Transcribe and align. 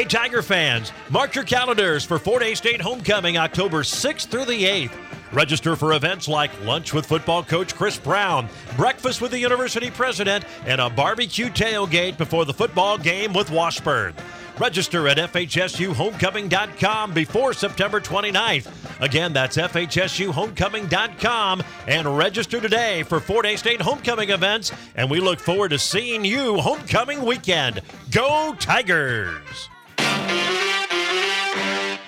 Hey, 0.00 0.06
Tiger 0.06 0.40
fans, 0.40 0.94
mark 1.10 1.34
your 1.34 1.44
calendars 1.44 2.06
for 2.06 2.18
Fort 2.18 2.42
Hays 2.42 2.56
State 2.56 2.80
Homecoming 2.80 3.36
October 3.36 3.82
6th 3.82 4.28
through 4.28 4.46
the 4.46 4.64
8th. 4.64 4.94
Register 5.30 5.76
for 5.76 5.92
events 5.92 6.26
like 6.26 6.50
lunch 6.64 6.94
with 6.94 7.04
football 7.04 7.42
coach 7.42 7.76
Chris 7.76 7.98
Brown, 7.98 8.48
breakfast 8.78 9.20
with 9.20 9.30
the 9.30 9.38
university 9.38 9.90
president, 9.90 10.46
and 10.64 10.80
a 10.80 10.88
barbecue 10.88 11.50
tailgate 11.50 12.16
before 12.16 12.46
the 12.46 12.54
football 12.54 12.96
game 12.96 13.34
with 13.34 13.50
Washburn. 13.50 14.14
Register 14.58 15.06
at 15.06 15.18
FHSUHomecoming.com 15.18 17.12
before 17.12 17.52
September 17.52 18.00
29th. 18.00 19.02
Again, 19.02 19.34
that's 19.34 19.58
FHSUHomecoming.com 19.58 21.62
and 21.86 22.16
register 22.16 22.58
today 22.58 23.02
for 23.02 23.20
Fort 23.20 23.44
Hays 23.44 23.60
State 23.60 23.82
homecoming 23.82 24.30
events. 24.30 24.72
And 24.94 25.10
we 25.10 25.20
look 25.20 25.40
forward 25.40 25.72
to 25.72 25.78
seeing 25.78 26.24
you 26.24 26.56
homecoming 26.56 27.22
weekend. 27.22 27.82
Go 28.10 28.56
Tigers! 28.58 29.68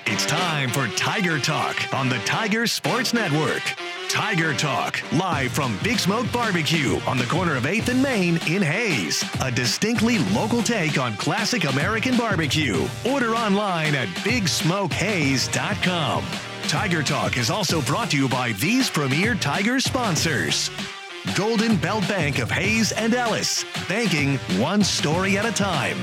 It's 0.06 0.27
time 0.27 0.70
for 0.70 0.88
Tiger 0.96 1.38
Talk 1.38 1.77
on 1.95 2.09
the 2.09 2.19
Tiger 2.20 2.66
Sports 2.66 3.14
Network. 3.14 3.62
Tiger 4.09 4.52
Talk, 4.52 5.00
live 5.14 5.52
from 5.52 5.78
Big 5.82 5.98
Smoke 5.98 6.30
Barbecue 6.30 7.00
on 7.06 7.16
the 7.16 7.24
corner 7.24 7.56
of 7.56 7.62
8th 7.64 7.88
and 7.88 8.02
Main 8.02 8.36
in 8.46 8.60
Hays. 8.60 9.24
A 9.41 9.50
distinctly 9.50 10.19
local 10.34 10.62
take 10.62 10.98
on 10.98 11.16
classic 11.16 11.64
American 11.64 12.19
barbecue. 12.19 12.86
Order 13.06 13.34
online 13.34 13.95
at 13.95 14.09
BigSmokeHays.com. 14.19 16.24
Tiger 16.69 17.02
Talk 17.02 17.38
is 17.38 17.48
also 17.50 17.80
brought 17.83 18.10
to 18.10 18.19
you 18.19 18.28
by 18.28 18.52
these 18.52 18.91
premier 18.91 19.34
Tiger 19.34 19.80
sponsors. 19.80 20.70
Golden 21.34 21.77
Belt 21.77 22.06
Bank 22.06 22.38
of 22.38 22.50
Hays 22.50 22.92
and 22.92 23.14
Ellis, 23.14 23.64
banking 23.88 24.36
one 24.60 24.84
story 24.84 25.38
at 25.38 25.47
a 25.47 25.52
time. 25.52 25.97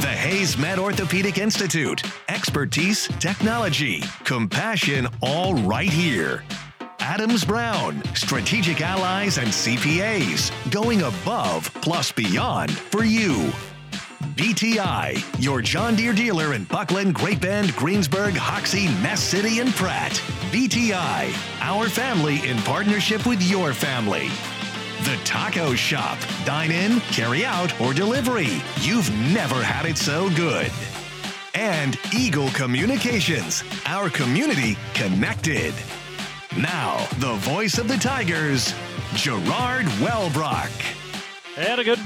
The 0.00 0.08
Hays 0.08 0.58
Med 0.58 0.78
Orthopedic 0.78 1.38
Institute, 1.38 2.02
expertise, 2.28 3.08
technology, 3.18 4.02
compassion, 4.24 5.08
all 5.22 5.54
right 5.54 5.88
here. 5.88 6.44
Adams 7.00 7.46
Brown, 7.46 8.02
strategic 8.14 8.82
allies 8.82 9.38
and 9.38 9.48
CPAs, 9.48 10.52
going 10.70 11.00
above 11.00 11.72
plus 11.80 12.12
beyond 12.12 12.76
for 12.76 13.04
you. 13.04 13.50
BTI, 14.34 15.24
your 15.42 15.62
John 15.62 15.96
Deere 15.96 16.12
dealer 16.12 16.52
in 16.52 16.64
Bucklin, 16.64 17.12
Great 17.12 17.40
Bend, 17.40 17.74
Greensburg, 17.74 18.34
Hoxie, 18.34 18.88
Ness 19.02 19.22
City, 19.22 19.60
and 19.60 19.74
Pratt. 19.74 20.12
BTI, 20.52 21.32
our 21.62 21.88
family 21.88 22.46
in 22.46 22.58
partnership 22.58 23.24
with 23.26 23.42
your 23.42 23.72
family. 23.72 24.28
The 25.06 25.16
Taco 25.22 25.76
Shop. 25.76 26.18
Dine 26.44 26.72
in, 26.72 26.98
carry 27.12 27.44
out, 27.44 27.80
or 27.80 27.94
delivery. 27.94 28.60
You've 28.80 29.08
never 29.32 29.62
had 29.62 29.86
it 29.86 29.96
so 29.96 30.28
good. 30.30 30.68
And 31.54 31.96
Eagle 32.12 32.48
Communications, 32.48 33.62
our 33.84 34.10
community 34.10 34.76
connected. 34.94 35.72
Now, 36.58 37.06
the 37.18 37.34
voice 37.34 37.78
of 37.78 37.86
the 37.86 37.98
Tigers, 37.98 38.74
Gerard 39.14 39.86
Wellbrock. 40.02 40.72
And 41.56 41.80
a 41.80 41.84
good 41.84 42.00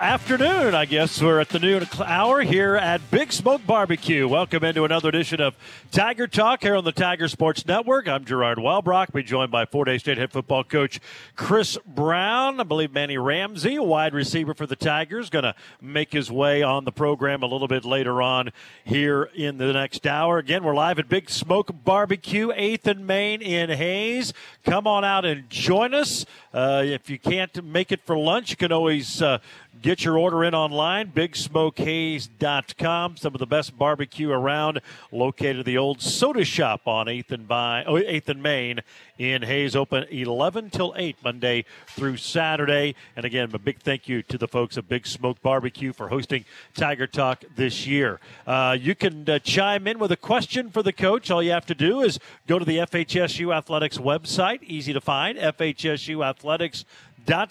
afternoon, 0.00 0.74
I 0.74 0.84
guess. 0.84 1.20
We're 1.20 1.40
at 1.40 1.50
the 1.50 1.58
noon 1.58 1.86
hour 2.04 2.42
here 2.42 2.76
at 2.76 3.10
Big 3.10 3.32
Smoke 3.32 3.66
Barbecue. 3.66 4.26
Welcome 4.26 4.64
into 4.64 4.84
another 4.84 5.08
edition 5.08 5.40
of 5.40 5.54
Tiger 5.90 6.26
Talk 6.26 6.62
here 6.62 6.74
on 6.74 6.84
the 6.84 6.92
Tiger 6.92 7.28
Sports 7.28 7.66
Network. 7.66 8.08
I'm 8.08 8.24
Gerard 8.24 8.58
Wellbrock, 8.58 9.12
be 9.12 9.22
joined 9.22 9.50
by 9.50 9.64
Fort 9.64 9.88
Hays 9.88 10.00
State 10.00 10.18
head 10.18 10.32
football 10.32 10.64
coach 10.64 11.00
Chris 11.34 11.78
Brown. 11.86 12.60
I 12.60 12.62
believe 12.64 12.92
Manny 12.92 13.18
Ramsey, 13.18 13.76
a 13.76 13.82
wide 13.82 14.14
receiver 14.14 14.54
for 14.54 14.66
the 14.66 14.76
Tigers, 14.76 15.30
going 15.30 15.44
to 15.44 15.54
make 15.80 16.12
his 16.12 16.30
way 16.30 16.62
on 16.62 16.84
the 16.84 16.92
program 16.92 17.42
a 17.42 17.46
little 17.46 17.68
bit 17.68 17.84
later 17.84 18.22
on 18.22 18.52
here 18.84 19.30
in 19.34 19.58
the 19.58 19.72
next 19.72 20.06
hour. 20.06 20.38
Again, 20.38 20.64
we're 20.64 20.74
live 20.74 20.98
at 20.98 21.08
Big 21.08 21.28
Smoke 21.28 21.70
Barbecue, 21.84 22.48
8th 22.48 22.86
and 22.86 23.06
Main 23.06 23.42
in 23.42 23.70
Hays. 23.70 24.32
Come 24.64 24.86
on 24.86 25.04
out 25.04 25.24
and 25.24 25.48
join 25.50 25.94
us. 25.94 26.24
Uh, 26.56 26.82
if 26.86 27.10
you 27.10 27.18
can't 27.18 27.62
make 27.64 27.92
it 27.92 28.00
for 28.06 28.16
lunch, 28.16 28.48
you 28.48 28.56
can 28.56 28.72
always 28.72 29.20
uh, 29.20 29.36
Get 29.82 30.04
your 30.04 30.16
order 30.18 30.42
in 30.42 30.54
online, 30.54 31.12
bigsmokehays.com. 31.12 33.18
Some 33.18 33.34
of 33.34 33.38
the 33.38 33.46
best 33.46 33.76
barbecue 33.76 34.30
around, 34.30 34.80
located 35.12 35.58
at 35.60 35.66
the 35.66 35.76
old 35.76 36.00
soda 36.00 36.44
shop 36.44 36.88
on 36.88 37.06
8th 37.06 37.32
and, 37.32 37.46
by, 37.46 37.84
8th 37.86 38.28
and 38.28 38.42
Main 38.42 38.80
in 39.18 39.42
Hays, 39.42 39.74
Open 39.74 40.04
11 40.10 40.70
till 40.70 40.94
8, 40.96 41.16
Monday 41.24 41.64
through 41.88 42.16
Saturday. 42.16 42.94
And 43.16 43.24
again, 43.24 43.50
a 43.52 43.58
big 43.58 43.80
thank 43.80 44.08
you 44.08 44.22
to 44.24 44.38
the 44.38 44.48
folks 44.48 44.76
at 44.76 44.88
Big 44.88 45.06
Smoke 45.06 45.40
Barbecue 45.42 45.92
for 45.92 46.08
hosting 46.08 46.44
Tiger 46.74 47.06
Talk 47.06 47.44
this 47.56 47.86
year. 47.86 48.20
Uh, 48.46 48.76
you 48.78 48.94
can 48.94 49.28
uh, 49.28 49.38
chime 49.38 49.86
in 49.86 49.98
with 49.98 50.12
a 50.12 50.16
question 50.16 50.70
for 50.70 50.82
the 50.82 50.92
coach. 50.92 51.30
All 51.30 51.42
you 51.42 51.52
have 51.52 51.66
to 51.66 51.74
do 51.74 52.00
is 52.00 52.18
go 52.46 52.58
to 52.58 52.64
the 52.64 52.78
FHSU 52.78 53.54
Athletics 53.54 53.98
website, 53.98 54.62
easy 54.62 54.92
to 54.92 55.00
find, 55.00 55.38
FHSU 55.38 56.24
Athletics 56.24 56.84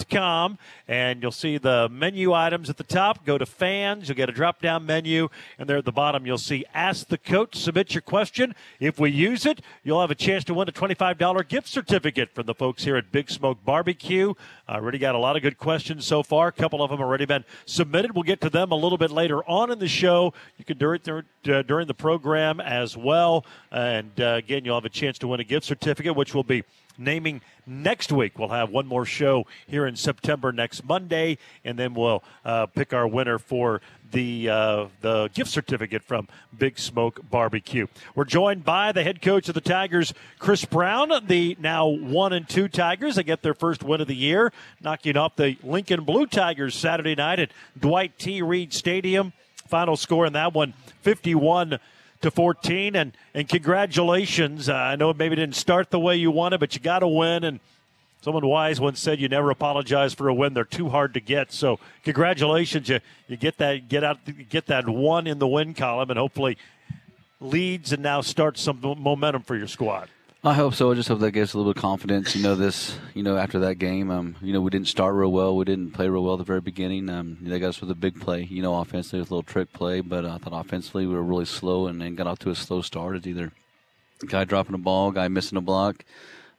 com, 0.09 0.57
and 0.87 1.21
you'll 1.21 1.31
see 1.31 1.57
the 1.57 1.89
menu 1.89 2.33
items 2.33 2.69
at 2.69 2.77
the 2.77 2.83
top. 2.83 3.25
Go 3.25 3.37
to 3.37 3.45
fans, 3.45 4.07
you'll 4.07 4.15
get 4.15 4.29
a 4.29 4.31
drop 4.31 4.61
down 4.61 4.85
menu, 4.85 5.29
and 5.59 5.69
there 5.69 5.77
at 5.77 5.85
the 5.85 5.91
bottom 5.91 6.25
you'll 6.25 6.37
see 6.37 6.65
Ask 6.73 7.07
the 7.07 7.17
Coach. 7.17 7.55
Submit 7.55 7.93
your 7.93 8.01
question. 8.01 8.55
If 8.79 8.99
we 8.99 9.11
use 9.11 9.45
it, 9.45 9.61
you'll 9.83 10.01
have 10.01 10.11
a 10.11 10.15
chance 10.15 10.43
to 10.45 10.53
win 10.53 10.67
a 10.67 10.71
$25 10.71 11.47
gift 11.47 11.67
certificate 11.67 12.33
from 12.33 12.45
the 12.45 12.53
folks 12.53 12.83
here 12.83 12.95
at 12.95 13.11
Big 13.11 13.29
Smoke 13.29 13.63
Barbecue. 13.65 14.33
I 14.67 14.75
already 14.75 14.97
got 14.97 15.15
a 15.15 15.19
lot 15.19 15.35
of 15.35 15.41
good 15.41 15.57
questions 15.57 16.05
so 16.05 16.23
far. 16.23 16.47
A 16.47 16.51
couple 16.51 16.81
of 16.81 16.89
them 16.89 17.01
already 17.01 17.25
been 17.25 17.45
submitted. 17.65 18.15
We'll 18.15 18.23
get 18.23 18.41
to 18.41 18.49
them 18.49 18.71
a 18.71 18.75
little 18.75 18.97
bit 18.97 19.11
later 19.11 19.43
on 19.49 19.71
in 19.71 19.79
the 19.79 19.87
show. 19.87 20.33
You 20.57 20.65
can 20.65 20.77
do 20.77 20.91
it 20.93 21.07
uh, 21.07 21.61
during 21.63 21.87
the 21.87 21.93
program 21.93 22.59
as 22.59 22.97
well. 22.97 23.45
And 23.71 24.11
uh, 24.19 24.35
again, 24.37 24.65
you'll 24.65 24.75
have 24.75 24.85
a 24.85 24.89
chance 24.89 25.17
to 25.19 25.27
win 25.27 25.39
a 25.39 25.43
gift 25.43 25.65
certificate, 25.65 26.15
which 26.15 26.33
will 26.33 26.43
be 26.43 26.63
naming 26.97 27.41
next 27.65 28.11
week. 28.11 28.37
We'll 28.37 28.49
have 28.49 28.69
one 28.69 28.87
more 28.87 29.05
show 29.05 29.45
here 29.67 29.85
in 29.85 29.95
September 29.95 30.51
next 30.51 30.83
Monday, 30.83 31.37
and 31.63 31.77
then 31.77 31.93
we'll 31.93 32.23
uh, 32.43 32.67
pick 32.67 32.93
our 32.93 33.07
winner 33.07 33.39
for 33.39 33.81
the 34.11 34.49
uh, 34.49 34.87
the 35.01 35.29
gift 35.33 35.49
certificate 35.49 36.03
from 36.03 36.27
Big 36.57 36.77
Smoke 36.79 37.19
Barbecue. 37.29 37.87
We're 38.13 38.25
joined 38.25 38.63
by 38.63 38.91
the 38.91 39.03
head 39.03 39.21
coach 39.21 39.47
of 39.49 39.55
the 39.55 39.61
Tigers, 39.61 40.13
Chris 40.39 40.65
Brown. 40.65 41.11
The 41.27 41.57
now 41.59 41.87
one 41.87 42.33
and 42.33 42.47
two 42.47 42.67
Tigers. 42.67 43.15
They 43.15 43.23
get 43.23 43.41
their 43.41 43.53
first 43.53 43.83
win 43.83 44.01
of 44.01 44.07
the 44.07 44.15
year, 44.15 44.53
knocking 44.81 45.17
off 45.17 45.35
the 45.35 45.57
Lincoln 45.63 46.03
Blue 46.03 46.25
Tigers 46.25 46.75
Saturday 46.75 47.15
night 47.15 47.39
at 47.39 47.51
Dwight 47.79 48.17
T. 48.17 48.41
Reed 48.41 48.73
Stadium. 48.73 49.33
Final 49.67 49.97
score 49.97 50.27
in 50.27 50.33
that 50.33 50.53
one, 50.53 50.75
51- 51.03 51.79
to 52.21 52.31
14. 52.31 52.95
And, 52.95 53.13
and 53.33 53.47
congratulations. 53.47 54.69
Uh, 54.69 54.73
I 54.73 54.95
know 54.95 55.09
it 55.09 55.17
maybe 55.17 55.35
didn't 55.35 55.55
start 55.55 55.91
the 55.91 55.99
way 55.99 56.15
you 56.15 56.31
wanted, 56.31 56.59
but 56.59 56.75
you 56.75 56.81
got 56.81 56.99
to 56.99 57.07
win. 57.07 57.43
And 57.43 57.59
someone 58.21 58.45
wise 58.45 58.79
once 58.79 58.99
said, 58.99 59.19
"You 59.19 59.29
never 59.29 59.51
apologize 59.51 60.13
for 60.13 60.27
a 60.27 60.33
win. 60.33 60.53
They're 60.53 60.63
too 60.63 60.89
hard 60.89 61.13
to 61.13 61.19
get." 61.19 61.51
So 61.51 61.79
congratulations. 62.03 62.89
You 62.89 62.99
you 63.27 63.37
get 63.37 63.57
that 63.59 63.87
get 63.87 64.03
out 64.03 64.19
get 64.49 64.65
that 64.67 64.89
one 64.89 65.27
in 65.27 65.39
the 65.39 65.47
win 65.47 65.73
column, 65.73 66.09
and 66.09 66.17
hopefully 66.17 66.57
leads 67.39 67.93
and 67.93 68.01
now 68.01 68.21
starts 68.21 68.61
some 68.61 68.79
momentum 68.81 69.43
for 69.43 69.55
your 69.55 69.67
squad. 69.67 70.09
I 70.45 70.53
hope 70.53 70.75
so. 70.75 70.91
I 70.91 70.93
just 70.93 71.09
hope 71.09 71.21
that 71.21 71.31
gives 71.31 71.55
a 71.55 71.57
little 71.57 71.73
bit 71.73 71.79
of 71.79 71.81
confidence. 71.81 72.35
You 72.35 72.43
know, 72.43 72.53
this, 72.53 72.95
you 73.15 73.23
know, 73.23 73.35
after 73.35 73.57
that 73.61 73.79
game, 73.79 74.11
um, 74.11 74.35
you 74.43 74.53
know, 74.53 74.61
we 74.61 74.69
didn't 74.69 74.87
start 74.87 75.15
real 75.15 75.31
well. 75.31 75.57
We 75.57 75.65
didn't 75.65 75.93
play 75.93 76.07
real 76.07 76.23
well 76.23 76.35
at 76.35 76.37
the 76.37 76.43
very 76.43 76.61
beginning. 76.61 77.09
Um, 77.09 77.39
they 77.41 77.57
got 77.57 77.69
us 77.69 77.81
with 77.81 77.89
a 77.89 77.95
big 77.95 78.21
play, 78.21 78.43
you 78.43 78.61
know, 78.61 78.79
offensively 78.79 79.21
with 79.21 79.31
a 79.31 79.33
little 79.33 79.51
trick 79.51 79.73
play, 79.73 80.01
but 80.01 80.23
I 80.23 80.37
thought 80.37 80.53
offensively 80.53 81.07
we 81.07 81.15
were 81.15 81.23
really 81.23 81.45
slow 81.45 81.87
and, 81.87 81.99
and 82.03 82.15
got 82.15 82.27
off 82.27 82.37
to 82.39 82.51
a 82.51 82.55
slow 82.55 82.83
start. 82.83 83.15
It's 83.15 83.25
either 83.25 83.53
guy 84.27 84.43
dropping 84.43 84.75
a 84.75 84.77
ball, 84.77 85.09
guy 85.09 85.27
missing 85.29 85.57
a 85.57 85.61
block, 85.61 86.05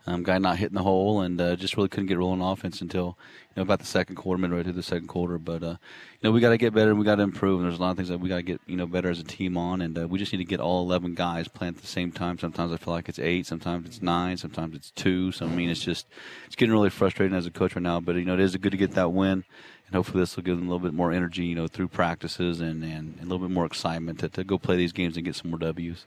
um, 0.07 0.23
guy 0.23 0.39
not 0.39 0.59
hitting 0.59 0.77
the 0.77 0.83
hole, 0.83 1.21
and 1.21 1.41
uh, 1.41 1.57
just 1.57 1.77
really 1.77 1.89
couldn't 1.89 2.07
get 2.07 2.19
rolling 2.19 2.41
offense 2.41 2.81
until 2.81 3.19
you 3.51 3.57
know 3.57 3.63
about 3.63 3.81
the 3.81 3.87
second 3.87 4.15
quarter, 4.15 4.41
midway 4.41 4.63
through 4.63 4.73
the 4.73 4.83
second 4.83 5.09
quarter. 5.09 5.39
But 5.39 5.63
uh, 5.63 5.77
you 6.21 6.25
know 6.25 6.31
we 6.31 6.41
got 6.41 6.51
to 6.51 6.59
get 6.59 6.73
better 6.73 6.91
and 6.91 6.99
we 6.99 7.05
got 7.05 7.17
to 7.17 7.23
improve. 7.23 7.61
And 7.61 7.69
there's 7.69 7.79
a 7.79 7.83
lot 7.83 7.91
of 7.91 7.97
things 7.97 8.09
that 8.09 8.21
we 8.21 8.29
got 8.29 8.37
to 8.37 8.43
get 8.43 8.61
you 8.67 8.77
know 8.77 8.87
better 8.87 9.11
as 9.11 9.19
a 9.19 9.25
team 9.25 9.57
on, 9.57 9.81
and 9.81 9.99
uh, 9.99 10.07
we 10.07 10.19
just 10.19 10.33
need 10.33 10.39
to 10.39 10.45
get 10.45 10.61
all 10.61 10.83
11 10.85 11.15
guys 11.15 11.49
playing 11.49 11.75
at 11.75 11.81
the 11.81 11.87
same 11.87 12.13
time. 12.13 12.39
Sometimes 12.39 12.73
I 12.73 12.77
feel 12.77 12.95
like 12.95 13.09
it's 13.09 13.19
eight, 13.19 13.47
sometimes 13.47 13.87
it's 13.87 14.01
nine, 14.01 14.37
sometimes 14.37 14.77
it's 14.77 14.91
two. 14.93 15.33
So 15.33 15.47
I 15.47 15.49
mean 15.49 15.71
it's 15.71 15.83
just 15.83 16.07
it's 16.47 16.57
getting 16.57 16.73
really 16.73 16.91
frustrating 16.91 17.37
as 17.37 17.47
a 17.47 17.51
coach 17.51 17.75
right 17.75 17.83
now. 17.83 18.01
But 18.01 18.17
you 18.17 18.25
know 18.25 18.35
it 18.35 18.41
is 18.41 18.57
good 18.57 18.73
to 18.73 18.79
get 18.79 18.93
that 18.93 19.13
win 19.13 19.45
and 19.87 19.95
hopefully 19.95 20.21
this 20.21 20.35
will 20.35 20.43
give 20.43 20.57
them 20.57 20.67
a 20.67 20.71
little 20.71 20.85
bit 20.85 20.95
more 20.95 21.13
energy, 21.13 21.45
you 21.45 21.55
know, 21.55 21.69
through 21.69 21.87
practices 21.87 22.61
and, 22.61 22.83
and, 22.83 23.15
and, 23.15 23.21
a 23.21 23.23
little 23.23 23.39
bit 23.39 23.53
more 23.53 23.65
excitement 23.65 24.19
to, 24.19 24.29
to 24.29 24.43
go 24.43 24.59
play 24.59 24.75
these 24.77 24.91
games 24.91 25.17
and 25.17 25.25
get 25.25 25.37
some 25.37 25.51
more 25.51 25.61
W's 25.61 26.07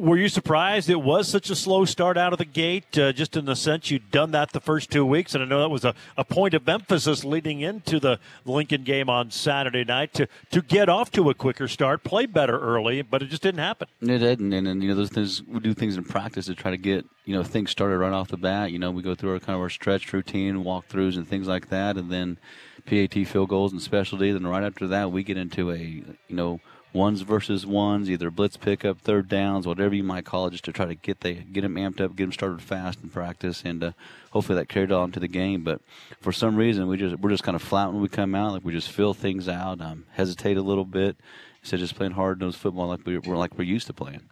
were 0.00 0.16
you 0.16 0.28
surprised 0.28 0.88
it 0.88 1.02
was 1.02 1.28
such 1.28 1.50
a 1.50 1.56
slow 1.56 1.84
start 1.84 2.16
out 2.16 2.32
of 2.32 2.38
the 2.38 2.44
gate? 2.44 2.96
Uh, 2.98 3.12
just 3.12 3.36
in 3.36 3.44
the 3.44 3.54
sense 3.54 3.90
you'd 3.90 4.10
done 4.10 4.30
that 4.30 4.52
the 4.52 4.60
first 4.60 4.90
two 4.90 5.04
weeks, 5.04 5.34
and 5.34 5.44
I 5.44 5.46
know 5.46 5.60
that 5.60 5.68
was 5.68 5.84
a, 5.84 5.94
a 6.16 6.24
point 6.24 6.54
of 6.54 6.68
emphasis 6.68 7.24
leading 7.24 7.60
into 7.60 8.00
the 8.00 8.18
Lincoln 8.44 8.82
game 8.82 9.10
on 9.10 9.30
Saturday 9.30 9.84
night 9.84 10.14
to 10.14 10.26
to 10.50 10.62
get 10.62 10.88
off 10.88 11.10
to 11.12 11.28
a 11.30 11.34
quicker 11.34 11.68
start, 11.68 12.02
play 12.02 12.26
better 12.26 12.58
early, 12.58 13.02
but 13.02 13.22
it 13.22 13.26
just 13.26 13.42
didn't 13.42 13.60
happen. 13.60 13.88
It 14.00 14.18
didn't, 14.18 14.52
and, 14.52 14.66
and 14.66 14.82
you 14.82 14.88
know 14.88 14.94
those 14.94 15.10
things 15.10 15.42
we 15.42 15.60
do 15.60 15.74
things 15.74 15.96
in 15.96 16.04
practice 16.04 16.46
to 16.46 16.54
try 16.54 16.70
to 16.70 16.78
get 16.78 17.04
you 17.24 17.34
know 17.34 17.42
things 17.42 17.70
started 17.70 17.98
right 17.98 18.12
off 18.12 18.28
the 18.28 18.38
bat. 18.38 18.72
You 18.72 18.78
know 18.78 18.90
we 18.90 19.02
go 19.02 19.14
through 19.14 19.34
our 19.34 19.38
kind 19.38 19.54
of 19.54 19.60
our 19.60 19.70
stretch 19.70 20.12
routine, 20.12 20.64
walkthroughs, 20.64 21.16
and 21.16 21.28
things 21.28 21.46
like 21.46 21.68
that, 21.68 21.96
and 21.96 22.10
then 22.10 22.38
PAT 22.86 23.26
field 23.26 23.50
goals 23.50 23.72
and 23.72 23.82
specialty. 23.82 24.32
Then 24.32 24.46
right 24.46 24.64
after 24.64 24.86
that, 24.88 25.12
we 25.12 25.22
get 25.22 25.36
into 25.36 25.70
a 25.70 25.76
you 25.76 26.16
know 26.28 26.60
ones 26.92 27.20
versus 27.22 27.64
ones, 27.64 28.10
either 28.10 28.30
blitz 28.30 28.56
pickup, 28.56 29.00
third 29.00 29.28
downs, 29.28 29.66
whatever 29.66 29.94
you 29.94 30.02
might 30.02 30.24
call 30.24 30.46
it, 30.46 30.52
just 30.52 30.64
to 30.64 30.72
try 30.72 30.86
to 30.86 30.94
get 30.94 31.20
they 31.20 31.34
get 31.34 31.62
them 31.62 31.76
amped 31.76 32.00
up, 32.00 32.16
get 32.16 32.24
them 32.24 32.32
started 32.32 32.62
fast 32.62 33.00
in 33.02 33.08
practice, 33.08 33.62
and 33.64 33.82
uh, 33.82 33.92
hopefully 34.30 34.56
that 34.56 34.68
carried 34.68 34.92
on 34.92 35.12
to 35.12 35.20
the 35.20 35.28
game. 35.28 35.62
But 35.62 35.80
for 36.20 36.32
some 36.32 36.56
reason, 36.56 36.88
we 36.88 36.96
just 36.96 37.18
we're 37.18 37.30
just 37.30 37.44
kind 37.44 37.56
of 37.56 37.62
flat 37.62 37.92
when 37.92 38.02
we 38.02 38.08
come 38.08 38.34
out, 38.34 38.52
like 38.52 38.64
we 38.64 38.72
just 38.72 38.90
fill 38.90 39.14
things 39.14 39.48
out, 39.48 39.80
um, 39.80 40.04
hesitate 40.12 40.56
a 40.56 40.62
little 40.62 40.84
bit 40.84 41.16
instead 41.62 41.76
of 41.76 41.80
just 41.80 41.96
playing 41.96 42.12
hard 42.12 42.40
nosed 42.40 42.58
football 42.58 42.88
like 42.88 43.04
we, 43.06 43.18
we're 43.18 43.36
like 43.36 43.56
we're 43.56 43.64
used 43.64 43.86
to 43.86 43.92
playing. 43.92 44.22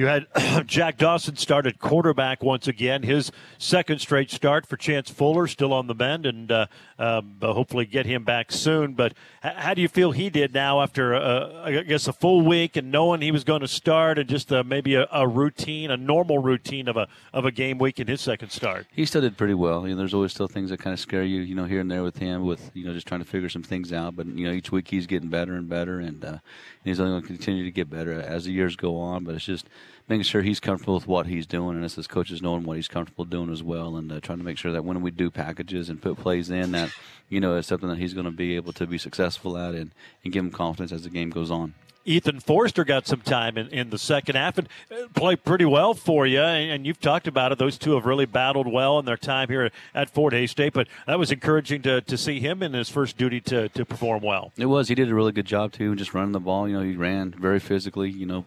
You 0.00 0.06
had 0.06 0.28
Jack 0.66 0.96
Dawson 0.96 1.36
started 1.36 1.78
quarterback 1.78 2.42
once 2.42 2.66
again. 2.66 3.02
His 3.02 3.30
second 3.58 3.98
straight 3.98 4.30
start 4.30 4.64
for 4.64 4.78
Chance 4.78 5.10
Fuller, 5.10 5.46
still 5.46 5.74
on 5.74 5.88
the 5.88 5.94
mend, 5.94 6.24
and 6.24 6.50
uh, 6.50 6.66
uh, 6.98 7.20
hopefully 7.42 7.84
get 7.84 8.06
him 8.06 8.24
back 8.24 8.50
soon. 8.50 8.94
But 8.94 9.12
how 9.42 9.74
do 9.74 9.82
you 9.82 9.88
feel 9.88 10.12
he 10.12 10.30
did 10.30 10.54
now 10.54 10.80
after, 10.80 11.14
uh, 11.14 11.64
I 11.64 11.82
guess, 11.82 12.08
a 12.08 12.14
full 12.14 12.40
week 12.40 12.76
and 12.76 12.90
knowing 12.90 13.20
he 13.20 13.30
was 13.30 13.44
going 13.44 13.60
to 13.60 13.68
start 13.68 14.18
and 14.18 14.26
just 14.26 14.50
uh, 14.50 14.64
maybe 14.64 14.94
a, 14.94 15.06
a, 15.12 15.28
routine, 15.28 15.90
a 15.90 15.98
normal 15.98 16.38
routine 16.38 16.88
of 16.88 16.96
a 16.96 17.06
of 17.34 17.44
a 17.44 17.52
game 17.52 17.76
week 17.76 18.00
in 18.00 18.06
his 18.06 18.22
second 18.22 18.48
start? 18.48 18.86
He 18.90 19.04
still 19.04 19.20
did 19.20 19.36
pretty 19.36 19.52
well. 19.52 19.86
You 19.86 19.92
know, 19.92 19.98
there's 19.98 20.14
always 20.14 20.32
still 20.32 20.48
things 20.48 20.70
that 20.70 20.80
kind 20.80 20.94
of 20.94 21.00
scare 21.00 21.24
you, 21.24 21.42
you 21.42 21.54
know, 21.54 21.66
here 21.66 21.80
and 21.80 21.90
there 21.90 22.02
with 22.02 22.16
him, 22.16 22.46
with 22.46 22.70
you 22.72 22.86
know, 22.86 22.94
just 22.94 23.06
trying 23.06 23.20
to 23.20 23.28
figure 23.28 23.50
some 23.50 23.62
things 23.62 23.92
out. 23.92 24.16
But 24.16 24.28
you 24.28 24.46
know, 24.46 24.54
each 24.54 24.72
week 24.72 24.88
he's 24.88 25.06
getting 25.06 25.28
better 25.28 25.56
and 25.56 25.68
better, 25.68 26.00
and, 26.00 26.24
uh, 26.24 26.28
and 26.28 26.40
he's 26.84 27.00
only 27.00 27.12
going 27.12 27.22
to 27.22 27.28
continue 27.28 27.64
to 27.64 27.70
get 27.70 27.90
better 27.90 28.18
as 28.18 28.46
the 28.46 28.52
years 28.52 28.76
go 28.76 28.98
on. 28.98 29.24
But 29.24 29.34
it's 29.34 29.44
just 29.44 29.68
making 30.08 30.24
sure 30.24 30.42
he's 30.42 30.60
comfortable 30.60 30.94
with 30.94 31.06
what 31.06 31.26
he's 31.26 31.46
doing, 31.46 31.76
and 31.76 31.84
us 31.84 31.98
as 31.98 32.06
coaches 32.06 32.42
knowing 32.42 32.64
what 32.64 32.76
he's 32.76 32.88
comfortable 32.88 33.24
doing 33.24 33.52
as 33.52 33.62
well, 33.62 33.96
and 33.96 34.10
uh, 34.10 34.20
trying 34.20 34.38
to 34.38 34.44
make 34.44 34.58
sure 34.58 34.72
that 34.72 34.84
when 34.84 35.02
we 35.02 35.10
do 35.10 35.30
packages 35.30 35.88
and 35.88 36.00
put 36.00 36.16
plays 36.16 36.50
in, 36.50 36.72
that 36.72 36.90
you 37.28 37.40
know 37.40 37.56
it's 37.56 37.68
something 37.68 37.88
that 37.88 37.98
he's 37.98 38.14
going 38.14 38.26
to 38.26 38.32
be 38.32 38.56
able 38.56 38.72
to 38.72 38.86
be 38.86 38.98
successful 38.98 39.56
at, 39.56 39.74
and, 39.74 39.92
and 40.24 40.32
give 40.32 40.44
him 40.44 40.50
confidence 40.50 40.92
as 40.92 41.04
the 41.04 41.10
game 41.10 41.30
goes 41.30 41.50
on. 41.50 41.74
Ethan 42.04 42.40
Forster 42.40 42.84
got 42.84 43.06
some 43.06 43.20
time 43.20 43.58
in, 43.58 43.68
in 43.68 43.90
the 43.90 43.98
second 43.98 44.36
half 44.36 44.56
and 44.56 44.68
uh, 44.90 45.06
played 45.14 45.44
pretty 45.44 45.66
well 45.66 45.94
for 45.94 46.26
you. 46.26 46.40
And, 46.40 46.86
you've 46.86 47.00
talked 47.00 47.26
about 47.26 47.52
it. 47.52 47.58
Those 47.58 47.76
two 47.76 47.94
have 47.94 48.06
really 48.06 48.24
battled 48.24 48.66
well 48.66 48.98
in 48.98 49.04
their 49.04 49.18
time 49.18 49.48
here 49.48 49.70
at 49.94 50.10
Fort 50.10 50.32
Hays 50.32 50.50
State. 50.50 50.72
But 50.72 50.88
that 51.06 51.18
was 51.18 51.30
encouraging 51.30 51.82
to, 51.82 52.00
to 52.00 52.16
see 52.16 52.40
him 52.40 52.62
in 52.62 52.72
his 52.72 52.88
first 52.88 53.18
duty 53.18 53.40
to, 53.42 53.68
to 53.70 53.84
perform 53.84 54.22
well. 54.22 54.52
It 54.56 54.66
was. 54.66 54.88
He 54.88 54.94
did 54.94 55.10
a 55.10 55.14
really 55.14 55.32
good 55.32 55.46
job, 55.46 55.72
too, 55.72 55.94
just 55.94 56.14
running 56.14 56.32
the 56.32 56.40
ball. 56.40 56.66
You 56.68 56.78
know, 56.78 56.82
he 56.82 56.96
ran 56.96 57.32
very 57.32 57.60
physically, 57.60 58.10
you 58.10 58.26
know, 58.26 58.46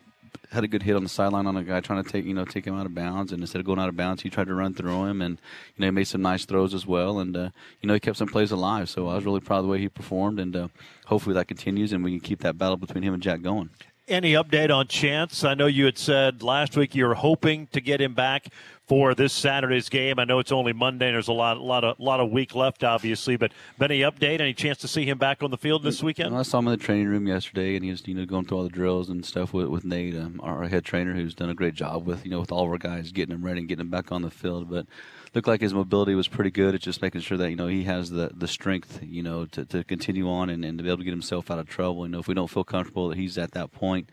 had 0.52 0.64
a 0.64 0.68
good 0.68 0.84
hit 0.84 0.96
on 0.96 1.04
the 1.04 1.10
sideline 1.10 1.48
on 1.48 1.58
a 1.58 1.64
guy 1.64 1.80
trying 1.80 2.04
to 2.04 2.10
take 2.10 2.26
you 2.26 2.34
know 2.34 2.46
take 2.46 2.66
him 2.66 2.76
out 2.76 2.86
of 2.86 2.94
bounds, 2.94 3.32
and 3.32 3.42
instead 3.42 3.60
of 3.60 3.66
going 3.66 3.80
out 3.80 3.90
of 3.90 3.96
bounds, 3.96 4.22
he 4.22 4.30
tried 4.30 4.48
to 4.48 4.54
run 4.54 4.74
through 4.74 5.06
him, 5.06 5.22
and 5.22 5.40
you 5.76 5.82
know 5.82 5.88
he 5.88 5.92
made 5.92 6.06
some 6.06 6.22
nice 6.22 6.46
throws 6.46 6.74
as 6.74 6.86
well, 6.86 7.20
and 7.20 7.36
uh, 7.36 7.50
you 7.82 7.88
know 7.88 7.94
he 7.94 8.00
kept 8.00 8.18
some 8.18 8.28
plays 8.28 8.52
alive. 8.52 8.90
So 8.90 9.08
I 9.08 9.16
was 9.16 9.26
really 9.26 9.40
proud 9.40 9.60
of 9.60 9.66
the 9.66 9.72
way 9.72 9.80
he 9.80 9.90
performed, 9.90 10.40
and 10.40 10.56
uh, 10.56 10.68
hopefully 11.06 11.34
that 11.36 11.48
continues, 11.48 11.94
and 11.94 12.04
we 12.04 12.12
can 12.12 12.20
keep 12.20 12.40
that 12.40 12.58
battle 12.58 12.78
between 12.78 13.04
him 13.04 13.14
and 13.14 13.24
Jack 13.24 13.42
going. 13.42 13.70
Any 14.06 14.34
update 14.34 14.70
on 14.70 14.88
Chance? 14.88 15.46
I 15.46 15.54
know 15.54 15.66
you 15.66 15.86
had 15.86 15.98
said 15.98 16.44
last 16.44 16.76
week 16.76 16.94
you 16.94 17.06
were 17.06 17.14
hoping 17.14 17.68
to 17.68 17.80
get 17.80 18.02
him 18.02 18.14
back 18.14 18.48
for 18.88 19.16
this 19.16 19.32
Saturday's 19.32 19.90
game. 19.90 20.20
I 20.20 20.26
know 20.26 20.40
it's 20.40 20.52
only 20.52 20.74
Monday. 20.74 21.08
And 21.08 21.16
there's 21.16 21.28
a 21.28 21.34
lot, 21.34 21.60
lot 21.60 21.84
of, 21.84 22.00
lot 22.00 22.20
of 22.20 22.32
week 22.32 22.54
left, 22.56 22.84
obviously. 22.84 23.38
But 23.38 23.52
any 23.80 24.02
update? 24.02 24.42
Any 24.42 24.54
chance 24.54 24.80
to 24.80 24.88
see 24.88 25.06
him 25.06 25.18
back 25.18 25.42
on 25.42 25.52
the 25.52 25.58
field 25.58 25.84
this 25.84 26.04
weekend? 26.04 26.32
Well, 26.32 26.40
I 26.40 26.44
saw 26.44 26.60
him 26.60 26.68
in 26.68 26.72
the 26.72 26.84
training 26.84 27.08
room 27.08 27.28
yesterday, 27.28 27.76
and 27.76 27.84
he 27.84 27.92
was, 27.92 28.06
you 28.08 28.14
know, 28.14 28.26
going 28.26 28.46
through 28.46 28.58
all 28.58 28.64
the 28.64 28.70
drills 28.70 29.10
and 29.10 29.26
stuff 29.26 29.54
with, 29.54 29.68
with 29.68 29.86
Nate, 29.86 30.16
um, 30.16 30.40
our 30.44 30.68
head 30.68 30.84
trainer, 30.84 31.14
who's 31.14 31.36
done 31.36 31.50
a 31.50 31.56
great 31.56 31.76
job 31.76 32.06
with, 32.06 32.26
you 32.26 32.32
know, 32.32 32.40
with 32.40 32.52
all 32.52 32.66
of 32.66 32.72
our 32.72 32.78
guys 32.78 33.12
getting 33.12 33.36
them 33.36 33.46
ready 33.46 33.60
and 33.60 33.70
getting 33.70 33.86
them 33.86 33.90
back 33.90 34.12
on 34.12 34.22
the 34.22 34.32
field. 34.32 34.70
But 34.70 34.86
looked 35.34 35.48
like 35.48 35.62
his 35.62 35.74
mobility 35.74 36.16
was 36.16 36.28
pretty 36.28 36.52
good. 36.52 36.76
It's 36.76 36.84
just 36.86 37.02
making 37.02 37.22
sure 37.22 37.38
that 37.38 37.50
you 37.50 37.56
know 37.56 37.68
he 37.68 37.84
has 37.86 38.10
the 38.10 38.32
the 38.36 38.48
strength, 38.48 39.00
you 39.02 39.24
know, 39.24 39.46
to, 39.48 39.66
to 39.66 39.84
continue 39.84 40.30
on 40.30 40.50
and, 40.50 40.64
and 40.64 40.78
to 40.78 40.84
be 40.84 40.90
able 40.90 41.00
to 41.00 41.04
get 41.04 41.12
himself 41.12 41.50
out 41.50 41.60
of 41.60 41.68
trouble. 41.68 42.06
You 42.06 42.12
know, 42.12 42.20
if 42.20 42.28
we 42.28 42.34
don't 42.34 42.50
feel 42.50 42.64
comfortable 42.64 43.10
that 43.10 43.18
he's 43.18 43.38
at 43.38 43.52
that 43.52 43.72
point 43.72 44.10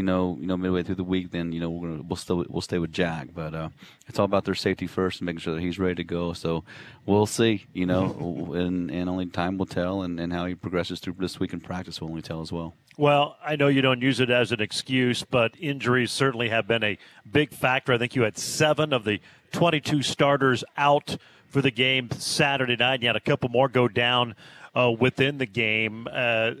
you 0.00 0.06
know, 0.06 0.38
you 0.40 0.46
know, 0.46 0.56
midway 0.56 0.82
through 0.82 0.94
the 0.94 1.04
week, 1.04 1.30
then 1.30 1.52
you 1.52 1.60
know 1.60 1.68
we're 1.68 1.88
gonna 1.88 2.02
we'll 2.02 2.16
still 2.16 2.42
we'll 2.48 2.62
stay 2.62 2.78
with 2.78 2.90
Jack. 2.90 3.28
But 3.34 3.54
uh, 3.54 3.68
it's 4.08 4.18
all 4.18 4.24
about 4.24 4.46
their 4.46 4.54
safety 4.54 4.86
first 4.86 5.20
and 5.20 5.26
making 5.26 5.40
sure 5.40 5.52
that 5.52 5.60
he's 5.60 5.78
ready 5.78 5.96
to 5.96 6.04
go. 6.04 6.32
So 6.32 6.64
we'll 7.04 7.26
see, 7.26 7.66
you 7.74 7.84
know, 7.84 8.52
and 8.54 8.90
and 8.90 9.10
only 9.10 9.26
time 9.26 9.58
will 9.58 9.66
tell, 9.66 10.00
and, 10.00 10.18
and 10.18 10.32
how 10.32 10.46
he 10.46 10.54
progresses 10.54 11.00
through 11.00 11.16
this 11.18 11.38
week 11.38 11.52
in 11.52 11.60
practice 11.60 12.00
will 12.00 12.08
only 12.08 12.22
tell 12.22 12.40
as 12.40 12.50
well. 12.50 12.72
Well, 12.96 13.36
I 13.44 13.56
know 13.56 13.68
you 13.68 13.82
don't 13.82 14.00
use 14.00 14.20
it 14.20 14.30
as 14.30 14.52
an 14.52 14.62
excuse, 14.62 15.22
but 15.22 15.52
injuries 15.60 16.12
certainly 16.12 16.48
have 16.48 16.66
been 16.66 16.82
a 16.82 16.96
big 17.30 17.52
factor. 17.52 17.92
I 17.92 17.98
think 17.98 18.16
you 18.16 18.22
had 18.22 18.38
seven 18.38 18.94
of 18.94 19.04
the 19.04 19.20
22 19.52 20.00
starters 20.00 20.64
out 20.78 21.18
for 21.46 21.60
the 21.60 21.70
game 21.70 22.10
Saturday 22.12 22.76
night. 22.76 23.02
You 23.02 23.08
had 23.08 23.16
a 23.16 23.20
couple 23.20 23.50
more 23.50 23.68
go 23.68 23.86
down 23.86 24.34
uh, 24.74 24.90
within 24.98 25.36
the 25.36 25.46
game. 25.46 26.08
Uh, 26.10 26.52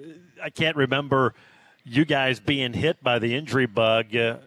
I 0.42 0.50
can't 0.50 0.76
remember 0.76 1.34
you 1.84 2.04
guys 2.04 2.40
being 2.40 2.72
hit 2.72 3.02
by 3.02 3.18
the 3.18 3.34
injury 3.34 3.66
bug 3.66 4.14
uh, 4.14 4.38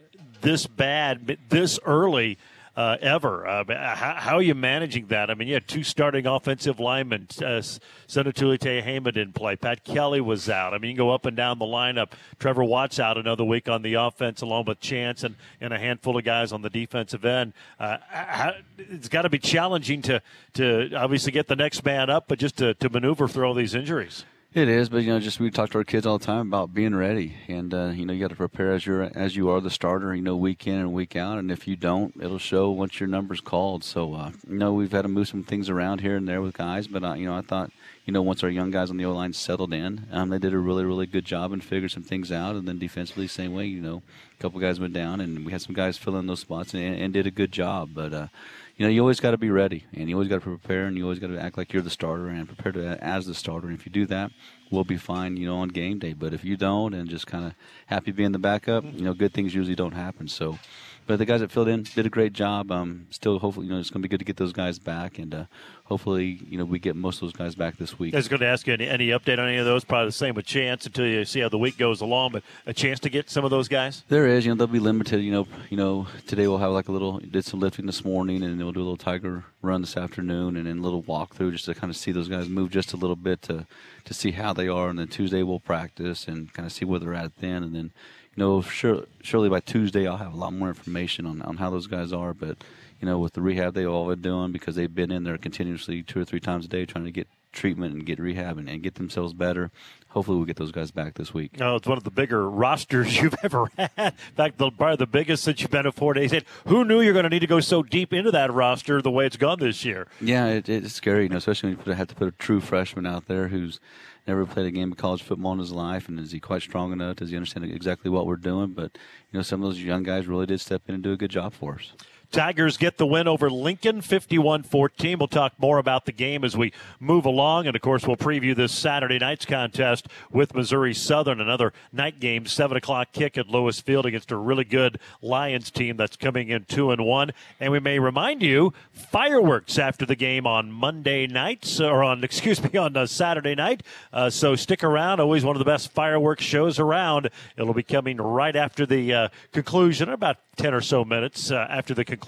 this 0.41 0.67
bad, 0.67 1.37
this 1.49 1.79
early. 1.85 2.37
Uh, 2.75 2.97
ever. 3.01 3.45
Uh, 3.45 3.63
how, 3.67 4.15
how, 4.17 4.35
are 4.37 4.41
you 4.41 4.55
managing 4.55 5.05
that? 5.05 5.29
I 5.29 5.35
mean, 5.35 5.47
you 5.47 5.53
had 5.53 5.67
two 5.67 5.83
starting 5.83 6.25
offensive 6.25 6.79
linemen. 6.79 7.27
Uh, 7.37 7.61
Senatuli 8.07 8.57
Tehama 8.57 9.13
didn't 9.13 9.33
play. 9.33 9.55
Pat 9.55 9.83
Kelly 9.83 10.21
was 10.21 10.49
out. 10.49 10.73
I 10.73 10.79
mean, 10.79 10.89
you 10.89 10.97
can 10.97 11.05
go 11.05 11.11
up 11.11 11.27
and 11.27 11.37
down 11.37 11.59
the 11.59 11.65
lineup. 11.65 12.13
Trevor 12.39 12.63
Watts 12.63 12.99
out 12.99 13.19
another 13.19 13.43
week 13.43 13.69
on 13.69 13.83
the 13.83 13.93
offense, 13.93 14.41
along 14.41 14.65
with 14.65 14.79
Chance 14.79 15.23
and, 15.23 15.35
and 15.61 15.71
a 15.71 15.77
handful 15.77 16.17
of 16.17 16.23
guys 16.23 16.51
on 16.51 16.63
the 16.63 16.69
defensive 16.71 17.23
end. 17.25 17.53
Uh, 17.79 17.97
how, 18.09 18.53
it's 18.75 19.07
got 19.07 19.21
to 19.21 19.29
be 19.29 19.37
challenging 19.37 20.01
to, 20.01 20.19
to 20.55 20.95
obviously 20.95 21.31
get 21.31 21.47
the 21.47 21.55
next 21.55 21.85
man 21.85 22.09
up, 22.09 22.27
but 22.27 22.39
just 22.39 22.57
to, 22.57 22.73
to 22.73 22.89
maneuver 22.89 23.27
through 23.27 23.45
all 23.45 23.53
these 23.53 23.75
injuries. 23.75 24.25
It 24.55 24.69
is, 24.69 24.87
but 24.87 25.01
you 25.01 25.11
know, 25.11 25.19
just 25.19 25.39
we 25.39 25.49
talk 25.49 25.71
to 25.71 25.79
our 25.79 25.83
kids 25.83 26.05
all 26.05 26.19
the 26.19 26.25
time 26.25 26.45
about 26.45 26.75
being 26.75 26.93
ready, 26.93 27.33
and 27.47 27.73
uh, 27.73 27.85
you 27.85 28.05
know, 28.05 28.13
you 28.13 28.21
got 28.21 28.29
to 28.29 28.35
prepare 28.35 28.71
as 28.73 28.85
you're 28.85 29.09
as 29.17 29.35
you 29.35 29.49
are 29.49 29.59
the 29.59 29.71
starter. 29.71 30.13
You 30.13 30.21
know, 30.21 30.35
week 30.35 30.67
in 30.67 30.75
and 30.75 30.93
week 30.93 31.15
out, 31.15 31.39
and 31.39 31.49
if 31.49 31.67
you 31.67 31.75
don't, 31.75 32.13
it'll 32.21 32.37
show 32.37 32.69
once 32.69 32.99
your 32.99 33.09
number's 33.09 33.41
called. 33.41 33.83
So, 33.83 34.13
uh, 34.13 34.31
you 34.47 34.59
know, 34.59 34.71
we've 34.71 34.91
had 34.91 35.01
to 35.01 35.07
move 35.07 35.27
some 35.27 35.43
things 35.43 35.69
around 35.69 36.01
here 36.01 36.15
and 36.15 36.27
there 36.27 36.39
with 36.39 36.55
guys, 36.55 36.85
but 36.85 37.03
uh, 37.03 37.13
you 37.13 37.25
know, 37.25 37.35
I 37.35 37.41
thought, 37.41 37.71
you 38.05 38.13
know, 38.13 38.21
once 38.21 38.43
our 38.43 38.49
young 38.49 38.69
guys 38.69 38.91
on 38.91 38.97
the 38.97 39.05
O 39.05 39.13
line 39.13 39.33
settled 39.33 39.73
in, 39.73 40.05
um, 40.11 40.29
they 40.29 40.37
did 40.37 40.53
a 40.53 40.59
really, 40.59 40.85
really 40.85 41.07
good 41.07 41.25
job 41.25 41.51
and 41.51 41.63
figured 41.63 41.89
some 41.89 42.03
things 42.03 42.31
out. 42.31 42.55
And 42.55 42.67
then 42.67 42.77
defensively, 42.77 43.27
same 43.27 43.55
way. 43.55 43.65
You 43.65 43.81
know, 43.81 44.03
a 44.37 44.39
couple 44.39 44.59
guys 44.59 44.79
went 44.79 44.93
down, 44.93 45.19
and 45.19 45.47
we 45.47 45.51
had 45.51 45.63
some 45.63 45.73
guys 45.73 45.97
fill 45.97 46.15
in 46.17 46.27
those 46.27 46.41
spots 46.41 46.75
and, 46.75 46.83
and 46.83 47.11
did 47.11 47.25
a 47.25 47.31
good 47.31 47.51
job. 47.51 47.89
But 47.95 48.13
uh, 48.13 48.27
you 48.75 48.85
know, 48.85 48.91
you 48.91 49.01
always 49.01 49.19
got 49.19 49.31
to 49.31 49.37
be 49.37 49.51
ready, 49.51 49.85
and 49.93 50.09
you 50.09 50.15
always 50.15 50.29
got 50.29 50.35
to 50.35 50.41
prepare, 50.41 50.85
and 50.85 50.97
you 50.97 51.03
always 51.03 51.19
got 51.19 51.27
to 51.27 51.39
act 51.39 51.57
like 51.57 51.73
you're 51.73 51.83
the 51.83 51.91
starter 51.91 52.27
and 52.27 52.47
prepare 52.47 52.71
to 52.71 53.03
as 53.03 53.27
the 53.27 53.35
starter. 53.35 53.67
And 53.67 53.77
if 53.77 53.85
you 53.85 53.91
do 53.91 54.07
that, 54.07 54.31
we'll 54.71 54.83
be 54.83 54.97
fine, 54.97 55.37
you 55.37 55.45
know, 55.45 55.57
on 55.57 55.69
game 55.69 55.99
day. 55.99 56.13
But 56.13 56.33
if 56.33 56.43
you 56.43 56.57
don't, 56.57 56.93
and 56.93 57.07
just 57.07 57.27
kind 57.27 57.45
of 57.45 57.53
happy 57.85 58.11
being 58.11 58.31
the 58.31 58.39
backup, 58.39 58.83
you 58.83 59.03
know, 59.03 59.13
good 59.13 59.33
things 59.33 59.53
usually 59.53 59.75
don't 59.75 59.93
happen. 59.93 60.27
So, 60.27 60.57
but 61.05 61.17
the 61.17 61.25
guys 61.25 61.41
that 61.41 61.51
filled 61.51 61.67
in 61.67 61.83
did 61.83 62.05
a 62.05 62.09
great 62.09 62.33
job. 62.33 62.71
Um, 62.71 63.07
still, 63.09 63.39
hopefully, 63.39 63.67
you 63.67 63.73
know, 63.73 63.79
it's 63.79 63.89
going 63.89 64.01
to 64.01 64.07
be 64.07 64.11
good 64.11 64.19
to 64.19 64.25
get 64.25 64.37
those 64.37 64.53
guys 64.53 64.79
back, 64.79 65.19
and 65.19 65.33
uh, 65.33 65.45
hopefully, 65.85 66.39
you 66.49 66.57
know, 66.57 66.65
we 66.65 66.79
get 66.79 66.95
most 66.95 67.17
of 67.17 67.21
those 67.21 67.33
guys 67.33 67.55
back 67.55 67.77
this 67.77 67.99
week. 67.99 68.13
I 68.13 68.17
was 68.17 68.27
going 68.27 68.39
to 68.39 68.47
ask 68.47 68.65
you 68.67 68.73
any, 68.73 68.87
any 68.87 69.07
update 69.09 69.39
on 69.39 69.47
any 69.47 69.57
of 69.57 69.65
those. 69.65 69.83
Probably 69.83 70.07
the 70.07 70.11
same 70.11 70.35
with 70.35 70.45
Chance 70.45 70.85
until 70.85 71.05
you 71.05 71.25
see 71.25 71.39
how 71.39 71.49
the 71.49 71.57
week 71.57 71.77
goes 71.77 72.01
along. 72.01 72.31
But 72.31 72.43
a 72.65 72.73
chance 72.73 72.99
to 73.01 73.09
get 73.09 73.29
some 73.29 73.43
of 73.45 73.51
those 73.51 73.67
guys. 73.67 74.03
There 74.07 74.27
is, 74.27 74.45
you 74.45 74.51
know, 74.51 74.57
they'll 74.57 74.67
be 74.67 74.79
limited. 74.79 75.21
You 75.21 75.31
know, 75.31 75.47
you 75.69 75.77
know, 75.77 76.07
today 76.27 76.47
we'll 76.47 76.57
have 76.59 76.71
like 76.71 76.87
a 76.87 76.91
little 76.91 77.19
did 77.19 77.45
some 77.45 77.59
lifting 77.59 77.85
this 77.85 78.05
morning, 78.05 78.43
and 78.43 78.59
then 78.59 78.65
we'll 78.65 78.73
do 78.73 78.79
a 78.79 78.83
little 78.83 78.97
tiger 78.97 79.45
run 79.61 79.81
this 79.81 79.97
afternoon, 79.97 80.57
and 80.57 80.67
then 80.67 80.79
a 80.79 80.81
little 80.81 81.03
walkthrough 81.03 81.51
just 81.51 81.65
to 81.65 81.75
kind 81.75 81.89
of 81.89 81.97
see 81.97 82.11
those 82.11 82.27
guys 82.27 82.49
move 82.49 82.69
just 82.69 82.93
a 82.93 82.97
little 82.97 83.15
bit 83.15 83.41
to 83.43 83.65
to 84.05 84.13
see 84.13 84.31
how 84.31 84.53
they 84.53 84.67
are. 84.67 84.89
And 84.89 84.99
then 84.99 85.07
Tuesday 85.07 85.43
we'll 85.43 85.59
practice 85.59 86.27
and 86.27 86.51
kind 86.53 86.65
of 86.65 86.71
see 86.71 86.85
where 86.85 86.99
they're 86.99 87.13
at 87.13 87.37
then, 87.37 87.63
and 87.63 87.75
then 87.75 87.91
you 88.35 88.43
know, 88.43 88.61
sure, 88.61 89.05
surely 89.21 89.49
by 89.49 89.59
Tuesday 89.59 90.07
I'll 90.07 90.17
have 90.17 90.33
a 90.33 90.37
lot 90.37 90.53
more 90.53 90.69
information 90.69 91.25
on, 91.25 91.41
on 91.41 91.57
how 91.57 91.69
those 91.69 91.87
guys 91.87 92.11
are. 92.11 92.33
But 92.33 92.57
you 92.99 93.05
know, 93.07 93.19
with 93.19 93.33
the 93.33 93.41
rehab 93.41 93.73
they've 93.73 93.89
all 93.89 94.09
are 94.09 94.15
doing 94.15 94.51
because 94.51 94.75
they've 94.75 94.93
been 94.93 95.11
in 95.11 95.23
there 95.23 95.37
continuously 95.37 96.03
two 96.03 96.19
or 96.19 96.25
three 96.25 96.39
times 96.39 96.65
a 96.65 96.67
day 96.67 96.85
trying 96.85 97.05
to 97.05 97.11
get 97.11 97.27
treatment 97.53 97.93
and 97.93 98.05
get 98.05 98.19
rehab 98.19 98.57
and, 98.57 98.67
and 98.67 98.83
get 98.83 98.95
themselves 98.95 99.33
better. 99.33 99.71
Hopefully, 100.09 100.37
we'll 100.37 100.45
get 100.45 100.57
those 100.57 100.71
guys 100.71 100.91
back 100.91 101.13
this 101.15 101.33
week. 101.33 101.59
No, 101.59 101.75
it's 101.75 101.87
one 101.87 101.97
of 101.97 102.03
the 102.03 102.11
bigger 102.11 102.49
rosters 102.49 103.17
you've 103.21 103.35
ever 103.43 103.67
had. 103.77 103.91
In 103.97 104.35
fact, 104.35 104.57
the, 104.57 104.69
probably 104.69 104.97
the 104.97 105.07
biggest 105.07 105.43
since 105.43 105.61
you've 105.61 105.71
been 105.71 105.87
at 105.87 105.93
Fort 105.95 106.17
Hays. 106.17 106.33
Who 106.67 106.83
knew 106.83 107.01
you're 107.01 107.13
going 107.13 107.23
to 107.23 107.29
need 107.29 107.39
to 107.39 107.47
go 107.47 107.59
so 107.59 107.81
deep 107.81 108.13
into 108.13 108.31
that 108.31 108.51
roster 108.51 109.01
the 109.01 109.11
way 109.11 109.25
it's 109.25 109.37
gone 109.37 109.59
this 109.59 109.85
year? 109.85 110.07
Yeah, 110.19 110.47
it, 110.47 110.69
it's 110.69 110.93
scary, 110.93 111.23
you 111.23 111.29
know, 111.29 111.37
especially 111.37 111.75
when 111.75 111.85
you 111.85 111.93
have 111.93 112.07
to 112.07 112.15
put 112.15 112.27
a 112.27 112.31
true 112.31 112.59
freshman 112.59 113.05
out 113.05 113.27
there 113.27 113.47
who's 113.47 113.79
never 114.27 114.45
played 114.45 114.65
a 114.65 114.71
game 114.71 114.91
of 114.91 114.97
college 114.97 115.23
football 115.23 115.53
in 115.53 115.59
his 115.59 115.71
life, 115.71 116.07
and 116.07 116.19
is 116.19 116.31
he 116.31 116.39
quite 116.39 116.61
strong 116.61 116.91
enough? 116.91 117.17
Does 117.17 117.29
he 117.29 117.35
understand 117.35 117.65
exactly 117.65 118.09
what 118.09 118.25
we're 118.25 118.35
doing? 118.35 118.73
But 118.73 118.97
you 119.31 119.39
know, 119.39 119.43
some 119.43 119.61
of 119.61 119.69
those 119.69 119.81
young 119.81 120.03
guys 120.03 120.27
really 120.27 120.45
did 120.45 120.61
step 120.61 120.83
in 120.87 120.95
and 120.95 121.03
do 121.03 121.11
a 121.11 121.17
good 121.17 121.31
job 121.31 121.53
for 121.53 121.75
us. 121.75 121.93
Tigers 122.33 122.77
get 122.77 122.97
the 122.97 123.05
win 123.05 123.27
over 123.27 123.47
Lincoln 123.47 124.01
51 124.01 124.63
14. 124.63 125.19
We'll 125.19 125.27
talk 125.27 125.53
more 125.59 125.77
about 125.77 126.07
the 126.07 126.11
game 126.11 126.43
as 126.43 126.57
we 126.57 126.73
move 126.99 127.25
along. 127.25 127.67
And 127.67 127.75
of 127.75 127.81
course, 127.83 128.07
we'll 128.07 128.17
preview 128.17 128.55
this 128.55 128.71
Saturday 128.71 129.19
night's 129.19 129.45
contest 129.45 130.07
with 130.31 130.55
Missouri 130.55 130.95
Southern. 130.95 131.39
Another 131.39 131.73
night 131.91 132.19
game, 132.19 132.47
7 132.47 132.75
o'clock 132.75 133.11
kick 133.11 133.37
at 133.37 133.49
Lewis 133.49 133.79
Field 133.79 134.07
against 134.07 134.31
a 134.31 134.35
really 134.35 134.63
good 134.63 134.99
Lions 135.21 135.69
team 135.69 135.95
that's 135.95 136.17
coming 136.17 136.49
in 136.49 136.65
2 136.65 136.89
and 136.89 137.05
1. 137.05 137.31
And 137.59 137.71
we 137.71 137.79
may 137.79 137.99
remind 137.99 138.41
you 138.41 138.73
fireworks 138.91 139.77
after 139.77 140.03
the 140.03 140.15
game 140.15 140.47
on 140.47 140.71
Monday 140.71 141.27
nights, 141.27 141.79
or 141.79 142.03
on, 142.03 142.23
excuse 142.23 142.63
me, 142.63 142.79
on 142.79 142.97
uh, 142.97 143.05
Saturday 143.05 143.53
night. 143.53 143.83
Uh, 144.11 144.31
so 144.31 144.55
stick 144.55 144.83
around. 144.83 145.19
Always 145.19 145.45
one 145.45 145.55
of 145.55 145.59
the 145.59 145.65
best 145.65 145.91
fireworks 145.91 146.43
shows 146.43 146.79
around. 146.79 147.29
It'll 147.57 147.75
be 147.75 147.83
coming 147.83 148.17
right 148.17 148.55
after 148.55 148.87
the 148.87 149.13
uh, 149.13 149.27
conclusion, 149.51 150.09
about 150.09 150.37
10 150.55 150.73
or 150.73 150.81
so 150.81 151.05
minutes 151.05 151.51
uh, 151.51 151.67
after 151.69 151.93
the 151.93 152.03
conclusion 152.03 152.22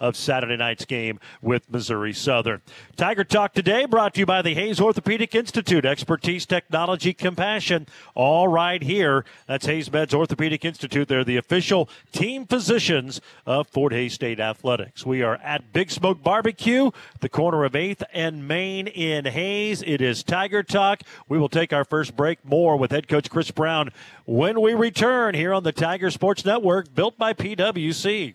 of 0.00 0.16
Saturday 0.16 0.56
night's 0.56 0.84
game 0.84 1.18
with 1.42 1.70
Missouri 1.70 2.12
Southern. 2.12 2.62
Tiger 2.96 3.24
Talk 3.24 3.54
today 3.54 3.84
brought 3.84 4.14
to 4.14 4.20
you 4.20 4.26
by 4.26 4.42
the 4.42 4.54
Hays 4.54 4.80
Orthopedic 4.80 5.34
Institute. 5.34 5.84
Expertise, 5.84 6.46
technology, 6.46 7.12
compassion, 7.12 7.86
all 8.14 8.48
right 8.48 8.82
here. 8.82 9.24
That's 9.46 9.66
Hays 9.66 9.88
Meds 9.88 10.14
Orthopedic 10.14 10.64
Institute. 10.64 11.08
They're 11.08 11.24
the 11.24 11.36
official 11.36 11.88
team 12.12 12.46
physicians 12.46 13.20
of 13.46 13.68
Fort 13.68 13.92
Hays 13.92 14.14
State 14.14 14.40
Athletics. 14.40 15.04
We 15.04 15.22
are 15.22 15.36
at 15.36 15.72
Big 15.72 15.90
Smoke 15.90 16.22
Barbecue, 16.22 16.90
the 17.20 17.28
corner 17.28 17.64
of 17.64 17.72
8th 17.72 18.02
and 18.12 18.46
Main 18.46 18.86
in 18.86 19.24
Hays. 19.24 19.82
It 19.82 20.00
is 20.00 20.22
Tiger 20.22 20.62
Talk. 20.62 21.02
We 21.28 21.38
will 21.38 21.48
take 21.48 21.72
our 21.72 21.84
first 21.84 22.16
break 22.16 22.44
more 22.44 22.76
with 22.76 22.90
head 22.90 23.08
coach 23.08 23.30
Chris 23.30 23.50
Brown 23.50 23.90
when 24.24 24.60
we 24.60 24.74
return 24.74 25.34
here 25.34 25.52
on 25.52 25.64
the 25.64 25.72
Tiger 25.72 26.10
Sports 26.10 26.44
Network, 26.44 26.94
built 26.94 27.18
by 27.18 27.32
PWC. 27.32 28.34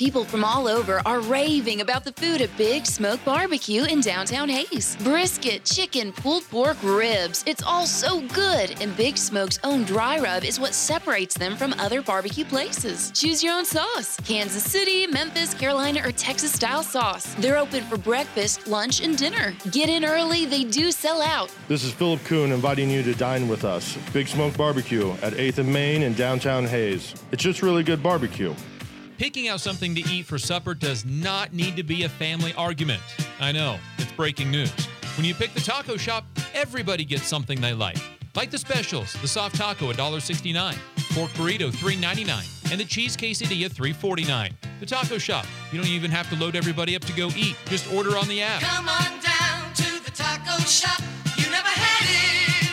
People 0.00 0.24
from 0.24 0.46
all 0.46 0.66
over 0.66 1.02
are 1.04 1.20
raving 1.20 1.82
about 1.82 2.04
the 2.04 2.12
food 2.12 2.40
at 2.40 2.56
Big 2.56 2.86
Smoke 2.86 3.22
Barbecue 3.22 3.84
in 3.84 4.00
downtown 4.00 4.48
Hays. 4.48 4.96
Brisket, 5.04 5.66
chicken, 5.66 6.10
pulled 6.10 6.48
pork, 6.48 6.78
ribs. 6.82 7.44
It's 7.46 7.62
all 7.62 7.84
so 7.84 8.22
good, 8.28 8.80
and 8.80 8.96
Big 8.96 9.18
Smoke's 9.18 9.58
own 9.62 9.84
dry 9.84 10.18
rub 10.18 10.42
is 10.42 10.58
what 10.58 10.72
separates 10.72 11.34
them 11.34 11.54
from 11.54 11.74
other 11.74 12.00
barbecue 12.00 12.46
places. 12.46 13.10
Choose 13.10 13.44
your 13.44 13.52
own 13.52 13.66
sauce 13.66 14.16
Kansas 14.24 14.64
City, 14.64 15.06
Memphis, 15.06 15.52
Carolina, 15.52 16.00
or 16.02 16.12
Texas 16.12 16.54
style 16.54 16.82
sauce. 16.82 17.34
They're 17.34 17.58
open 17.58 17.84
for 17.84 17.98
breakfast, 17.98 18.66
lunch, 18.66 19.02
and 19.02 19.18
dinner. 19.18 19.54
Get 19.70 19.90
in 19.90 20.06
early, 20.06 20.46
they 20.46 20.64
do 20.64 20.92
sell 20.92 21.20
out. 21.20 21.54
This 21.68 21.84
is 21.84 21.92
Philip 21.92 22.24
Kuhn 22.24 22.52
inviting 22.52 22.88
you 22.88 23.02
to 23.02 23.14
dine 23.14 23.48
with 23.48 23.66
us. 23.66 23.98
Big 24.14 24.28
Smoke 24.28 24.56
Barbecue 24.56 25.10
at 25.20 25.34
8th 25.34 25.58
and 25.58 25.70
Main 25.70 26.04
in 26.04 26.14
downtown 26.14 26.64
Hays. 26.64 27.14
It's 27.32 27.42
just 27.42 27.60
really 27.60 27.82
good 27.82 28.02
barbecue. 28.02 28.54
Picking 29.20 29.48
out 29.48 29.60
something 29.60 29.94
to 29.94 30.00
eat 30.08 30.24
for 30.24 30.38
supper 30.38 30.72
does 30.72 31.04
not 31.04 31.52
need 31.52 31.76
to 31.76 31.82
be 31.82 32.04
a 32.04 32.08
family 32.08 32.54
argument. 32.54 33.02
I 33.38 33.52
know, 33.52 33.78
it's 33.98 34.10
breaking 34.12 34.50
news. 34.50 34.72
When 35.18 35.26
you 35.26 35.34
pick 35.34 35.52
the 35.52 35.60
taco 35.60 35.98
shop, 35.98 36.24
everybody 36.54 37.04
gets 37.04 37.26
something 37.26 37.60
they 37.60 37.74
like. 37.74 37.98
Like 38.34 38.50
the 38.50 38.56
specials, 38.56 39.12
the 39.20 39.28
soft 39.28 39.56
taco 39.56 39.92
$1.69, 39.92 40.74
pork 41.14 41.30
burrito 41.32 41.70
$3.99, 41.70 42.72
and 42.72 42.80
the 42.80 42.84
cheese 42.86 43.14
quesadilla 43.14 43.68
$3.49. 43.68 44.54
The 44.80 44.86
taco 44.86 45.18
shop. 45.18 45.44
You 45.70 45.78
don't 45.78 45.90
even 45.90 46.10
have 46.10 46.30
to 46.30 46.36
load 46.36 46.56
everybody 46.56 46.96
up 46.96 47.04
to 47.04 47.12
go 47.12 47.28
eat. 47.36 47.56
Just 47.66 47.92
order 47.92 48.16
on 48.16 48.26
the 48.26 48.40
app. 48.40 48.62
Come 48.62 48.88
on 48.88 49.20
down 49.20 49.74
to 49.74 50.02
the 50.02 50.12
taco 50.12 50.58
shop. 50.62 50.98
You 51.36 51.44
never 51.50 51.68
had 51.68 52.06
it. 52.08 52.70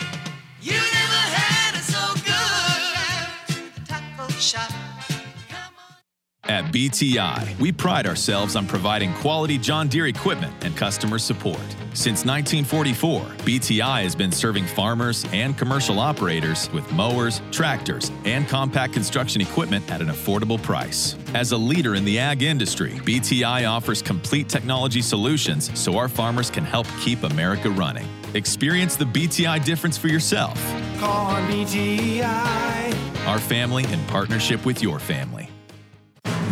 You 0.62 0.72
never 0.72 1.22
had 1.28 1.74
it 1.74 1.84
so 1.84 2.14
good. 2.24 2.94
Down 2.94 3.74
To 3.74 3.80
the 3.80 3.86
taco 3.86 4.32
shop. 4.40 4.77
At 6.48 6.72
BTI, 6.72 7.60
we 7.60 7.72
pride 7.72 8.06
ourselves 8.06 8.56
on 8.56 8.66
providing 8.66 9.12
quality 9.14 9.58
John 9.58 9.86
Deere 9.86 10.06
equipment 10.06 10.54
and 10.64 10.74
customer 10.74 11.18
support. 11.18 11.60
Since 11.92 12.24
1944, 12.24 13.20
BTI 13.44 14.02
has 14.02 14.14
been 14.14 14.32
serving 14.32 14.64
farmers 14.64 15.26
and 15.30 15.58
commercial 15.58 16.00
operators 16.00 16.72
with 16.72 16.90
mowers, 16.90 17.42
tractors, 17.50 18.10
and 18.24 18.48
compact 18.48 18.94
construction 18.94 19.42
equipment 19.42 19.90
at 19.90 20.00
an 20.00 20.06
affordable 20.08 20.62
price. 20.62 21.16
As 21.34 21.52
a 21.52 21.56
leader 21.56 21.96
in 21.96 22.06
the 22.06 22.18
ag 22.18 22.42
industry, 22.42 22.92
BTI 22.92 23.68
offers 23.68 24.00
complete 24.00 24.48
technology 24.48 25.02
solutions 25.02 25.78
so 25.78 25.98
our 25.98 26.08
farmers 26.08 26.48
can 26.50 26.64
help 26.64 26.86
keep 26.98 27.24
America 27.24 27.68
running. 27.68 28.08
Experience 28.32 28.96
the 28.96 29.04
BTI 29.04 29.62
difference 29.66 29.98
for 29.98 30.08
yourself. 30.08 30.58
Call 30.98 31.26
on 31.26 31.50
BTI. 31.50 33.26
Our 33.26 33.38
family 33.38 33.84
in 33.92 34.02
partnership 34.06 34.64
with 34.64 34.82
your 34.82 34.98
family. 34.98 35.47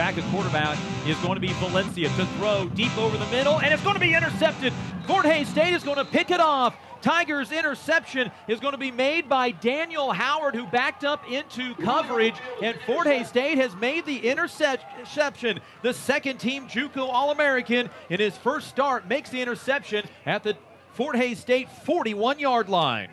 Back 0.00 0.16
at 0.16 0.24
quarterback 0.30 0.78
is 1.06 1.14
going 1.18 1.34
to 1.34 1.40
be 1.40 1.52
Valencia 1.58 2.08
to 2.08 2.24
throw 2.38 2.66
deep 2.74 2.96
over 2.96 3.18
the 3.18 3.26
middle, 3.26 3.60
and 3.60 3.70
it's 3.70 3.82
going 3.82 3.92
to 3.92 4.00
be 4.00 4.14
intercepted. 4.14 4.72
Fort 5.06 5.26
Hays 5.26 5.46
State 5.46 5.74
is 5.74 5.84
going 5.84 5.98
to 5.98 6.06
pick 6.06 6.30
it 6.30 6.40
off. 6.40 6.74
Tigers 7.02 7.52
interception 7.52 8.30
is 8.48 8.60
going 8.60 8.72
to 8.72 8.78
be 8.78 8.90
made 8.90 9.28
by 9.28 9.50
Daniel 9.50 10.10
Howard, 10.10 10.54
who 10.54 10.64
backed 10.68 11.04
up 11.04 11.30
into 11.30 11.74
coverage, 11.74 12.36
and 12.62 12.78
Fort 12.86 13.08
Hays 13.08 13.28
State 13.28 13.58
has 13.58 13.76
made 13.76 14.06
the 14.06 14.26
interception. 14.26 15.60
The 15.82 15.92
second 15.92 16.38
team 16.38 16.66
JUCO 16.66 17.06
All-American 17.06 17.90
in 18.08 18.20
his 18.20 18.34
first 18.38 18.68
start 18.68 19.06
makes 19.06 19.28
the 19.28 19.42
interception 19.42 20.08
at 20.24 20.42
the 20.42 20.56
Fort 20.94 21.14
Hays 21.14 21.40
State 21.40 21.68
41-yard 21.84 22.70
line. 22.70 23.12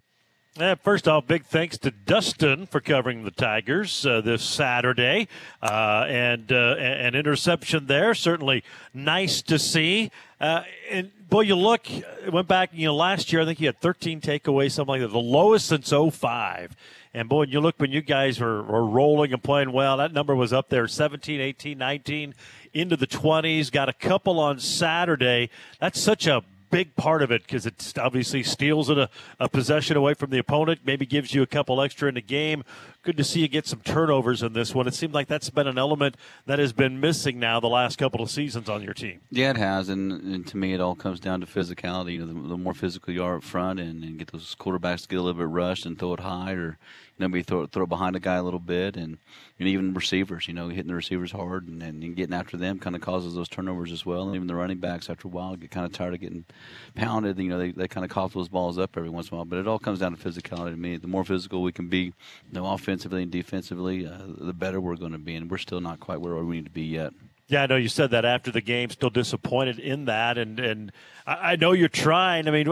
Uh, 0.59 0.73
first 0.73 1.07
off, 1.07 1.27
big 1.27 1.45
thanks 1.45 1.77
to 1.77 1.91
Dustin 1.91 2.65
for 2.65 2.81
covering 2.81 3.23
the 3.23 3.29
Tigers 3.29 4.03
uh, 4.07 4.21
this 4.21 4.43
Saturday, 4.43 5.27
uh, 5.61 6.05
and 6.07 6.51
uh, 6.51 6.75
an 6.79 7.13
interception 7.13 7.85
there. 7.85 8.15
Certainly 8.15 8.63
nice 8.91 9.43
to 9.43 9.59
see. 9.59 10.09
Uh, 10.41 10.63
and 10.89 11.11
boy, 11.29 11.41
you 11.41 11.55
look, 11.55 11.85
went 12.31 12.47
back, 12.47 12.71
you 12.73 12.87
know, 12.87 12.95
last 12.95 13.31
year 13.31 13.43
I 13.43 13.45
think 13.45 13.59
you 13.59 13.67
had 13.67 13.79
13 13.81 14.19
takeaways, 14.19 14.71
something 14.71 14.93
like 14.93 15.01
that, 15.01 15.09
the 15.09 15.19
lowest 15.19 15.67
since 15.67 15.91
05. 15.91 16.75
And 17.13 17.29
boy, 17.29 17.43
you 17.43 17.59
look 17.59 17.75
when 17.77 17.91
you 17.91 18.01
guys 18.01 18.39
were, 18.39 18.63
were 18.63 18.85
rolling 18.85 19.33
and 19.33 19.43
playing 19.43 19.71
well, 19.71 19.97
that 19.97 20.11
number 20.11 20.35
was 20.35 20.53
up 20.53 20.69
there 20.69 20.87
17, 20.87 21.39
18, 21.39 21.77
19, 21.77 22.33
into 22.73 22.97
the 22.97 23.07
20s. 23.07 23.71
Got 23.71 23.89
a 23.89 23.93
couple 23.93 24.39
on 24.39 24.59
Saturday. 24.59 25.51
That's 25.79 26.01
such 26.01 26.25
a 26.25 26.43
big 26.69 26.95
part 26.95 27.21
of 27.21 27.31
it 27.31 27.43
because 27.43 27.65
it 27.65 27.93
obviously 27.97 28.43
steals 28.43 28.89
it 28.89 28.97
a, 28.97 29.09
a, 29.39 29.49
possession 29.49 29.97
away 29.97 30.13
from 30.13 30.29
the 30.29 30.37
opponent, 30.37 30.81
maybe 30.85 31.05
gives 31.05 31.33
you 31.33 31.41
a 31.41 31.47
couple 31.47 31.81
extra 31.81 32.07
in 32.09 32.15
the 32.15 32.21
game. 32.21 32.63
Good 33.07 33.15
to 33.15 33.23
see 33.23 33.39
you 33.39 33.47
get 33.47 33.65
some 33.65 33.79
turnovers 33.79 34.43
in 34.43 34.51
this 34.51 34.75
one. 34.75 34.85
It 34.85 34.93
seemed 34.93 35.13
like 35.13 35.29
that's 35.29 35.49
been 35.49 35.65
an 35.65 35.77
element 35.77 36.17
that 36.45 36.59
has 36.59 36.73
been 36.73 36.99
missing 36.99 37.39
now 37.39 37.61
the 37.61 37.69
last 37.69 37.97
couple 37.97 38.21
of 38.21 38.29
seasons 38.29 38.67
on 38.67 38.83
your 38.83 38.93
team. 38.93 39.21
Yeah, 39.31 39.51
it 39.51 39.55
has, 39.55 39.87
and, 39.87 40.11
and 40.11 40.45
to 40.47 40.57
me, 40.57 40.73
it 40.73 40.81
all 40.81 40.93
comes 40.93 41.21
down 41.21 41.39
to 41.39 41.47
physicality. 41.47 42.15
You 42.15 42.25
know, 42.25 42.33
the, 42.33 42.49
the 42.49 42.57
more 42.57 42.73
physical 42.73 43.13
you 43.13 43.23
are 43.23 43.37
up 43.37 43.45
front, 43.45 43.79
and, 43.79 44.03
and 44.03 44.19
get 44.19 44.33
those 44.33 44.57
quarterbacks 44.59 45.03
to 45.03 45.07
get 45.07 45.19
a 45.19 45.21
little 45.21 45.39
bit 45.39 45.47
rushed 45.47 45.85
and 45.85 45.97
throw 45.97 46.15
it 46.15 46.19
high, 46.19 46.51
or 46.51 46.77
you 47.17 47.23
know, 47.23 47.29
maybe 47.29 47.43
throw 47.43 47.65
throw 47.65 47.83
it 47.83 47.89
behind 47.89 48.17
a 48.17 48.19
guy 48.19 48.35
a 48.35 48.43
little 48.43 48.59
bit, 48.59 48.97
and 48.97 49.19
and 49.59 49.67
even 49.67 49.93
receivers, 49.93 50.47
you 50.47 50.53
know, 50.53 50.67
hitting 50.67 50.87
the 50.87 50.93
receivers 50.93 51.31
hard 51.31 51.67
and, 51.67 51.81
and 51.81 52.15
getting 52.15 52.35
after 52.35 52.57
them 52.57 52.77
kind 52.77 52.95
of 52.95 53.01
causes 53.01 53.33
those 53.33 53.49
turnovers 53.49 53.91
as 53.91 54.05
well. 54.05 54.27
And 54.27 54.35
even 54.35 54.47
the 54.47 54.53
running 54.53 54.77
backs, 54.77 55.09
after 55.09 55.27
a 55.27 55.31
while, 55.31 55.55
get 55.55 55.71
kind 55.71 55.85
of 55.85 55.93
tired 55.93 56.13
of 56.13 56.19
getting 56.19 56.45
pounded. 56.93 57.39
You 57.39 57.49
know, 57.49 57.57
they, 57.57 57.71
they 57.71 57.87
kind 57.87 58.03
of 58.03 58.11
cough 58.11 58.33
those 58.33 58.49
balls 58.49 58.77
up 58.77 58.95
every 58.97 59.09
once 59.09 59.29
in 59.29 59.33
a 59.33 59.37
while. 59.37 59.45
But 59.45 59.59
it 59.59 59.67
all 59.67 59.79
comes 59.79 59.99
down 59.99 60.15
to 60.15 60.21
physicality 60.21 60.71
to 60.71 60.77
me. 60.77 60.97
The 60.97 61.07
more 61.07 61.23
physical 61.23 61.63
we 61.63 61.71
can 61.71 61.87
be, 61.87 62.13
the 62.51 62.59
know, 62.59 62.65
offensively 62.97 63.23
and 63.23 63.31
defensively, 63.31 64.07
uh, 64.07 64.17
the 64.39 64.53
better 64.53 64.81
we're 64.81 64.95
going 64.95 65.11
to 65.11 65.19
be. 65.19 65.35
And 65.35 65.51
we're 65.51 65.59
still 65.59 65.81
not 65.81 65.99
quite 65.99 66.19
where 66.19 66.35
we 66.35 66.57
need 66.57 66.65
to 66.65 66.71
be 66.71 66.83
yet. 66.83 67.13
Yeah, 67.47 67.63
I 67.63 67.65
know 67.67 67.77
you 67.77 67.87
said 67.87 68.11
that 68.11 68.25
after 68.25 68.51
the 68.51 68.59
game. 68.59 68.89
Still 68.89 69.09
disappointed 69.09 69.79
in 69.79 70.05
that, 70.05 70.37
and 70.37 70.59
and 70.59 70.91
I 71.25 71.55
know 71.55 71.71
you're 71.71 71.87
trying. 71.87 72.45
I 72.45 72.51
mean, 72.51 72.67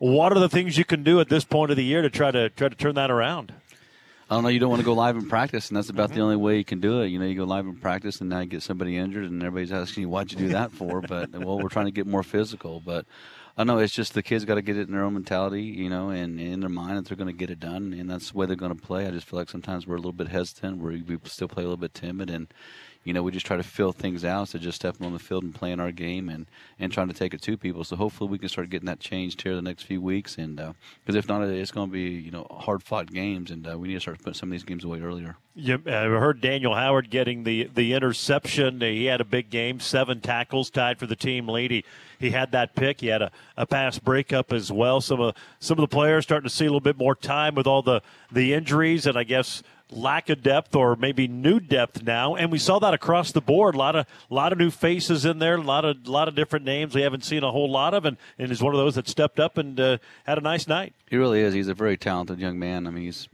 what 0.00 0.32
are 0.32 0.40
the 0.40 0.48
things 0.48 0.76
you 0.76 0.84
can 0.84 1.04
do 1.04 1.20
at 1.20 1.28
this 1.28 1.44
point 1.44 1.70
of 1.70 1.76
the 1.76 1.84
year 1.84 2.02
to 2.02 2.10
try 2.10 2.32
to 2.32 2.50
try 2.50 2.68
to 2.68 2.74
turn 2.74 2.96
that 2.96 3.12
around? 3.12 3.52
I 4.28 4.34
don't 4.34 4.42
know. 4.42 4.48
You 4.48 4.58
don't 4.58 4.70
want 4.70 4.80
to 4.80 4.84
go 4.84 4.94
live 4.94 5.16
in 5.16 5.28
practice, 5.28 5.68
and 5.68 5.76
that's 5.76 5.88
about 5.88 6.08
mm-hmm. 6.08 6.16
the 6.18 6.24
only 6.24 6.36
way 6.36 6.56
you 6.58 6.64
can 6.64 6.80
do 6.80 7.00
it. 7.02 7.08
You 7.08 7.20
know, 7.20 7.26
you 7.26 7.36
go 7.36 7.44
live 7.44 7.66
in 7.66 7.76
practice, 7.76 8.20
and 8.20 8.28
now 8.28 8.40
you 8.40 8.46
get 8.46 8.62
somebody 8.62 8.96
injured, 8.96 9.24
and 9.24 9.40
everybody's 9.40 9.70
asking 9.70 10.02
you, 10.02 10.08
"Why'd 10.08 10.32
you 10.32 10.38
do 10.38 10.48
that 10.48 10.72
for?" 10.72 11.00
But 11.00 11.30
well, 11.30 11.60
we're 11.60 11.68
trying 11.68 11.86
to 11.86 11.92
get 11.92 12.08
more 12.08 12.24
physical. 12.24 12.80
But 12.80 13.06
I 13.58 13.64
know 13.64 13.78
it's 13.78 13.92
just 13.92 14.14
the 14.14 14.22
kids 14.22 14.44
got 14.44 14.54
to 14.54 14.62
get 14.62 14.76
it 14.76 14.86
in 14.86 14.92
their 14.94 15.02
own 15.02 15.14
mentality, 15.14 15.64
you 15.64 15.90
know, 15.90 16.10
and, 16.10 16.38
and 16.38 16.52
in 16.54 16.60
their 16.60 16.68
mind 16.68 16.96
that 16.96 17.06
they're 17.06 17.16
going 17.16 17.26
to 17.26 17.32
get 17.32 17.50
it 17.50 17.58
done, 17.58 17.92
and 17.92 18.08
that's 18.08 18.30
the 18.30 18.38
way 18.38 18.46
they're 18.46 18.54
going 18.54 18.74
to 18.74 18.80
play. 18.80 19.04
I 19.04 19.10
just 19.10 19.26
feel 19.26 19.36
like 19.36 19.50
sometimes 19.50 19.84
we're 19.84 19.96
a 19.96 19.98
little 19.98 20.12
bit 20.12 20.28
hesitant, 20.28 20.78
we 20.78 21.02
we 21.02 21.18
still 21.24 21.48
play 21.48 21.64
a 21.64 21.66
little 21.66 21.76
bit 21.76 21.92
timid, 21.92 22.30
and 22.30 22.46
you 23.08 23.14
know 23.14 23.22
we 23.22 23.32
just 23.32 23.46
try 23.46 23.56
to 23.56 23.62
fill 23.62 23.92
things 23.92 24.22
out. 24.22 24.48
So 24.48 24.58
just 24.58 24.76
stepping 24.76 25.06
on 25.06 25.14
the 25.14 25.18
field 25.18 25.42
and 25.42 25.54
playing 25.54 25.80
our 25.80 25.90
game, 25.90 26.28
and 26.28 26.46
and 26.78 26.92
trying 26.92 27.08
to 27.08 27.14
take 27.14 27.32
it 27.32 27.40
to 27.40 27.56
people. 27.56 27.82
So 27.82 27.96
hopefully 27.96 28.28
we 28.28 28.38
can 28.38 28.50
start 28.50 28.68
getting 28.68 28.84
that 28.86 29.00
changed 29.00 29.40
here 29.40 29.54
the 29.54 29.62
next 29.62 29.84
few 29.84 30.02
weeks, 30.02 30.36
and 30.36 30.56
because 30.56 31.16
if 31.16 31.26
not, 31.26 31.42
it's 31.42 31.70
going 31.70 31.88
to 31.88 31.92
be 31.92 32.10
you 32.10 32.30
know 32.30 32.46
hard 32.50 32.82
fought 32.82 33.10
games, 33.10 33.50
and 33.50 33.66
uh, 33.66 33.78
we 33.78 33.88
need 33.88 33.94
to 33.94 34.00
start 34.00 34.18
putting 34.18 34.34
some 34.34 34.50
of 34.50 34.52
these 34.52 34.64
games 34.64 34.84
away 34.84 35.00
earlier. 35.00 35.36
You 35.60 35.74
uh, 35.74 36.04
heard 36.04 36.40
Daniel 36.40 36.74
Howard 36.76 37.10
getting 37.10 37.42
the, 37.42 37.68
the 37.74 37.94
interception. 37.94 38.80
He 38.80 39.06
had 39.06 39.20
a 39.20 39.24
big 39.24 39.50
game, 39.50 39.80
seven 39.80 40.20
tackles, 40.20 40.70
tied 40.70 41.00
for 41.00 41.06
the 41.06 41.16
team 41.16 41.48
lead. 41.48 41.72
He, 41.72 41.84
he 42.20 42.30
had 42.30 42.52
that 42.52 42.76
pick. 42.76 43.00
He 43.00 43.08
had 43.08 43.22
a, 43.22 43.32
a 43.56 43.66
pass 43.66 43.98
breakup 43.98 44.52
as 44.52 44.70
well. 44.70 45.00
Some 45.00 45.20
of 45.20 45.34
some 45.58 45.76
of 45.76 45.80
the 45.80 45.88
players 45.88 46.22
starting 46.22 46.48
to 46.48 46.54
see 46.54 46.64
a 46.64 46.68
little 46.68 46.78
bit 46.78 46.96
more 46.96 47.16
time 47.16 47.56
with 47.56 47.66
all 47.66 47.82
the, 47.82 48.02
the 48.30 48.54
injuries 48.54 49.04
and 49.04 49.18
I 49.18 49.24
guess 49.24 49.64
lack 49.90 50.28
of 50.28 50.42
depth 50.42 50.74
or 50.74 50.96
maybe 50.96 51.28
new 51.28 51.60
depth 51.60 52.02
now. 52.02 52.34
And 52.34 52.52
we 52.52 52.58
saw 52.58 52.78
that 52.78 52.94
across 52.94 53.32
the 53.32 53.40
board. 53.40 53.74
A 53.74 53.78
lot 53.78 53.96
of 53.96 54.06
lot 54.30 54.52
of 54.52 54.58
new 54.58 54.70
faces 54.70 55.24
in 55.24 55.38
there. 55.38 55.56
A 55.56 55.62
lot 55.62 55.84
of 55.84 56.06
lot 56.06 56.28
of 56.28 56.34
different 56.34 56.64
names 56.64 56.94
we 56.94 57.02
haven't 57.02 57.24
seen 57.24 57.42
a 57.42 57.50
whole 57.50 57.70
lot 57.70 57.94
of. 57.94 58.04
And, 58.04 58.16
and 58.38 58.50
is 58.50 58.62
one 58.62 58.74
of 58.74 58.78
those 58.78 58.94
that 58.96 59.08
stepped 59.08 59.40
up 59.40 59.58
and 59.58 59.78
uh, 59.78 59.98
had 60.24 60.38
a 60.38 60.42
nice 60.42 60.66
night. 60.66 60.94
He 61.08 61.16
really 61.16 61.40
is. 61.40 61.54
He's 61.54 61.68
a 61.68 61.74
very 61.74 61.96
talented 61.96 62.38
young 62.38 62.58
man. 62.58 62.86
I 62.86 62.90
mean, 62.90 63.04
he's 63.04 63.28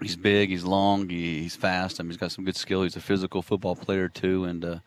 he's 0.00 0.16
big, 0.16 0.50
he's 0.50 0.64
long, 0.64 1.08
he, 1.08 1.42
he's 1.42 1.56
fast. 1.56 2.00
I 2.00 2.02
mean, 2.02 2.10
he's 2.10 2.18
got 2.18 2.32
some 2.32 2.44
good 2.44 2.56
skill. 2.56 2.82
He's 2.82 2.96
a 2.96 3.00
physical 3.00 3.42
football 3.42 3.76
player 3.76 4.08
too, 4.08 4.44
and 4.44 4.64
uh, 4.64 4.78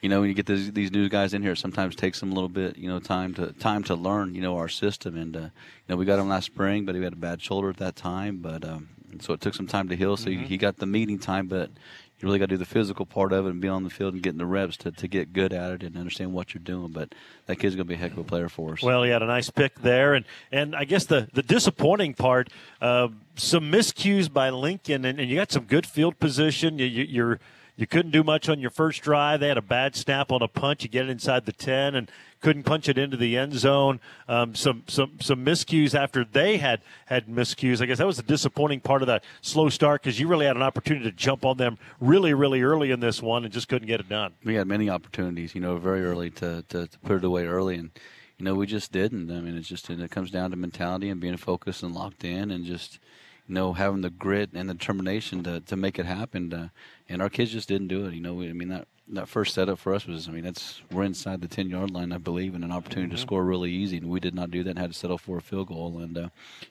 you 0.00 0.08
know, 0.08 0.20
when 0.20 0.28
you 0.28 0.34
get 0.34 0.46
these, 0.46 0.72
these 0.72 0.90
new 0.90 1.08
guys 1.08 1.34
in 1.34 1.42
here, 1.42 1.54
sometimes 1.54 1.94
takes 1.94 2.20
them 2.20 2.32
a 2.32 2.34
little 2.34 2.48
bit, 2.48 2.78
you 2.78 2.88
know, 2.88 3.00
time 3.00 3.34
to 3.34 3.52
time 3.52 3.84
to 3.84 3.94
learn, 3.94 4.34
you 4.34 4.40
know, 4.40 4.56
our 4.56 4.68
system. 4.68 5.16
And 5.16 5.36
uh, 5.36 5.40
you 5.40 5.50
know, 5.88 5.96
we 5.96 6.06
got 6.06 6.18
him 6.18 6.28
last 6.28 6.46
spring, 6.46 6.84
but 6.84 6.94
he 6.94 7.02
had 7.02 7.12
a 7.12 7.16
bad 7.16 7.42
shoulder 7.42 7.68
at 7.68 7.76
that 7.78 7.96
time, 7.96 8.38
but 8.38 8.64
um, 8.64 8.88
so 9.18 9.32
it 9.32 9.40
took 9.40 9.54
some 9.54 9.66
time 9.66 9.88
to 9.88 9.96
heal. 9.96 10.16
So 10.16 10.30
Mm-hmm. 10.30 10.44
he, 10.44 10.56
got 10.56 10.76
the 10.76 10.86
meeting 10.86 11.18
time, 11.18 11.48
but 11.48 11.70
you 11.70 12.26
really 12.28 12.38
got 12.38 12.44
to 12.50 12.54
do 12.54 12.58
the 12.58 12.64
physical 12.66 13.06
part 13.06 13.32
of 13.32 13.46
it 13.46 13.50
and 13.50 13.60
be 13.60 13.68
on 13.68 13.82
the 13.82 13.90
field 13.90 14.14
and 14.14 14.22
getting 14.22 14.38
the 14.38 14.46
reps 14.46 14.76
to, 14.78 14.90
to 14.92 15.08
get 15.08 15.32
good 15.32 15.52
at 15.52 15.72
it 15.72 15.82
and 15.82 15.96
understand 15.96 16.32
what 16.32 16.52
you're 16.54 16.62
doing. 16.62 16.88
But 16.92 17.14
that 17.46 17.56
kid's 17.56 17.74
going 17.74 17.86
to 17.86 17.88
be 17.88 17.94
a 17.94 17.98
heck 17.98 18.12
of 18.12 18.18
a 18.18 18.24
player 18.24 18.48
for 18.48 18.74
us. 18.74 18.82
Well, 18.82 19.02
he 19.02 19.10
had 19.10 19.22
a 19.22 19.26
nice 19.26 19.48
pick 19.50 19.80
there, 19.80 20.14
and 20.14 20.24
and 20.52 20.76
I 20.76 20.84
guess 20.84 21.06
the 21.06 21.28
the 21.32 21.42
disappointing 21.42 22.14
part, 22.14 22.50
uh, 22.80 23.08
some 23.36 23.72
miscues 23.72 24.32
by 24.32 24.50
Lincoln, 24.50 25.04
and, 25.04 25.18
and 25.18 25.28
you 25.30 25.36
got 25.36 25.50
some 25.50 25.64
good 25.64 25.86
field 25.86 26.18
position. 26.18 26.78
You, 26.78 26.86
you, 26.86 27.04
you're 27.04 27.40
you 27.76 27.86
couldn't 27.86 28.10
do 28.10 28.22
much 28.22 28.50
on 28.50 28.60
your 28.60 28.68
first 28.70 29.00
drive. 29.00 29.40
They 29.40 29.48
had 29.48 29.56
a 29.56 29.62
bad 29.62 29.96
snap 29.96 30.30
on 30.30 30.42
a 30.42 30.48
punch. 30.48 30.82
You 30.82 30.90
get 30.90 31.06
it 31.06 31.10
inside 31.10 31.46
the 31.46 31.52
ten, 31.52 31.94
and 31.94 32.10
couldn't 32.40 32.62
punch 32.62 32.88
it 32.88 32.98
into 32.98 33.16
the 33.16 33.36
end 33.36 33.54
zone. 33.54 34.00
Um, 34.28 34.54
some 34.54 34.84
some 34.86 35.18
some 35.20 35.44
miscues 35.44 35.94
after 35.94 36.24
they 36.24 36.56
had 36.56 36.80
had 37.06 37.26
miscues. 37.26 37.80
I 37.80 37.86
guess 37.86 37.98
that 37.98 38.06
was 38.06 38.16
the 38.16 38.22
disappointing 38.22 38.80
part 38.80 39.02
of 39.02 39.06
that 39.08 39.24
slow 39.40 39.68
start 39.68 40.02
because 40.02 40.18
you 40.18 40.28
really 40.28 40.46
had 40.46 40.56
an 40.56 40.62
opportunity 40.62 41.04
to 41.04 41.16
jump 41.16 41.44
on 41.44 41.56
them 41.56 41.78
really 42.00 42.34
really 42.34 42.62
early 42.62 42.90
in 42.90 43.00
this 43.00 43.22
one 43.22 43.44
and 43.44 43.52
just 43.52 43.68
couldn't 43.68 43.88
get 43.88 44.00
it 44.00 44.08
done. 44.08 44.32
we 44.44 44.54
had 44.54 44.66
many 44.66 44.88
opportunities, 44.88 45.54
you 45.54 45.60
know, 45.60 45.76
very 45.76 46.02
early 46.02 46.30
to, 46.30 46.64
to, 46.68 46.86
to 46.86 46.98
put 47.00 47.16
it 47.16 47.24
away 47.24 47.46
early, 47.46 47.76
and 47.76 47.90
you 48.38 48.44
know 48.44 48.54
we 48.54 48.66
just 48.66 48.92
didn't. 48.92 49.30
I 49.30 49.40
mean, 49.40 49.56
it's 49.56 49.68
just 49.68 49.90
it 49.90 50.10
comes 50.10 50.30
down 50.30 50.50
to 50.50 50.56
mentality 50.56 51.08
and 51.10 51.20
being 51.20 51.36
focused 51.36 51.82
and 51.82 51.94
locked 51.94 52.24
in, 52.24 52.50
and 52.50 52.64
just 52.64 52.98
you 53.46 53.54
know 53.54 53.74
having 53.74 54.00
the 54.00 54.10
grit 54.10 54.50
and 54.54 54.68
the 54.68 54.74
determination 54.74 55.42
to, 55.44 55.60
to 55.60 55.76
make 55.76 55.98
it 55.98 56.06
happen. 56.06 56.52
Uh, 56.52 56.68
and 57.08 57.20
our 57.20 57.28
kids 57.28 57.52
just 57.52 57.68
didn't 57.68 57.88
do 57.88 58.06
it. 58.06 58.14
You 58.14 58.20
know, 58.20 58.34
we, 58.34 58.48
I 58.48 58.52
mean 58.52 58.68
that 58.68 58.88
that 59.14 59.28
first 59.28 59.54
setup 59.54 59.78
for 59.78 59.94
us 59.94 60.06
was, 60.06 60.28
I 60.28 60.32
mean, 60.32 60.44
that's 60.44 60.82
we're 60.90 61.04
inside 61.04 61.40
the 61.40 61.48
ten 61.48 61.68
yard 61.68 61.90
line, 61.90 62.12
I 62.12 62.18
believe, 62.18 62.54
and 62.54 62.64
an 62.64 62.72
opportunity 62.72 63.12
to 63.12 63.18
score 63.18 63.44
really 63.44 63.70
easy, 63.70 63.96
and 63.96 64.08
we 64.08 64.20
did 64.20 64.34
not 64.34 64.50
do 64.50 64.62
that 64.62 64.70
and 64.70 64.78
had 64.78 64.92
to 64.92 64.98
settle 64.98 65.18
for 65.18 65.38
a 65.38 65.42
field 65.42 65.68
goal. 65.68 65.98
And 65.98 66.16
uh, 66.16 66.28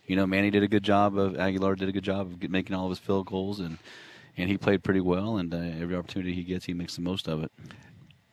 you 0.07 0.15
know, 0.15 0.25
Manny 0.25 0.49
did 0.49 0.63
a 0.63 0.67
good 0.67 0.83
job 0.83 1.17
of 1.17 1.37
Aguilar 1.37 1.75
did 1.75 1.89
a 1.89 1.91
good 1.91 2.03
job 2.03 2.31
of 2.31 2.49
making 2.49 2.75
all 2.75 2.85
of 2.85 2.91
his 2.91 2.99
field 2.99 3.27
goals 3.27 3.59
and. 3.59 3.77
And 4.37 4.47
he 4.49 4.57
played 4.57 4.83
pretty 4.83 5.01
well, 5.01 5.35
and 5.35 5.53
uh, 5.53 5.57
every 5.57 5.97
opportunity 5.97 6.33
he 6.33 6.43
gets, 6.43 6.63
he 6.63 6.73
makes 6.73 6.95
the 6.95 7.01
most 7.01 7.27
of 7.27 7.43
it. 7.43 7.51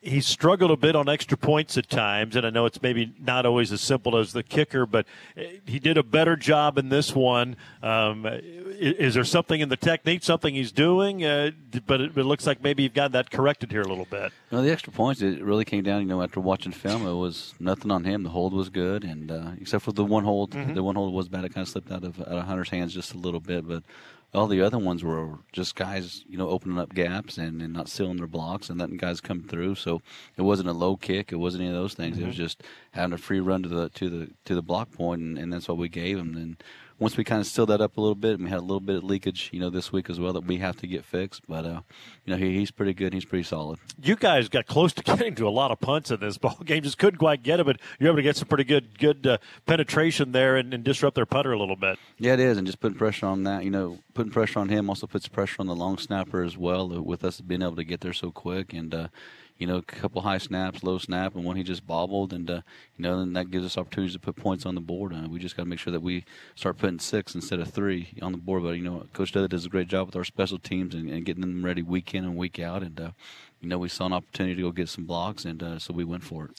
He 0.06 0.20
struggled 0.20 0.70
a 0.70 0.76
bit 0.76 0.94
on 0.96 1.08
extra 1.08 1.36
points 1.36 1.76
at 1.76 1.88
times, 1.90 2.36
and 2.36 2.46
I 2.46 2.50
know 2.50 2.64
it's 2.66 2.80
maybe 2.80 3.12
not 3.18 3.44
always 3.44 3.72
as 3.72 3.80
simple 3.80 4.16
as 4.16 4.32
the 4.32 4.42
kicker, 4.42 4.86
but 4.86 5.06
eh, 5.36 5.56
he 5.66 5.78
did 5.78 5.98
a 5.98 6.02
better 6.02 6.36
job 6.36 6.78
in 6.78 6.88
this 6.88 7.14
one. 7.14 7.56
Um, 7.82 8.24
is, 8.26 9.14
there 9.14 9.24
something 9.24 9.60
in 9.60 9.68
the 9.68 9.76
technique, 9.76 10.22
something 10.22 10.54
he's 10.54 10.72
doing? 10.72 11.24
Uh, 11.24 11.50
but 11.86 12.00
it, 12.00 12.16
it 12.16 12.24
looks 12.24 12.46
like 12.46 12.62
maybe 12.62 12.82
you've 12.82 12.94
got 12.94 13.12
that 13.12 13.30
corrected 13.30 13.70
here 13.72 13.82
a 13.82 13.88
little 13.88 14.04
bit. 14.10 14.32
No, 14.52 14.62
the 14.62 14.70
extra 14.70 14.92
points. 14.92 15.22
It 15.22 15.42
really 15.42 15.64
came 15.64 15.82
down. 15.82 16.00
You 16.02 16.06
know, 16.08 16.22
after 16.22 16.40
watching 16.40 16.72
film, 16.72 17.06
it 17.06 17.14
was 17.14 17.54
nothing 17.58 17.90
on 17.90 18.04
him. 18.04 18.22
The 18.22 18.30
hold 18.30 18.52
was 18.52 18.68
good, 18.68 19.02
and 19.04 19.30
uh, 19.30 19.50
except 19.60 19.84
for 19.84 19.92
the 19.92 20.04
one 20.04 20.24
hold, 20.24 20.46
Mm-hmm. 20.56 20.74
the 20.74 20.82
one 20.82 20.94
hold 20.94 21.12
was 21.12 21.28
bad. 21.28 21.44
It 21.44 21.52
kind 21.54 21.66
of 21.66 21.68
slipped 21.68 21.90
out 21.90 22.04
of 22.04 22.20
out 22.20 22.28
of 22.28 22.44
Hunter's 22.44 22.70
hands 22.70 22.94
just 22.94 23.12
a 23.14 23.18
little 23.18 23.40
bit, 23.40 23.66
but 23.66 23.82
all 24.34 24.46
the 24.46 24.60
other 24.60 24.78
ones 24.78 25.02
were 25.02 25.38
just 25.52 25.74
guys, 25.76 26.24
you 26.28 26.36
know, 26.36 26.48
opening 26.50 26.78
up 26.78 26.92
gaps 26.94 27.38
and, 27.38 27.62
and 27.62 27.72
not 27.72 27.88
sealing 27.88 28.18
their 28.18 28.26
blocks 28.26 28.68
and 28.68 28.78
letting 28.78 28.96
guys 28.98 29.20
come 29.20 29.42
through. 29.42 29.76
So 29.76 30.02
it 30.36 30.42
wasn't 30.42 30.68
a 30.68 30.72
low 30.74 30.96
kick. 30.96 31.32
It 31.32 31.36
wasn't 31.36 31.62
any 31.62 31.70
of 31.70 31.76
those 31.76 31.94
things. 31.94 32.16
It 32.16 32.20
Mm-hmm. 32.20 32.28
was 32.28 32.36
just 32.36 32.62
having 32.90 33.14
a 33.14 33.18
free 33.18 33.40
run 33.40 33.62
to 33.62 33.68
the 33.68 33.88
to 33.90 34.08
the 34.10 34.30
to 34.44 34.54
the 34.54 34.62
block 34.62 34.92
point, 34.92 35.22
and, 35.22 35.38
and 35.38 35.52
that's 35.52 35.68
what 35.68 35.78
we 35.78 35.88
gave 35.88 36.18
them. 36.18 36.36
And 36.36 36.62
once 36.98 37.16
we 37.16 37.24
kind 37.24 37.40
of 37.40 37.46
sealed 37.46 37.68
that 37.68 37.80
up 37.80 37.96
a 37.96 38.00
little 38.00 38.14
bit, 38.14 38.34
and 38.34 38.44
we 38.44 38.50
had 38.50 38.58
a 38.58 38.62
little 38.62 38.80
bit 38.80 38.96
of 38.96 39.04
leakage, 39.04 39.50
you 39.52 39.60
know, 39.60 39.68
this 39.70 39.92
week 39.92 40.08
as 40.08 40.18
well 40.18 40.32
that 40.32 40.44
we 40.44 40.56
have 40.58 40.76
to 40.78 40.86
get 40.86 41.04
fixed. 41.04 41.42
But 41.46 41.64
uh, 41.66 41.80
you 42.24 42.32
know, 42.32 42.36
he, 42.36 42.54
he's 42.56 42.70
pretty 42.70 42.94
good. 42.94 43.12
He's 43.12 43.24
pretty 43.24 43.42
solid. 43.44 43.78
You 44.02 44.16
guys 44.16 44.48
got 44.48 44.66
close 44.66 44.92
to 44.94 45.02
getting 45.04 45.34
to 45.36 45.46
a 45.46 45.50
lot 45.50 45.70
of 45.70 45.80
punts 45.80 46.10
in 46.10 46.20
this 46.20 46.38
ball 46.46 46.58
game, 46.64 46.82
just 46.82 46.98
couldn't 46.98 47.18
quite 47.18 47.42
get 47.42 47.60
it, 47.60 47.66
but 47.66 47.80
you're 47.98 48.08
able 48.08 48.16
to 48.16 48.22
get 48.22 48.36
some 48.36 48.48
pretty 48.48 48.64
good 48.64 48.98
good 48.98 49.26
uh, 49.26 49.38
penetration 49.66 50.32
there 50.32 50.56
and, 50.56 50.72
and 50.72 50.84
disrupt 50.84 51.14
their 51.16 51.26
putter 51.26 51.52
a 51.52 51.58
little 51.58 51.76
bit. 51.76 51.98
Yeah, 52.18 52.32
it 52.34 52.40
is, 52.40 52.56
and 52.56 52.66
just 52.66 52.80
putting 52.80 52.96
pressure 52.98 53.26
on 53.26 53.42
that. 53.44 53.64
You 53.64 53.70
know, 53.70 53.98
putting 54.14 54.32
pressure 54.32 54.58
on 54.60 54.68
him 54.68 54.88
also 54.88 55.06
puts 55.06 55.28
pressure 55.28 55.56
on 55.58 55.66
the 55.66 55.74
long 55.76 55.98
snapper 55.98 56.42
as 56.42 56.56
well. 56.56 56.92
uh, 56.92 57.02
With 57.02 57.24
us 57.24 57.40
being 57.40 57.62
able 57.62 57.76
to 57.76 57.84
get 57.84 58.00
there 58.00 58.12
so 58.14 58.30
quick, 58.30 58.72
and 58.72 58.94
uh, 58.94 59.08
you 59.58 59.66
know, 59.66 59.76
a 59.76 59.82
couple 59.82 60.20
high 60.22 60.38
snaps, 60.38 60.82
low 60.82 60.98
snap, 60.98 61.34
and 61.34 61.44
one 61.44 61.56
he 61.56 61.62
just 61.62 61.86
bobbled, 61.86 62.32
and 62.32 62.50
uh, 62.50 62.60
you 62.96 63.02
know, 63.02 63.18
then 63.18 63.32
that 63.32 63.50
gives 63.50 63.64
us 63.64 63.78
opportunities 63.78 64.14
to 64.14 64.18
put 64.18 64.36
points 64.36 64.66
on 64.66 64.74
the 64.74 64.80
board. 64.80 65.14
Uh, 65.14 65.26
we 65.28 65.38
just 65.38 65.56
got 65.56 65.62
to 65.62 65.68
make 65.68 65.78
sure 65.78 65.92
that 65.92 66.02
we 66.02 66.24
start 66.54 66.78
putting 66.78 66.98
six 66.98 67.34
instead 67.34 67.60
of 67.60 67.68
three 67.68 68.08
on 68.20 68.32
the 68.32 68.38
board. 68.38 68.62
But 68.62 68.72
you 68.72 68.82
know, 68.82 69.06
Coach 69.12 69.32
Dudley 69.32 69.48
does 69.48 69.64
a 69.64 69.70
great 69.70 69.88
job 69.88 70.06
with 70.06 70.16
our 70.16 70.24
special 70.24 70.58
teams 70.58 70.94
and, 70.94 71.08
and 71.08 71.24
getting 71.24 71.40
them 71.40 71.64
ready 71.64 71.82
week 71.82 72.14
in 72.14 72.24
and 72.24 72.36
week 72.36 72.58
out, 72.58 72.82
and 72.82 73.00
uh, 73.00 73.10
you 73.60 73.68
know, 73.68 73.78
we 73.78 73.88
saw 73.88 74.06
an 74.06 74.12
opportunity 74.12 74.56
to 74.56 74.62
go 74.62 74.72
get 74.72 74.88
some 74.88 75.04
blocks, 75.04 75.44
and 75.44 75.62
uh, 75.62 75.78
so 75.78 75.94
we 75.94 76.04
went 76.04 76.24
for 76.24 76.46
it. 76.46 76.50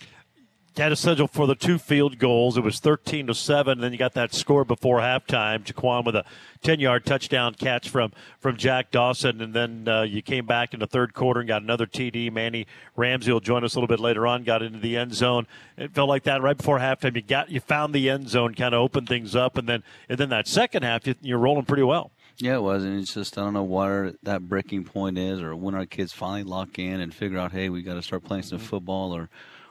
Had 0.83 0.91
a 0.91 0.95
schedule 0.95 1.27
for 1.27 1.47
the 1.47 1.55
two 1.55 1.77
field 1.77 2.19
goals. 2.19 2.57
It 2.57 2.63
was 2.63 2.79
13 2.79 3.27
to 3.27 3.33
7. 3.33 3.79
Then 3.79 3.91
you 3.91 3.97
got 3.97 4.13
that 4.13 4.33
score 4.33 4.63
before 4.63 4.99
halftime. 4.99 5.63
Jaquan 5.63 6.05
with 6.05 6.15
a 6.15 6.23
10 6.61 6.79
yard 6.79 7.05
touchdown 7.05 7.53
catch 7.53 7.89
from, 7.89 8.11
from 8.39 8.57
Jack 8.57 8.91
Dawson. 8.91 9.41
And 9.41 9.53
then 9.53 9.87
uh, 9.87 10.03
you 10.03 10.21
came 10.21 10.45
back 10.45 10.73
in 10.73 10.79
the 10.79 10.87
third 10.87 11.13
quarter 11.13 11.39
and 11.39 11.47
got 11.47 11.61
another 11.61 11.85
TD. 11.85 12.31
Manny 12.31 12.67
Ramsey 12.95 13.31
will 13.31 13.39
join 13.39 13.63
us 13.63 13.75
a 13.75 13.79
little 13.79 13.87
bit 13.87 13.99
later 13.99 14.27
on, 14.27 14.43
got 14.43 14.61
into 14.61 14.79
the 14.79 14.97
end 14.97 15.13
zone. 15.13 15.47
It 15.77 15.93
felt 15.93 16.09
like 16.09 16.23
that 16.23 16.41
right 16.41 16.57
before 16.57 16.79
halftime. 16.79 17.15
You 17.15 17.21
got 17.21 17.49
you 17.49 17.59
found 17.59 17.93
the 17.93 18.09
end 18.09 18.29
zone, 18.29 18.53
kind 18.53 18.73
of 18.75 18.81
opened 18.81 19.07
things 19.07 19.35
up. 19.35 19.57
And 19.57 19.67
then, 19.67 19.83
and 20.09 20.17
then 20.17 20.29
that 20.29 20.47
second 20.47 20.83
half, 20.83 21.07
you, 21.07 21.15
you're 21.21 21.39
rolling 21.39 21.65
pretty 21.65 21.83
well. 21.83 22.11
Yeah, 22.39 22.57
it 22.57 22.61
was, 22.61 22.83
and 22.83 22.99
it's 22.99 23.15
just 23.15 23.35
I 23.39 23.41
don't 23.41 23.53
know 23.53 23.63
where 23.63 24.13
that 24.21 24.47
breaking 24.47 24.83
point 24.83 25.17
is, 25.17 25.41
or 25.41 25.55
when 25.55 25.73
our 25.73 25.87
kids 25.87 26.13
finally 26.13 26.43
lock 26.43 26.77
in 26.77 27.01
and 27.01 27.11
figure 27.11 27.39
out, 27.39 27.51
hey, 27.51 27.69
we 27.69 27.81
got 27.81 27.95
to 27.95 28.03
start 28.03 28.23
playing 28.23 28.43
some 28.43 28.59
football, 28.59 29.15
or 29.15 29.27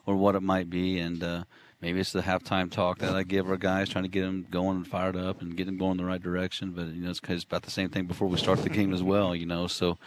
or 0.06 0.16
what 0.16 0.34
it 0.34 0.42
might 0.42 0.70
be, 0.70 0.98
and 0.98 1.22
uh, 1.22 1.44
maybe 1.80 2.00
it's 2.00 2.12
the 2.12 2.22
halftime 2.22 2.70
talk 2.70 2.98
that 2.98 3.14
I 3.14 3.22
give 3.24 3.50
our 3.50 3.56
guys, 3.56 3.88
trying 3.88 4.04
to 4.04 4.10
get 4.10 4.22
them 4.22 4.46
going 4.50 4.76
and 4.76 4.86
fired 4.86 5.16
up 5.16 5.42
and 5.42 5.56
get 5.56 5.66
them 5.66 5.76
going 5.76 5.92
in 5.92 5.96
the 5.98 6.04
right 6.04 6.22
direction. 6.22 6.70
But 6.70 6.86
you 6.86 7.02
know, 7.02 7.10
it's, 7.10 7.20
it's 7.28 7.44
about 7.44 7.62
the 7.62 7.70
same 7.70 7.90
thing 7.90 8.06
before 8.06 8.28
we 8.28 8.38
start 8.38 8.62
the 8.62 8.70
game 8.70 8.94
as 8.94 9.02
well, 9.02 9.34
you 9.34 9.46
know. 9.46 9.66
So 9.66 9.98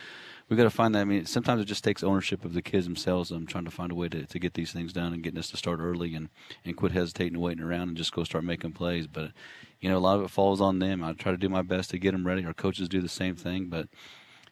we 0.50 0.58
got 0.58 0.64
to 0.64 0.72
find 0.72 0.96
that. 0.96 1.02
I 1.02 1.04
mean, 1.04 1.26
sometimes 1.26 1.62
it 1.62 1.66
just 1.66 1.84
takes 1.84 2.04
ownership 2.04 2.44
of 2.44 2.54
the 2.54 2.62
kids 2.62 2.86
themselves. 2.86 3.30
I'm 3.30 3.46
trying 3.46 3.66
to 3.66 3.72
find 3.72 3.92
a 3.92 3.96
way 3.96 4.10
to, 4.10 4.26
to 4.26 4.40
get 4.40 4.56
these 4.56 4.72
things 4.72 4.92
done 4.92 5.14
and 5.14 5.22
getting 5.22 5.38
us 5.38 5.52
to 5.52 5.58
start 5.58 5.80
early 5.80 6.16
and, 6.16 6.30
and 6.66 6.76
quit 6.76 6.92
hesitating 6.92 7.36
and 7.36 7.44
waiting 7.44 7.64
around 7.64 7.90
and 7.90 7.98
just 7.98 8.14
go 8.14 8.24
start 8.24 8.44
making 8.44 8.72
plays. 8.72 9.06
But, 9.06 9.32
you 9.80 9.90
know, 9.90 9.98
a 9.98 10.00
lot 10.00 10.18
of 10.18 10.26
it 10.26 10.32
falls 10.32 10.60
on 10.60 10.80
them. 10.80 11.04
I 11.04 11.14
try 11.14 11.32
to 11.32 11.38
do 11.38 11.50
my 11.50 11.62
best 11.62 11.92
to 11.92 12.00
get 12.00 12.14
them 12.14 12.26
ready. 12.26 12.44
Our 12.46 12.54
coaches 12.54 12.90
do 12.90 13.00
the 13.00 13.08
same 13.08 13.36
thing. 13.36 13.68
But 13.68 13.90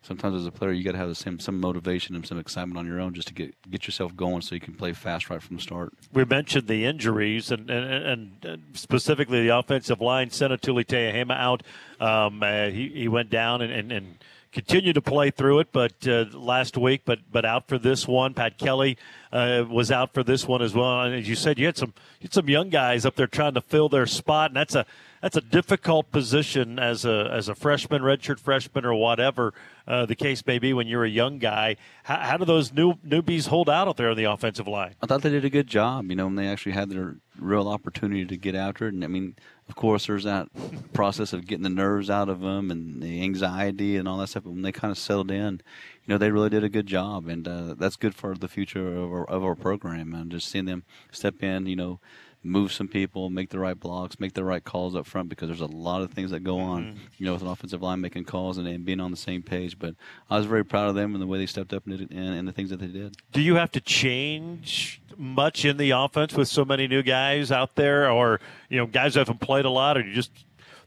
sometimes 0.01 0.36
as 0.36 0.45
a 0.45 0.51
player, 0.51 0.71
you 0.71 0.83
got 0.83 0.93
to 0.93 0.97
have 0.97 1.10
the 1.10 1.15
same 1.15 1.39
some 1.39 1.60
motivation 1.60 2.15
and 2.15 2.25
some 2.25 2.39
excitement 2.39 2.77
on 2.77 2.86
your 2.86 2.99
own 2.99 3.13
just 3.13 3.27
to 3.29 3.33
get, 3.33 3.55
get 3.69 3.88
yourself 3.88 4.15
going 4.15 4.41
so 4.41 4.55
you 4.55 4.62
can 4.62 4.73
play 4.73 4.93
fast 4.93 5.29
right 5.29 5.41
from 5.41 5.57
the 5.57 5.62
start. 5.62 5.93
We 6.13 6.25
mentioned 6.25 6.67
the 6.67 6.86
injuries 6.86 7.51
and, 7.51 7.69
and, 7.69 8.43
and 8.43 8.63
specifically 8.73 9.41
the 9.41 9.57
offensive 9.57 10.01
line. 10.01 10.29
Senatuli 10.29 10.86
Tehema 10.86 11.38
out. 11.38 11.63
Um, 11.99 12.43
uh, 12.43 12.67
he, 12.67 12.89
he 12.89 13.07
went 13.07 13.29
down 13.29 13.62
and, 13.62 13.71
and, 13.71 13.91
and 13.91 14.17
continued 14.51 14.95
to 14.95 15.01
play 15.01 15.29
through 15.29 15.60
it, 15.60 15.67
but 15.71 16.07
uh, 16.07 16.25
last 16.33 16.77
week, 16.77 17.01
but 17.05 17.19
but 17.31 17.45
out 17.45 17.67
for 17.67 17.77
this 17.77 18.07
one. 18.07 18.33
Pat 18.33 18.57
Kelly 18.57 18.97
uh, 19.31 19.65
was 19.69 19.91
out 19.91 20.13
for 20.13 20.23
this 20.23 20.47
one 20.47 20.62
as 20.62 20.73
well. 20.73 21.01
And 21.01 21.15
as 21.15 21.27
you 21.27 21.36
said, 21.36 21.60
you 21.60 21.65
had 21.65 21.77
some 21.77 21.93
you 22.19 22.25
had 22.25 22.33
some 22.33 22.49
young 22.49 22.69
guys 22.69 23.05
up 23.05 23.15
there 23.15 23.27
trying 23.27 23.53
to 23.55 23.62
fill 23.62 23.89
their 23.89 24.05
spot, 24.05 24.51
and 24.51 24.57
that's 24.57 24.75
a 24.75 24.86
that's 25.28 25.46
a 25.46 25.50
difficult 25.50 26.10
position 26.10 26.80
as 26.80 27.04
a 27.04 27.30
as 27.34 27.50
a 27.50 27.56
freshman, 27.56 28.02
redshirt 28.02 28.40
freshman, 28.40 28.86
or 28.86 28.94
whatever 28.94 29.54
uh, 29.86 30.06
the 30.06 30.16
case 30.16 30.42
may 30.46 30.58
be 30.58 30.72
when 30.72 30.88
you're 30.88 31.04
a 31.04 31.10
young 31.10 31.38
guy. 31.38 31.76
How, 32.04 32.16
how 32.16 32.38
do 32.38 32.46
those 32.46 32.72
new 32.72 32.94
newbies 33.06 33.48
hold 33.48 33.70
out 33.70 33.90
out 33.90 33.98
there 33.98 34.10
on 34.10 34.16
the 34.16 34.24
offensive 34.24 34.70
line? 34.70 34.96
I 35.02 35.06
thought 35.06 35.24
they 35.24 35.30
did 35.30 35.44
a 35.44 35.50
good 35.50 35.68
job. 35.68 36.10
You 36.10 36.16
know, 36.16 36.28
when 36.28 36.36
they 36.36 36.48
actually 36.48 36.72
had 36.72 36.90
their 36.90 37.18
real 37.38 37.68
opportunity 37.68 38.26
to 38.26 38.38
get 38.38 38.56
after 38.56 38.88
it. 38.88 38.94
And 38.94 39.04
I 39.04 39.08
mean, 39.08 39.36
of 39.68 39.76
course, 39.76 40.08
there's 40.08 40.24
that 40.24 40.48
process 40.94 41.34
of 41.34 41.46
getting 41.46 41.63
the 41.63 41.70
nerves 41.70 42.10
out 42.10 42.30
of 42.30 42.40
them 42.40 42.72
and 42.72 43.04
the 43.04 43.22
anxiety 43.22 43.98
and 43.98 44.08
all 44.08 44.20
that 44.20 44.28
stuff. 44.28 44.44
But 44.44 44.52
when 44.52 44.62
they 44.62 44.72
kind 44.72 44.92
of 44.92 44.98
settled 44.98 45.30
in, 45.30 45.62
you 46.06 46.13
know, 46.13 46.18
they 46.18 46.32
really 46.32 46.50
did 46.50 46.63
a 46.63 46.70
good 46.70 46.88
job, 46.88 47.28
and 47.28 47.46
uh, 47.46 47.76
that's 47.78 47.98
good 47.98 48.16
for 48.16 48.34
the 48.34 48.48
future 48.48 48.96
of 48.96 49.12
our, 49.12 49.30
of 49.30 49.44
our 49.44 49.56
program. 49.56 50.13
And 50.13 50.32
just 50.32 50.48
seeing 50.48 50.63
them 50.63 50.86
step 51.12 51.44
in, 51.44 51.66
you 51.66 51.76
know 51.76 52.00
move 52.47 52.71
some 52.71 52.88
people, 52.88 53.29
make 53.29 53.49
the 53.49 53.60
right 53.60 53.79
blocks, 53.79 54.19
make 54.19 54.33
the 54.33 54.43
right 54.43 54.63
calls 54.63 54.95
up 54.95 55.05
front 55.05 55.29
because 55.29 55.49
there's 55.49 55.62
a 55.62 55.65
lot 55.65 56.01
of 56.01 56.12
things 56.12 56.31
that 56.31 56.39
go 56.41 56.60
on, 56.60 56.83
mm-hmm. 56.83 56.97
you 57.17 57.25
know, 57.25 57.33
with 57.33 57.41
an 57.41 57.47
offensive 57.47 57.81
line 57.81 58.01
making 58.01 58.25
calls 58.25 58.57
and, 58.57 58.67
and, 58.67 58.86
being 58.86 58.99
on 58.99 59.12
the 59.12 59.17
same 59.17 59.41
page. 59.41 59.77
But 59.77 59.95
I 60.29 60.38
was 60.38 60.45
very 60.45 60.63
proud 60.63 60.89
of 60.89 60.95
them 60.95 61.13
and 61.13 61.21
the 61.21 61.27
way 61.27 61.38
they 61.38 61.45
stepped 61.45 61.73
up 61.73 61.86
and, 61.86 61.99
and, 61.99 62.12
and 62.12 62.47
the 62.47 62.51
things 62.51 62.69
that 62.69 62.79
they 62.79 62.88
did. 62.88 63.15
Do 63.31 63.41
you 63.41 63.55
have 63.55 63.71
to 63.71 63.81
change 63.81 65.01
much 65.17 65.65
in 65.65 65.77
the 65.77 65.91
offense 65.91 66.33
with 66.33 66.47
so 66.47 66.63
many 66.63 66.88
new 66.88 67.03
guys 67.03 67.51
out 67.51 67.75
there, 67.75 68.10
or 68.10 68.39
you 68.69 68.77
know, 68.77 68.86
guys 68.86 69.13
who 69.13 69.19
haven't 69.19 69.41
played 69.41 69.65
a 69.65 69.69
lot, 69.69 69.97
or 69.97 70.01
you 70.01 70.13
just 70.13 70.31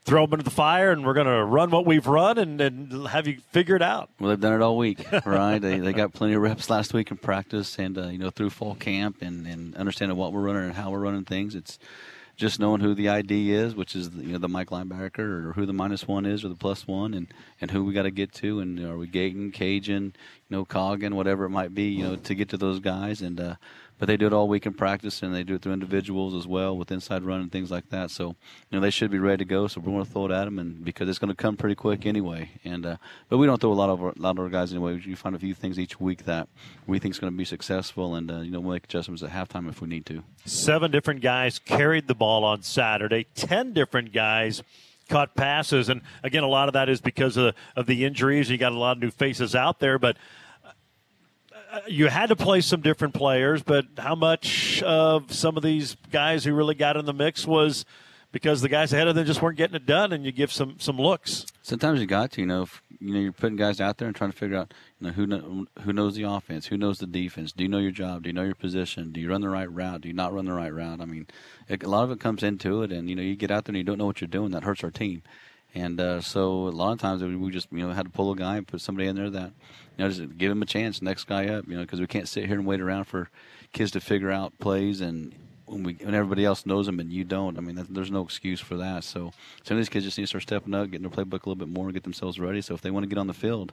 throw 0.04 0.26
them 0.26 0.34
into 0.34 0.44
the 0.44 0.50
fire 0.50 0.90
and 0.92 1.04
we're 1.04 1.14
going 1.14 1.26
to 1.26 1.44
run 1.44 1.70
what 1.70 1.86
we've 1.86 2.06
run 2.06 2.38
and, 2.38 2.60
and 2.60 3.08
have 3.08 3.26
you 3.26 3.38
figure 3.52 3.76
it 3.76 3.82
out. 3.82 4.10
Well, 4.18 4.30
they've 4.30 4.40
done 4.40 4.54
it 4.54 4.62
all 4.62 4.76
week, 4.76 5.04
right? 5.26 5.58
they, 5.58 5.78
they 5.78 5.92
got 5.92 6.12
plenty 6.12 6.34
of 6.34 6.42
reps 6.42 6.70
last 6.70 6.94
week 6.94 7.10
in 7.10 7.16
practice 7.16 7.78
and, 7.78 7.96
uh, 7.98 8.08
you 8.08 8.18
know, 8.18 8.30
through 8.30 8.50
fall 8.50 8.74
camp 8.74 9.18
and, 9.20 9.46
and 9.46 9.74
understanding 9.76 10.16
what 10.16 10.32
we're 10.32 10.40
running 10.40 10.64
and 10.64 10.74
how 10.74 10.90
we're 10.90 11.00
running 11.00 11.24
things. 11.24 11.54
It's 11.54 11.78
just 12.36 12.58
knowing 12.58 12.80
who 12.80 12.94
the 12.94 13.10
ID 13.10 13.52
is, 13.52 13.74
which 13.74 13.94
is, 13.94 14.08
you 14.14 14.32
know, 14.32 14.38
the 14.38 14.48
Mike 14.48 14.70
linebacker 14.70 15.18
or 15.18 15.52
who 15.52 15.66
the 15.66 15.74
minus 15.74 16.08
one 16.08 16.24
is 16.24 16.42
or 16.42 16.48
the 16.48 16.54
plus 16.54 16.86
one 16.86 17.12
and, 17.12 17.26
and 17.60 17.70
who 17.70 17.84
we 17.84 17.92
got 17.92 18.04
to 18.04 18.10
get 18.10 18.32
to. 18.32 18.60
And 18.60 18.80
are 18.80 18.96
we 18.96 19.06
Gayton, 19.06 19.52
Cajun, 19.52 20.04
you 20.04 20.12
know, 20.56 20.64
Coggin, 20.64 21.14
whatever 21.14 21.44
it 21.44 21.50
might 21.50 21.74
be, 21.74 21.84
you 21.84 22.02
know, 22.02 22.16
to 22.16 22.34
get 22.34 22.48
to 22.48 22.56
those 22.56 22.80
guys. 22.80 23.20
And, 23.20 23.38
uh, 23.38 23.54
but 24.00 24.06
they 24.06 24.16
do 24.16 24.26
it 24.26 24.32
all 24.32 24.48
week 24.48 24.64
in 24.64 24.72
practice, 24.72 25.22
and 25.22 25.34
they 25.34 25.44
do 25.44 25.56
it 25.56 25.62
through 25.62 25.74
individuals 25.74 26.34
as 26.34 26.46
well 26.46 26.74
with 26.74 26.90
inside 26.90 27.22
run 27.22 27.42
and 27.42 27.52
things 27.52 27.70
like 27.70 27.90
that. 27.90 28.10
So, 28.10 28.28
you 28.28 28.36
know, 28.72 28.80
they 28.80 28.90
should 28.90 29.10
be 29.10 29.18
ready 29.18 29.44
to 29.44 29.44
go. 29.44 29.68
So 29.68 29.78
we're 29.78 29.92
going 29.92 30.06
to 30.06 30.10
throw 30.10 30.24
it 30.24 30.32
at 30.32 30.46
them, 30.46 30.58
and 30.58 30.82
because 30.82 31.06
it's 31.06 31.18
going 31.18 31.28
to 31.28 31.34
come 31.34 31.58
pretty 31.58 31.74
quick 31.74 32.06
anyway. 32.06 32.50
And 32.64 32.86
uh, 32.86 32.96
but 33.28 33.36
we 33.36 33.46
don't 33.46 33.60
throw 33.60 33.70
a 33.70 33.74
lot 33.74 33.90
of 33.90 34.02
our, 34.02 34.08
a 34.08 34.18
lot 34.18 34.30
of 34.30 34.38
our 34.38 34.48
guys 34.48 34.72
anyway. 34.72 35.02
We 35.06 35.14
find 35.14 35.36
a 35.36 35.38
few 35.38 35.52
things 35.52 35.78
each 35.78 36.00
week 36.00 36.24
that 36.24 36.48
we 36.86 36.98
think 36.98 37.14
is 37.14 37.18
going 37.18 37.30
to 37.30 37.36
be 37.36 37.44
successful, 37.44 38.14
and 38.14 38.30
uh, 38.30 38.40
you 38.40 38.50
know, 38.50 38.60
we'll 38.60 38.72
make 38.72 38.84
adjustments 38.84 39.22
at 39.22 39.30
halftime 39.30 39.68
if 39.68 39.82
we 39.82 39.88
need 39.88 40.06
to. 40.06 40.22
Seven 40.46 40.90
different 40.90 41.20
guys 41.20 41.58
carried 41.58 42.08
the 42.08 42.14
ball 42.14 42.42
on 42.42 42.62
Saturday. 42.62 43.26
Ten 43.34 43.74
different 43.74 44.14
guys 44.14 44.62
caught 45.10 45.34
passes, 45.34 45.90
and 45.90 46.00
again, 46.22 46.42
a 46.42 46.48
lot 46.48 46.68
of 46.68 46.72
that 46.72 46.88
is 46.88 47.02
because 47.02 47.36
of, 47.36 47.54
of 47.76 47.84
the 47.84 48.06
injuries. 48.06 48.48
You 48.48 48.56
got 48.56 48.72
a 48.72 48.78
lot 48.78 48.96
of 48.96 49.02
new 49.02 49.10
faces 49.10 49.54
out 49.54 49.78
there, 49.78 49.98
but 49.98 50.16
Uh, 51.70 51.80
you 51.86 52.08
had 52.08 52.30
to 52.30 52.36
play 52.36 52.60
some 52.60 52.80
different 52.80 53.14
players, 53.14 53.62
but 53.62 53.84
how 53.96 54.14
much 54.14 54.82
of 54.82 55.32
some 55.32 55.56
of 55.56 55.62
these 55.62 55.96
guys 56.10 56.44
who 56.44 56.52
really 56.52 56.74
got 56.74 56.96
in 56.96 57.04
the 57.04 57.12
mix 57.12 57.46
was 57.46 57.84
because 58.32 58.60
the 58.60 58.68
guys 58.68 58.92
ahead 58.92 59.06
of 59.08 59.14
them 59.14 59.24
just 59.24 59.40
weren't 59.40 59.56
getting 59.56 59.76
it 59.76 59.86
done, 59.86 60.12
and 60.12 60.24
you 60.24 60.32
give 60.32 60.52
some 60.52 60.80
some 60.80 60.96
looks. 60.96 61.46
Sometimes 61.62 62.00
you 62.00 62.06
got 62.06 62.32
to, 62.32 62.40
you 62.40 62.46
know, 62.46 62.62
if, 62.62 62.82
you 62.98 63.14
know, 63.14 63.20
you're 63.20 63.32
putting 63.32 63.56
guys 63.56 63.80
out 63.80 63.98
there 63.98 64.08
and 64.08 64.16
trying 64.16 64.32
to 64.32 64.36
figure 64.36 64.56
out, 64.56 64.72
you 65.00 65.06
know, 65.06 65.12
who 65.12 65.66
who 65.82 65.92
knows 65.92 66.16
the 66.16 66.24
offense, 66.24 66.66
who 66.66 66.76
knows 66.76 66.98
the 66.98 67.06
defense. 67.06 67.52
Do 67.52 67.62
you 67.62 67.68
know 67.68 67.78
your 67.78 67.92
job? 67.92 68.24
Do 68.24 68.28
you 68.28 68.32
know 68.32 68.42
your 68.42 68.54
position? 68.54 69.12
Do 69.12 69.20
you 69.20 69.30
run 69.30 69.40
the 69.40 69.48
right 69.48 69.70
route? 69.70 70.00
Do 70.00 70.08
you 70.08 70.14
not 70.14 70.32
run 70.32 70.46
the 70.46 70.52
right 70.52 70.72
route? 70.72 71.00
I 71.00 71.04
mean, 71.04 71.28
it, 71.68 71.82
a 71.82 71.88
lot 71.88 72.04
of 72.04 72.10
it 72.10 72.20
comes 72.20 72.42
into 72.42 72.82
it, 72.82 72.90
and 72.90 73.08
you 73.08 73.14
know, 73.14 73.22
you 73.22 73.36
get 73.36 73.50
out 73.50 73.64
there 73.64 73.72
and 73.72 73.78
you 73.78 73.84
don't 73.84 73.98
know 73.98 74.06
what 74.06 74.20
you're 74.20 74.28
doing. 74.28 74.50
That 74.50 74.64
hurts 74.64 74.82
our 74.82 74.90
team. 74.90 75.22
And 75.74 76.00
uh, 76.00 76.20
so 76.20 76.68
a 76.68 76.70
lot 76.70 76.92
of 76.92 76.98
times 76.98 77.22
we 77.22 77.50
just 77.50 77.68
you 77.70 77.86
know 77.86 77.92
had 77.92 78.06
to 78.06 78.10
pull 78.10 78.32
a 78.32 78.36
guy 78.36 78.56
and 78.56 78.66
put 78.66 78.80
somebody 78.80 79.08
in 79.08 79.16
there 79.16 79.30
that 79.30 79.52
you 79.96 80.04
know 80.04 80.10
just 80.10 80.36
give 80.36 80.50
him 80.50 80.62
a 80.62 80.66
chance, 80.66 81.00
next 81.00 81.24
guy 81.24 81.46
up, 81.46 81.66
you 81.68 81.76
know, 81.76 81.82
because 81.82 82.00
we 82.00 82.06
can't 82.06 82.28
sit 82.28 82.46
here 82.46 82.56
and 82.56 82.66
wait 82.66 82.80
around 82.80 83.04
for 83.04 83.30
kids 83.72 83.92
to 83.92 84.00
figure 84.00 84.30
out 84.30 84.58
plays 84.58 85.00
and 85.00 85.34
when 85.66 85.84
we 85.84 85.94
when 85.94 86.14
everybody 86.14 86.44
else 86.44 86.66
knows 86.66 86.86
them 86.86 86.98
and 86.98 87.12
you 87.12 87.24
don't. 87.24 87.56
I 87.56 87.60
mean, 87.60 87.76
that, 87.76 87.94
there's 87.94 88.10
no 88.10 88.22
excuse 88.22 88.60
for 88.60 88.76
that. 88.78 89.04
So 89.04 89.32
some 89.62 89.76
of 89.76 89.80
these 89.80 89.88
kids 89.88 90.04
just 90.04 90.18
need 90.18 90.24
to 90.24 90.28
start 90.28 90.42
stepping 90.42 90.74
up, 90.74 90.90
getting 90.90 91.08
their 91.08 91.24
playbook 91.24 91.44
a 91.44 91.48
little 91.48 91.54
bit 91.54 91.68
more, 91.68 91.84
and 91.84 91.94
get 91.94 92.02
themselves 92.02 92.40
ready. 92.40 92.60
So 92.60 92.74
if 92.74 92.80
they 92.80 92.90
want 92.90 93.04
to 93.04 93.08
get 93.08 93.18
on 93.18 93.28
the 93.28 93.34
field, 93.34 93.72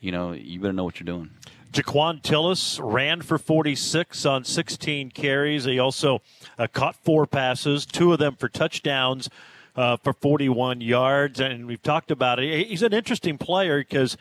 you 0.00 0.12
know, 0.12 0.32
you 0.32 0.60
better 0.60 0.72
know 0.72 0.84
what 0.84 1.00
you're 1.00 1.06
doing. 1.06 1.30
Jaquan 1.72 2.20
Tillis 2.20 2.80
ran 2.82 3.22
for 3.22 3.38
46 3.38 4.26
on 4.26 4.44
16 4.44 5.10
carries. 5.12 5.64
He 5.64 5.78
also 5.78 6.20
uh, 6.58 6.66
caught 6.66 6.96
four 6.96 7.26
passes, 7.26 7.86
two 7.86 8.12
of 8.12 8.18
them 8.18 8.34
for 8.36 8.48
touchdowns 8.48 9.30
uh, 9.76 9.96
for 9.96 10.12
41 10.12 10.80
yards. 10.80 11.40
And 11.40 11.66
we've 11.66 11.82
talked 11.82 12.10
about 12.10 12.38
it. 12.38 12.66
He's 12.66 12.82
an 12.82 12.92
interesting 12.92 13.38
player 13.38 13.78
because 13.80 14.16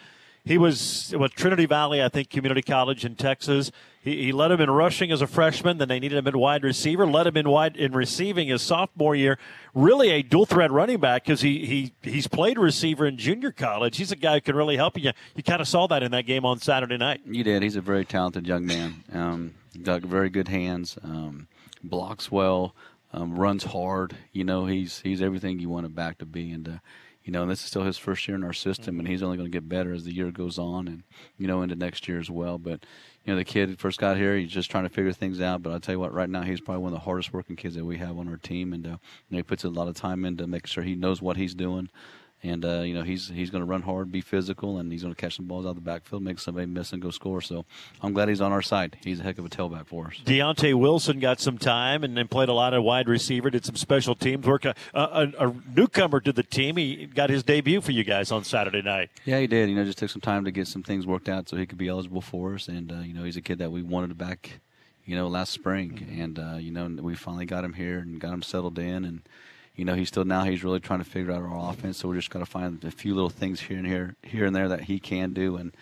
he 0.46 0.58
was 0.58 1.14
with 1.18 1.34
Trinity 1.34 1.66
Valley, 1.66 2.02
I 2.02 2.10
think, 2.10 2.30
Community 2.30 2.62
College 2.62 3.06
in 3.06 3.16
Texas. 3.16 3.72
He, 4.02 4.24
he 4.26 4.32
led 4.32 4.52
him 4.52 4.62
in 4.62 4.70
rushing 4.70 5.12
as 5.12 5.22
a 5.22 5.28
freshman. 5.28 5.78
Then 5.78 5.90
they 5.90 6.00
needed 6.00 6.18
him 6.18 6.28
in 6.28 6.38
wide 6.38 6.64
receiver. 6.64 7.06
Led 7.06 7.28
him 7.28 7.38
in 7.38 7.50
wide 7.50 7.76
in 7.76 7.92
receiving 7.92 8.48
his 8.48 8.62
sophomore 8.62 9.16
year. 9.16 9.38
Really 9.74 10.10
a 10.10 10.22
dual 10.22 10.46
threat 10.46 10.72
running 10.72 11.00
back 11.00 11.26
because 11.26 11.42
he, 11.42 11.66
he 11.66 11.94
he's 12.10 12.28
played 12.28 12.58
receiver 12.58 13.06
in 13.06 13.18
junior 13.18 13.52
college. 13.52 13.98
He's 13.98 14.12
a 14.12 14.16
guy 14.16 14.36
who 14.36 14.42
can 14.42 14.56
really 14.56 14.78
help 14.78 14.98
you. 14.98 15.12
You 15.36 15.44
kind 15.44 15.62
of 15.62 15.68
saw 15.68 15.88
that 15.88 16.02
in 16.02 16.12
that 16.12 16.26
game 16.26 16.46
on 16.46 16.60
Saturday 16.60 16.98
night. 16.98 17.22
You 17.26 17.44
did. 17.44 17.62
He's 17.62 17.76
a 17.76 17.82
very 17.82 18.06
talented 18.06 18.48
young 18.48 18.66
man. 18.66 19.04
Um, 19.14 19.54
got 19.84 20.02
very 20.02 20.30
good 20.30 20.48
hands. 20.48 20.98
Um, 21.04 21.48
blocks 21.84 22.32
well 22.32 22.74
um, 23.12 23.38
runs 23.38 23.64
hard. 23.64 24.16
You 24.32 24.44
know, 24.44 24.66
he's 24.66 25.02
he's 25.02 25.22
everything 25.22 25.60
you 25.60 25.70
want 25.70 25.86
a 25.86 25.90
back 25.90 26.18
to 26.20 26.26
be, 26.26 26.52
and 26.52 26.68
uh, 26.68 26.78
you 27.24 27.32
know, 27.32 27.42
and 27.44 27.52
this 27.52 27.60
is 27.60 27.66
still 27.66 27.84
his 27.84 27.98
first 27.98 28.28
year 28.28 28.36
in 28.36 28.44
our 28.44 28.54
system, 28.54 29.00
and 29.00 29.08
he's 29.08 29.22
only 29.22 29.38
going 29.38 29.52
to 29.52 29.56
get 29.56 29.70
better 29.70 29.94
as 29.94 30.04
the 30.04 30.14
year 30.14 30.32
goes 30.32 30.58
on, 30.58 30.88
and 30.88 31.04
you 31.38 31.48
know, 31.48 31.62
into 31.62 31.76
next 31.76 32.08
year 32.08 32.20
as 32.20 32.30
well. 32.30 32.58
But 32.58 32.86
you 33.26 33.34
know, 33.34 33.36
the 33.36 33.46
kid 33.46 33.80
first 33.80 34.00
got 34.00 34.18
here, 34.18 34.38
he's 34.38 34.52
just 34.52 34.72
trying 34.72 34.86
to 34.86 34.90
figure 34.90 35.12
things 35.12 35.42
out. 35.42 35.62
But 35.62 35.72
I'll 35.72 35.80
tell 35.80 35.96
you 35.96 36.00
what, 36.00 36.14
right 36.14 36.30
now 36.30 36.44
he's 36.44 36.62
probably 36.62 36.84
one 36.84 36.94
of 36.94 37.00
the 37.00 37.06
hardest 37.06 37.34
working 37.34 37.56
kids 37.56 37.76
that 37.76 37.86
we 37.86 37.98
have 37.98 38.18
on 38.18 38.30
our 38.30 38.38
team, 38.38 38.74
and 38.74 38.86
uh, 38.86 38.90
you 38.90 38.98
know, 39.32 39.38
he 39.38 39.44
puts 39.44 39.64
a 39.64 39.70
lot 39.70 39.88
of 39.88 39.96
time 39.96 40.26
into 40.26 40.48
making 40.48 40.68
sure 40.68 40.84
he 40.84 40.96
knows 40.96 41.22
what 41.22 41.38
he's 41.38 41.56
doing 41.56 41.90
and 42.42 42.64
uh, 42.64 42.82
you 42.82 42.94
know 42.94 43.04
he's 43.04 43.28
he's 43.28 43.50
going 43.50 43.62
to 43.62 43.66
run 43.66 43.82
hard, 43.82 44.12
be 44.12 44.22
physical, 44.22 44.78
and 44.78 44.92
he's 44.92 45.02
going 45.02 45.14
to 45.14 45.20
catch 45.20 45.36
some 45.36 45.46
balls 45.46 45.66
out 45.66 45.70
of 45.70 45.76
the 45.76 45.82
backfield, 45.82 46.24
make 46.24 46.40
somebody 46.40 46.66
miss 46.66 46.94
and 46.94 47.02
go 47.02 47.12
score. 47.12 47.42
So 47.42 47.66
I'm 48.02 48.14
glad 48.14 48.30
he's 48.30 48.42
on 48.42 48.52
our 48.52 48.62
side. 48.62 48.98
He's 49.04 49.20
a 49.20 49.24
heck 49.24 49.38
of 49.38 49.46
a 49.46 49.50
tailback 49.50 49.88
for 49.88 50.08
us. 50.08 50.22
Deontay 50.26 50.74
Wilson 50.74 51.20
got 51.20 51.40
some 51.40 51.58
time 51.58 52.04
and 52.04 52.16
then 52.16 52.28
played 52.28 52.50
a 52.50 52.54
lot 52.54 52.74
of 52.74 52.84
wide 52.84 53.10
receiver, 53.10 53.50
did 53.50 53.66
some 53.66 53.76
special 53.76 54.16
teams 54.16 54.46
work. 54.46 54.66
A, 54.66 54.76
a, 54.94 55.32
a, 55.40 55.54
newcomer 55.76 56.20
to 56.22 56.32
the 56.32 56.44
team, 56.44 56.78
he 56.78 57.06
got 57.06 57.30
his 57.30 57.44
debut 57.44 57.82
for 57.82 57.92
you 57.92 58.04
guys 58.04 58.32
on 58.32 58.44
Saturday 58.44 58.82
night. 58.82 59.10
Yeah, 59.26 59.40
he 59.40 59.48
did. 59.48 59.70
You 59.70 59.76
know, 59.76 59.84
just 59.84 59.98
took 59.98 60.10
some 60.10 60.22
time 60.22 60.46
to 60.46 60.52
get 60.52 60.68
some 60.68 60.84
things 60.84 61.06
worked 61.06 61.28
out 61.28 61.50
so 61.50 61.58
he 61.58 61.66
could 61.66 61.78
be 61.78 61.90
eligible 61.90 62.22
for 62.22 62.56
us, 62.56 62.68
and 62.68 62.92
uh, 62.92 63.00
you 63.00 63.14
know 63.14 63.24
he's 63.24 63.38
a 63.38 63.42
kid 63.42 63.60
that 63.60 63.72
we 63.72 63.82
wanted 63.82 64.18
back. 64.18 64.62
You 65.06 65.16
know, 65.16 65.28
last 65.28 65.52
spring, 65.52 65.92
mm-hmm. 65.92 66.22
and 66.22 66.40
uh, 66.40 66.58
you 66.58 66.72
know 66.72 66.88
we 67.02 67.16
finally 67.16 67.46
got 67.46 67.64
him 67.64 67.74
here 67.74 68.00
and 68.00 68.20
got 68.20 68.32
him 68.32 68.44
settled 68.44 68.78
in, 68.78 69.04
and 69.04 69.22
you 69.80 69.86
know, 69.86 69.96
he's 69.96 70.10
still 70.10 70.26
now 70.26 70.44
he's 70.44 70.62
really 70.62 70.82
trying 70.82 71.00
to 71.00 71.06
figure 71.06 71.32
out 71.32 71.42
our 71.42 71.72
offense. 71.72 71.98
So 71.98 72.10
we're 72.10 72.16
just 72.16 72.30
got 72.30 72.40
to 72.40 72.46
find 72.46 72.84
a 72.84 72.92
few 72.92 73.16
little 73.16 73.30
things 73.30 73.62
here 73.62 73.78
and 73.78 73.88
here, 73.88 74.16
here 74.24 74.46
and 74.46 74.54
there 74.54 74.68
that 74.68 74.82
he 74.82 75.00
can 75.00 75.32
do, 75.32 75.56
and 75.56 75.74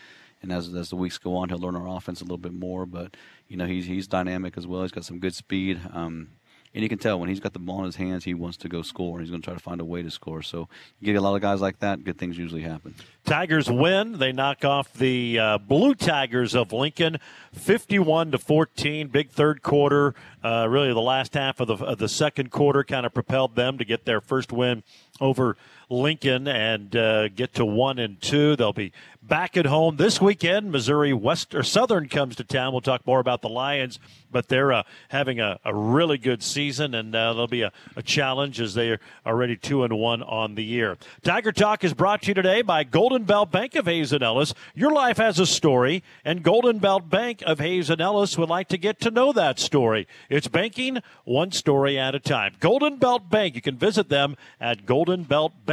and 0.44 0.52
as 0.52 0.72
as 0.76 0.92
the 0.92 0.96
weeks 0.96 1.18
go 1.18 1.36
on, 1.36 1.50
he'll 1.50 1.58
learn 1.58 1.76
our 1.76 1.98
offense 1.98 2.22
a 2.22 2.24
little 2.24 2.38
bit 2.38 2.54
more. 2.54 2.86
But 2.86 3.18
you 3.48 3.58
know, 3.58 3.66
he's 3.66 3.88
he's 3.88 4.08
dynamic 4.08 4.56
as 4.56 4.68
well. 4.68 4.84
He's 4.84 4.92
got 4.92 5.04
some 5.04 5.18
good 5.20 5.34
speed. 5.34 5.82
Um, 5.92 6.30
and 6.78 6.84
you 6.84 6.90
can 6.90 7.00
tell 7.00 7.20
when 7.20 7.28
he's 7.28 7.40
got 7.40 7.54
the 7.54 7.60
ball 7.60 7.80
in 7.80 7.86
his 7.86 7.96
hands, 7.96 8.24
he 8.24 8.36
wants 8.36 8.56
to 8.58 8.70
go 8.70 8.84
score. 8.84 9.18
and 9.18 9.22
He's 9.22 9.32
going 9.32 9.42
to 9.42 9.46
try 9.46 9.56
to 9.56 9.60
find 9.60 9.82
a 9.82 9.86
way 9.86 10.04
to 10.04 10.12
score. 10.12 10.44
So 10.44 10.70
you 11.00 11.12
get 11.12 11.16
a 11.16 11.22
lot 11.22 11.34
of 11.34 11.42
guys 11.42 11.60
like 11.60 11.80
that, 11.80 12.04
good 12.04 12.20
things 12.20 12.38
usually 12.38 12.62
happen. 12.62 12.94
Tigers 13.26 13.68
win. 13.68 14.20
They 14.20 14.32
knock 14.32 14.64
off 14.64 14.94
the 14.94 15.40
uh, 15.40 15.58
Blue 15.58 15.96
Tigers 15.96 16.54
of 16.54 16.72
Lincoln, 16.72 17.18
fifty-one 17.52 18.30
to 18.30 18.38
fourteen. 18.38 19.08
Big 19.08 19.32
third 19.32 19.64
quarter. 19.64 20.14
Uh, 20.44 20.68
really, 20.70 20.94
the 20.94 21.02
last 21.02 21.34
half 21.34 21.60
of 21.60 21.68
the 21.68 21.78
of 21.84 21.98
the 21.98 22.08
second 22.08 22.52
quarter 22.52 22.84
kind 22.84 23.08
of 23.08 23.14
propelled 23.14 23.56
them 23.56 23.80
to 23.80 23.84
get 23.84 24.06
their 24.06 24.22
first 24.22 24.52
win 24.52 24.84
over 25.20 25.58
Lincoln 25.90 26.48
and 26.48 26.96
uh, 26.96 27.30
get 27.30 27.54
to 27.56 27.66
one 27.66 28.00
and 28.00 28.22
two. 28.22 28.56
They'll 28.56 28.74
be 28.74 28.92
back 29.28 29.58
at 29.58 29.66
home 29.66 29.98
this 29.98 30.22
weekend. 30.22 30.72
Missouri 30.72 31.14
West 31.14 31.54
or 31.54 31.64
Southern 31.64 32.08
comes 32.08 32.36
to 32.38 32.44
town. 32.44 32.72
We'll 32.72 32.82
talk 32.82 33.06
more 33.06 33.20
about 33.20 33.42
the 33.42 33.50
Lions, 33.50 34.00
but 34.32 34.48
they're 34.48 34.72
uh, 34.72 34.84
having 35.10 35.40
a, 35.40 35.60
a, 35.66 35.76
really 35.76 36.18
good 36.18 36.42
season, 36.42 36.94
and 36.96 37.14
uh, 37.14 37.34
there'll 37.34 37.48
be 37.48 37.62
a, 37.62 37.72
a, 37.96 38.02
challenge 38.02 38.62
as 38.62 38.74
they 38.74 38.92
are 38.92 39.00
already 39.26 39.58
two 39.58 39.84
and 39.84 39.98
one 39.98 40.24
on 40.24 40.56
the 40.56 40.64
year. 40.64 40.98
Tiger 41.24 41.52
Talk 41.52 41.84
is 41.84 41.94
brought 41.94 42.22
to 42.24 42.30
you 42.30 42.34
today 42.34 42.62
by 42.62 42.84
Golden 42.84 43.24
Belt 43.24 43.52
Bank 43.52 43.76
of 43.76 43.86
Hays 43.86 44.14
and 44.14 44.24
Ellis. 44.24 44.54
Your 44.74 44.92
life 44.92 45.18
has 45.18 45.40
a 45.40 45.46
story, 45.46 46.04
and 46.24 46.44
Golden 46.44 46.80
Belt 46.80 47.10
Bank 47.10 47.44
of 47.46 47.60
Hays 47.60 47.90
and 47.90 48.00
Ellis 48.00 48.38
would 48.38 48.50
like 48.50 48.70
to 48.70 48.78
get 48.78 49.02
to 49.02 49.12
know 49.12 49.34
that 49.34 49.60
story. 49.60 50.08
It's 50.30 50.48
banking 50.48 51.00
one 51.26 51.52
story 51.52 52.00
at 52.00 52.16
a 52.16 52.20
time. 52.20 52.56
Golden 52.60 52.98
Belt 52.98 53.30
Bank. 53.30 53.56
You 53.56 53.62
can 53.62 53.78
visit 53.78 54.10
them 54.10 54.36
at 54.60 54.86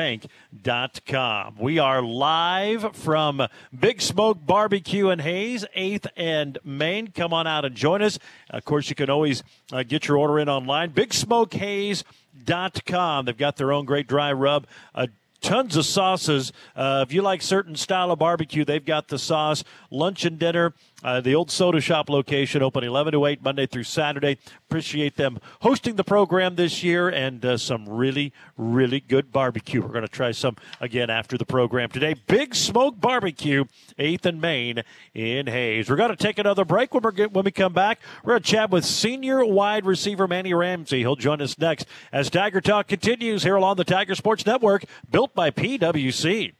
goldenbeltbank.com. 0.04 1.56
We 1.58 1.78
are 1.78 2.02
live 2.02 2.94
from 2.96 3.46
Big 3.78 4.02
Smoke 4.02 4.44
Barbecue 4.44 5.08
and 5.08 5.20
Hays, 5.20 5.64
8th 5.76 6.06
and 6.16 6.58
Main. 6.64 7.08
Come 7.08 7.32
on 7.32 7.46
out 7.46 7.64
and 7.64 7.74
join 7.74 8.02
us. 8.02 8.18
Of 8.50 8.64
course, 8.64 8.90
you 8.90 8.96
can 8.96 9.10
always 9.10 9.42
uh, 9.72 9.82
get 9.82 10.06
your 10.06 10.18
order 10.18 10.38
in 10.38 10.48
online. 10.48 10.90
Big 10.90 11.14
Smoke 11.14 11.54
Hays 11.54 12.04
They've 12.46 13.36
got 13.36 13.56
their 13.56 13.72
own 13.72 13.84
great 13.84 14.06
dry 14.06 14.32
rub. 14.32 14.66
Uh, 14.94 15.06
tons 15.40 15.76
of 15.76 15.86
sauces. 15.86 16.52
Uh, 16.74 17.04
if 17.06 17.12
you 17.12 17.22
like 17.22 17.42
certain 17.42 17.76
style 17.76 18.10
of 18.10 18.18
barbecue, 18.18 18.64
they've 18.64 18.84
got 18.84 19.08
the 19.08 19.18
sauce. 19.18 19.64
Lunch 19.90 20.24
and 20.24 20.38
dinner. 20.38 20.74
Uh, 21.04 21.20
the 21.20 21.34
old 21.34 21.50
soda 21.50 21.82
shop 21.82 22.08
location 22.08 22.62
open 22.62 22.82
11 22.82 23.12
to 23.12 23.26
8 23.26 23.42
Monday 23.42 23.66
through 23.66 23.84
Saturday. 23.84 24.38
Appreciate 24.70 25.16
them 25.16 25.38
hosting 25.60 25.96
the 25.96 26.02
program 26.02 26.56
this 26.56 26.82
year 26.82 27.10
and 27.10 27.44
uh, 27.44 27.58
some 27.58 27.86
really, 27.86 28.32
really 28.56 29.00
good 29.00 29.30
barbecue. 29.30 29.82
We're 29.82 29.88
going 29.88 30.06
to 30.06 30.08
try 30.08 30.32
some 30.32 30.56
again 30.80 31.10
after 31.10 31.36
the 31.36 31.44
program 31.44 31.90
today. 31.90 32.14
Big 32.26 32.54
Smoke 32.54 32.98
Barbecue, 32.98 33.64
8th 33.98 34.24
and 34.24 34.40
Main 34.40 34.82
in 35.12 35.46
Hays. 35.46 35.90
We're 35.90 35.96
going 35.96 36.08
to 36.08 36.16
take 36.16 36.38
another 36.38 36.64
break. 36.64 36.94
When, 36.94 37.02
we're, 37.02 37.28
when 37.28 37.44
we 37.44 37.50
come 37.50 37.74
back, 37.74 38.00
we're 38.22 38.32
going 38.32 38.42
to 38.42 38.50
chat 38.50 38.70
with 38.70 38.86
senior 38.86 39.44
wide 39.44 39.84
receiver 39.84 40.26
Manny 40.26 40.54
Ramsey. 40.54 41.00
He'll 41.00 41.16
join 41.16 41.42
us 41.42 41.58
next 41.58 41.86
as 42.12 42.30
Tiger 42.30 42.62
Talk 42.62 42.88
continues 42.88 43.42
here 43.42 43.56
along 43.56 43.76
the 43.76 43.84
Tiger 43.84 44.14
Sports 44.14 44.46
Network, 44.46 44.84
built 45.10 45.34
by 45.34 45.50
PWC. 45.50 46.54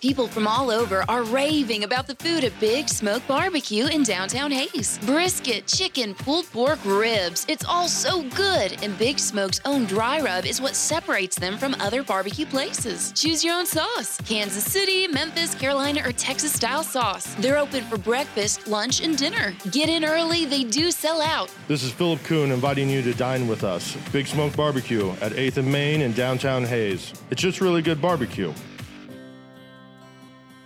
People 0.00 0.28
from 0.28 0.46
all 0.46 0.70
over 0.70 1.04
are 1.08 1.24
raving 1.24 1.82
about 1.82 2.06
the 2.06 2.14
food 2.14 2.44
at 2.44 2.58
Big 2.60 2.88
Smoke 2.88 3.20
Barbecue 3.26 3.86
in 3.86 4.04
downtown 4.04 4.52
Hays. 4.52 4.96
Brisket, 5.04 5.66
chicken, 5.66 6.14
pulled 6.14 6.46
pork, 6.52 6.78
ribs. 6.84 7.44
It's 7.48 7.64
all 7.64 7.88
so 7.88 8.22
good, 8.30 8.80
and 8.84 8.96
Big 8.96 9.18
Smoke's 9.18 9.60
own 9.64 9.86
dry 9.86 10.20
rub 10.20 10.46
is 10.46 10.60
what 10.60 10.76
separates 10.76 11.34
them 11.36 11.58
from 11.58 11.74
other 11.80 12.04
barbecue 12.04 12.46
places. 12.46 13.10
Choose 13.10 13.42
your 13.42 13.56
own 13.56 13.66
sauce 13.66 14.20
Kansas 14.24 14.64
City, 14.64 15.08
Memphis, 15.08 15.56
Carolina, 15.56 16.02
or 16.06 16.12
Texas 16.12 16.52
style 16.52 16.84
sauce. 16.84 17.34
They're 17.40 17.58
open 17.58 17.82
for 17.86 17.98
breakfast, 17.98 18.68
lunch, 18.68 19.02
and 19.02 19.18
dinner. 19.18 19.52
Get 19.72 19.88
in 19.88 20.04
early, 20.04 20.44
they 20.44 20.62
do 20.62 20.92
sell 20.92 21.20
out. 21.20 21.52
This 21.66 21.82
is 21.82 21.90
Philip 21.90 22.22
Kuhn 22.22 22.52
inviting 22.52 22.88
you 22.88 23.02
to 23.02 23.14
dine 23.14 23.48
with 23.48 23.64
us. 23.64 23.96
Big 24.12 24.28
Smoke 24.28 24.54
Barbecue 24.54 25.10
at 25.20 25.32
8th 25.32 25.56
and 25.56 25.72
Main 25.72 26.02
in 26.02 26.12
downtown 26.12 26.62
Hays. 26.62 27.12
It's 27.30 27.42
just 27.42 27.60
really 27.60 27.82
good 27.82 28.00
barbecue. 28.00 28.54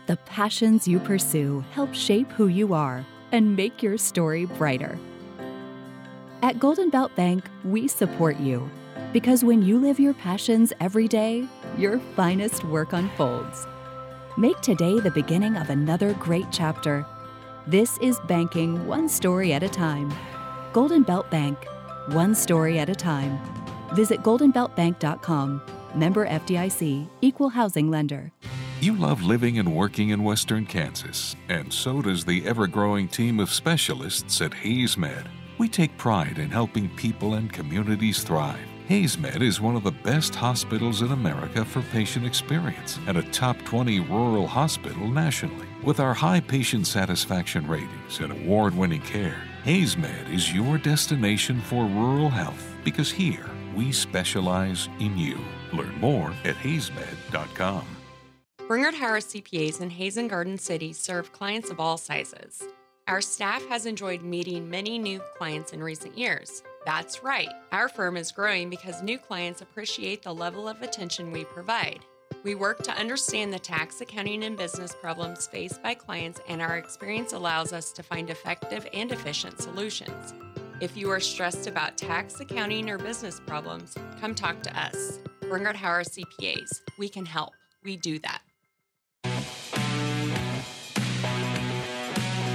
The 0.07 0.17
passions 0.17 0.89
you 0.89 0.99
pursue 0.99 1.65
help 1.71 1.95
shape 1.95 2.31
who 2.33 2.49
you 2.49 2.75
are 2.75 3.07
and 3.31 3.57
make 3.57 3.83
your 3.83 3.97
story 3.97 4.47
brighter. 4.47 4.99
At 6.43 6.59
Golden 6.59 6.91
Belt 6.91 7.15
Bank, 7.15 7.45
we 7.65 7.87
support 7.87 8.39
you 8.39 8.69
because 9.13 9.45
when 9.45 9.63
you 9.63 9.79
live 9.79 10.01
your 10.01 10.15
passions 10.15 10.73
every 10.81 11.07
day, 11.07 11.47
your 11.79 12.01
finest 12.17 12.65
work 12.65 12.93
unfolds. 12.93 13.67
Make 14.37 14.61
today 14.61 14.99
the 14.99 15.11
beginning 15.11 15.57
of 15.57 15.71
another 15.71 16.15
great 16.15 16.47
chapter. 16.51 17.07
This 17.67 17.97
is 17.99 18.19
banking 18.27 18.87
one 18.87 19.09
story 19.09 19.53
at 19.53 19.63
a 19.63 19.69
time. 19.69 20.13
Golden 20.73 21.03
Belt 21.05 21.31
Bank, 21.31 21.65
one 22.09 22.35
story 22.35 22.79
at 22.81 22.89
a 22.89 22.95
time. 22.95 23.39
Visit 23.95 24.23
goldenbeltbank.com. 24.23 25.63
Member 25.95 26.27
FDIC, 26.27 27.09
equal 27.21 27.51
housing 27.51 27.91
lender. 27.91 28.33
You 28.83 28.97
love 28.97 29.23
living 29.23 29.61
and 29.61 29.77
working 29.77 30.09
in 30.09 30.25
Western 30.25 30.67
Kansas, 30.67 31.37
and 31.49 31.73
so 31.73 32.03
does 32.03 32.25
the 32.25 32.45
ever 32.45 32.67
growing 32.67 33.07
team 33.07 33.39
of 33.39 33.49
specialists 33.53 34.41
at 34.41 34.51
HaysMed. 34.51 35.29
We 35.57 35.69
take 35.69 35.97
pride 35.97 36.39
in 36.39 36.51
helping 36.51 36.89
people 36.97 37.35
and 37.35 37.53
communities 37.53 38.25
thrive. 38.25 38.59
HaysMed 38.89 39.41
is 39.41 39.61
one 39.61 39.77
of 39.77 39.85
the 39.85 39.93
best 39.93 40.35
hospitals 40.35 41.01
in 41.01 41.13
America 41.13 41.65
for 41.65 41.83
patient 41.93 42.27
experience 42.27 42.99
and 43.07 43.19
a 43.19 43.31
top 43.31 43.57
20 43.63 44.01
rural 44.01 44.49
hospital 44.49 45.07
nationally. 45.07 45.69
With 45.85 46.01
our 46.01 46.13
high 46.13 46.41
patient 46.41 46.89
satisfaction 46.89 47.69
ratings 47.69 48.19
and 48.19 48.33
award 48.33 48.75
winning 48.75 49.03
care, 49.03 49.45
HaysMed 49.65 50.35
is 50.35 50.53
your 50.53 50.77
destination 50.77 51.61
for 51.61 51.85
rural 51.85 52.31
health 52.31 52.75
because 52.83 53.13
here 53.13 53.49
we 53.77 53.93
specialize 53.93 54.89
in 54.99 55.17
you. 55.17 55.39
Learn 55.73 55.95
more 56.01 56.35
at 56.45 56.57
haysmed.com. 56.57 57.87
Bringard 58.69 58.95
Harris 58.95 59.27
CPAs 59.27 59.81
in 59.81 59.91
Hays 59.91 60.17
and 60.17 60.31
Garden 60.31 60.57
City 60.57 60.93
serve 60.93 61.33
clients 61.33 61.69
of 61.69 61.81
all 61.81 61.97
sizes. 61.99 62.63
Our 63.09 63.21
staff 63.21 63.67
has 63.67 63.87
enjoyed 63.87 64.23
meeting 64.23 64.71
many 64.71 64.99
new 64.99 65.21
clients 65.37 65.73
in 65.73 65.83
recent 65.83 66.17
years. 66.17 66.63
That's 66.87 67.25
right, 67.25 67.49
our 67.73 67.89
firm 67.89 68.17
is 68.17 68.31
growing 68.31 68.71
because 68.71 69.03
new 69.03 69.19
clients 69.19 69.61
appreciate 69.61 70.23
the 70.23 70.33
level 70.33 70.69
of 70.69 70.81
attention 70.81 71.33
we 71.33 71.45
provide. 71.45 72.05
We 72.45 72.55
work 72.55 72.83
to 72.85 72.93
understand 72.93 73.53
the 73.53 73.59
tax, 73.59 74.01
accounting, 74.01 74.45
and 74.45 74.57
business 74.57 74.95
problems 75.01 75.47
faced 75.49 75.83
by 75.83 75.95
clients, 75.95 76.41
and 76.49 76.63
our 76.63 76.77
experience 76.77 77.33
allows 77.33 77.73
us 77.73 77.93
to 77.93 78.03
find 78.03 78.31
effective 78.31 78.87
and 78.95 79.11
efficient 79.11 79.61
solutions. 79.61 80.35
If 80.81 80.97
you 80.97 81.11
are 81.11 81.21
stressed 81.21 81.67
about 81.67 81.99
tax, 81.99 82.41
accounting, 82.41 82.89
or 82.89 82.97
business 82.97 83.41
problems, 83.45 83.97
come 84.21 84.35
talk 84.35 84.63
to 84.63 84.81
us. 84.81 85.19
Bringard 85.43 85.77
Harris 85.77 86.17
CPAs. 86.17 86.81
We 86.97 87.09
can 87.09 87.27
help. 87.27 87.53
We 87.85 87.97
do 87.97 88.19
that. 88.21 88.41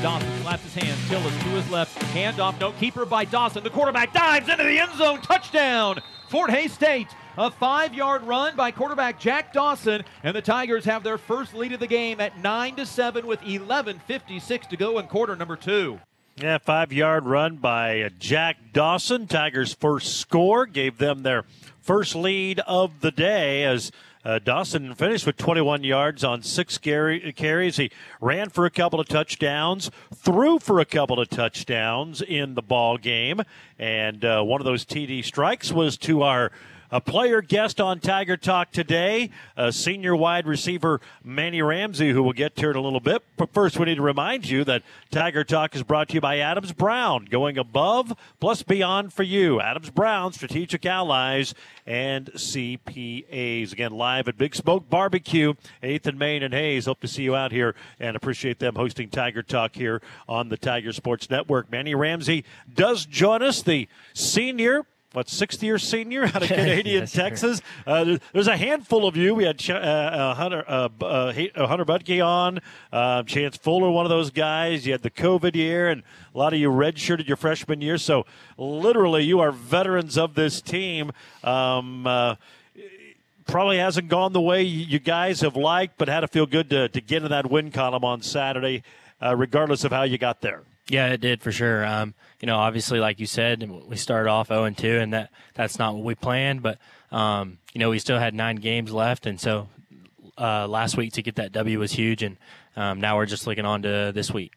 Dawson 0.01 0.41
slaps 0.41 0.63
his 0.63 0.75
hands. 0.75 0.99
Tillis 1.09 1.43
to 1.43 1.49
his 1.49 1.69
left. 1.71 1.97
Handoff, 2.13 2.59
no 2.59 2.71
keeper 2.73 3.05
by 3.05 3.25
Dawson. 3.25 3.63
The 3.63 3.69
quarterback 3.69 4.13
dives 4.13 4.47
into 4.47 4.63
the 4.63 4.79
end 4.79 4.93
zone. 4.95 5.21
Touchdown, 5.21 5.99
Fort 6.29 6.51
Hays 6.51 6.71
State. 6.71 7.07
A 7.37 7.51
five 7.51 7.93
yard 7.93 8.23
run 8.23 8.55
by 8.55 8.71
quarterback 8.71 9.19
Jack 9.19 9.53
Dawson, 9.53 10.03
and 10.23 10.35
the 10.35 10.41
Tigers 10.41 10.85
have 10.85 11.03
their 11.03 11.19
first 11.19 11.53
lead 11.53 11.71
of 11.71 11.79
the 11.79 11.87
game 11.87 12.19
at 12.19 12.39
9 12.39 12.75
to 12.77 12.85
7 12.85 13.27
with 13.27 13.39
11.56 13.41 14.69
to 14.69 14.77
go 14.77 14.97
in 14.97 15.05
quarter 15.05 15.35
number 15.35 15.55
two. 15.55 15.99
Yeah, 16.35 16.57
five 16.59 16.93
yard 16.93 17.25
run 17.25 17.57
by 17.57 18.09
Jack 18.19 18.57
Dawson. 18.73 19.27
Tigers' 19.27 19.73
first 19.73 20.17
score 20.17 20.65
gave 20.65 20.97
them 20.97 21.23
their 21.23 21.45
first 21.79 22.15
lead 22.15 22.59
of 22.61 23.01
the 23.01 23.11
day 23.11 23.63
as 23.63 23.91
uh, 24.25 24.39
Dawson 24.39 24.93
finished 24.95 25.25
with 25.25 25.37
21 25.37 25.83
yards 25.83 26.23
on 26.23 26.41
six 26.41 26.77
carries. 26.77 27.77
He 27.77 27.91
ran 28.19 28.49
for 28.49 28.65
a 28.65 28.69
couple 28.69 28.99
of 28.99 29.07
touchdowns, 29.07 29.91
threw 30.13 30.59
for 30.59 30.79
a 30.79 30.85
couple 30.85 31.19
of 31.19 31.29
touchdowns 31.29 32.21
in 32.21 32.55
the 32.55 32.61
ball 32.61 32.97
game, 32.97 33.41
and 33.79 34.25
uh, 34.25 34.41
one 34.43 34.61
of 34.61 34.65
those 34.65 34.85
TD 34.85 35.23
strikes 35.23 35.71
was 35.71 35.97
to 35.97 36.23
our 36.23 36.51
a 36.91 37.01
player 37.01 37.41
guest 37.41 37.81
on 37.81 37.99
Tiger 37.99 38.37
Talk 38.37 38.71
today, 38.71 39.29
uh, 39.55 39.71
senior 39.71 40.15
wide 40.15 40.47
receiver 40.47 41.01
Manny 41.23 41.61
Ramsey, 41.61 42.11
who 42.11 42.23
we'll 42.23 42.33
get 42.33 42.55
to 42.57 42.69
in 42.69 42.75
a 42.75 42.81
little 42.81 42.99
bit. 42.99 43.23
But 43.35 43.53
first, 43.53 43.77
we 43.77 43.85
need 43.85 43.95
to 43.95 44.01
remind 44.01 44.47
you 44.47 44.63
that 44.63 44.83
Tiger 45.11 45.43
Talk 45.43 45.75
is 45.75 45.83
brought 45.83 46.09
to 46.09 46.15
you 46.15 46.21
by 46.21 46.39
Adams 46.39 46.71
Brown, 46.71 47.25
going 47.25 47.57
above 47.57 48.13
plus 48.39 48.63
beyond 48.63 49.13
for 49.13 49.23
you. 49.23 49.59
Adams 49.59 49.89
Brown, 49.89 50.33
strategic 50.33 50.85
allies 50.85 51.53
and 51.85 52.27
CPAs. 52.33 53.71
Again, 53.73 53.91
live 53.91 54.27
at 54.27 54.37
Big 54.37 54.55
Smoke 54.55 54.89
Barbecue, 54.89 55.53
8th 55.83 56.07
and 56.07 56.19
Main 56.19 56.43
and 56.43 56.53
Hays. 56.53 56.85
Hope 56.85 57.01
to 57.01 57.07
see 57.07 57.23
you 57.23 57.35
out 57.35 57.51
here 57.51 57.75
and 57.99 58.15
appreciate 58.15 58.59
them 58.59 58.75
hosting 58.75 59.09
Tiger 59.09 59.43
Talk 59.43 59.75
here 59.75 60.01
on 60.27 60.49
the 60.49 60.57
Tiger 60.57 60.93
Sports 60.93 61.29
Network. 61.29 61.71
Manny 61.71 61.95
Ramsey 61.95 62.45
does 62.73 63.05
join 63.05 63.41
us, 63.41 63.61
the 63.61 63.87
senior 64.13 64.85
what 65.13 65.29
sixth 65.29 65.63
year 65.63 65.77
senior 65.77 66.25
out 66.25 66.43
of 66.43 66.47
Canadian 66.47 67.01
Yes, 67.03 67.11
Texas. 67.11 67.61
Uh, 67.85 68.17
there's 68.33 68.47
a 68.47 68.57
handful 68.57 69.07
of 69.07 69.15
you. 69.15 69.33
We 69.35 69.45
had 69.45 69.57
Ch- 69.59 69.69
uh, 69.71 69.73
uh, 69.73 70.33
Hunter 70.35 70.63
uh, 70.67 70.89
uh, 71.01 71.67
Hunter 71.67 71.85
Butke 71.85 72.25
on, 72.25 72.59
uh, 72.91 73.23
Chance 73.23 73.57
Fuller, 73.57 73.89
one 73.89 74.05
of 74.05 74.09
those 74.09 74.31
guys. 74.31 74.85
You 74.85 74.91
had 74.91 75.03
the 75.03 75.09
COVID 75.09 75.55
year, 75.55 75.89
and 75.89 76.03
a 76.33 76.37
lot 76.37 76.53
of 76.53 76.59
you 76.59 76.69
redshirted 76.69 77.27
your 77.27 77.37
freshman 77.37 77.81
year. 77.81 77.97
So 77.97 78.25
literally, 78.57 79.23
you 79.23 79.39
are 79.39 79.51
veterans 79.51 80.17
of 80.17 80.35
this 80.35 80.61
team. 80.61 81.11
Um, 81.43 82.05
uh, 82.05 82.35
probably 83.47 83.77
hasn't 83.77 84.09
gone 84.09 84.33
the 84.33 84.41
way 84.41 84.61
you 84.63 84.99
guys 84.99 85.41
have 85.41 85.55
liked, 85.55 85.97
but 85.97 86.09
had 86.09 86.19
to 86.19 86.27
feel 86.27 86.45
good 86.45 86.69
to, 86.69 86.89
to 86.89 87.01
get 87.01 87.23
in 87.23 87.29
that 87.29 87.49
win 87.49 87.71
column 87.71 88.03
on 88.03 88.21
Saturday, 88.21 88.83
uh, 89.23 89.35
regardless 89.35 89.83
of 89.83 89.91
how 89.91 90.03
you 90.03 90.17
got 90.17 90.41
there. 90.41 90.63
Yeah, 90.89 91.07
it 91.07 91.21
did 91.21 91.41
for 91.41 91.51
sure. 91.51 91.85
Um, 91.85 92.13
you 92.39 92.45
know, 92.45 92.57
obviously, 92.57 92.99
like 92.99 93.19
you 93.19 93.25
said, 93.25 93.67
we 93.87 93.95
started 93.95 94.29
off 94.29 94.49
0 94.49 94.65
and 94.65 94.77
2, 94.77 94.99
and 94.99 95.13
that 95.13 95.31
that's 95.55 95.79
not 95.79 95.95
what 95.95 96.03
we 96.03 96.15
planned. 96.15 96.61
But 96.61 96.77
um, 97.11 97.57
you 97.73 97.79
know, 97.79 97.89
we 97.89 97.99
still 97.99 98.19
had 98.19 98.33
nine 98.33 98.57
games 98.57 98.91
left, 98.91 99.25
and 99.25 99.39
so 99.39 99.69
uh, 100.37 100.67
last 100.67 100.97
week 100.97 101.13
to 101.13 101.21
get 101.21 101.35
that 101.35 101.51
W 101.51 101.79
was 101.79 101.93
huge, 101.93 102.23
and 102.23 102.37
um, 102.75 103.01
now 103.01 103.17
we're 103.17 103.25
just 103.25 103.47
looking 103.47 103.65
on 103.65 103.81
to 103.81 104.11
this 104.13 104.31
week. 104.31 104.53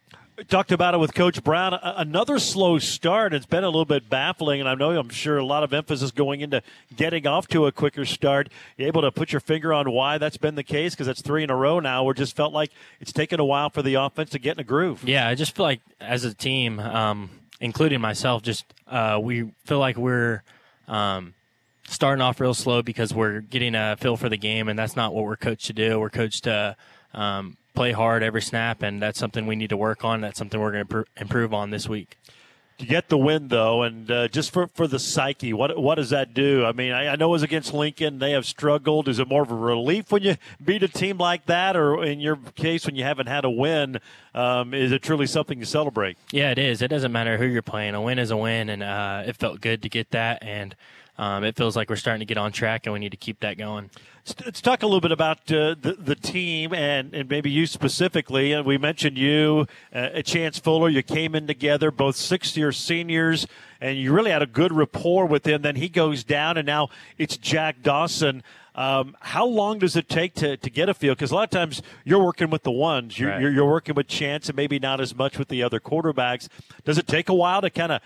talked 0.49 0.73
about 0.73 0.93
it 0.93 0.99
with 0.99 1.15
Coach 1.15 1.43
Brown. 1.43 1.79
Another 1.83 2.39
slow 2.39 2.79
start. 2.79 3.33
It's 3.33 3.47
been 3.47 3.65
a 3.65 3.69
little 3.69 3.87
bit 3.87 4.11
baffling, 4.11 4.61
and 4.61 4.69
I 4.69 4.75
know 4.75 4.91
I'm 4.91 5.09
sure 5.09 5.39
a 5.39 5.45
lot 5.45 5.63
of 5.63 5.73
emphasis 5.73 6.11
going 6.11 6.43
into 6.43 6.63
getting 6.95 7.27
off 7.27 7.49
to 7.49 7.65
a 7.65 7.73
quicker 7.73 8.05
start. 8.05 8.51
You 8.77 8.87
able 8.89 9.03
to 9.03 9.11
put 9.11 9.33
your 9.33 9.41
finger 9.41 9.73
on 9.73 9.91
why 9.91 10.19
that's 10.19 10.37
been 10.37 10.55
the 10.55 10.63
case? 10.63 10.95
Because 10.95 11.07
that's 11.07 11.23
three 11.23 11.45
in 11.45 11.51
a 11.51 11.57
row 11.57 11.81
now. 11.81 12.05
Where 12.05 12.13
just 12.13 12.37
felt 12.37 12.53
like 12.53 12.73
it's 13.01 13.13
taken 13.13 13.41
a 13.41 13.45
while 13.45 13.71
for 13.71 13.81
the 13.81 13.95
offense 13.95 14.31
to 14.31 14.39
get 14.39 14.57
in 14.57 14.61
a 14.61 14.65
groove. 14.65 15.03
Yeah, 15.05 15.27
I 15.27 15.35
just 15.35 15.57
feel 15.57 15.65
like 15.65 15.81
as 15.99 16.25
a 16.25 16.35
team, 16.35 16.79
um, 16.79 17.31
including 17.61 18.01
myself, 18.01 18.43
just 18.43 18.65
uh, 18.87 19.19
we 19.23 19.53
feel 19.65 19.79
like 19.79 19.97
we're 19.97 20.43
um, 20.89 21.35
starting 21.87 22.23
off 22.23 22.41
real 22.41 22.55
slow 22.55 22.83
because 22.83 23.15
we're 23.15 23.41
getting 23.41 23.75
a 23.75 23.97
feel 23.99 24.17
for 24.17 24.29
the 24.29 24.37
game, 24.37 24.69
and 24.69 24.79
that's 24.79 24.97
not 24.97 25.15
what 25.15 25.25
we're 25.25 25.37
coached 25.37 25.67
to 25.67 25.73
do. 25.73 26.01
We're 26.01 26.11
coached 26.11 26.45
to 26.45 26.77
um, 27.13 27.57
play 27.75 27.93
hard 27.93 28.23
every 28.23 28.43
snap, 28.43 28.83
and 28.83 29.01
that's 29.01 29.19
something 29.19 29.47
we 29.47 29.57
need 29.57 29.71
to 29.71 29.77
work 29.77 30.05
on. 30.05 30.21
That's 30.21 30.39
something 30.39 30.61
we're 30.61 30.73
going 30.73 30.87
to 30.87 30.95
pr- 31.05 31.21
improve 31.21 31.55
on 31.55 31.71
this 31.71 31.89
week. 31.89 32.19
You 32.81 32.87
get 32.87 33.11
the 33.11 33.19
win 33.19 33.49
though, 33.49 33.83
and 33.83 34.11
uh, 34.11 34.29
just 34.29 34.53
for, 34.53 34.67
for 34.69 34.87
the 34.87 34.99
psyche, 34.99 35.53
what 35.53 35.79
what 35.79 35.97
does 35.97 36.11
that 36.11 36.33
do? 36.33 36.65
I 36.65 36.73
mean, 36.73 36.93
I, 36.93 37.09
I 37.09 37.17
know 37.17 37.29
it 37.29 37.33
was 37.33 37.43
against 37.43 37.75
Lincoln; 37.75 38.19
they 38.19 38.31
have 38.31 38.47
struggled. 38.47 39.07
Is 39.07 39.19
it 39.19 39.29
more 39.29 39.43
of 39.43 39.51
a 39.51 39.55
relief 39.55 40.11
when 40.11 40.23
you 40.23 40.37
beat 40.65 40.83
a 40.83 40.89
team 40.89 41.19
like 41.19 41.45
that, 41.47 41.77
or 41.77 42.03
in 42.03 42.21
your 42.21 42.37
case, 42.55 42.87
when 42.87 42.97
you 42.97 43.05
haven't 43.05 43.27
had 43.27 43.45
a 43.45 43.51
win, 43.51 44.01
um, 44.35 44.73
is 44.73 44.93
it 44.93 45.03
truly 45.03 45.27
something 45.27 45.61
to 45.61 45.67
celebrate? 45.67 46.17
Yeah, 46.33 46.53
it 46.53 46.59
is. 46.59 46.81
It 46.81 46.89
doesn't 46.89 47.13
matter 47.13 47.37
who 47.37 47.45
you're 47.45 47.61
playing. 47.61 47.95
A 47.95 48.01
win 48.01 48.19
is 48.19 48.31
a 48.31 48.37
win, 48.37 48.71
and 48.71 48.83
uh, 48.83 49.25
it 49.27 49.37
felt 49.37 49.61
good 49.61 49.83
to 49.83 49.91
get 49.91 50.11
that. 50.13 50.43
And 50.43 50.75
um, 51.21 51.45
it 51.45 51.55
feels 51.55 51.77
like 51.77 51.91
we're 51.91 51.97
starting 51.97 52.21
to 52.21 52.25
get 52.25 52.39
on 52.39 52.51
track, 52.51 52.87
and 52.87 52.95
we 52.95 52.99
need 52.99 53.11
to 53.11 53.17
keep 53.19 53.41
that 53.41 53.59
going. 53.59 53.91
Let's, 54.47 54.63
talk 54.63 54.83
a 54.83 54.87
little 54.87 55.03
bit 55.03 55.13
about 55.13 55.39
uh, 55.53 55.75
the 55.79 55.97
the 55.99 56.15
team 56.15 56.73
and, 56.73 57.15
and 57.15 57.29
maybe 57.29 57.51
you 57.51 57.67
specifically. 57.67 58.53
And 58.53 58.65
we 58.65 58.79
mentioned 58.79 59.19
you, 59.19 59.67
uh, 59.95 60.23
Chance 60.23 60.59
Fuller. 60.61 60.89
You 60.89 61.03
came 61.03 61.35
in 61.35 61.47
together, 61.47 61.91
both 61.91 62.17
sixth 62.17 62.57
year 62.57 62.73
seniors, 62.73 63.47
and 63.83 63.99
you 63.99 64.13
really 64.15 64.31
had 64.31 64.41
a 64.41 64.47
good 64.47 64.73
rapport 64.73 65.27
with 65.27 65.47
him. 65.47 65.61
Then 65.61 65.77
he 65.77 65.91
goes 65.91 66.25
down, 66.25 66.57
and 66.57 66.67
now 66.67 66.89
it's 67.19 67.37
Jack 67.37 67.83
Dawson. 67.83 68.43
Um, 68.75 69.15
how 69.21 69.45
long 69.45 69.79
does 69.79 69.97
it 69.97 70.09
take 70.09 70.35
to, 70.37 70.57
to 70.57 70.71
get 70.71 70.89
a 70.89 70.95
feel? 70.95 71.15
Because 71.15 71.33
a 71.33 71.35
lot 71.35 71.45
of 71.45 71.51
times 71.51 71.83
you're 72.05 72.23
working 72.25 72.49
with 72.49 72.63
the 72.63 72.71
ones, 72.71 73.19
you're, 73.19 73.31
Right. 73.31 73.41
you're, 73.43 73.51
you're 73.51 73.69
working 73.69 73.95
with 73.95 74.07
Chance, 74.07 74.49
and 74.49 74.57
maybe 74.57 74.79
not 74.79 75.01
as 75.03 75.15
much 75.15 75.39
with 75.39 75.49
the 75.49 75.63
other 75.63 75.81
quarterbacks. 75.81 76.49
Does 76.85 76.97
it 76.97 77.07
take 77.07 77.29
a 77.29 77.35
while 77.35 77.61
to 77.61 77.69
kind 77.69 77.93
of 77.93 78.01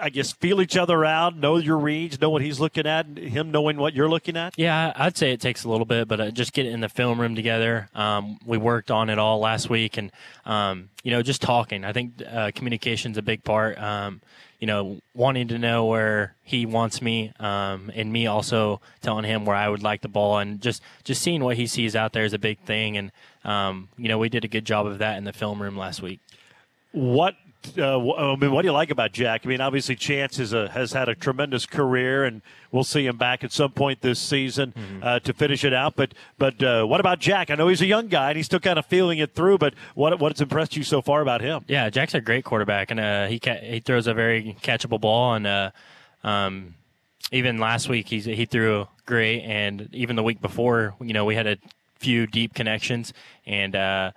I 0.00 0.10
guess 0.10 0.32
feel 0.32 0.60
each 0.60 0.76
other 0.76 1.04
out, 1.04 1.36
know 1.36 1.56
your 1.56 1.78
reads, 1.78 2.20
know 2.20 2.30
what 2.30 2.42
he's 2.42 2.60
looking 2.60 2.86
at, 2.86 3.06
him 3.18 3.50
knowing 3.50 3.76
what 3.76 3.94
you're 3.94 4.08
looking 4.08 4.36
at. 4.36 4.54
Yeah, 4.56 4.92
I'd 4.96 5.16
say 5.16 5.32
it 5.32 5.40
takes 5.40 5.64
a 5.64 5.68
little 5.68 5.86
bit, 5.86 6.08
but 6.08 6.20
uh, 6.20 6.30
just 6.30 6.52
get 6.52 6.66
in 6.66 6.80
the 6.80 6.88
film 6.88 7.20
room 7.20 7.34
together. 7.34 7.88
Um, 7.94 8.38
we 8.44 8.58
worked 8.58 8.90
on 8.90 9.10
it 9.10 9.18
all 9.18 9.38
last 9.38 9.70
week, 9.70 9.96
and 9.96 10.10
um, 10.44 10.90
you 11.02 11.10
know, 11.10 11.22
just 11.22 11.42
talking. 11.42 11.84
I 11.84 11.92
think 11.92 12.22
uh, 12.28 12.50
communication's 12.54 13.18
a 13.18 13.22
big 13.22 13.44
part. 13.44 13.78
Um, 13.78 14.20
you 14.58 14.66
know, 14.66 15.00
wanting 15.14 15.48
to 15.48 15.58
know 15.58 15.84
where 15.84 16.34
he 16.42 16.64
wants 16.64 17.02
me, 17.02 17.32
um, 17.38 17.90
and 17.94 18.10
me 18.12 18.26
also 18.26 18.80
telling 19.02 19.24
him 19.24 19.44
where 19.44 19.56
I 19.56 19.68
would 19.68 19.82
like 19.82 20.00
the 20.00 20.08
ball, 20.08 20.38
and 20.38 20.60
just 20.60 20.82
just 21.04 21.22
seeing 21.22 21.44
what 21.44 21.56
he 21.56 21.66
sees 21.66 21.94
out 21.94 22.12
there 22.12 22.24
is 22.24 22.32
a 22.32 22.38
big 22.38 22.58
thing. 22.60 22.96
And 22.96 23.12
um, 23.44 23.88
you 23.98 24.08
know, 24.08 24.18
we 24.18 24.28
did 24.28 24.44
a 24.44 24.48
good 24.48 24.64
job 24.64 24.86
of 24.86 24.98
that 24.98 25.18
in 25.18 25.24
the 25.24 25.32
film 25.32 25.60
room 25.60 25.76
last 25.76 26.02
week. 26.02 26.20
What 26.92 27.34
uh, 27.78 27.98
I 28.14 28.36
mean, 28.36 28.50
what 28.52 28.62
do 28.62 28.68
you 28.68 28.72
like 28.72 28.90
about 28.90 29.12
Jack? 29.12 29.42
I 29.44 29.48
mean, 29.48 29.60
obviously 29.60 29.96
Chance 29.96 30.38
is 30.38 30.52
a, 30.52 30.68
has 30.70 30.92
had 30.92 31.08
a 31.08 31.14
tremendous 31.14 31.66
career, 31.66 32.24
and 32.24 32.42
we'll 32.72 32.84
see 32.84 33.06
him 33.06 33.16
back 33.16 33.44
at 33.44 33.52
some 33.52 33.72
point 33.72 34.00
this 34.00 34.18
season 34.18 34.74
uh, 35.02 35.18
to 35.20 35.32
finish 35.32 35.64
it 35.64 35.72
out. 35.72 35.96
But 35.96 36.14
but 36.38 36.62
uh, 36.62 36.84
what 36.84 37.00
about 37.00 37.18
Jack? 37.18 37.50
I 37.50 37.54
know 37.54 37.68
he's 37.68 37.82
a 37.82 37.86
young 37.86 38.08
guy 38.08 38.30
and 38.30 38.36
he's 38.36 38.46
still 38.46 38.60
kind 38.60 38.78
of 38.78 38.86
feeling 38.86 39.18
it 39.18 39.34
through. 39.34 39.58
But 39.58 39.74
what 39.94 40.18
what's 40.20 40.40
impressed 40.40 40.76
you 40.76 40.82
so 40.82 41.02
far 41.02 41.20
about 41.22 41.40
him? 41.40 41.64
Yeah, 41.68 41.88
Jack's 41.90 42.14
a 42.14 42.20
great 42.20 42.44
quarterback, 42.44 42.90
and 42.90 43.00
uh, 43.00 43.26
he 43.26 43.38
ca- 43.38 43.60
he 43.62 43.80
throws 43.80 44.06
a 44.06 44.14
very 44.14 44.56
catchable 44.62 45.00
ball. 45.00 45.34
And 45.34 45.46
uh, 45.46 45.70
um, 46.24 46.74
even 47.32 47.58
last 47.58 47.88
week, 47.88 48.08
he's, 48.08 48.24
he 48.24 48.44
threw 48.44 48.86
great, 49.04 49.42
and 49.42 49.88
even 49.92 50.16
the 50.16 50.22
week 50.22 50.40
before, 50.40 50.94
you 51.00 51.12
know, 51.12 51.24
we 51.24 51.34
had 51.34 51.46
a 51.46 51.56
few 51.98 52.26
deep 52.26 52.54
connections, 52.54 53.12
and 53.46 53.74
uh, 53.74 54.12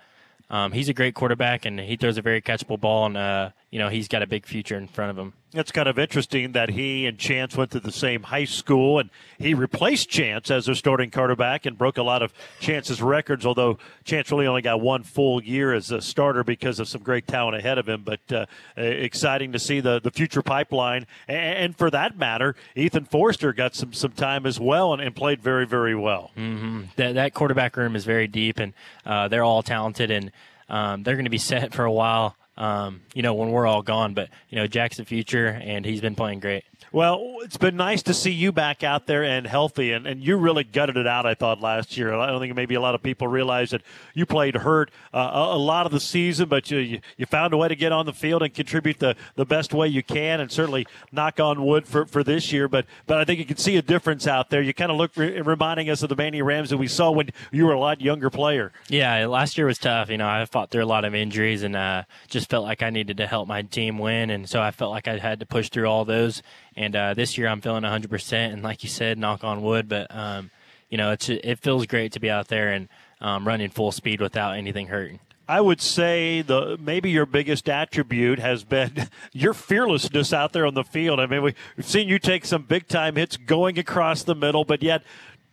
um, 0.50 0.72
he's 0.72 0.88
a 0.88 0.94
great 0.94 1.14
quarterback, 1.14 1.64
and 1.64 1.78
he 1.80 1.96
throws 1.96 2.18
a 2.18 2.22
very 2.22 2.42
catchable 2.42 2.78
ball, 2.78 3.06
and 3.06 3.16
uh, 3.16 3.50
you 3.70 3.78
know, 3.78 3.88
he's 3.88 4.08
got 4.08 4.22
a 4.22 4.26
big 4.26 4.46
future 4.46 4.76
in 4.76 4.88
front 4.88 5.10
of 5.12 5.18
him. 5.18 5.32
It's 5.52 5.72
kind 5.72 5.88
of 5.88 5.98
interesting 5.98 6.52
that 6.52 6.70
he 6.70 7.06
and 7.06 7.18
Chance 7.18 7.56
went 7.56 7.72
to 7.72 7.80
the 7.80 7.90
same 7.90 8.24
high 8.24 8.44
school, 8.44 8.98
and 9.00 9.10
he 9.38 9.52
replaced 9.54 10.08
Chance 10.08 10.50
as 10.50 10.66
their 10.66 10.74
starting 10.76 11.10
quarterback 11.10 11.66
and 11.66 11.76
broke 11.76 11.96
a 11.98 12.02
lot 12.02 12.22
of 12.22 12.32
Chance's 12.60 13.02
records. 13.02 13.44
Although 13.46 13.78
Chance 14.04 14.30
really 14.30 14.46
only 14.46 14.62
got 14.62 14.80
one 14.80 15.02
full 15.02 15.42
year 15.42 15.72
as 15.72 15.90
a 15.90 16.00
starter 16.00 16.44
because 16.44 16.78
of 16.78 16.88
some 16.88 17.02
great 17.02 17.26
talent 17.26 17.56
ahead 17.56 17.78
of 17.78 17.88
him. 17.88 18.02
But 18.04 18.20
uh, 18.32 18.46
exciting 18.76 19.52
to 19.52 19.58
see 19.58 19.80
the, 19.80 20.00
the 20.00 20.10
future 20.12 20.42
pipeline, 20.42 21.06
and, 21.26 21.58
and 21.58 21.76
for 21.76 21.90
that 21.90 22.16
matter, 22.16 22.54
Ethan 22.76 23.04
Forster 23.04 23.52
got 23.52 23.74
some 23.74 23.92
some 23.92 24.12
time 24.12 24.46
as 24.46 24.60
well 24.60 24.92
and, 24.92 25.02
and 25.02 25.14
played 25.16 25.42
very 25.42 25.66
very 25.66 25.94
well. 25.94 26.30
hmm 26.34 26.82
That 26.96 27.14
that 27.14 27.34
quarterback 27.34 27.76
room 27.76 27.96
is 27.96 28.04
very 28.04 28.28
deep, 28.28 28.58
and 28.58 28.72
uh, 29.04 29.28
they're 29.28 29.44
all 29.44 29.62
talented, 29.62 30.10
and 30.10 30.30
um, 30.68 31.02
they're 31.02 31.16
going 31.16 31.24
to 31.24 31.30
be 31.30 31.38
set 31.38 31.74
for 31.74 31.84
a 31.84 31.92
while. 31.92 32.36
Um, 32.60 33.00
you 33.14 33.22
know, 33.22 33.32
when 33.32 33.50
we're 33.50 33.66
all 33.66 33.80
gone, 33.80 34.12
but 34.12 34.28
you 34.50 34.56
know, 34.56 34.66
Jack's 34.66 34.98
the 34.98 35.04
future, 35.06 35.46
and 35.46 35.82
he's 35.84 36.02
been 36.02 36.14
playing 36.14 36.40
great. 36.40 36.64
Well, 36.92 37.36
it's 37.42 37.56
been 37.56 37.76
nice 37.76 38.02
to 38.02 38.14
see 38.14 38.32
you 38.32 38.50
back 38.50 38.82
out 38.82 39.06
there 39.06 39.22
and 39.22 39.46
healthy, 39.46 39.92
and, 39.92 40.08
and 40.08 40.20
you 40.20 40.36
really 40.36 40.64
gutted 40.64 40.96
it 40.96 41.06
out, 41.06 41.24
I 41.24 41.34
thought, 41.34 41.60
last 41.60 41.96
year. 41.96 42.12
I 42.12 42.26
don't 42.26 42.40
think 42.40 42.56
maybe 42.56 42.74
a 42.74 42.80
lot 42.80 42.96
of 42.96 43.02
people 43.02 43.28
realize 43.28 43.70
that 43.70 43.82
you 44.12 44.26
played 44.26 44.56
hurt 44.56 44.90
uh, 45.14 45.30
a, 45.32 45.56
lot 45.56 45.86
of 45.86 45.92
the 45.92 46.00
season, 46.00 46.48
but 46.48 46.68
you, 46.68 46.78
you 46.78 47.00
you 47.16 47.26
found 47.26 47.54
a 47.54 47.56
way 47.56 47.68
to 47.68 47.76
get 47.76 47.92
on 47.92 48.06
the 48.06 48.12
field 48.12 48.42
and 48.42 48.52
contribute 48.52 48.98
the, 48.98 49.14
the 49.36 49.44
best 49.44 49.72
way 49.72 49.86
you 49.86 50.02
can, 50.02 50.40
and 50.40 50.50
certainly 50.50 50.84
knock 51.12 51.38
on 51.38 51.64
wood 51.64 51.86
for, 51.86 52.06
for 52.06 52.24
this 52.24 52.52
year. 52.52 52.66
But 52.66 52.86
but 53.06 53.18
I 53.18 53.24
think 53.24 53.38
you 53.38 53.44
can 53.44 53.56
see 53.56 53.76
a 53.76 53.82
difference 53.82 54.26
out 54.26 54.50
there. 54.50 54.60
You 54.60 54.74
kind 54.74 54.90
of 54.90 54.96
look 54.96 55.16
re- 55.16 55.40
reminding 55.40 55.90
us 55.90 56.02
of 56.02 56.08
the 56.08 56.16
Manny 56.16 56.42
Rams 56.42 56.70
that 56.70 56.78
we 56.78 56.88
saw 56.88 57.12
when 57.12 57.30
you 57.52 57.66
were 57.66 57.72
a 57.72 57.78
lot 57.78 58.00
younger 58.00 58.30
player. 58.30 58.72
Yeah, 58.88 59.26
last 59.26 59.56
year 59.56 59.68
was 59.68 59.78
tough. 59.78 60.10
You 60.10 60.18
know, 60.18 60.28
I 60.28 60.44
fought 60.44 60.70
through 60.70 60.82
a 60.82 60.86
lot 60.86 61.04
of 61.04 61.14
injuries 61.14 61.62
and 61.62 61.76
uh, 61.76 62.02
just 62.26 62.50
felt 62.50 62.64
like 62.64 62.82
I 62.82 62.90
needed 62.90 63.18
to 63.18 63.28
help 63.28 63.46
my 63.46 63.62
team 63.62 63.98
win, 63.98 64.30
and 64.30 64.48
so 64.48 64.60
I 64.60 64.72
felt 64.72 64.90
like 64.90 65.06
I 65.06 65.18
had 65.18 65.38
to 65.38 65.46
push 65.46 65.68
through 65.68 65.86
all 65.86 66.04
those. 66.04 66.42
And 66.76 66.94
uh, 66.94 67.14
this 67.14 67.36
year, 67.36 67.48
I'm 67.48 67.60
feeling 67.60 67.82
100. 67.82 68.10
percent 68.10 68.52
And 68.52 68.62
like 68.62 68.82
you 68.82 68.88
said, 68.88 69.18
knock 69.18 69.44
on 69.44 69.62
wood, 69.62 69.88
but 69.88 70.14
um, 70.14 70.50
you 70.88 70.98
know, 70.98 71.12
it's 71.12 71.28
it 71.28 71.58
feels 71.58 71.86
great 71.86 72.12
to 72.12 72.20
be 72.20 72.30
out 72.30 72.48
there 72.48 72.72
and 72.72 72.88
um, 73.20 73.46
running 73.46 73.70
full 73.70 73.92
speed 73.92 74.20
without 74.20 74.56
anything 74.56 74.88
hurting. 74.88 75.20
I 75.48 75.60
would 75.60 75.80
say 75.80 76.42
the 76.42 76.78
maybe 76.80 77.10
your 77.10 77.26
biggest 77.26 77.68
attribute 77.68 78.38
has 78.38 78.62
been 78.62 79.08
your 79.32 79.52
fearlessness 79.52 80.32
out 80.32 80.52
there 80.52 80.64
on 80.64 80.74
the 80.74 80.84
field. 80.84 81.18
I 81.18 81.26
mean, 81.26 81.42
we, 81.42 81.54
we've 81.76 81.86
seen 81.86 82.08
you 82.08 82.20
take 82.20 82.44
some 82.44 82.62
big 82.62 82.86
time 82.86 83.16
hits 83.16 83.36
going 83.36 83.76
across 83.76 84.22
the 84.22 84.36
middle, 84.36 84.64
but 84.64 84.80
yet 84.80 85.02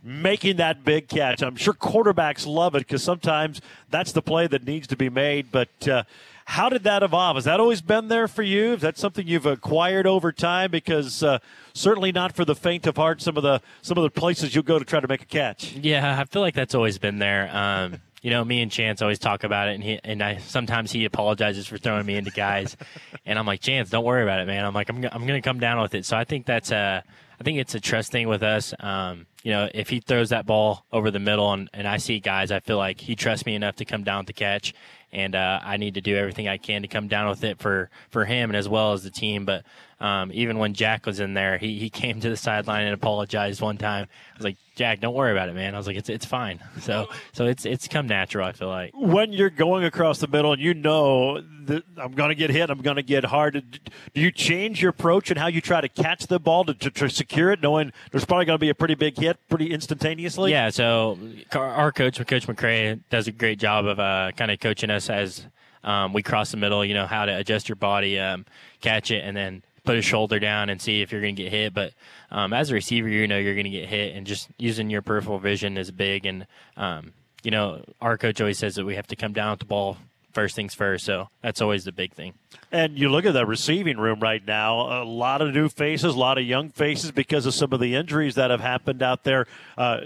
making 0.04 0.58
that 0.58 0.86
big 0.86 1.08
catch. 1.08 1.42
I'm 1.42 1.56
sure 1.56 1.74
quarterbacks 1.74 2.46
love 2.46 2.76
it 2.76 2.80
because 2.80 3.04
sometimes 3.04 3.60
that's 3.90 4.12
the 4.12 4.22
play 4.22 4.46
that 4.48 4.66
needs 4.66 4.88
to 4.88 4.96
be 4.96 5.10
made. 5.10 5.52
But 5.52 5.88
uh, 5.88 6.04
how 6.50 6.70
did 6.70 6.84
that 6.84 7.04
evolve? 7.04 7.36
Has 7.36 7.44
that 7.44 7.60
always 7.60 7.82
been 7.82 8.08
there 8.08 8.26
for 8.26 8.42
you? 8.42 8.76
Is 8.76 8.82
that 8.82 8.98
something 8.98 9.28
you've 9.28 9.46
acquired 9.46 10.08
over 10.08 10.32
time? 10.32 10.72
Because 10.72 11.22
uh, 11.22 11.40
certainly 11.74 12.14
not 12.14 12.38
for 12.38 12.46
the 12.46 12.56
faint 12.56 12.88
of 12.88 12.96
heart. 12.96 13.22
Some 13.22 13.36
of 13.36 13.44
the 13.44 13.62
some 13.82 13.98
of 13.98 14.04
the 14.04 14.10
places 14.10 14.56
you'll 14.56 14.64
go 14.64 14.80
to 14.80 14.86
try 14.86 15.02
to 15.02 15.10
make 15.10 15.22
a 15.22 15.26
catch. 15.26 15.74
Yeah, 15.74 16.18
I 16.18 16.24
feel 16.24 16.42
like 16.42 16.54
that's 16.54 16.74
always 16.74 17.00
been 17.00 17.20
there. 17.20 17.54
Um, 17.54 17.98
you 18.22 18.30
know, 18.30 18.46
me 18.46 18.62
and 18.62 18.72
Chance 18.72 19.02
always 19.02 19.20
talk 19.20 19.44
about 19.44 19.68
it, 19.68 19.76
and 19.76 19.84
he 19.84 20.00
and 20.06 20.24
I 20.24 20.38
sometimes 20.38 20.90
he 20.90 21.04
apologizes 21.04 21.68
for 21.68 21.78
throwing 21.78 22.06
me 22.06 22.16
into 22.16 22.32
guys, 22.32 22.78
and 23.26 23.38
I'm 23.38 23.46
like, 23.46 23.60
Chance, 23.60 23.90
don't 23.90 24.06
worry 24.06 24.24
about 24.24 24.40
it, 24.40 24.48
man. 24.48 24.64
I'm 24.64 24.74
like, 24.74 24.90
I'm, 24.90 25.04
I'm 25.12 25.28
to 25.28 25.42
come 25.42 25.60
down 25.60 25.82
with 25.82 25.96
it. 25.96 26.06
So 26.06 26.16
I 26.16 26.24
think 26.24 26.46
that's 26.46 26.72
a, 26.72 27.04
I 27.40 27.44
think 27.44 27.60
it's 27.60 27.76
a 27.76 27.82
trust 27.82 28.14
thing 28.14 28.30
with 28.30 28.42
us. 28.42 28.74
Um, 28.80 29.28
you 29.44 29.52
know, 29.52 29.70
if 29.74 29.90
he 29.90 30.00
throws 30.00 30.30
that 30.30 30.46
ball 30.46 30.86
over 30.92 31.12
the 31.12 31.20
middle, 31.20 31.52
and, 31.52 31.70
and 31.74 31.88
I 31.88 31.98
see 31.98 32.20
guys, 32.20 32.52
I 32.52 32.62
feel 32.62 32.78
like 32.78 33.02
he 33.02 33.16
trusts 33.16 33.46
me 33.46 33.54
enough 33.54 33.76
to 33.78 33.86
come 33.86 34.04
down 34.04 34.20
with 34.20 34.28
the 34.28 34.34
catch, 34.34 34.74
and 35.12 35.36
uh, 35.36 35.60
I 35.64 35.78
need 35.78 35.96
to 35.96 36.02
do 36.02 36.16
everything 36.18 36.48
I 36.48 36.58
can 36.58 36.82
to 36.82 36.88
come 36.88 37.08
down 37.08 37.30
with 37.30 37.44
it 37.44 37.60
for 37.60 37.90
for 38.10 38.26
him 38.26 38.50
and 38.50 38.58
as 38.58 38.68
well 38.68 38.94
as 38.94 39.04
the 39.04 39.10
team. 39.10 39.46
But 39.46 39.64
um, 40.00 40.32
even 40.34 40.60
when 40.60 40.74
Jack 40.74 41.06
was 41.06 41.20
in 41.20 41.34
there, 41.34 41.58
he, 41.58 41.80
he 41.80 41.90
came 42.02 42.20
to 42.20 42.30
the 42.30 42.38
sideline 42.38 42.86
and 42.86 42.94
apologized 42.94 43.62
one 43.62 43.78
time. 43.78 44.08
I 44.34 44.38
was 44.38 44.46
like, 44.46 44.58
Jack, 44.76 45.00
don't 45.00 45.16
worry 45.16 45.32
about 45.32 45.50
it, 45.50 45.56
man. 45.56 45.74
I 45.74 45.78
was 45.78 45.88
like, 45.88 45.96
it's 45.96 46.10
it's 46.10 46.26
fine. 46.26 46.60
So 46.82 47.10
so 47.34 47.46
it's 47.48 47.66
it's 47.66 47.88
come 47.88 48.08
natural. 48.08 48.48
I 48.48 48.52
feel 48.52 48.70
like. 48.70 48.92
when 48.94 49.34
you're 49.34 49.50
going 49.50 49.84
across 49.84 50.20
the 50.20 50.28
middle 50.28 50.54
and 50.54 50.62
you 50.62 50.74
know 50.74 51.42
that 51.66 51.84
I'm 51.98 52.14
going 52.14 52.30
to 52.30 52.36
get 52.36 52.50
hit, 52.50 52.70
I'm 52.70 52.82
going 52.82 52.96
to 52.96 53.04
get 53.04 53.26
hard. 53.26 53.80
Do 54.14 54.22
you 54.22 54.32
change 54.32 54.82
your 54.82 54.92
approach 54.92 55.30
and 55.30 55.40
how 55.40 55.48
you 55.48 55.60
try 55.60 55.82
to 55.82 55.90
catch 55.90 56.28
the 56.28 56.40
ball 56.40 56.64
to, 56.66 56.74
to, 56.74 56.90
to 56.92 57.10
secure 57.10 57.52
it, 57.52 57.62
knowing 57.62 57.92
there's 58.12 58.26
probably 58.26 58.46
going 58.46 58.58
to 58.58 58.62
be 58.62 58.70
a 58.70 58.76
pretty 58.76 58.96
big 58.96 59.18
hit 59.18 59.38
pretty 59.50 59.72
instantaneously? 59.74 60.52
Yeah, 60.52 60.70
so 60.70 61.18
our 61.54 61.68
our 61.68 61.92
coach, 61.92 62.18
Coach 62.26 62.48
McCray, 62.48 63.00
does 63.10 63.28
a 63.28 63.32
great 63.32 63.60
job 63.60 63.86
of 63.86 64.00
uh, 64.00 64.32
kind 64.38 64.52
of 64.52 64.60
coaching 64.60 64.90
us 64.90 64.97
as 65.10 65.46
um, 65.84 66.14
we 66.14 66.24
cross 66.24 66.52
the 66.52 66.58
middle. 66.58 66.84
You 66.84 66.94
know 66.94 67.08
how 67.08 67.26
to 67.26 67.38
adjust 67.38 67.70
your 67.70 67.76
body, 67.76 68.20
um, 68.20 68.46
catch 68.82 69.12
it, 69.12 69.24
and 69.24 69.36
then 69.36 69.64
put 69.84 69.98
a 69.98 70.02
shoulder 70.02 70.40
down 70.40 70.70
and 70.70 70.82
see 70.82 71.02
if 71.02 71.12
you're 71.12 71.22
going 71.22 71.36
to 71.36 71.44
get 71.44 71.52
hit. 71.52 71.74
But 71.74 71.94
um, 72.30 72.52
as 72.54 72.72
a 72.72 72.74
receiver, 72.74 73.08
you 73.08 73.28
know 73.28 73.38
you're 73.38 73.56
going 73.56 73.64
to 73.66 73.70
get 73.70 73.88
hit, 73.88 74.16
and 74.16 74.28
just 74.28 74.50
using 74.58 74.90
your 74.90 75.02
peripheral 75.02 75.40
vision 75.40 75.78
is 75.78 75.92
big. 75.92 76.26
And 76.26 76.46
um, 76.76 77.14
you 77.44 77.52
know, 77.52 77.84
our 78.02 78.18
coach 78.18 78.42
always 78.42 78.58
says 78.58 78.76
that 78.76 78.86
we 78.86 78.96
have 78.96 79.08
to 79.08 79.16
come 79.16 79.34
down 79.34 79.52
with 79.52 79.60
the 79.60 79.66
ball 79.66 79.98
first 80.38 80.56
things 80.56 80.76
first. 80.76 81.04
So 81.04 81.30
that's 81.42 81.62
always 81.62 81.84
the 81.84 81.92
big 81.92 82.14
thing. 82.14 82.36
And 82.72 82.96
you 82.96 83.10
look 83.10 83.26
at 83.26 83.34
that 83.34 83.48
receiving 83.48 83.98
room 83.98 84.20
right 84.20 84.46
now, 84.46 85.02
a 85.02 85.04
lot 85.04 85.42
of 85.42 85.52
new 85.52 85.68
faces, 85.68 86.14
a 86.14 86.20
lot 86.20 86.38
of 86.38 86.44
young 86.44 86.70
faces 86.70 87.12
because 87.12 87.48
of 87.48 87.56
some 87.56 87.74
of 87.74 87.80
the 87.80 87.96
injuries 87.96 88.36
that 88.36 88.52
have 88.52 88.62
happened 88.62 89.02
out 89.02 89.24
there. 89.24 89.48
Uh, 89.80 90.02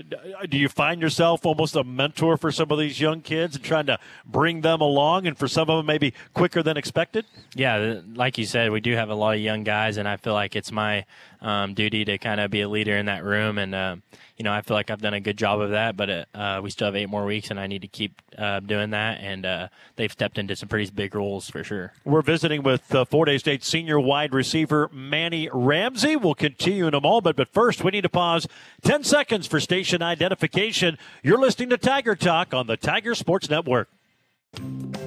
do 0.49 0.57
you 0.57 0.69
find 0.69 1.01
yourself 1.01 1.45
almost 1.45 1.75
a 1.75 1.83
mentor 1.83 2.37
for 2.37 2.49
some 2.49 2.71
of 2.71 2.79
these 2.79 3.01
young 3.01 3.19
kids 3.19 3.57
and 3.57 3.65
trying 3.65 3.87
to 3.87 3.99
bring 4.25 4.61
them 4.61 4.79
along, 4.79 5.27
and 5.27 5.37
for 5.37 5.49
some 5.49 5.69
of 5.69 5.75
them 5.75 5.85
maybe 5.85 6.13
quicker 6.33 6.63
than 6.63 6.77
expected? 6.77 7.25
Yeah, 7.53 7.99
like 8.13 8.37
you 8.37 8.45
said, 8.45 8.71
we 8.71 8.79
do 8.79 8.95
have 8.95 9.09
a 9.09 9.15
lot 9.15 9.35
of 9.35 9.41
young 9.41 9.65
guys, 9.65 9.97
and 9.97 10.07
I 10.07 10.15
feel 10.15 10.33
like 10.33 10.55
it's 10.55 10.71
my 10.71 11.03
um, 11.41 11.73
duty 11.73 12.05
to 12.05 12.17
kind 12.17 12.39
of 12.39 12.51
be 12.51 12.61
a 12.61 12.69
leader 12.69 12.95
in 12.97 13.07
that 13.07 13.23
room, 13.23 13.57
and 13.57 13.73
um, 13.73 14.03
you 14.37 14.43
know 14.43 14.53
I 14.53 14.61
feel 14.61 14.75
like 14.75 14.89
I've 14.89 15.01
done 15.01 15.13
a 15.13 15.19
good 15.19 15.37
job 15.37 15.59
of 15.59 15.71
that. 15.71 15.97
But 15.97 16.09
it, 16.09 16.27
uh, 16.33 16.61
we 16.63 16.69
still 16.69 16.85
have 16.85 16.95
eight 16.95 17.09
more 17.09 17.25
weeks, 17.25 17.49
and 17.49 17.59
I 17.59 17.67
need 17.67 17.81
to 17.81 17.87
keep 17.87 18.21
uh, 18.37 18.59
doing 18.59 18.91
that. 18.91 19.19
And 19.21 19.45
uh, 19.45 19.67
they've 19.95 20.11
stepped 20.11 20.37
into 20.37 20.55
some 20.55 20.69
pretty 20.69 20.89
big 20.91 21.15
roles 21.15 21.49
for 21.49 21.63
sure. 21.63 21.93
We're 22.05 22.21
visiting 22.21 22.63
with 22.63 22.93
uh, 22.93 23.05
Fort 23.05 23.27
Hays 23.27 23.41
State 23.41 23.63
senior 23.63 23.99
wide 23.99 24.33
receiver 24.33 24.89
Manny 24.93 25.49
Ramsey. 25.51 26.15
We'll 26.15 26.35
continue 26.35 26.87
in 26.87 26.93
a 26.93 27.01
moment, 27.01 27.35
but 27.35 27.49
first 27.53 27.83
we 27.83 27.91
need 27.91 28.01
to 28.01 28.09
pause 28.09 28.47
10 28.83 29.03
seconds 29.03 29.47
for 29.47 29.59
station 29.59 30.01
identification. 30.01 30.97
You're 31.23 31.39
listening 31.39 31.69
to 31.69 31.77
Tiger 31.77 32.15
Talk 32.15 32.53
on 32.53 32.67
the 32.67 32.77
Tiger 32.77 33.15
Sports 33.15 33.49
Network. 33.49 33.89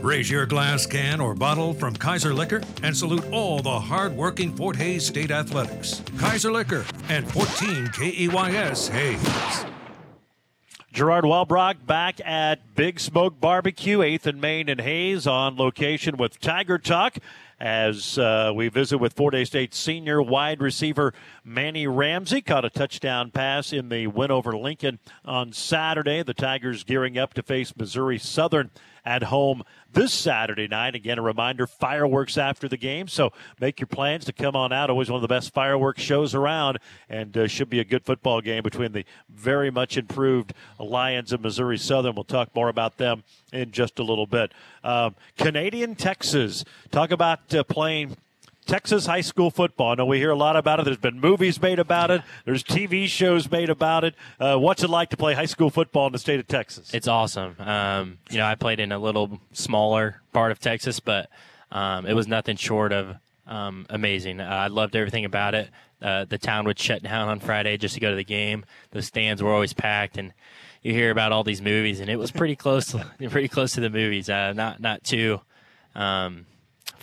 Raise 0.05 0.31
your 0.31 0.45
glass 0.45 0.85
can 0.85 1.19
or 1.19 1.35
bottle 1.35 1.73
from 1.73 1.97
Kaiser 1.97 2.35
Liquor 2.35 2.61
and 2.83 2.95
salute 2.95 3.25
all 3.33 3.63
the 3.63 3.81
hard-working 3.81 4.55
Fort 4.55 4.77
Hays 4.77 5.07
State 5.07 5.31
Athletics. 5.31 6.03
Kaiser 6.19 6.53
Liquor 6.53 6.85
and 7.09 7.27
14 7.31 7.87
KAYS 7.87 8.89
Hays. 8.89 9.65
Gerard 10.93 11.25
Wellbrock 11.25 11.87
back 11.87 12.21
at 12.25 12.75
Big 12.77 13.01
Smoke 13.01 13.41
Barbecue, 13.41 13.99
8th 13.99 14.27
and 14.27 14.41
Main 14.41 14.69
and 14.69 14.81
Hays 14.81 15.27
on 15.27 15.57
location 15.57 16.19
with 16.19 16.39
Tiger 16.39 16.79
Talk 16.79 17.17
as 17.59 18.19
uh, 18.19 18.53
we 18.55 18.69
visit 18.69 18.99
with 18.99 19.15
Fort 19.15 19.33
Hays 19.33 19.49
State 19.49 19.75
senior 19.75 20.21
wide 20.21 20.61
receiver 20.61 21.15
Manny 21.43 21.87
Ramsey. 21.87 22.43
Caught 22.43 22.67
a 22.67 22.71
touchdown 22.71 23.31
pass 23.31 23.73
in 23.73 23.89
the 23.89 24.07
win 24.07 24.31
over 24.31 24.55
Lincoln 24.57 24.99
on 25.25 25.53
Saturday. 25.53 26.23
The 26.23 26.35
Tigers 26.35 26.85
gearing 26.85 27.17
up 27.17 27.33
to 27.35 27.43
face 27.43 27.75
Missouri 27.75 28.19
Southern 28.19 28.71
at 29.05 29.25
home 29.25 29.63
this 29.93 30.13
Saturday 30.13 30.67
night. 30.67 30.95
Again, 30.95 31.19
a 31.19 31.23
reminder 31.23 31.67
fireworks 31.67 32.39
after 32.39 32.69
the 32.69 32.77
game, 32.77 33.09
so 33.09 33.33
make 33.61 33.81
your 33.81 33.87
plans 33.87 34.25
to 34.27 34.33
come 34.33 34.57
on 34.57 34.73
out. 34.73 34.91
Always 34.91 35.11
one 35.11 35.17
of 35.17 35.23
the 35.23 35.29
best 35.29 35.53
fireworks 35.53 36.03
shows 36.03 36.35
around, 36.35 36.79
and 37.09 37.37
uh, 37.37 37.47
should 37.47 37.71
be 37.71 37.81
a 37.81 37.85
good 37.85 38.05
football 38.05 38.41
game 38.41 38.63
between 38.63 38.93
the 38.93 39.05
very 39.29 39.71
much 39.71 39.97
improved 39.97 40.53
Lions 40.79 41.33
of 41.33 41.41
Missouri 41.41 41.79
Southern. 41.79 42.15
We'll 42.15 42.25
talk 42.25 42.55
more 42.55 42.69
about 42.69 42.99
them 42.99 43.25
in 43.53 43.71
just 43.71 43.99
a 43.99 44.03
little 44.03 44.27
bit. 44.27 44.53
Um, 44.83 45.15
Canadian 45.39 45.95
Texas, 45.95 46.65
talk 46.91 47.11
about 47.11 47.55
uh, 47.55 47.65
playing. 47.65 48.17
Texas 48.65 49.07
high 49.07 49.21
school 49.21 49.51
football. 49.51 49.93
I 49.93 49.95
know 49.95 50.07
we 50.07 50.19
hear 50.19 50.31
a 50.31 50.37
lot 50.37 50.57
about 50.57 50.81
it. 50.81 50.85
There's 50.85 50.97
been 50.97 51.21
movies 51.21 51.61
made 51.61 51.79
about 51.79 52.11
it. 52.11 52.23
There's 52.45 52.65
TV 52.65 53.07
shows 53.07 53.51
made 53.51 53.71
about 53.71 54.05
it. 54.05 54.15
Uh, 54.41 54.57
what's 54.57 54.83
it 54.83 54.91
like 54.91 55.11
to 55.11 55.17
play 55.17 55.35
high 55.35 55.45
school 55.47 55.71
football 55.71 56.07
in 56.07 56.13
the 56.13 56.19
state 56.19 56.41
of 56.41 56.47
Texas? 56.47 56.93
It's 56.95 57.09
awesome. 57.09 57.57
Um, 57.59 58.19
you 58.31 58.39
know, 58.39 58.47
I 58.47 58.55
played 58.55 58.81
in 58.81 58.93
a 58.93 58.99
little 58.99 59.41
smaller 59.53 60.23
part 60.33 60.53
of 60.53 60.59
Texas, 60.61 61.01
but 61.01 61.31
um, 61.71 62.07
it 62.07 62.15
was 62.15 62.27
nothing 62.27 62.57
short 62.57 62.93
of 62.93 63.17
um, 63.47 63.87
amazing. 63.91 64.41
Uh, 64.41 64.45
I 64.45 64.67
loved 64.69 64.97
everything 64.97 65.25
about 65.25 65.55
it. 65.55 65.69
Uh, 66.01 66.25
the 66.25 66.39
town 66.39 66.67
would 66.67 66.79
shut 66.79 67.03
down 67.03 67.29
on 67.29 67.41
Friday 67.41 67.77
just 67.77 67.95
to 67.95 68.01
go 68.01 68.11
to 68.11 68.17
the 68.17 68.25
game. 68.25 68.65
The 68.91 69.03
stands 69.03 69.43
were 69.43 69.53
always 69.53 69.73
packed, 69.73 70.19
and 70.19 70.33
you 70.83 70.93
hear 70.93 71.11
about 71.11 71.33
all 71.33 71.45
these 71.45 71.63
movies, 71.63 72.01
and 72.01 72.11
it 72.11 72.17
was 72.17 72.31
pretty 72.31 72.57
close, 72.57 72.89
to, 72.89 73.07
pretty 73.31 73.49
close 73.49 73.73
to 73.73 73.81
the 73.81 73.91
movies. 73.91 74.29
Uh, 74.29 74.53
not 74.53 74.81
not 74.81 75.03
too 75.03 75.41
um, 75.95 76.47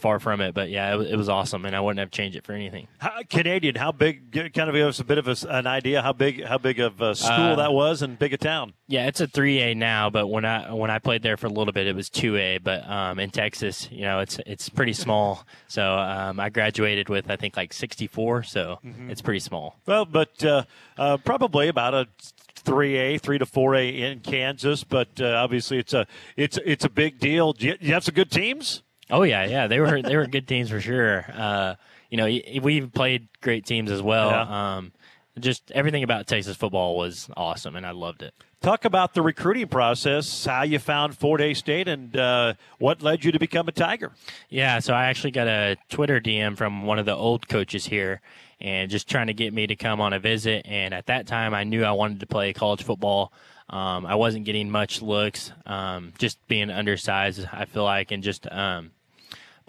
far 0.01 0.19
from 0.19 0.41
it, 0.41 0.53
but 0.53 0.69
yeah, 0.69 0.93
it, 0.93 0.97
was- 0.97 1.07
it 1.11 1.15
was 1.15 1.29
awesome, 1.29 1.65
and 1.65 1.75
I 1.75 1.79
wouldn't 1.79 1.99
have 1.99 2.11
changed 2.11 2.35
it 2.35 2.43
for 2.45 2.53
anything. 2.53 2.87
How, 2.97 3.21
Canadian, 3.29 3.75
how 3.75 3.91
big? 3.91 4.31
Kind 4.53 4.69
of 4.69 4.75
give 4.75 4.87
us 4.87 4.99
a 4.99 5.03
bit 5.05 5.17
of 5.17 5.27
a 5.27 5.35
an 5.49 5.67
idea 5.67 6.01
how 6.01 6.11
big 6.13 6.43
how 6.43 6.57
big 6.57 6.79
of 6.79 6.99
a 7.01 7.15
school 7.15 7.31
Uh, 7.53 7.55
that 7.55 7.71
was 7.73 8.01
and 8.01 8.17
big 8.19 8.33
a 8.33 8.37
town. 8.37 8.73
Yeah, 8.87 9.07
it's 9.07 9.21
a 9.21 9.27
three 9.27 9.59
A 9.61 9.73
now, 9.75 10.09
but 10.09 10.27
when 10.27 10.43
I 10.43 10.73
when 10.73 10.89
I 10.91 10.99
played 10.99 11.21
there 11.23 11.37
for 11.37 11.47
a 11.47 11.49
little 11.51 11.71
bit, 11.71 11.87
it 11.87 11.95
was 11.95 12.09
two 12.09 12.35
A. 12.35 12.57
But 12.57 12.89
um, 12.89 13.19
in 13.19 13.29
Texas, 13.29 13.87
you 13.91 14.01
know, 14.01 14.19
it's 14.19 14.39
it's 14.45 14.67
pretty 14.69 14.93
small. 14.93 15.45
So 15.67 15.93
um, 15.97 16.37
I 16.41 16.49
graduated 16.49 17.07
with 17.07 17.31
I 17.31 17.37
think 17.37 17.55
like 17.55 17.71
sixty 17.71 18.05
four. 18.07 18.43
So 18.43 18.79
it's 19.07 19.21
pretty 19.21 19.39
small. 19.39 19.77
Well, 19.85 20.03
but 20.03 20.43
uh, 20.43 20.63
uh, 20.97 21.15
probably 21.17 21.69
about 21.69 21.93
a 21.93 22.07
three 22.55 22.97
A, 22.97 23.17
three 23.17 23.37
to 23.37 23.45
four 23.45 23.75
A 23.75 23.87
in 23.87 24.19
Kansas. 24.19 24.83
But 24.83 25.21
uh, 25.21 25.27
obviously, 25.27 25.77
it's 25.77 25.93
a 25.93 26.05
it's 26.35 26.59
it's 26.65 26.83
a 26.83 26.89
big 26.89 27.19
deal. 27.19 27.53
Do 27.53 27.67
you, 27.67 27.75
you 27.79 27.93
have 27.93 28.03
some 28.03 28.15
good 28.15 28.31
teams? 28.31 28.83
Oh 29.11 29.23
yeah, 29.23 29.45
yeah, 29.45 29.67
they 29.67 29.79
were 29.79 30.01
they 30.01 30.15
were 30.15 30.25
good 30.25 30.47
teams 30.47 30.69
for 30.69 30.79
sure. 30.79 31.25
Uh, 31.33 31.75
you 32.09 32.17
know, 32.17 32.25
we 32.25 32.81
played 32.81 33.27
great 33.41 33.65
teams 33.65 33.91
as 33.91 34.01
well. 34.01 34.29
Um, 34.29 34.91
just 35.39 35.71
everything 35.71 36.03
about 36.03 36.27
Texas 36.27 36.57
football 36.57 36.97
was 36.97 37.29
awesome, 37.37 37.75
and 37.75 37.85
I 37.85 37.91
loved 37.91 38.21
it. 38.21 38.33
Talk 38.61 38.85
about 38.85 39.13
the 39.13 39.21
recruiting 39.21 39.67
process, 39.67 40.45
how 40.45 40.63
you 40.63 40.77
found 40.77 41.17
Fort 41.17 41.41
Hays 41.41 41.57
State, 41.57 41.87
and 41.87 42.15
uh, 42.15 42.53
what 42.79 43.01
led 43.01 43.23
you 43.23 43.31
to 43.31 43.39
become 43.39 43.67
a 43.67 43.71
Tiger. 43.71 44.11
Yeah, 44.49 44.79
so 44.79 44.93
I 44.93 45.05
actually 45.05 45.31
got 45.31 45.47
a 45.47 45.77
Twitter 45.89 46.19
DM 46.19 46.57
from 46.57 46.85
one 46.85 46.99
of 46.99 47.05
the 47.05 47.15
old 47.15 47.47
coaches 47.47 47.85
here 47.85 48.21
and 48.59 48.91
just 48.91 49.09
trying 49.09 49.27
to 49.27 49.33
get 49.33 49.53
me 49.53 49.65
to 49.65 49.75
come 49.75 49.99
on 49.99 50.13
a 50.13 50.19
visit. 50.19 50.65
And 50.67 50.93
at 50.93 51.07
that 51.07 51.25
time, 51.25 51.55
I 51.55 51.63
knew 51.63 51.83
I 51.83 51.91
wanted 51.91 52.19
to 52.19 52.27
play 52.27 52.53
college 52.53 52.83
football. 52.83 53.33
Um, 53.67 54.05
I 54.05 54.15
wasn't 54.15 54.45
getting 54.45 54.69
much 54.69 55.01
looks, 55.01 55.51
um, 55.65 56.13
just 56.19 56.45
being 56.47 56.69
undersized, 56.69 57.47
I 57.51 57.65
feel 57.65 57.83
like, 57.83 58.11
and 58.11 58.21
just. 58.21 58.51
Um, 58.51 58.91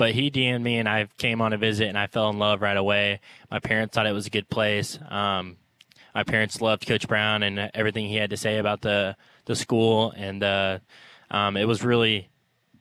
but 0.02 0.16
he 0.16 0.32
DM'd 0.32 0.64
me 0.64 0.78
and 0.78 0.88
I 0.88 1.06
came 1.16 1.40
on 1.40 1.52
a 1.52 1.56
visit 1.56 1.86
and 1.86 1.96
I 1.96 2.08
fell 2.08 2.28
in 2.28 2.36
love 2.36 2.60
right 2.60 2.76
away. 2.76 3.20
My 3.52 3.60
parents 3.60 3.94
thought 3.94 4.04
it 4.04 4.12
was 4.12 4.26
a 4.26 4.30
good 4.30 4.50
place. 4.50 4.98
Um, 5.08 5.58
my 6.12 6.24
parents 6.24 6.60
loved 6.60 6.88
Coach 6.88 7.06
Brown 7.06 7.44
and 7.44 7.70
everything 7.72 8.08
he 8.08 8.16
had 8.16 8.30
to 8.30 8.36
say 8.36 8.58
about 8.58 8.80
the 8.80 9.14
the 9.44 9.54
school, 9.54 10.12
and 10.16 10.42
uh, 10.42 10.80
um, 11.30 11.56
it 11.56 11.68
was 11.68 11.84
really 11.84 12.30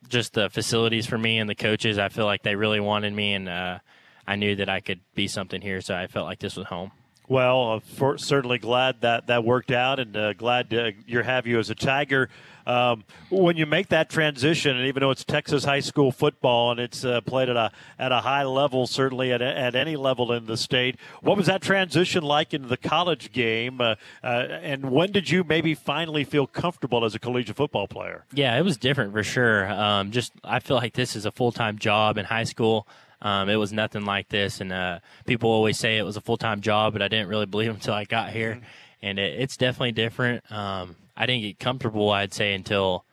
just 0.07 0.33
the 0.33 0.49
facilities 0.49 1.05
for 1.05 1.15
me 1.15 1.37
and 1.37 1.47
the 1.47 1.53
coaches. 1.53 1.99
I 1.99 2.09
feel 2.09 2.25
like 2.25 2.41
they 2.41 2.55
really 2.55 2.79
wanted 2.79 3.13
me, 3.13 3.35
and 3.35 3.47
uh, 3.47 3.77
I 4.25 4.35
knew 4.35 4.55
that 4.55 4.67
I 4.67 4.79
could 4.79 5.01
be 5.13 5.27
something 5.27 5.61
here, 5.61 5.79
so 5.79 5.93
I 5.93 6.07
felt 6.07 6.25
like 6.25 6.39
this 6.39 6.55
was 6.55 6.65
home. 6.65 6.91
Well, 7.31 7.71
uh, 7.71 7.79
for, 7.79 8.17
certainly 8.17 8.57
glad 8.57 8.99
that 9.01 9.27
that 9.27 9.45
worked 9.45 9.71
out, 9.71 10.01
and 10.01 10.17
uh, 10.17 10.33
glad 10.33 10.69
to 10.71 10.91
you 11.07 11.21
have 11.21 11.47
you 11.47 11.59
as 11.59 11.69
a 11.69 11.75
Tiger. 11.75 12.27
Um, 12.67 13.05
when 13.29 13.55
you 13.55 13.65
make 13.65 13.87
that 13.87 14.09
transition, 14.09 14.75
and 14.75 14.85
even 14.87 14.99
though 14.99 15.11
it's 15.11 15.23
Texas 15.23 15.63
high 15.63 15.79
school 15.79 16.11
football 16.11 16.71
and 16.71 16.79
it's 16.81 17.05
uh, 17.05 17.21
played 17.21 17.47
at 17.47 17.55
a 17.55 17.71
at 17.97 18.11
a 18.11 18.19
high 18.19 18.43
level, 18.43 18.85
certainly 18.85 19.31
at, 19.31 19.41
at 19.41 19.75
any 19.77 19.95
level 19.95 20.33
in 20.33 20.45
the 20.45 20.57
state, 20.57 20.97
what 21.21 21.37
was 21.37 21.45
that 21.45 21.61
transition 21.61 22.21
like 22.21 22.53
into 22.53 22.67
the 22.67 22.75
college 22.75 23.31
game? 23.31 23.79
Uh, 23.79 23.95
uh, 24.21 24.27
and 24.27 24.91
when 24.91 25.13
did 25.13 25.29
you 25.29 25.45
maybe 25.45 25.73
finally 25.73 26.25
feel 26.25 26.45
comfortable 26.45 27.05
as 27.05 27.15
a 27.15 27.19
collegiate 27.19 27.55
football 27.55 27.87
player? 27.87 28.25
Yeah, 28.33 28.59
it 28.59 28.63
was 28.63 28.75
different 28.75 29.13
for 29.13 29.23
sure. 29.23 29.71
Um, 29.71 30.11
just 30.11 30.33
I 30.43 30.59
feel 30.59 30.75
like 30.75 30.95
this 30.95 31.15
is 31.15 31.25
a 31.25 31.31
full 31.31 31.53
time 31.53 31.79
job 31.79 32.17
in 32.17 32.25
high 32.25 32.43
school. 32.43 32.89
Um, 33.21 33.49
it 33.49 33.55
was 33.55 33.71
nothing 33.71 34.05
like 34.05 34.29
this, 34.29 34.61
and 34.61 34.71
uh, 34.71 34.99
people 35.25 35.49
always 35.49 35.77
say 35.77 35.97
it 35.97 36.03
was 36.03 36.17
a 36.17 36.21
full 36.21 36.37
time 36.37 36.61
job, 36.61 36.93
but 36.93 37.01
I 37.01 37.07
didn't 37.07 37.27
really 37.27 37.45
believe 37.45 37.67
them 37.67 37.75
until 37.75 37.93
I 37.93 38.05
got 38.05 38.31
here. 38.31 38.59
And 39.01 39.19
it, 39.19 39.39
it's 39.39 39.57
definitely 39.57 39.91
different. 39.91 40.49
Um, 40.51 40.95
I 41.15 41.25
didn't 41.25 41.43
get 41.43 41.59
comfortable, 41.59 42.09
I'd 42.09 42.33
say, 42.33 42.53
until 42.53 43.05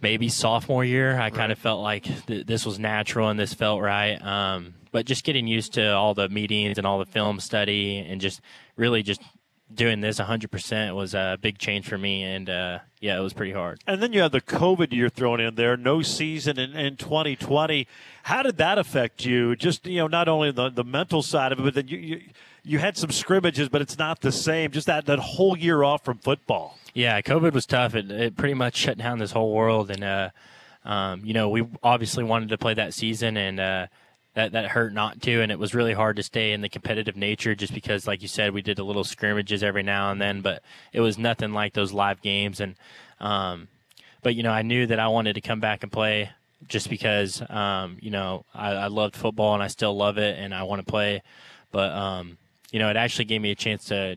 maybe 0.00 0.28
sophomore 0.28 0.84
year. 0.84 1.18
I 1.18 1.30
kind 1.30 1.52
of 1.52 1.58
felt 1.58 1.80
like 1.80 2.04
th- 2.26 2.46
this 2.46 2.66
was 2.66 2.78
natural 2.78 3.28
and 3.28 3.38
this 3.38 3.54
felt 3.54 3.80
right. 3.80 4.20
Um, 4.20 4.74
but 4.90 5.06
just 5.06 5.24
getting 5.24 5.46
used 5.46 5.74
to 5.74 5.94
all 5.94 6.14
the 6.14 6.28
meetings 6.28 6.76
and 6.76 6.86
all 6.86 6.98
the 6.98 7.06
film 7.06 7.40
study 7.40 7.98
and 7.98 8.20
just 8.20 8.40
really 8.76 9.02
just 9.02 9.22
doing 9.74 10.00
this 10.00 10.18
100% 10.18 10.94
was 10.94 11.14
a 11.14 11.38
big 11.40 11.58
change 11.58 11.88
for 11.88 11.98
me. 11.98 12.22
And 12.22 12.48
uh, 12.48 12.78
yeah, 13.00 13.18
it 13.18 13.22
was 13.22 13.32
pretty 13.32 13.52
hard. 13.52 13.80
And 13.86 14.02
then 14.02 14.12
you 14.12 14.20
have 14.22 14.32
the 14.32 14.40
COVID 14.40 14.92
year 14.92 15.08
thrown 15.08 15.40
in 15.40 15.54
there, 15.54 15.76
no 15.76 16.02
season 16.02 16.58
in, 16.58 16.76
in 16.76 16.96
2020. 16.96 17.86
How 18.24 18.42
did 18.42 18.56
that 18.58 18.78
affect 18.78 19.24
you? 19.24 19.56
Just 19.56 19.86
you 19.86 19.98
know, 19.98 20.06
not 20.06 20.28
only 20.28 20.50
the 20.50 20.70
the 20.70 20.84
mental 20.84 21.22
side 21.22 21.52
of 21.52 21.60
it, 21.60 21.62
but 21.62 21.74
then 21.74 21.88
you 21.88 21.98
you, 21.98 22.20
you 22.64 22.78
had 22.78 22.96
some 22.96 23.10
scrimmages, 23.10 23.68
but 23.68 23.80
it's 23.80 23.98
not 23.98 24.20
the 24.20 24.32
same. 24.32 24.70
Just 24.70 24.86
that 24.86 25.06
that 25.06 25.18
whole 25.18 25.56
year 25.56 25.82
off 25.82 26.04
from 26.04 26.18
football. 26.18 26.78
Yeah, 26.94 27.20
COVID 27.20 27.52
was 27.52 27.66
tough. 27.66 27.94
It, 27.94 28.10
it 28.10 28.36
pretty 28.36 28.54
much 28.54 28.76
shut 28.76 28.98
down 28.98 29.18
this 29.18 29.32
whole 29.32 29.52
world, 29.52 29.90
and 29.90 30.04
uh, 30.04 30.30
um, 30.84 31.24
you 31.24 31.34
know 31.34 31.48
we 31.48 31.66
obviously 31.82 32.24
wanted 32.24 32.50
to 32.50 32.58
play 32.58 32.74
that 32.74 32.94
season, 32.94 33.36
and 33.36 33.58
uh, 33.58 33.86
that 34.34 34.52
that 34.52 34.68
hurt 34.68 34.92
not 34.92 35.20
to, 35.22 35.40
and 35.40 35.52
it 35.52 35.58
was 35.58 35.74
really 35.74 35.92
hard 35.92 36.16
to 36.16 36.22
stay 36.22 36.52
in 36.52 36.60
the 36.60 36.68
competitive 36.68 37.16
nature 37.16 37.54
just 37.54 37.74
because, 37.74 38.06
like 38.06 38.22
you 38.22 38.28
said, 38.28 38.52
we 38.52 38.62
did 38.62 38.78
a 38.78 38.84
little 38.84 39.04
scrimmages 39.04 39.62
every 39.62 39.82
now 39.82 40.10
and 40.10 40.20
then, 40.20 40.40
but 40.40 40.62
it 40.92 41.00
was 41.00 41.18
nothing 41.18 41.52
like 41.52 41.74
those 41.74 41.92
live 41.92 42.22
games, 42.22 42.60
and 42.60 42.76
um, 43.20 43.68
but 44.22 44.34
you 44.34 44.42
know 44.42 44.52
I 44.52 44.62
knew 44.62 44.86
that 44.86 44.98
I 44.98 45.08
wanted 45.08 45.34
to 45.34 45.40
come 45.40 45.60
back 45.60 45.82
and 45.82 45.92
play 45.92 46.30
just 46.68 46.88
because 46.88 47.42
um, 47.50 47.98
you 48.00 48.10
know 48.10 48.44
I, 48.54 48.70
I 48.72 48.86
loved 48.86 49.16
football 49.16 49.54
and 49.54 49.62
I 49.62 49.68
still 49.68 49.94
love 49.94 50.18
it, 50.18 50.38
and 50.38 50.54
I 50.54 50.62
want 50.62 50.80
to 50.84 50.90
play, 50.90 51.22
but 51.70 51.90
um, 51.92 52.38
you 52.70 52.78
know 52.78 52.88
it 52.88 52.96
actually 52.96 53.26
gave 53.26 53.42
me 53.42 53.50
a 53.50 53.56
chance 53.56 53.86
to 53.86 54.16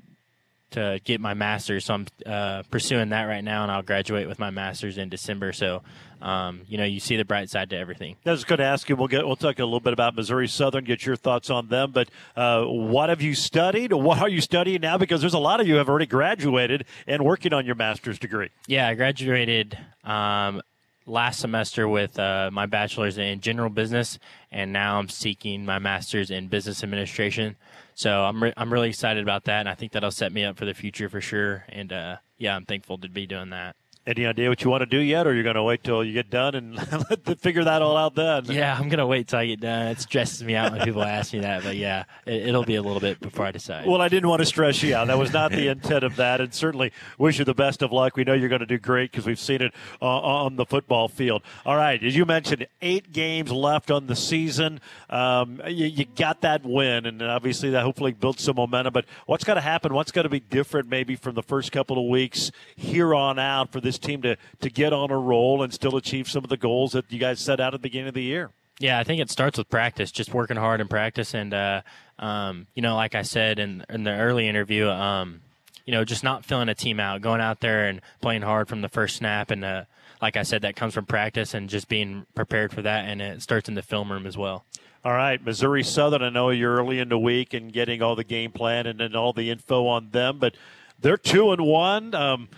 to 0.71 0.99
get 1.03 1.19
my 1.19 1.33
master's. 1.33 1.85
So 1.85 1.93
I'm 1.93 2.07
uh, 2.25 2.63
pursuing 2.69 3.09
that 3.09 3.23
right 3.23 3.43
now, 3.43 3.63
and 3.63 3.71
I'll 3.71 3.81
graduate 3.81 4.27
with 4.27 4.39
my 4.39 4.49
master's 4.49 4.97
in 4.97 5.09
December. 5.09 5.53
So, 5.53 5.81
um, 6.25 6.61
you 6.67 6.79
know, 6.79 6.83
you 6.83 6.99
see 6.99 7.17
the 7.17 7.23
bright 7.23 7.51
side 7.51 7.69
to 7.69 7.77
everything. 7.77 8.15
I 8.25 8.31
was 8.31 8.43
going 8.43 8.57
to 8.57 8.65
ask 8.65 8.89
you. 8.89 8.95
We'll 8.95 9.07
get. 9.07 9.27
We'll 9.27 9.35
talk 9.35 9.59
a 9.59 9.63
little 9.63 9.79
bit 9.79 9.93
about 9.93 10.15
Missouri 10.15 10.47
Southern. 10.47 10.83
Get 10.83 11.05
your 11.05 11.15
thoughts 11.15 11.51
on 11.51 11.67
them. 11.67 11.91
But 11.91 12.09
uh, 12.35 12.63
what 12.63 13.09
have 13.09 13.21
you 13.21 13.35
studied? 13.35 13.93
What 13.93 14.19
are 14.19 14.27
you 14.27 14.41
studying 14.41 14.81
now? 14.81 14.97
Because 14.97 15.21
there's 15.21 15.35
a 15.35 15.39
lot 15.39 15.61
of 15.61 15.67
you 15.67 15.75
have 15.75 15.87
already 15.87 16.07
graduated 16.07 16.85
and 17.05 17.23
working 17.23 17.53
on 17.53 17.67
your 17.67 17.75
master's 17.75 18.17
degree. 18.17 18.49
Yeah, 18.65 18.87
I 18.87 18.95
graduated 18.95 19.77
um, 20.03 20.63
last 21.05 21.41
semester 21.41 21.87
with 21.87 22.17
uh, 22.17 22.49
my 22.51 22.65
bachelor's 22.65 23.19
in 23.19 23.39
general 23.39 23.69
business, 23.69 24.17
and 24.51 24.73
now 24.73 24.97
I'm 24.97 25.09
seeking 25.09 25.63
my 25.63 25.77
master's 25.77 26.31
in 26.31 26.47
business 26.47 26.83
administration. 26.83 27.55
so 27.93 28.23
I'm 28.23 28.41
re- 28.41 28.53
I'm 28.57 28.73
really 28.73 28.89
excited 28.89 29.21
about 29.21 29.43
that, 29.43 29.59
and 29.59 29.69
I 29.69 29.75
think 29.75 29.91
that'll 29.91 30.09
set 30.09 30.33
me 30.33 30.43
up 30.43 30.57
for 30.57 30.65
the 30.65 30.73
future 30.73 31.07
for 31.07 31.21
sure. 31.21 31.65
And 31.69 31.93
uh, 31.93 32.17
yeah, 32.39 32.55
I'm 32.55 32.65
thankful 32.65 32.97
to 32.97 33.09
be 33.09 33.27
doing 33.27 33.51
that. 33.51 33.75
Any 34.07 34.25
idea 34.25 34.49
what 34.49 34.63
you 34.63 34.69
want 34.69 34.81
to 34.81 34.85
do 34.85 34.99
yet, 34.99 35.25
or 35.25 35.33
you're 35.33 35.43
going 35.43 35.55
to 35.55 35.63
wait 35.63 35.83
till 35.83 36.03
you 36.03 36.13
get 36.13 36.29
done 36.29 36.53
and 36.53 36.79
figure 37.39 37.63
that 37.63 37.81
all 37.81 37.97
out 37.97 38.15
then? 38.15 38.45
Yeah, 38.45 38.77
I'm 38.77 38.89
gonna 38.89 39.07
wait 39.07 39.27
till 39.27 39.39
I 39.39 39.47
get 39.47 39.61
done. 39.61 39.87
It 39.87 39.99
stresses 39.99 40.43
me 40.43 40.55
out 40.55 40.71
when 40.71 40.81
people 40.81 41.03
ask 41.03 41.33
me 41.33 41.39
that, 41.39 41.63
but 41.63 41.75
yeah, 41.75 42.03
it, 42.25 42.53
will 42.53 42.63
be 42.63 42.75
a 42.75 42.81
little 42.81 42.99
bit 42.99 43.19
before 43.19 43.45
I 43.45 43.51
decide. 43.51 43.87
Well, 43.87 44.01
I 44.01 44.09
didn't 44.09 44.29
want 44.29 44.41
to 44.41 44.45
stress 44.45 44.81
you 44.83 44.95
out. 44.95 45.07
That 45.07 45.17
was 45.17 45.33
not 45.33 45.51
the 45.51 45.67
intent 45.69 46.03
of 46.03 46.15
that, 46.17 46.41
and 46.41 46.53
certainly 46.53 46.91
wish 47.17 47.39
you 47.39 47.45
the 47.45 47.53
best 47.53 47.81
of 47.81 47.91
luck. 47.91 48.15
We 48.15 48.23
know 48.23 48.33
you're 48.33 48.49
going 48.49 48.59
to 48.59 48.65
do 48.65 48.77
great 48.77 49.11
because 49.11 49.25
we've 49.25 49.39
seen 49.39 49.61
it 49.61 49.73
uh, 50.01 50.05
on 50.05 50.55
the 50.55 50.65
football 50.65 51.07
field. 51.07 51.41
All 51.65 51.75
right, 51.75 52.01
as 52.03 52.15
you 52.15 52.25
mentioned, 52.25 52.67
eight 52.81 53.11
games 53.11 53.51
left 53.51 53.91
on 53.91 54.07
the 54.07 54.15
season. 54.15 54.79
Um, 55.09 55.61
you, 55.67 55.87
you, 55.87 56.05
got 56.15 56.41
that 56.41 56.63
win, 56.63 57.05
and 57.05 57.21
obviously 57.21 57.71
that 57.71 57.83
hopefully 57.83 58.13
built 58.13 58.39
some 58.39 58.55
momentum. 58.55 58.93
But 58.93 59.05
what's 59.25 59.43
going 59.43 59.57
to 59.57 59.61
happen? 59.61 59.93
What's 59.93 60.11
going 60.11 60.23
to 60.23 60.29
be 60.29 60.39
different, 60.39 60.89
maybe 60.89 61.15
from 61.15 61.35
the 61.35 61.43
first 61.43 61.71
couple 61.71 61.97
of 61.97 62.09
weeks 62.09 62.51
here 62.75 63.13
on 63.15 63.39
out 63.39 63.71
for 63.71 63.81
this 63.81 63.94
team 63.97 64.21
to 64.23 64.37
to 64.61 64.69
get 64.69 64.93
on 64.93 65.11
a 65.11 65.17
roll 65.17 65.63
and 65.63 65.73
still 65.73 65.95
achieve 65.95 66.29
some 66.29 66.43
of 66.43 66.49
the 66.49 66.57
goals 66.57 66.93
that 66.93 67.11
you 67.11 67.19
guys 67.19 67.39
set 67.39 67.59
out 67.59 67.73
at 67.73 67.81
the 67.81 67.87
beginning 67.87 68.09
of 68.09 68.13
the 68.13 68.23
year? 68.23 68.51
Yeah, 68.79 68.99
I 68.99 69.03
think 69.03 69.21
it 69.21 69.29
starts 69.29 69.57
with 69.57 69.69
practice, 69.69 70.11
just 70.11 70.33
working 70.33 70.57
hard 70.57 70.81
in 70.81 70.87
practice, 70.87 71.33
and 71.33 71.53
uh, 71.53 71.81
um, 72.19 72.67
you 72.75 72.81
know, 72.81 72.95
like 72.95 73.15
I 73.15 73.21
said 73.21 73.59
in 73.59 73.85
in 73.89 74.03
the 74.03 74.11
early 74.11 74.47
interview, 74.47 74.89
um, 74.89 75.41
you 75.85 75.93
know, 75.93 76.03
just 76.03 76.23
not 76.23 76.43
filling 76.43 76.67
a 76.67 76.75
team 76.75 76.99
out, 76.99 77.21
going 77.21 77.41
out 77.41 77.61
there 77.61 77.87
and 77.87 78.01
playing 78.21 78.41
hard 78.41 78.67
from 78.67 78.81
the 78.81 78.89
first 78.89 79.15
snap, 79.15 79.49
and 79.49 79.63
uh, 79.63 79.83
like 80.21 80.35
I 80.35 80.43
said, 80.43 80.61
that 80.63 80.75
comes 80.75 80.93
from 80.93 81.05
practice 81.05 81.53
and 81.53 81.69
just 81.69 81.87
being 81.87 82.25
prepared 82.35 82.73
for 82.73 82.81
that, 82.81 83.05
and 83.07 83.21
it 83.21 83.41
starts 83.41 83.69
in 83.69 83.75
the 83.75 83.81
film 83.81 84.11
room 84.11 84.25
as 84.25 84.37
well. 84.37 84.65
All 85.05 85.13
right, 85.13 85.43
Missouri 85.43 85.83
Southern. 85.83 86.23
I 86.23 86.29
know 86.29 86.49
you're 86.49 86.75
early 86.75 86.99
in 86.99 87.09
the 87.09 87.19
week 87.19 87.53
and 87.53 87.71
getting 87.71 88.01
all 88.01 88.15
the 88.15 88.23
game 88.23 88.51
plan 88.51 88.87
and, 88.87 88.99
and 88.99 89.15
all 89.15 89.33
the 89.33 89.51
info 89.51 89.85
on 89.85 90.09
them, 90.09 90.39
but 90.39 90.55
they're 90.99 91.15
two 91.15 91.51
and 91.51 91.61
one. 91.61 92.15
Um, 92.15 92.49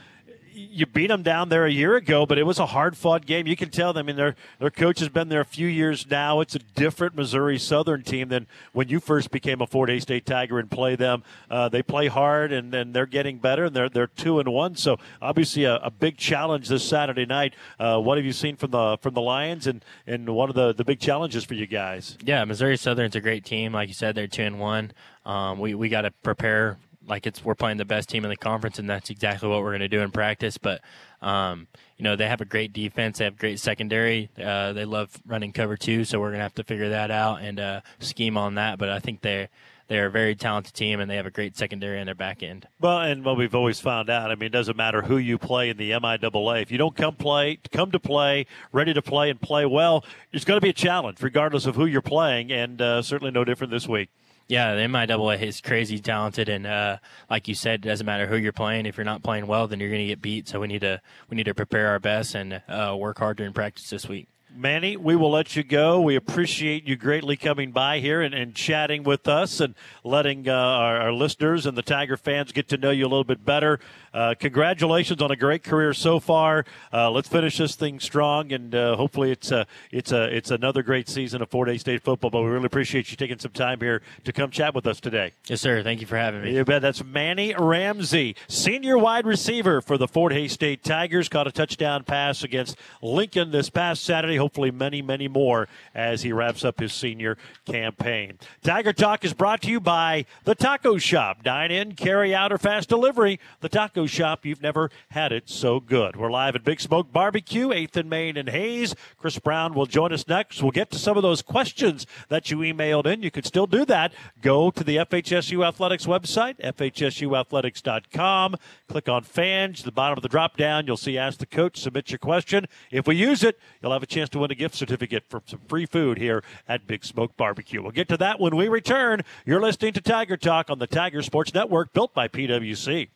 you 0.58 0.86
beat 0.86 1.08
them 1.08 1.24
down 1.24 1.50
there 1.50 1.66
a 1.66 1.72
year 1.72 1.96
ago, 1.96 2.26
but 2.26 2.38
it 2.38 2.44
was 2.44 2.60
a 2.60 2.66
hard 2.66 2.98
fought 2.98 3.26
game. 3.26 3.48
You 3.48 3.56
can 3.56 3.70
tell. 3.70 3.98
I 3.98 4.02
mean, 4.02 4.16
their 4.16 4.36
their 4.60 4.72
coach 4.72 5.00
has 5.00 5.10
been 5.10 5.30
there 5.30 5.42
a 5.42 5.46
few 5.46 5.68
years 5.68 6.10
now. 6.10 6.40
It's 6.40 6.56
a 6.56 6.60
different 6.60 7.16
Missouri 7.16 7.60
Southern 7.60 8.04
team 8.04 8.30
than 8.30 8.48
when 8.74 8.90
you 8.90 9.00
first 9.00 9.32
became 9.32 9.62
a 9.62 9.68
Fort 9.68 9.90
Hays 9.90 10.04
State 10.04 10.26
Tiger 10.26 10.60
and 10.60 10.70
play 10.70 10.96
them. 10.96 11.24
Uh, 11.50 11.70
they 11.70 11.84
play 11.84 12.08
hard, 12.08 12.52
and, 12.52 12.74
and 12.74 12.94
they're 12.94 13.06
getting 13.06 13.38
better. 13.38 13.66
And 13.66 13.76
they're 13.76 13.90
they're 13.90 14.08
two 14.08 14.40
and 14.40 14.50
one. 14.50 14.76
So 14.76 14.98
obviously 15.22 15.64
a, 15.64 15.76
a 15.78 15.92
big 15.92 16.18
challenge 16.18 16.68
this 16.68 16.84
Saturday 16.84 17.26
night. 17.26 17.54
Uh, 17.80 18.00
what 18.00 18.18
have 18.18 18.26
you 18.26 18.34
seen 18.34 18.56
from 18.56 18.72
the 18.72 18.98
from 19.02 19.14
the 19.14 19.22
Lions, 19.22 19.68
and 19.68 19.86
and 20.06 20.28
one 20.30 20.50
of 20.50 20.56
the 20.56 20.74
the 20.74 20.84
big 20.84 21.00
challenges 21.00 21.44
for 21.44 21.54
you 21.54 21.68
guys? 21.68 22.18
Yeah, 22.24 22.44
Missouri 22.46 22.78
Southern's 22.78 23.16
a 23.16 23.22
great 23.22 23.46
team. 23.46 23.74
Like 23.74 23.88
you 23.88 23.94
said, 23.94 24.16
they're 24.16 24.28
two 24.28 24.44
and 24.44 24.60
one. 24.60 24.92
Um, 25.26 25.60
we 25.60 25.76
we 25.76 25.90
got 25.90 26.02
to 26.02 26.12
prepare 26.24 26.78
like 27.08 27.26
it's 27.26 27.44
we're 27.44 27.56
playing 27.56 27.78
the 27.78 27.86
best 27.86 28.10
team 28.10 28.24
in 28.24 28.30
the 28.30 28.38
conference, 28.38 28.80
and 28.80 28.90
that's 28.90 29.10
exactly 29.10 29.50
what 29.50 29.62
we're 29.62 29.72
going 29.72 29.80
to 29.82 29.88
do 29.88 30.02
in 30.02 30.12
practice. 30.12 30.58
But 30.58 30.82
um, 31.22 31.68
you 31.98 32.04
know 32.04 32.16
they 32.16 32.28
have 32.28 32.42
a 32.42 32.46
great 32.46 32.74
defense, 32.74 33.18
they 33.18 33.26
have 33.26 33.38
great 33.38 33.60
secondary. 33.60 34.30
Uh, 34.42 34.74
they 34.74 34.86
love 34.86 35.12
running 35.26 35.54
cover 35.54 35.78
two, 35.78 36.04
so 36.06 36.20
we're 36.20 36.30
going 36.30 36.40
to 36.40 36.44
have 36.44 36.56
to 36.56 36.64
figure 36.64 36.90
that 36.90 37.12
out 37.12 37.42
and 37.42 37.60
uh, 37.60 37.82
scheme 38.00 38.38
on 38.38 38.56
that. 38.56 38.78
But 38.78 38.90
I 38.90 39.00
think 39.00 39.22
they 39.22 39.50
they're 39.88 40.08
a 40.08 40.12
very 40.12 40.36
talented 40.36 40.74
team, 40.74 41.00
and 41.00 41.10
they 41.10 41.16
have 41.16 41.26
a 41.26 41.32
great 41.32 41.56
secondary 41.56 42.00
in 42.00 42.06
their 42.06 42.16
back 42.16 42.44
end. 42.44 42.68
Well, 42.80 43.00
and 43.00 43.24
what 43.24 43.38
we've 43.38 43.56
always 43.56 43.80
found 43.80 44.10
out, 44.10 44.32
I 44.32 44.36
mean, 44.36 44.48
it 44.48 44.52
doesn't 44.52 44.76
matter 44.76 45.02
who 45.02 45.18
you 45.18 45.38
play 45.38 45.70
in 45.70 45.78
the 45.78 45.92
MIAA. 45.92 46.62
If 46.62 46.72
you 46.72 46.78
don't 46.78 46.96
come 46.96 47.16
play, 47.16 47.60
come 47.72 47.92
to 47.92 48.00
play, 48.00 48.48
ready 48.74 48.94
to 48.94 49.02
play 49.02 49.30
and 49.30 49.40
play 49.40 49.66
well, 49.66 50.04
it's 50.34 50.44
going 50.44 50.58
to 50.58 50.62
be 50.62 50.70
a 50.70 50.74
challenge, 50.74 51.22
regardless 51.22 51.66
of 51.66 51.76
who 51.76 51.86
you're 51.86 52.02
playing, 52.02 52.52
and 52.52 52.82
uh, 52.82 53.02
certainly 53.02 53.32
no 53.32 53.46
different 53.46 53.72
this 53.72 53.88
week. 53.88 54.10
Yeah, 54.48 54.76
the 54.76 54.82
MIAA 54.82 55.42
is 55.42 55.60
crazy 55.60 56.00
talented, 56.00 56.48
and 56.48 56.66
uh, 56.66 56.98
like 57.30 57.50
you 57.50 57.54
said, 57.54 57.84
it 57.84 57.90
doesn't 57.90 58.06
matter 58.06 58.28
who 58.28 58.38
you're 58.38 58.54
playing. 58.54 58.86
If 58.86 58.96
you're 58.96 59.04
not 59.04 59.22
playing 59.22 59.46
well, 59.46 59.68
then 59.68 59.82
you're 59.82 59.90
going 59.90 60.04
to 60.04 60.08
get 60.08 60.22
beat. 60.22 60.48
So 60.48 60.62
we 60.62 60.68
need 60.68 60.82
to 60.82 61.02
we 61.30 61.36
need 61.36 61.48
to 61.48 61.54
prepare 61.54 61.90
our 61.90 62.00
best 62.00 62.34
and 62.34 62.62
uh, 62.70 62.96
work 62.98 63.20
hard 63.20 63.38
during 63.38 63.52
practice 63.52 63.90
this 63.90 64.08
week. 64.08 64.30
Manny, 64.58 64.98
we 64.98 65.16
will 65.16 65.30
let 65.30 65.56
you 65.56 65.64
go. 65.64 66.02
We 66.02 66.16
appreciate 66.16 66.88
you 66.88 66.96
greatly 66.96 67.38
coming 67.38 67.72
by 67.72 68.00
here 68.00 68.22
and, 68.22 68.34
and 68.34 68.56
chatting 68.56 69.04
with 69.04 69.28
us 69.28 69.60
and 69.60 69.76
letting 70.04 70.50
uh, 70.50 70.54
our, 70.54 70.98
our, 71.00 71.14
listeners 71.14 71.68
and 71.68 71.78
the 71.78 71.84
Tiger 71.84 72.18
fans 72.18 72.52
get 72.52 72.68
to 72.70 72.78
know 72.78 72.90
you 72.90 73.04
a 73.04 73.10
little 73.10 73.24
bit 73.24 73.46
better. 73.46 73.80
Uh, 74.18 74.34
congratulations 74.34 75.22
on 75.22 75.30
a 75.30 75.36
great 75.36 75.64
career 75.64 75.94
so 75.94 76.20
far. 76.20 76.66
Uh, 76.92 77.12
let's 77.12 77.28
finish 77.28 77.60
this 77.60 77.76
thing 77.76 78.00
strong, 78.00 78.52
and 78.52 78.74
uh, 78.74 78.96
hopefully 78.96 79.30
it's 79.32 79.52
a, 79.52 79.68
it's 79.92 80.12
a 80.12 80.36
it's 80.36 80.50
another 80.50 80.82
great 80.82 81.08
season 81.08 81.40
of 81.40 81.50
Fort 81.52 81.68
Hays 81.68 81.82
State 81.82 82.02
football. 82.02 82.32
But 82.32 82.42
we 82.42 82.50
really 82.50 82.66
appreciate 82.66 83.12
you 83.12 83.18
taking 83.18 83.38
some 83.38 83.52
time 83.52 83.80
here 83.80 84.02
to 84.24 84.34
come 84.34 84.50
chat 84.50 84.74
with 84.74 84.88
us 84.88 85.00
today. 85.00 85.34
Yes, 85.46 85.62
sir. 85.62 85.84
Thank 85.84 86.02
you 86.02 86.08
for 86.08 86.18
having 86.18 86.42
me. 86.42 86.56
You 86.56 86.66
bet. 86.66 86.82
That's 86.82 87.04
Manny 87.04 87.54
Ramsey, 87.56 88.36
senior 88.48 88.98
wide 88.98 89.28
receiver 89.28 89.82
for 89.82 90.00
the 90.00 90.08
Fort 90.08 90.34
Hays 90.34 90.52
State 90.52 90.84
Tigers. 90.84 91.30
Caught 91.30 91.46
a 91.46 91.52
touchdown 91.52 92.04
pass 92.04 92.44
against 92.44 92.76
Lincoln 93.04 93.52
this 93.52 93.70
past 93.70 94.04
Saturday. 94.04 94.38
Hopefully, 94.38 94.72
many 94.72 95.04
many 95.04 95.28
more 95.28 95.68
as 95.94 96.24
he 96.24 96.34
wraps 96.34 96.66
up 96.66 96.80
his 96.80 96.92
senior 96.92 97.38
campaign. 97.66 98.40
Tiger 98.64 98.94
Talk 98.94 99.24
is 99.24 99.36
brought 99.36 99.62
to 99.62 99.70
you 99.70 99.80
by 99.80 100.26
the 100.44 100.56
Taco 100.56 100.98
Shop. 100.98 101.44
Dine 101.44 101.70
in, 101.70 101.92
carry 101.94 102.34
out, 102.34 102.52
or 102.52 102.58
fast 102.58 102.90
delivery. 102.90 103.40
The 103.60 103.70
Taco 103.70 104.07
Shop, 104.08 104.46
you've 104.46 104.62
never 104.62 104.90
had 105.10 105.32
it 105.32 105.50
so 105.50 105.80
good. 105.80 106.16
We're 106.16 106.32
live 106.32 106.56
at 106.56 106.64
Big 106.64 106.80
Smoke 106.80 107.12
Barbecue, 107.12 107.70
8th 107.70 107.96
and 107.98 108.10
Main 108.10 108.38
and 108.38 108.50
Hays. 108.50 108.96
Chris 109.18 109.40
Brown 109.40 109.74
will 109.74 109.86
join 109.86 110.12
us 110.14 110.28
next. 110.28 110.62
We'll 110.62 110.72
get 110.72 110.92
to 110.92 111.00
some 111.00 111.18
of 111.18 111.24
those 111.24 111.42
questions 111.42 112.06
that 112.30 112.50
you 112.50 112.58
emailed 112.58 113.06
in. 113.06 113.24
You 113.24 113.32
can 113.32 113.44
still 113.44 113.68
do 113.68 113.86
that. 113.86 114.14
Go 114.42 114.72
to 114.72 114.84
the 114.84 114.98
FHSU 114.98 115.66
Athletics 115.68 116.06
website, 116.06 116.60
FHSUathletics.com. 116.60 118.56
Click 118.88 119.10
on 119.10 119.24
fans. 119.24 119.84
The 119.84 119.92
bottom 119.92 120.18
of 120.18 120.22
the 120.22 120.30
drop 120.30 120.58
down, 120.58 120.88
you'll 120.88 120.98
see 120.98 121.18
Ask 121.18 121.40
the 121.40 121.46
Coach. 121.46 121.80
Submit 121.80 122.12
your 122.12 122.20
question. 122.20 122.68
If 122.92 123.08
we 123.08 123.16
use 123.16 123.44
it, 123.44 123.60
you'll 123.82 123.94
have 123.94 124.04
a 124.04 124.08
chance 124.08 124.30
to 124.30 124.40
win 124.40 124.52
a 124.52 124.56
gift 124.56 124.76
certificate 124.76 125.26
for 125.30 125.42
some 125.46 125.60
free 125.68 125.86
food 125.86 126.18
here 126.18 126.44
at 126.68 126.88
Big 126.88 127.06
Smoke 127.06 127.36
Barbecue. 127.38 127.82
We'll 127.82 127.92
get 127.92 128.10
to 128.10 128.18
that 128.18 128.40
when 128.40 128.56
we 128.56 128.68
return. 128.68 129.22
You're 129.46 129.62
listening 129.62 129.94
to 129.94 130.02
Tiger 130.02 130.38
Talk 130.38 130.70
on 130.70 130.80
the 130.80 130.88
Tiger 130.88 131.22
Sports 131.22 131.54
Network, 131.54 131.94
built 131.94 132.14
by 132.14 132.28
PWC. 132.28 133.10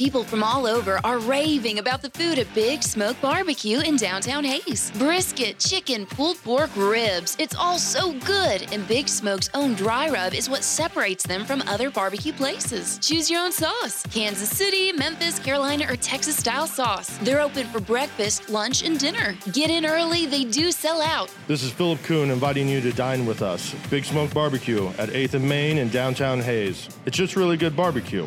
People 0.00 0.24
from 0.24 0.42
all 0.42 0.66
over 0.66 0.98
are 1.04 1.18
raving 1.18 1.78
about 1.78 2.00
the 2.00 2.08
food 2.08 2.38
at 2.38 2.54
Big 2.54 2.82
Smoke 2.82 3.20
Barbecue 3.20 3.80
in 3.80 3.96
downtown 3.96 4.42
Hays. 4.44 4.90
Brisket, 4.92 5.58
chicken, 5.58 6.06
pulled 6.06 6.42
pork, 6.42 6.70
ribs. 6.74 7.36
It's 7.38 7.54
all 7.54 7.76
so 7.76 8.14
good, 8.20 8.66
and 8.72 8.88
Big 8.88 9.08
Smoke's 9.08 9.50
own 9.52 9.74
dry 9.74 10.08
rub 10.08 10.32
is 10.32 10.48
what 10.48 10.64
separates 10.64 11.24
them 11.24 11.44
from 11.44 11.60
other 11.66 11.90
barbecue 11.90 12.32
places. 12.32 12.98
Choose 13.00 13.30
your 13.30 13.42
own 13.42 13.52
sauce 13.52 14.02
Kansas 14.10 14.48
City, 14.48 14.90
Memphis, 14.90 15.38
Carolina, 15.38 15.84
or 15.86 15.96
Texas 15.96 16.38
style 16.38 16.66
sauce. 16.66 17.18
They're 17.18 17.42
open 17.42 17.66
for 17.66 17.80
breakfast, 17.80 18.48
lunch, 18.48 18.82
and 18.82 18.98
dinner. 18.98 19.36
Get 19.52 19.68
in 19.68 19.84
early, 19.84 20.24
they 20.24 20.44
do 20.44 20.72
sell 20.72 21.02
out. 21.02 21.30
This 21.46 21.62
is 21.62 21.72
Philip 21.72 22.02
Kuhn 22.04 22.30
inviting 22.30 22.70
you 22.70 22.80
to 22.80 22.92
dine 22.94 23.26
with 23.26 23.42
us. 23.42 23.74
Big 23.90 24.06
Smoke 24.06 24.32
Barbecue 24.32 24.88
at 24.96 25.10
8th 25.10 25.34
and 25.34 25.46
Main 25.46 25.76
in 25.76 25.90
downtown 25.90 26.40
Hays. 26.40 26.88
It's 27.04 27.18
just 27.18 27.36
really 27.36 27.58
good 27.58 27.76
barbecue. 27.76 28.26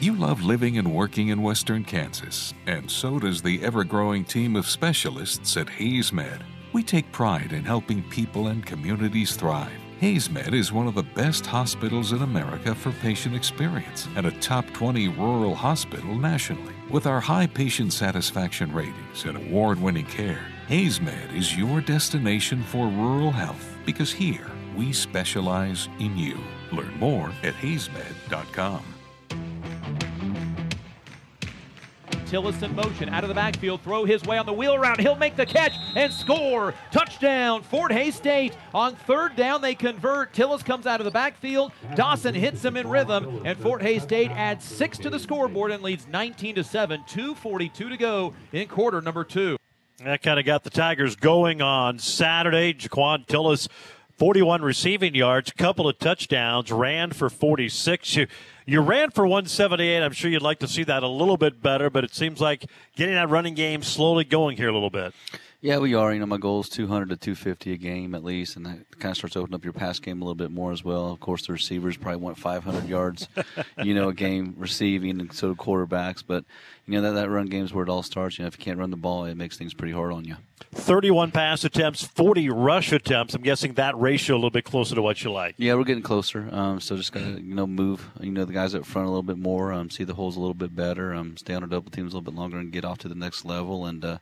You 0.00 0.14
love 0.14 0.44
living 0.44 0.78
and 0.78 0.94
working 0.94 1.30
in 1.30 1.42
Western 1.42 1.82
Kansas, 1.82 2.54
and 2.68 2.88
so 2.88 3.18
does 3.18 3.42
the 3.42 3.60
ever 3.64 3.82
growing 3.82 4.24
team 4.24 4.54
of 4.54 4.68
specialists 4.68 5.56
at 5.56 5.66
HaysMed. 5.66 6.40
We 6.72 6.84
take 6.84 7.10
pride 7.10 7.52
in 7.52 7.64
helping 7.64 8.04
people 8.04 8.46
and 8.46 8.64
communities 8.64 9.34
thrive. 9.34 9.72
HaysMed 10.00 10.52
is 10.52 10.72
one 10.72 10.86
of 10.86 10.94
the 10.94 11.02
best 11.02 11.44
hospitals 11.44 12.12
in 12.12 12.22
America 12.22 12.76
for 12.76 12.92
patient 12.92 13.34
experience 13.34 14.06
and 14.14 14.26
a 14.26 14.38
top 14.38 14.64
20 14.72 15.08
rural 15.08 15.56
hospital 15.56 16.14
nationally. 16.14 16.74
With 16.90 17.08
our 17.08 17.18
high 17.18 17.48
patient 17.48 17.92
satisfaction 17.92 18.72
ratings 18.72 19.24
and 19.24 19.36
award 19.36 19.80
winning 19.80 20.06
care, 20.06 20.46
HaysMed 20.68 21.34
is 21.34 21.56
your 21.56 21.80
destination 21.80 22.62
for 22.62 22.86
rural 22.86 23.32
health 23.32 23.76
because 23.84 24.12
here 24.12 24.48
we 24.76 24.92
specialize 24.92 25.88
in 25.98 26.16
you. 26.16 26.38
Learn 26.70 26.96
more 27.00 27.32
at 27.42 27.54
haysmed.com. 27.54 28.94
Tillis 32.28 32.62
in 32.62 32.74
motion 32.74 33.08
out 33.08 33.24
of 33.24 33.28
the 33.28 33.34
backfield, 33.34 33.80
throw 33.80 34.04
his 34.04 34.22
way 34.24 34.36
on 34.36 34.44
the 34.44 34.52
wheel 34.52 34.78
route. 34.78 35.00
He'll 35.00 35.16
make 35.16 35.34
the 35.34 35.46
catch 35.46 35.72
and 35.96 36.12
score. 36.12 36.74
Touchdown, 36.90 37.62
Fort 37.62 37.90
Hays 37.90 38.14
State. 38.14 38.54
On 38.74 38.94
third 38.94 39.34
down, 39.34 39.62
they 39.62 39.74
convert. 39.74 40.34
Tillis 40.34 40.62
comes 40.62 40.86
out 40.86 41.00
of 41.00 41.06
the 41.06 41.10
backfield. 41.10 41.72
Dawson 41.94 42.34
hits 42.34 42.62
him 42.62 42.76
in 42.76 42.86
rhythm, 42.86 43.40
and 43.46 43.58
Fort 43.58 43.80
Hays 43.80 44.02
State 44.02 44.30
adds 44.32 44.64
six 44.64 44.98
to 44.98 45.08
the 45.08 45.18
scoreboard 45.18 45.70
and 45.70 45.82
leads 45.82 46.06
19 46.06 46.56
to 46.56 46.64
7. 46.64 47.02
2.42 47.08 47.72
to 47.72 47.96
go 47.96 48.34
in 48.52 48.68
quarter 48.68 49.00
number 49.00 49.24
two. 49.24 49.56
That 50.04 50.22
kind 50.22 50.38
of 50.38 50.44
got 50.44 50.64
the 50.64 50.70
Tigers 50.70 51.16
going 51.16 51.62
on 51.62 51.98
Saturday. 51.98 52.74
Jaquan 52.74 53.26
Tillis, 53.26 53.68
41 54.16 54.62
receiving 54.62 55.14
yards, 55.14 55.50
a 55.50 55.54
couple 55.54 55.88
of 55.88 55.98
touchdowns, 55.98 56.70
ran 56.70 57.10
for 57.10 57.30
46. 57.30 58.16
You, 58.16 58.26
you 58.68 58.82
ran 58.82 59.10
for 59.10 59.26
178. 59.26 60.02
I'm 60.02 60.12
sure 60.12 60.30
you'd 60.30 60.42
like 60.42 60.58
to 60.58 60.68
see 60.68 60.84
that 60.84 61.02
a 61.02 61.08
little 61.08 61.38
bit 61.38 61.62
better, 61.62 61.88
but 61.88 62.04
it 62.04 62.14
seems 62.14 62.38
like 62.38 62.66
getting 62.96 63.14
that 63.14 63.30
running 63.30 63.54
game 63.54 63.82
slowly 63.82 64.24
going 64.24 64.58
here 64.58 64.68
a 64.68 64.72
little 64.72 64.90
bit. 64.90 65.14
Yeah, 65.60 65.78
we 65.78 65.92
are. 65.94 66.12
You 66.14 66.20
know, 66.20 66.26
my 66.26 66.36
goal 66.36 66.60
is 66.60 66.68
200 66.68 67.08
to 67.08 67.16
250 67.16 67.72
a 67.72 67.76
game 67.76 68.14
at 68.14 68.22
least, 68.22 68.54
and 68.54 68.64
that 68.64 69.00
kind 69.00 69.10
of 69.10 69.16
starts 69.16 69.34
to 69.34 69.40
open 69.40 69.54
up 69.54 69.64
your 69.64 69.72
pass 69.72 69.98
game 69.98 70.22
a 70.22 70.24
little 70.24 70.36
bit 70.36 70.52
more 70.52 70.70
as 70.70 70.84
well. 70.84 71.10
Of 71.10 71.18
course, 71.18 71.48
the 71.48 71.52
receivers 71.52 71.96
probably 71.96 72.20
want 72.20 72.38
500 72.38 72.88
yards, 72.88 73.26
you 73.82 73.92
know, 73.92 74.08
a 74.08 74.14
game 74.14 74.54
receiving, 74.56 75.20
and 75.20 75.32
so 75.32 75.48
do 75.48 75.54
quarterbacks. 75.56 76.22
But 76.24 76.44
you 76.86 76.94
know 76.94 77.02
that 77.02 77.20
that 77.20 77.28
run 77.28 77.46
game 77.46 77.64
is 77.64 77.74
where 77.74 77.82
it 77.82 77.90
all 77.90 78.04
starts. 78.04 78.38
You 78.38 78.44
know, 78.44 78.46
if 78.46 78.56
you 78.56 78.64
can't 78.64 78.78
run 78.78 78.92
the 78.92 78.96
ball, 78.96 79.24
it 79.24 79.34
makes 79.34 79.56
things 79.56 79.74
pretty 79.74 79.92
hard 79.92 80.12
on 80.12 80.24
you. 80.24 80.36
31 80.74 81.32
pass 81.32 81.64
attempts, 81.64 82.04
40 82.06 82.50
rush 82.50 82.92
attempts. 82.92 83.34
I'm 83.34 83.42
guessing 83.42 83.74
that 83.74 83.98
ratio 83.98 84.36
a 84.36 84.38
little 84.38 84.50
bit 84.50 84.64
closer 84.64 84.94
to 84.94 85.02
what 85.02 85.24
you 85.24 85.32
like. 85.32 85.56
Yeah, 85.58 85.74
we're 85.74 85.84
getting 85.84 86.04
closer. 86.04 86.48
Um, 86.52 86.78
so 86.78 86.96
just 86.96 87.10
gotta 87.10 87.42
you 87.42 87.56
know 87.56 87.66
move 87.66 88.08
you 88.20 88.30
know 88.30 88.44
the 88.44 88.52
guys 88.52 88.76
up 88.76 88.86
front 88.86 89.06
a 89.06 89.10
little 89.10 89.24
bit 89.24 89.38
more, 89.38 89.72
um, 89.72 89.90
see 89.90 90.04
the 90.04 90.14
holes 90.14 90.36
a 90.36 90.40
little 90.40 90.54
bit 90.54 90.76
better, 90.76 91.12
um, 91.14 91.36
stay 91.36 91.54
on 91.54 91.64
our 91.64 91.68
double 91.68 91.90
teams 91.90 92.12
a 92.12 92.16
little 92.16 92.30
bit 92.30 92.38
longer, 92.38 92.58
and 92.58 92.70
get 92.70 92.84
off 92.84 92.98
to 92.98 93.08
the 93.08 93.16
next 93.16 93.44
level. 93.44 93.86
And 93.86 94.04
uh, 94.04 94.18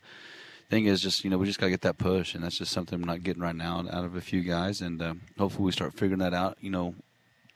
thing 0.69 0.87
is 0.87 1.01
just 1.01 1.25
you 1.25 1.31
know 1.31 1.39
we 1.39 1.47
just 1.47 1.59
gotta 1.59 1.71
get 1.71 1.83
that 1.83 1.99
push, 1.99 2.35
and 2.35 2.45
that's 2.45 2.59
just 2.59 2.73
something 2.73 3.01
I'm 3.01 3.07
not 3.07 3.23
getting 3.23 3.43
right 3.43 3.57
now 3.57 3.85
out 3.91 4.05
of 4.05 4.17
a 4.17 4.21
few 4.21 4.43
guys, 4.43 4.81
and 4.81 5.01
uh, 5.01 5.15
hopefully 5.39 5.67
we 5.67 5.73
start 5.73 5.95
figuring 5.95 6.21
that 6.21 6.35
out. 6.35 6.59
You 6.61 6.71
know. 6.71 6.95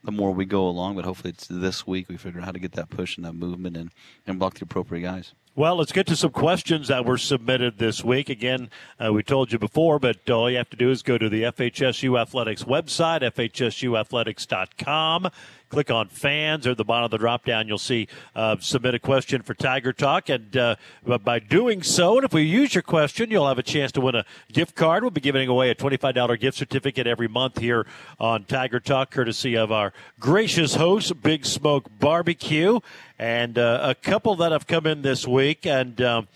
The 0.02 0.12
more 0.12 0.32
we 0.32 0.46
go 0.46 0.66
along, 0.66 0.96
but 0.96 1.04
hopefully 1.04 1.34
it's 1.34 1.46
this 1.46 1.86
week 1.86 2.08
we 2.08 2.16
figure 2.16 2.40
out 2.40 2.46
how 2.46 2.52
to 2.52 2.58
get 2.58 2.72
that 2.72 2.88
push 2.88 3.18
and 3.18 3.26
that 3.26 3.34
movement 3.34 3.76
and, 3.76 3.90
and 4.26 4.38
block 4.38 4.54
the 4.54 4.64
appropriate 4.64 5.02
guys. 5.02 5.34
Well, 5.56 5.76
let's 5.76 5.92
get 5.92 6.06
to 6.06 6.16
some 6.16 6.30
questions 6.30 6.88
that 6.88 7.04
were 7.04 7.18
submitted 7.18 7.76
this 7.76 8.02
week. 8.02 8.30
Again, 8.30 8.70
uh, 8.98 9.12
we 9.12 9.22
told 9.22 9.52
you 9.52 9.58
before, 9.58 9.98
but 9.98 10.30
all 10.30 10.48
you 10.48 10.56
have 10.56 10.70
to 10.70 10.76
do 10.76 10.90
is 10.90 11.02
go 11.02 11.18
to 11.18 11.28
the 11.28 11.42
FHSU 11.42 12.18
Athletics 12.18 12.64
website, 12.64 13.20
FHSUathletics.com. 13.20 15.30
Click 15.70 15.90
on 15.90 16.08
fans 16.08 16.66
or 16.66 16.72
at 16.72 16.76
the 16.76 16.84
bottom 16.84 17.04
of 17.04 17.12
the 17.12 17.18
drop 17.18 17.44
down, 17.44 17.68
you'll 17.68 17.78
see 17.78 18.08
uh, 18.34 18.56
submit 18.58 18.94
a 18.94 18.98
question 18.98 19.40
for 19.40 19.54
Tiger 19.54 19.92
Talk. 19.92 20.28
And 20.28 20.56
uh, 20.56 20.74
by 21.22 21.38
doing 21.38 21.82
so, 21.82 22.16
and 22.16 22.24
if 22.24 22.32
we 22.32 22.42
use 22.42 22.74
your 22.74 22.82
question, 22.82 23.30
you'll 23.30 23.46
have 23.46 23.58
a 23.58 23.62
chance 23.62 23.92
to 23.92 24.00
win 24.00 24.16
a 24.16 24.24
gift 24.52 24.74
card. 24.74 25.04
We'll 25.04 25.12
be 25.12 25.20
giving 25.20 25.48
away 25.48 25.70
a 25.70 25.74
$25 25.76 26.40
gift 26.40 26.58
certificate 26.58 27.06
every 27.06 27.28
month 27.28 27.58
here 27.58 27.86
on 28.18 28.44
Tiger 28.44 28.80
Talk, 28.80 29.12
courtesy 29.12 29.56
of 29.56 29.70
our 29.70 29.92
gracious 30.18 30.74
host, 30.74 31.22
Big 31.22 31.46
Smoke 31.46 31.86
Barbecue. 31.98 32.80
And 33.18 33.56
uh, 33.56 33.80
a 33.82 33.94
couple 33.94 34.34
that 34.36 34.50
have 34.50 34.66
come 34.66 34.86
in 34.86 35.02
this 35.02 35.26
week. 35.26 35.66
And 35.66 36.00
um, 36.02 36.28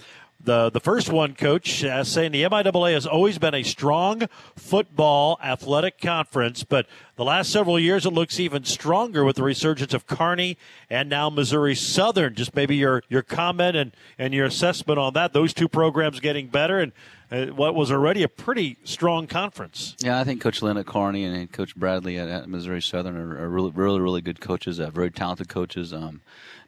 the 0.44 0.70
the 0.70 0.80
first 0.80 1.10
one, 1.10 1.34
Coach, 1.34 1.82
uh, 1.84 2.04
saying 2.04 2.32
the 2.32 2.42
MIAA 2.42 2.94
has 2.94 3.06
always 3.06 3.38
been 3.38 3.54
a 3.54 3.62
strong 3.62 4.22
football 4.56 5.38
athletic 5.42 6.00
conference, 6.00 6.64
but 6.64 6.86
the 7.16 7.24
last 7.24 7.50
several 7.50 7.78
years 7.78 8.06
it 8.06 8.10
looks 8.10 8.38
even 8.38 8.64
stronger 8.64 9.24
with 9.24 9.36
the 9.36 9.42
resurgence 9.42 9.94
of 9.94 10.06
Kearney 10.06 10.56
and 10.90 11.08
now 11.08 11.30
Missouri 11.30 11.74
Southern. 11.74 12.34
Just 12.34 12.54
maybe 12.54 12.76
your 12.76 13.02
your 13.08 13.22
comment 13.22 13.76
and, 13.76 13.92
and 14.18 14.34
your 14.34 14.46
assessment 14.46 14.98
on 14.98 15.14
that. 15.14 15.32
Those 15.32 15.54
two 15.54 15.68
programs 15.68 16.20
getting 16.20 16.48
better 16.48 16.78
and 16.78 16.92
uh, 17.30 17.46
what 17.46 17.74
was 17.74 17.90
already 17.90 18.22
a 18.22 18.28
pretty 18.28 18.76
strong 18.84 19.26
conference. 19.26 19.96
Yeah, 20.00 20.20
I 20.20 20.24
think 20.24 20.40
Coach 20.40 20.62
Lynn 20.62 20.76
at 20.76 20.86
Kearney 20.86 21.24
and 21.24 21.50
Coach 21.50 21.74
Bradley 21.74 22.18
at, 22.18 22.28
at 22.28 22.48
Missouri 22.48 22.82
Southern 22.82 23.16
are, 23.16 23.42
are, 23.42 23.48
really, 23.48 23.70
really, 23.70 24.00
really 24.00 24.20
good 24.20 24.40
coaches. 24.40 24.78
Uh, 24.78 24.90
very 24.90 25.10
talented 25.10 25.48
coaches. 25.48 25.92
Um, 25.92 26.20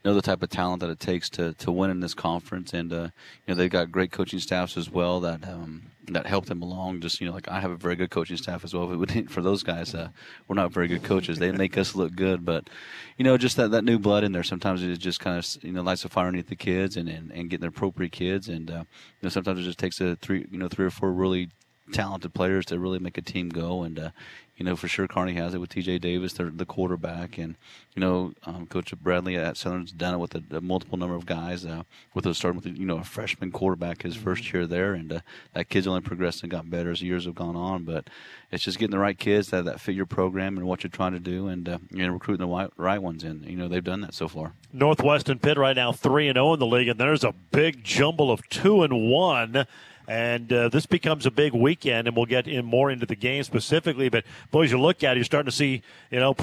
know 0.04 0.14
the 0.14 0.22
type 0.22 0.42
of 0.42 0.48
talent 0.48 0.80
that 0.80 0.90
it 0.90 1.00
takes 1.00 1.28
to, 1.30 1.52
to 1.54 1.72
win 1.72 1.90
in 1.90 2.00
this 2.00 2.14
conference, 2.14 2.72
and 2.72 2.92
uh, 2.92 3.08
you 3.46 3.48
know 3.48 3.54
they've 3.54 3.70
got 3.70 3.90
great 3.90 4.12
coaching 4.12 4.38
staffs 4.38 4.76
as 4.76 4.90
well 4.90 5.20
that 5.20 5.46
um, 5.48 5.82
that 6.08 6.26
help 6.26 6.46
them 6.46 6.62
along. 6.62 7.00
Just 7.00 7.20
you 7.20 7.26
know, 7.26 7.32
like 7.32 7.48
I 7.48 7.60
have 7.60 7.70
a 7.70 7.76
very 7.76 7.96
good 7.96 8.10
coaching 8.10 8.36
staff 8.36 8.64
as 8.64 8.74
well. 8.74 8.84
If 8.84 8.92
it 8.92 8.96
would 8.96 9.30
for 9.30 9.42
those 9.42 9.62
guys, 9.62 9.94
uh, 9.94 10.08
we're 10.48 10.54
not 10.54 10.72
very 10.72 10.88
good 10.88 11.02
coaches. 11.02 11.38
They 11.38 11.52
make 11.52 11.76
us 11.76 11.94
look 11.94 12.14
good, 12.14 12.44
but 12.44 12.68
you 13.16 13.24
know, 13.24 13.36
just 13.36 13.56
that, 13.56 13.70
that 13.70 13.84
new 13.84 13.98
blood 13.98 14.24
in 14.24 14.32
there. 14.32 14.42
Sometimes 14.42 14.82
it 14.82 14.96
just 14.98 15.20
kind 15.20 15.38
of 15.38 15.64
you 15.64 15.72
know 15.72 15.82
lights 15.82 16.04
a 16.04 16.08
fire 16.08 16.26
underneath 16.26 16.48
the 16.48 16.56
kids 16.56 16.96
and, 16.96 17.08
and, 17.08 17.30
and 17.32 17.50
getting 17.50 17.62
the 17.62 17.68
appropriate 17.68 18.12
kids, 18.12 18.48
and 18.48 18.70
uh, 18.70 18.84
you 19.20 19.24
know 19.24 19.28
sometimes 19.28 19.60
it 19.60 19.64
just 19.64 19.78
takes 19.78 20.00
a 20.00 20.16
three 20.16 20.46
you 20.50 20.58
know 20.58 20.68
three 20.68 20.86
or 20.86 20.90
four 20.90 21.12
really 21.12 21.50
talented 21.92 22.34
players 22.34 22.66
to 22.66 22.78
really 22.78 22.98
make 22.98 23.18
a 23.18 23.22
team 23.22 23.48
go. 23.48 23.82
And 23.82 23.98
uh, 23.98 24.10
you 24.56 24.64
know, 24.64 24.74
for 24.74 24.88
sure, 24.88 25.06
Kearney 25.06 25.34
has 25.34 25.52
it 25.52 25.58
with 25.58 25.68
T.J. 25.68 25.98
Davis, 25.98 26.32
the, 26.32 26.44
the 26.44 26.64
quarterback, 26.64 27.36
and 27.36 27.56
you 27.94 28.00
know, 28.00 28.32
um, 28.44 28.66
Coach 28.66 28.90
Bradley 29.02 29.36
at 29.36 29.58
Southern's 29.58 29.92
done 29.92 30.14
it 30.14 30.18
with 30.18 30.34
a, 30.34 30.42
a 30.56 30.60
multiple 30.62 30.96
number 30.96 31.14
of 31.14 31.26
guys. 31.26 31.66
Uh, 31.66 31.82
with 32.14 32.24
those 32.24 32.38
starting 32.38 32.60
with 32.62 32.78
you 32.78 32.86
know 32.86 32.96
a 32.96 33.04
freshman 33.04 33.52
quarterback 33.52 34.02
his 34.02 34.16
first 34.16 34.50
year 34.54 34.66
there, 34.66 34.94
and 34.94 35.12
uh, 35.12 35.20
that 35.52 35.68
kid's 35.68 35.86
only 35.86 36.00
progressed 36.00 36.42
and 36.42 36.50
got 36.50 36.70
better 36.70 36.90
as 36.90 37.02
years 37.02 37.26
have 37.26 37.34
gone 37.34 37.54
on. 37.54 37.84
But 37.84 38.08
it's 38.50 38.64
just 38.64 38.78
getting 38.78 38.92
the 38.92 38.98
right 38.98 39.18
kids 39.18 39.50
that 39.50 39.66
that 39.66 39.78
fit 39.78 39.94
your 39.94 40.06
program 40.06 40.56
and 40.56 40.66
what 40.66 40.82
you're 40.82 40.90
trying 40.90 41.12
to 41.12 41.20
do, 41.20 41.48
and 41.48 41.68
uh, 41.68 41.78
you 41.90 42.06
know, 42.06 42.12
recruiting 42.14 42.46
the 42.46 42.52
right, 42.52 42.70
right 42.78 43.02
ones. 43.02 43.24
And 43.24 43.44
you 43.44 43.56
know, 43.56 43.68
they've 43.68 43.84
done 43.84 44.00
that 44.00 44.14
so 44.14 44.26
far. 44.26 44.52
Northwest 44.72 45.28
and 45.28 45.40
Pitt 45.40 45.58
right 45.58 45.76
now 45.76 45.92
three 45.92 46.28
and 46.28 46.36
zero 46.36 46.54
in 46.54 46.60
the 46.60 46.66
league, 46.66 46.88
and 46.88 46.98
there's 46.98 47.24
a 47.24 47.32
big 47.50 47.84
jumble 47.84 48.30
of 48.30 48.48
two 48.48 48.82
and 48.82 49.10
one. 49.10 49.66
And 50.08 50.52
uh, 50.52 50.68
this 50.68 50.86
becomes 50.86 51.26
a 51.26 51.30
big 51.30 51.52
weekend, 51.52 52.06
and 52.06 52.16
we'll 52.16 52.26
get 52.26 52.46
in 52.46 52.64
more 52.64 52.90
into 52.90 53.06
the 53.06 53.16
game 53.16 53.42
specifically. 53.42 54.08
But 54.08 54.24
boys, 54.50 54.70
you 54.70 54.80
look 54.80 55.02
at 55.02 55.12
it, 55.12 55.18
you're 55.18 55.24
starting 55.24 55.50
to 55.50 55.56
see, 55.56 55.82
you 56.10 56.20
know, 56.20 56.36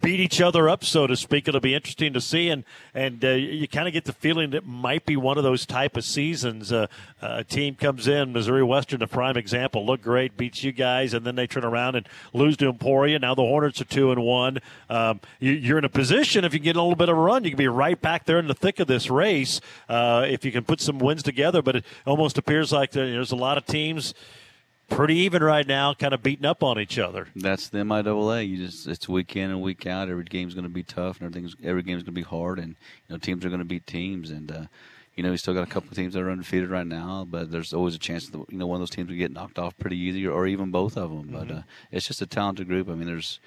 beat 0.00 0.20
each 0.20 0.40
other 0.40 0.68
up, 0.68 0.84
so 0.84 1.06
to 1.06 1.16
speak. 1.16 1.48
It'll 1.48 1.60
be 1.60 1.74
interesting 1.74 2.12
to 2.12 2.20
see, 2.20 2.48
and 2.48 2.64
and 2.94 3.24
uh, 3.24 3.30
you 3.30 3.68
kind 3.68 3.86
of 3.86 3.92
get 3.92 4.04
the 4.04 4.12
feeling 4.12 4.50
that 4.50 4.66
might 4.66 5.06
be 5.06 5.16
one 5.16 5.38
of 5.38 5.44
those 5.44 5.66
type 5.66 5.96
of 5.96 6.04
seasons. 6.04 6.72
Uh, 6.72 6.86
a 7.20 7.44
team 7.44 7.74
comes 7.74 8.08
in, 8.08 8.32
Missouri 8.32 8.62
Western, 8.62 9.02
a 9.02 9.06
prime 9.06 9.36
example, 9.36 9.84
look 9.84 10.02
great, 10.02 10.36
beats 10.36 10.64
you 10.64 10.72
guys, 10.72 11.14
and 11.14 11.26
then 11.26 11.34
they 11.34 11.46
turn 11.46 11.64
around 11.64 11.96
and 11.96 12.08
lose 12.32 12.56
to 12.58 12.68
Emporia. 12.68 13.18
Now 13.18 13.34
the 13.34 13.42
Hornets 13.42 13.80
are 13.80 13.84
two 13.84 14.10
and 14.10 14.22
one. 14.22 14.58
Um, 14.88 15.20
you, 15.38 15.74
are 15.74 15.78
in 15.78 15.84
a 15.84 15.88
position 15.88 16.44
if 16.44 16.52
you 16.52 16.60
get 16.60 16.76
a 16.76 16.82
little 16.82 16.96
bit 16.96 17.08
of 17.08 17.16
a 17.16 17.20
run, 17.20 17.44
you 17.44 17.50
can 17.50 17.58
be 17.58 17.68
right 17.68 18.00
back 18.00 18.24
there 18.24 18.38
in 18.38 18.46
the 18.46 18.54
thick 18.54 18.80
of 18.80 18.86
this 18.86 19.10
race 19.10 19.60
uh, 19.88 20.26
if 20.28 20.44
you 20.44 20.52
can 20.52 20.64
put 20.64 20.80
some 20.80 20.98
wins 20.98 21.22
together. 21.22 21.62
But 21.62 21.76
it 21.76 21.84
almost 22.06 22.38
appears 22.38 22.72
like 22.72 22.92
there's 22.92 23.32
a 23.32 23.36
lot 23.36 23.58
of 23.58 23.66
teams 23.66 24.14
pretty 24.90 25.16
even 25.20 25.42
right 25.42 25.66
now, 25.66 25.94
kind 25.94 26.12
of 26.12 26.22
beating 26.22 26.44
up 26.44 26.62
on 26.62 26.78
each 26.78 26.98
other. 26.98 27.28
That's 27.34 27.68
the 27.68 27.78
MIAA. 27.78 28.46
You 28.46 28.66
just 28.66 28.86
it's 28.86 29.08
week 29.08 29.36
in 29.36 29.50
and 29.50 29.62
week 29.62 29.86
out. 29.86 30.10
Every 30.10 30.24
game's 30.24 30.52
going 30.52 30.64
to 30.64 30.68
be 30.68 30.82
tough, 30.82 31.20
and 31.20 31.26
everything's 31.26 31.56
every 31.64 31.82
game's 31.82 32.02
going 32.02 32.14
to 32.14 32.20
be 32.20 32.22
hard, 32.22 32.58
and 32.58 32.76
you 33.08 33.14
know 33.14 33.18
teams 33.18 33.44
are 33.44 33.48
going 33.48 33.60
to 33.60 33.64
beat 33.64 33.86
teams, 33.86 34.30
and 34.30 34.52
uh, 34.52 34.64
you 35.14 35.22
know 35.22 35.30
we 35.30 35.36
still 35.38 35.54
got 35.54 35.66
a 35.66 35.70
couple 35.70 35.88
of 35.88 35.96
teams 35.96 36.12
that 36.12 36.22
are 36.22 36.30
undefeated 36.30 36.68
right 36.68 36.86
now, 36.86 37.26
but 37.28 37.50
there's 37.50 37.72
always 37.72 37.94
a 37.94 37.98
chance 37.98 38.28
that 38.28 38.44
you 38.50 38.58
know 38.58 38.66
one 38.66 38.76
of 38.76 38.80
those 38.80 38.90
teams 38.90 39.08
will 39.08 39.16
get 39.16 39.32
knocked 39.32 39.58
off 39.58 39.78
pretty 39.78 39.96
easy, 39.96 40.26
or, 40.26 40.32
or 40.32 40.46
even 40.46 40.70
both 40.70 40.96
of 40.96 41.10
them. 41.10 41.24
Mm-hmm. 41.24 41.38
But 41.38 41.50
uh, 41.50 41.62
it's 41.90 42.06
just 42.06 42.22
a 42.22 42.26
talented 42.26 42.68
group. 42.68 42.88
I 42.88 42.94
mean, 42.94 43.06
there's. 43.06 43.40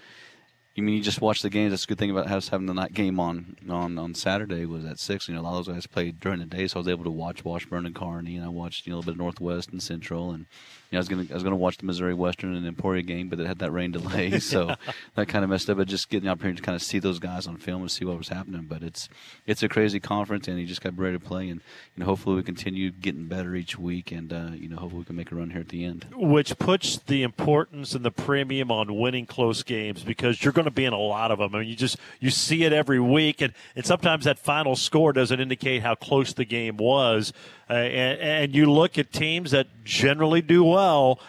You 0.75 0.81
mean 0.81 0.95
you 0.95 1.03
just 1.03 1.21
watch 1.21 1.43
the 1.43 1.51
games? 1.51 1.71
That's 1.71 1.83
a 1.83 1.87
good 1.87 1.99
thing 1.99 2.09
about 2.09 2.31
us 2.31 2.49
having 2.49 2.65
the 2.65 2.73
night 2.73 2.95
game 2.95 3.19
on 3.19 3.57
on 3.69 3.99
on 3.99 4.15
Saturday 4.15 4.65
was 4.65 4.85
at 4.85 4.97
six. 4.97 5.27
You 5.27 5.35
know, 5.35 5.41
a 5.41 5.43
lot 5.43 5.59
of 5.59 5.65
those 5.67 5.75
guys 5.75 5.85
played 5.85 6.19
during 6.19 6.39
the 6.39 6.47
day, 6.47 6.65
so 6.65 6.77
I 6.77 6.79
was 6.79 6.87
able 6.87 7.03
to 7.03 7.11
watch 7.11 7.45
Washburn 7.45 7.85
and 7.85 7.93
Kearney, 7.93 8.37
and 8.37 8.43
I 8.43 8.49
watched 8.49 8.87
you 8.87 8.89
know 8.89 8.95
a 8.95 8.97
little 8.97 9.13
bit 9.13 9.19
of 9.19 9.23
Northwest 9.23 9.69
and 9.69 9.83
Central, 9.83 10.31
and 10.31 10.47
know, 10.93 10.99
I 10.99 11.01
was 11.01 11.09
gonna 11.09 11.25
I 11.29 11.33
was 11.33 11.43
gonna 11.43 11.55
watch 11.55 11.77
the 11.77 11.85
Missouri 11.85 12.13
Western 12.13 12.55
and 12.55 12.65
Emporia 12.65 13.01
game, 13.01 13.29
but 13.29 13.39
it 13.39 13.47
had 13.47 13.59
that 13.59 13.71
rain 13.71 13.91
delay, 13.91 14.39
so 14.39 14.75
that 15.15 15.27
kind 15.27 15.43
of 15.43 15.49
messed 15.49 15.69
up. 15.69 15.77
But 15.77 15.87
just 15.87 16.09
getting 16.09 16.25
the 16.25 16.31
opportunity 16.31 16.57
to 16.57 16.63
kind 16.63 16.75
of 16.75 16.81
see 16.81 16.99
those 16.99 17.19
guys 17.19 17.47
on 17.47 17.57
film 17.57 17.81
and 17.81 17.91
see 17.91 18.05
what 18.05 18.17
was 18.17 18.29
happening. 18.29 18.65
But 18.67 18.83
it's 18.83 19.09
it's 19.45 19.63
a 19.63 19.69
crazy 19.69 19.99
conference, 19.99 20.47
and 20.47 20.59
you 20.59 20.65
just 20.65 20.81
got 20.81 20.97
ready 20.97 21.17
to 21.17 21.23
play, 21.23 21.49
and 21.49 21.61
you 21.95 22.01
know 22.01 22.05
hopefully 22.05 22.35
we 22.35 22.43
continue 22.43 22.91
getting 22.91 23.25
better 23.25 23.55
each 23.55 23.77
week, 23.77 24.11
and 24.11 24.31
uh, 24.31 24.51
you 24.53 24.69
know 24.69 24.77
hopefully 24.77 24.99
we 24.99 25.05
can 25.05 25.15
make 25.15 25.31
a 25.31 25.35
run 25.35 25.49
here 25.49 25.61
at 25.61 25.69
the 25.69 25.83
end. 25.85 26.07
Which 26.15 26.57
puts 26.57 26.97
the 26.97 27.23
importance 27.23 27.93
and 27.93 28.05
the 28.05 28.11
premium 28.11 28.71
on 28.71 28.97
winning 28.97 29.25
close 29.25 29.63
games 29.63 30.03
because 30.03 30.43
you're 30.43 30.53
going 30.53 30.65
to 30.65 30.71
be 30.71 30.85
in 30.85 30.93
a 30.93 30.99
lot 30.99 31.31
of 31.31 31.39
them. 31.39 31.55
I 31.55 31.59
mean, 31.59 31.67
you 31.67 31.75
just 31.75 31.97
you 32.19 32.29
see 32.29 32.63
it 32.63 32.73
every 32.73 32.99
week, 32.99 33.41
and 33.41 33.53
and 33.75 33.85
sometimes 33.85 34.25
that 34.25 34.39
final 34.39 34.75
score 34.75 35.13
doesn't 35.13 35.39
indicate 35.39 35.81
how 35.81 35.95
close 35.95 36.33
the 36.33 36.45
game 36.45 36.77
was. 36.77 37.33
Uh, 37.69 37.73
and, 37.73 38.19
and, 38.19 38.55
you 38.55 38.69
look 38.69 38.97
at 38.97 39.11
teams 39.11 39.51
that 39.51 39.67
generally 39.85 40.41
do 40.41 40.63
well, 40.63 41.19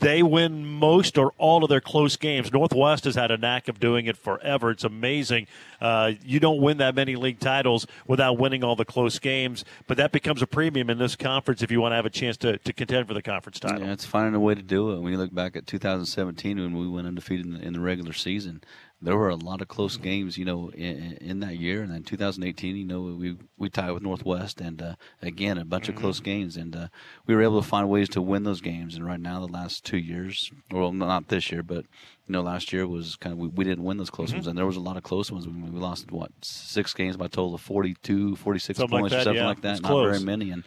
they 0.00 0.22
win 0.22 0.66
most 0.66 1.16
or 1.16 1.32
all 1.38 1.62
of 1.62 1.70
their 1.70 1.80
close 1.80 2.16
games. 2.16 2.52
Northwest 2.52 3.04
has 3.04 3.14
had 3.14 3.30
a 3.30 3.38
knack 3.38 3.68
of 3.68 3.80
doing 3.80 4.06
it 4.06 4.16
forever. 4.16 4.70
It's 4.70 4.84
amazing. 4.84 5.46
Uh, 5.80 6.12
you 6.24 6.40
don't 6.40 6.60
win 6.60 6.78
that 6.78 6.94
many 6.94 7.16
league 7.16 7.38
titles 7.38 7.86
without 8.06 8.36
winning 8.36 8.64
all 8.64 8.76
the 8.76 8.84
close 8.84 9.18
games, 9.18 9.64
but 9.86 9.96
that 9.96 10.12
becomes 10.12 10.42
a 10.42 10.46
premium 10.46 10.90
in 10.90 10.98
this 10.98 11.16
conference 11.16 11.62
if 11.62 11.70
you 11.70 11.80
want 11.80 11.92
to 11.92 11.96
have 11.96 12.06
a 12.06 12.10
chance 12.10 12.36
to, 12.38 12.58
to 12.58 12.72
contend 12.72 13.06
for 13.06 13.14
the 13.14 13.22
conference 13.22 13.60
title. 13.60 13.80
Yeah, 13.80 13.92
it's 13.92 14.04
finding 14.04 14.34
a 14.34 14.40
way 14.40 14.54
to 14.54 14.62
do 14.62 14.90
it. 14.90 15.00
When 15.00 15.12
you 15.12 15.18
look 15.18 15.32
back 15.32 15.56
at 15.56 15.66
2017 15.66 16.58
when 16.58 16.76
we 16.76 16.88
went 16.88 17.06
undefeated 17.06 17.46
in 17.46 17.54
the, 17.54 17.60
in 17.60 17.72
the 17.72 17.80
regular 17.80 18.12
season, 18.12 18.62
there 19.02 19.16
were 19.16 19.28
a 19.28 19.34
lot 19.34 19.60
of 19.60 19.66
close 19.68 19.96
games, 19.96 20.38
you 20.38 20.44
know, 20.44 20.70
in, 20.70 21.18
in 21.20 21.40
that 21.40 21.56
year. 21.58 21.82
And 21.82 21.92
then 21.92 22.04
2018, 22.04 22.76
you 22.76 22.84
know, 22.84 23.02
we 23.02 23.36
we 23.58 23.68
tied 23.68 23.90
with 23.90 24.02
Northwest, 24.02 24.60
and 24.60 24.80
uh, 24.80 24.94
again 25.20 25.58
a 25.58 25.64
bunch 25.64 25.88
of 25.88 25.96
close 25.96 26.20
games, 26.20 26.56
and 26.56 26.74
uh, 26.76 26.88
we 27.26 27.34
were 27.34 27.42
able 27.42 27.60
to 27.60 27.66
find 27.68 27.88
ways 27.88 28.08
to 28.10 28.22
win 28.22 28.44
those 28.44 28.60
games. 28.60 28.94
And 28.94 29.04
right 29.04 29.20
now, 29.20 29.40
the 29.44 29.52
last 29.52 29.84
two 29.84 29.98
years, 29.98 30.50
well, 30.70 30.92
not 30.92 31.28
this 31.28 31.50
year, 31.50 31.62
but 31.62 31.84
you 32.28 32.32
know, 32.32 32.40
last 32.42 32.72
year 32.72 32.86
was 32.86 33.16
kind 33.16 33.32
of 33.32 33.38
we, 33.38 33.48
we 33.48 33.64
didn't 33.64 33.84
win 33.84 33.96
those 33.96 34.10
close 34.10 34.30
Mhm. 34.30 34.34
ones, 34.34 34.46
and 34.46 34.56
there 34.56 34.66
was 34.66 34.76
a 34.76 34.80
lot 34.80 34.96
of 34.96 35.02
close 35.02 35.30
ones. 35.32 35.46
We, 35.48 35.52
we 35.54 35.80
lost 35.80 36.12
what 36.12 36.30
six 36.42 36.94
games 36.94 37.16
by 37.16 37.26
a 37.26 37.28
total 37.28 37.54
of 37.56 37.60
42, 37.60 38.36
46 38.36 38.78
Something 38.78 38.92
like 38.94 39.02
points 39.02 39.14
or 39.16 39.22
something 39.22 39.42
yeah. 39.42 39.46
like 39.48 39.62
that. 39.62 39.82
Not 39.82 39.88
close. 39.90 40.16
very 40.16 40.24
many, 40.24 40.50
and 40.52 40.62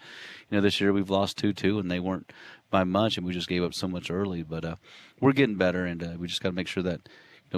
you 0.49 0.57
know, 0.57 0.61
this 0.61 0.81
year 0.81 0.91
we've 0.91 1.09
lost 1.09 1.38
two 1.38 1.53
two, 1.53 1.79
and 1.79 1.89
they 1.89 1.99
weren't 2.01 2.31
by 2.69 2.83
much, 2.83 3.17
and 3.17 3.25
we 3.25 3.31
just 3.33 3.47
gave 3.47 3.63
up 3.63 3.73
so 3.73 3.88
much 3.88 4.11
early. 4.11 4.43
But 4.43 4.65
uh, 4.65 4.75
we're 5.21 5.31
getting 5.31 5.55
better, 5.55 5.86
and 5.86 6.03
uh, 6.03 6.09
we 6.19 6.27
just 6.27 6.41
got 6.43 6.49
to 6.49 6.55
make 6.55 6.67
sure 6.67 6.83
that 6.83 7.07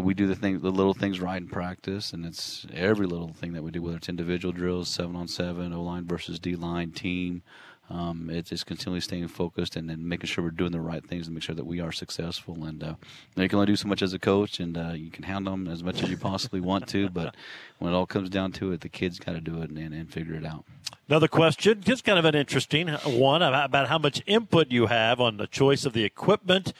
we 0.02 0.14
do 0.14 0.28
the 0.28 0.36
thing, 0.36 0.60
the 0.60 0.70
little 0.70 0.94
things 0.94 1.20
right 1.20 1.42
in 1.42 1.48
practice, 1.48 2.14
and 2.14 2.26
it's 2.26 2.66
every 2.74 3.06
little 3.06 3.34
thing 3.34 3.54
that 3.54 3.64
we 3.64 3.72
do, 3.72 3.82
whether 3.82 3.98
it's 3.98 4.10
individual 4.10 4.52
drills, 4.52 4.90
seven 4.90 5.16
on 5.16 5.28
seven, 5.28 5.74
O 5.74 5.82
line 5.82 6.06
versus 6.06 6.40
D 6.40 6.56
line, 6.56 6.92
team. 6.92 7.42
Um, 7.90 8.30
it's 8.30 8.50
just 8.50 8.66
continually 8.66 9.00
staying 9.00 9.30
focused 9.30 9.78
and 9.78 9.90
then 9.90 10.10
making 10.10 10.28
sure 10.28 10.44
we're 10.44 10.52
doing 10.52 10.74
the 10.74 10.82
right 10.82 11.06
things 11.06 11.28
and 11.28 11.34
make 11.34 11.44
sure 11.44 11.56
that 11.56 11.66
we 11.66 11.80
are 11.80 11.94
successful. 11.94 12.66
And 12.66 12.84
uh, 12.84 12.96
you 13.38 13.48
can 13.48 13.58
only 13.60 13.68
do 13.68 13.78
so 13.78 13.88
much 13.88 14.02
as 14.02 14.14
a 14.14 14.20
coach, 14.20 14.60
and 14.60 14.78
uh, 14.78 14.92
you 14.94 15.10
can 15.10 15.24
hound 15.24 15.48
them 15.48 15.70
as 15.70 15.84
much 15.84 16.04
as 16.04 16.10
you 16.10 16.18
possibly 16.18 16.60
want 16.60 16.88
to, 16.90 17.10
but 17.10 17.34
when 17.80 17.94
it 17.94 17.96
all 17.96 18.06
comes 18.06 18.30
down 18.30 18.52
to 18.54 18.74
it, 18.74 18.82
the 18.82 18.90
kids 18.90 19.20
got 19.20 19.34
to 19.34 19.42
do 19.42 19.62
it 19.62 19.70
and, 19.70 19.94
and 19.94 20.12
figure 20.12 20.36
it 20.36 20.46
out. 20.46 20.66
Another 21.08 21.30
question, 21.30 21.82
just 21.82 22.04
kind 22.04 22.20
of 22.20 22.26
an 22.26 22.36
interesting 22.36 22.90
one 23.06 23.42
about 23.42 23.88
how 23.88 23.98
much 23.98 24.22
input 24.26 24.70
you 24.70 24.88
have 24.88 25.22
on 25.22 25.38
the 25.38 25.48
choice 25.48 25.86
of 25.86 25.94
the 25.94 26.04
equipment 26.04 26.74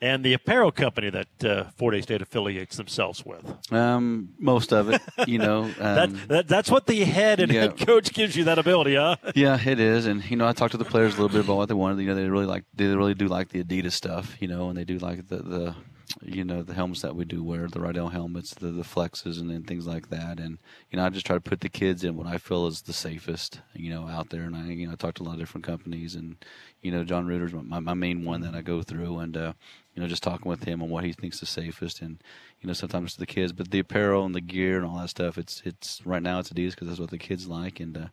and 0.00 0.24
the 0.24 0.32
apparel 0.32 0.72
company 0.72 1.10
that 1.10 1.44
uh, 1.44 1.64
Fort 1.76 1.94
Hays 1.94 2.04
State 2.04 2.22
affiliates 2.22 2.76
themselves 2.76 3.24
with. 3.24 3.72
Um, 3.72 4.30
most 4.38 4.72
of 4.72 4.90
it, 4.90 5.02
you 5.26 5.38
know. 5.38 5.70
Um, 5.80 5.96
that, 5.96 6.28
that 6.28 6.48
that's 6.48 6.70
what 6.70 6.86
the 6.86 7.04
head 7.04 7.40
and 7.40 7.50
yeah. 7.50 7.62
head 7.62 7.78
coach 7.78 8.12
gives 8.12 8.36
you 8.36 8.44
that 8.44 8.58
ability, 8.58 8.96
huh? 8.96 9.16
yeah, 9.34 9.58
it 9.64 9.80
is, 9.80 10.06
and 10.06 10.28
you 10.30 10.36
know, 10.36 10.46
I 10.46 10.52
talked 10.52 10.72
to 10.72 10.78
the 10.78 10.84
players 10.84 11.14
a 11.14 11.22
little 11.22 11.34
bit 11.34 11.44
about 11.44 11.56
what 11.56 11.68
they 11.68 11.74
wanted. 11.74 12.00
You 12.02 12.08
know, 12.08 12.14
they 12.14 12.28
really 12.28 12.46
like, 12.46 12.64
they 12.74 12.86
really 12.86 13.14
do 13.14 13.26
like 13.26 13.48
the 13.48 13.62
Adidas 13.62 13.92
stuff, 13.92 14.36
you 14.40 14.48
know, 14.48 14.68
and 14.68 14.76
they 14.76 14.84
do 14.84 14.98
like 14.98 15.28
the 15.28 15.36
the, 15.36 15.74
you 16.22 16.44
know, 16.44 16.62
the 16.62 16.74
helmets 16.74 17.02
that 17.02 17.16
we 17.16 17.24
do 17.24 17.42
wear, 17.42 17.66
the 17.68 17.80
Riddell 17.80 18.08
helmets, 18.08 18.54
the 18.54 18.70
the 18.70 18.82
flexes, 18.82 19.40
and, 19.40 19.50
and 19.50 19.66
things 19.66 19.86
like 19.86 20.10
that. 20.10 20.38
And 20.38 20.58
you 20.90 20.98
know, 20.98 21.04
I 21.04 21.08
just 21.08 21.26
try 21.26 21.36
to 21.36 21.40
put 21.40 21.60
the 21.60 21.68
kids 21.68 22.04
in 22.04 22.16
what 22.16 22.26
I 22.26 22.38
feel 22.38 22.66
is 22.66 22.82
the 22.82 22.92
safest, 22.92 23.60
you 23.74 23.90
know, 23.90 24.06
out 24.06 24.30
there. 24.30 24.42
And 24.42 24.56
I, 24.56 24.66
you 24.66 24.86
know, 24.86 24.92
I 24.92 24.96
talked 24.96 25.18
to 25.18 25.22
a 25.22 25.24
lot 25.24 25.34
of 25.34 25.40
different 25.40 25.66
companies, 25.66 26.14
and 26.14 26.36
you 26.82 26.90
know, 26.90 27.04
John 27.04 27.26
Reuter's 27.26 27.52
my, 27.52 27.80
my 27.80 27.94
main 27.94 28.24
one 28.24 28.40
that 28.42 28.54
I 28.54 28.62
go 28.62 28.82
through, 28.82 29.18
and 29.18 29.36
uh, 29.36 29.52
you 29.94 30.02
know, 30.02 30.08
just 30.08 30.22
talking 30.22 30.48
with 30.48 30.64
him 30.64 30.82
on 30.82 30.88
what 30.88 31.04
he 31.04 31.12
thinks 31.12 31.42
is 31.42 31.48
safest, 31.48 32.00
and 32.00 32.22
you 32.60 32.66
know, 32.66 32.72
sometimes 32.72 33.14
to 33.14 33.20
the 33.20 33.26
kids, 33.26 33.52
but 33.52 33.70
the 33.70 33.80
apparel 33.80 34.24
and 34.24 34.34
the 34.34 34.40
gear 34.40 34.76
and 34.76 34.86
all 34.86 34.98
that 34.98 35.10
stuff, 35.10 35.38
it's 35.38 35.62
it's 35.64 36.00
right 36.04 36.22
now 36.22 36.38
it's 36.38 36.50
Adidas 36.50 36.70
because 36.70 36.88
that's 36.88 37.00
what 37.00 37.10
the 37.10 37.18
kids 37.18 37.46
like, 37.46 37.80
and 37.80 37.96
uh, 37.96 38.06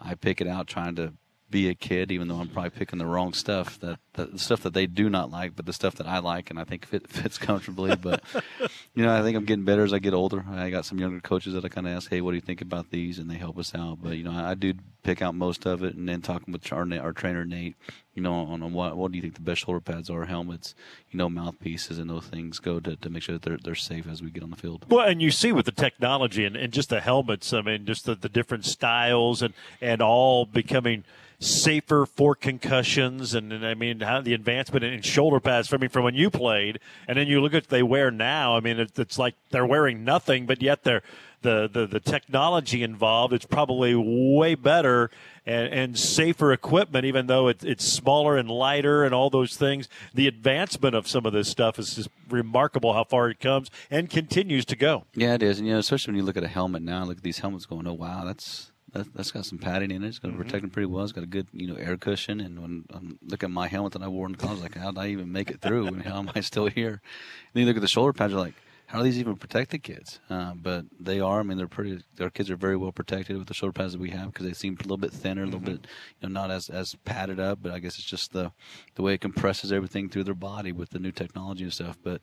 I 0.00 0.14
pick 0.14 0.40
it 0.40 0.46
out 0.46 0.66
trying 0.66 0.94
to 0.96 1.14
be 1.52 1.68
a 1.68 1.74
kid, 1.74 2.10
even 2.10 2.26
though 2.26 2.40
I'm 2.40 2.48
probably 2.48 2.70
picking 2.70 2.98
the 2.98 3.06
wrong 3.06 3.34
stuff 3.34 3.78
that, 3.80 4.00
that 4.14 4.32
the 4.32 4.38
stuff 4.38 4.62
that 4.62 4.74
they 4.74 4.86
do 4.86 5.08
not 5.08 5.30
like, 5.30 5.54
but 5.54 5.66
the 5.66 5.72
stuff 5.72 5.94
that 5.96 6.08
I 6.08 6.18
like 6.18 6.50
and 6.50 6.58
I 6.58 6.64
think 6.64 6.86
fit, 6.86 7.08
fits 7.08 7.38
comfortably. 7.38 7.94
But 7.94 8.24
you 8.94 9.04
know, 9.04 9.14
I 9.14 9.22
think 9.22 9.36
I'm 9.36 9.44
getting 9.44 9.64
better 9.64 9.84
as 9.84 9.92
I 9.92 10.00
get 10.00 10.14
older. 10.14 10.44
I 10.50 10.70
got 10.70 10.84
some 10.84 10.98
younger 10.98 11.20
coaches 11.20 11.52
that 11.54 11.64
I 11.64 11.68
kind 11.68 11.86
of 11.86 11.92
ask, 11.92 12.10
"Hey, 12.10 12.20
what 12.20 12.32
do 12.32 12.36
you 12.36 12.40
think 12.40 12.62
about 12.62 12.90
these?" 12.90 13.20
and 13.20 13.30
they 13.30 13.36
help 13.36 13.58
us 13.58 13.74
out. 13.74 13.98
But 14.02 14.16
you 14.16 14.24
know, 14.24 14.32
I, 14.32 14.50
I 14.50 14.54
do 14.54 14.74
pick 15.02 15.20
out 15.20 15.34
most 15.34 15.66
of 15.66 15.82
it, 15.82 15.94
and 15.94 16.08
then 16.08 16.22
talking 16.22 16.52
with 16.52 16.72
our, 16.72 16.86
our 17.00 17.12
trainer 17.12 17.44
Nate, 17.44 17.76
you 18.14 18.22
know, 18.22 18.34
on, 18.34 18.62
on 18.62 18.72
what 18.72 18.96
what 18.96 19.10
do 19.10 19.16
you 19.16 19.22
think 19.22 19.34
the 19.34 19.40
best 19.40 19.64
shoulder 19.64 19.80
pads 19.80 20.08
are, 20.08 20.26
helmets, 20.26 20.74
you 21.10 21.18
know, 21.18 21.28
mouthpieces, 21.28 21.98
and 21.98 22.08
those 22.08 22.26
things 22.26 22.58
go 22.58 22.80
to, 22.80 22.96
to 22.96 23.10
make 23.10 23.22
sure 23.22 23.34
that 23.34 23.42
they're 23.42 23.58
they're 23.62 23.74
safe 23.74 24.06
as 24.06 24.22
we 24.22 24.30
get 24.30 24.42
on 24.42 24.50
the 24.50 24.56
field. 24.56 24.86
Well, 24.88 25.06
and 25.06 25.20
you 25.20 25.30
see 25.30 25.52
with 25.52 25.66
the 25.66 25.72
technology 25.72 26.44
and, 26.44 26.56
and 26.56 26.72
just 26.72 26.88
the 26.88 27.00
helmets, 27.00 27.52
I 27.52 27.62
mean, 27.62 27.86
just 27.86 28.06
the, 28.06 28.14
the 28.14 28.28
different 28.28 28.64
styles 28.64 29.42
and, 29.42 29.54
and 29.80 30.00
all 30.00 30.44
becoming 30.44 31.04
safer 31.40 32.06
for 32.06 32.34
concussions. 32.34 33.34
And, 33.34 33.52
and 33.52 33.66
I 33.66 33.74
mean, 33.74 34.00
how 34.00 34.20
the 34.20 34.34
advancement 34.34 34.84
in 34.84 35.02
shoulder 35.02 35.40
pads, 35.40 35.72
I 35.72 35.76
mean, 35.76 35.90
from 35.90 36.04
when 36.04 36.14
you 36.14 36.30
played, 36.30 36.78
and 37.08 37.18
then 37.18 37.26
you 37.26 37.40
look 37.40 37.54
at 37.54 37.68
they 37.68 37.82
wear 37.82 38.10
now, 38.10 38.56
I 38.56 38.60
mean, 38.60 38.78
it's, 38.78 38.98
it's 38.98 39.18
like 39.18 39.34
they're 39.50 39.66
wearing 39.66 40.04
nothing, 40.04 40.46
but 40.46 40.62
yet 40.62 40.84
they're. 40.84 41.02
The, 41.42 41.68
the, 41.72 41.86
the 41.86 42.00
technology 42.00 42.82
involved, 42.82 43.34
it's 43.34 43.44
probably 43.44 43.94
way 43.94 44.54
better 44.54 45.10
and, 45.44 45.72
and 45.72 45.98
safer 45.98 46.52
equipment, 46.52 47.04
even 47.04 47.26
though 47.26 47.48
it, 47.48 47.64
it's 47.64 47.84
smaller 47.84 48.36
and 48.36 48.48
lighter 48.48 49.04
and 49.04 49.14
all 49.14 49.30
those 49.30 49.56
things. 49.56 49.88
The 50.14 50.28
advancement 50.28 50.94
of 50.94 51.08
some 51.08 51.26
of 51.26 51.32
this 51.32 51.48
stuff 51.48 51.78
is 51.78 51.94
just 51.94 52.08
remarkable 52.30 52.92
how 52.92 53.04
far 53.04 53.28
it 53.28 53.40
comes 53.40 53.70
and 53.90 54.08
continues 54.08 54.64
to 54.66 54.76
go. 54.76 55.04
Yeah, 55.14 55.34
it 55.34 55.42
is, 55.42 55.58
and 55.58 55.66
you 55.66 55.74
know, 55.74 55.80
especially 55.80 56.12
when 56.12 56.18
you 56.18 56.24
look 56.24 56.36
at 56.36 56.44
a 56.44 56.48
helmet 56.48 56.82
now, 56.82 57.04
look 57.04 57.18
at 57.18 57.22
these 57.22 57.40
helmets 57.40 57.66
going, 57.66 57.86
oh 57.86 57.92
wow, 57.92 58.24
that's 58.24 58.72
that, 58.92 59.12
that's 59.14 59.30
got 59.30 59.46
some 59.46 59.58
padding 59.58 59.90
in 59.90 60.04
it. 60.04 60.08
It's 60.08 60.18
going 60.18 60.32
to 60.32 60.38
mm-hmm. 60.38 60.46
protect 60.46 60.62
them 60.62 60.70
pretty 60.70 60.86
well. 60.86 61.02
It's 61.02 61.12
got 61.12 61.24
a 61.24 61.26
good, 61.26 61.46
you 61.52 61.66
know, 61.66 61.76
air 61.76 61.96
cushion. 61.96 62.40
And 62.40 62.60
when 62.60 62.84
I'm 62.92 63.18
looking 63.26 63.48
at 63.48 63.50
my 63.50 63.66
helmet 63.66 63.94
that 63.94 64.02
I 64.02 64.08
wore 64.08 64.26
in 64.26 64.34
college, 64.34 64.50
I 64.50 64.54
was 64.54 64.62
like 64.62 64.76
how 64.76 64.90
did 64.90 64.98
I 64.98 65.08
even 65.08 65.32
make 65.32 65.50
it 65.50 65.60
through? 65.60 65.90
Mean, 65.90 66.00
how 66.04 66.18
am 66.18 66.30
I 66.34 66.40
still 66.40 66.66
here? 66.66 66.90
And 66.90 67.00
then 67.54 67.62
you 67.62 67.66
look 67.66 67.76
at 67.76 67.82
the 67.82 67.88
shoulder 67.88 68.12
pads, 68.12 68.32
you're 68.32 68.40
like, 68.40 68.54
how 68.92 68.98
do 68.98 69.04
these 69.04 69.18
even 69.18 69.36
protect 69.36 69.70
the 69.70 69.78
kids? 69.78 70.20
Uh, 70.28 70.52
but 70.54 70.84
they 71.00 71.18
are. 71.18 71.40
I 71.40 71.42
mean, 71.44 71.56
they're 71.56 71.66
pretty. 71.66 72.02
Our 72.20 72.28
kids 72.28 72.50
are 72.50 72.56
very 72.56 72.76
well 72.76 72.92
protected 72.92 73.38
with 73.38 73.48
the 73.48 73.54
shoulder 73.54 73.72
pads 73.72 73.94
that 73.94 74.00
we 74.02 74.10
have 74.10 74.26
because 74.26 74.44
they 74.44 74.52
seem 74.52 74.74
a 74.74 74.82
little 74.82 74.98
bit 74.98 75.14
thinner, 75.14 75.44
a 75.44 75.46
little 75.46 75.60
bit, 75.60 75.86
you 76.20 76.28
know, 76.28 76.40
not 76.40 76.50
as 76.50 76.68
as 76.68 76.94
padded 77.06 77.40
up. 77.40 77.60
But 77.62 77.72
I 77.72 77.78
guess 77.78 77.94
it's 77.98 78.04
just 78.04 78.34
the 78.34 78.52
the 78.96 79.02
way 79.02 79.14
it 79.14 79.22
compresses 79.22 79.72
everything 79.72 80.10
through 80.10 80.24
their 80.24 80.34
body 80.34 80.72
with 80.72 80.90
the 80.90 80.98
new 80.98 81.10
technology 81.10 81.64
and 81.64 81.72
stuff. 81.72 81.96
But 82.02 82.20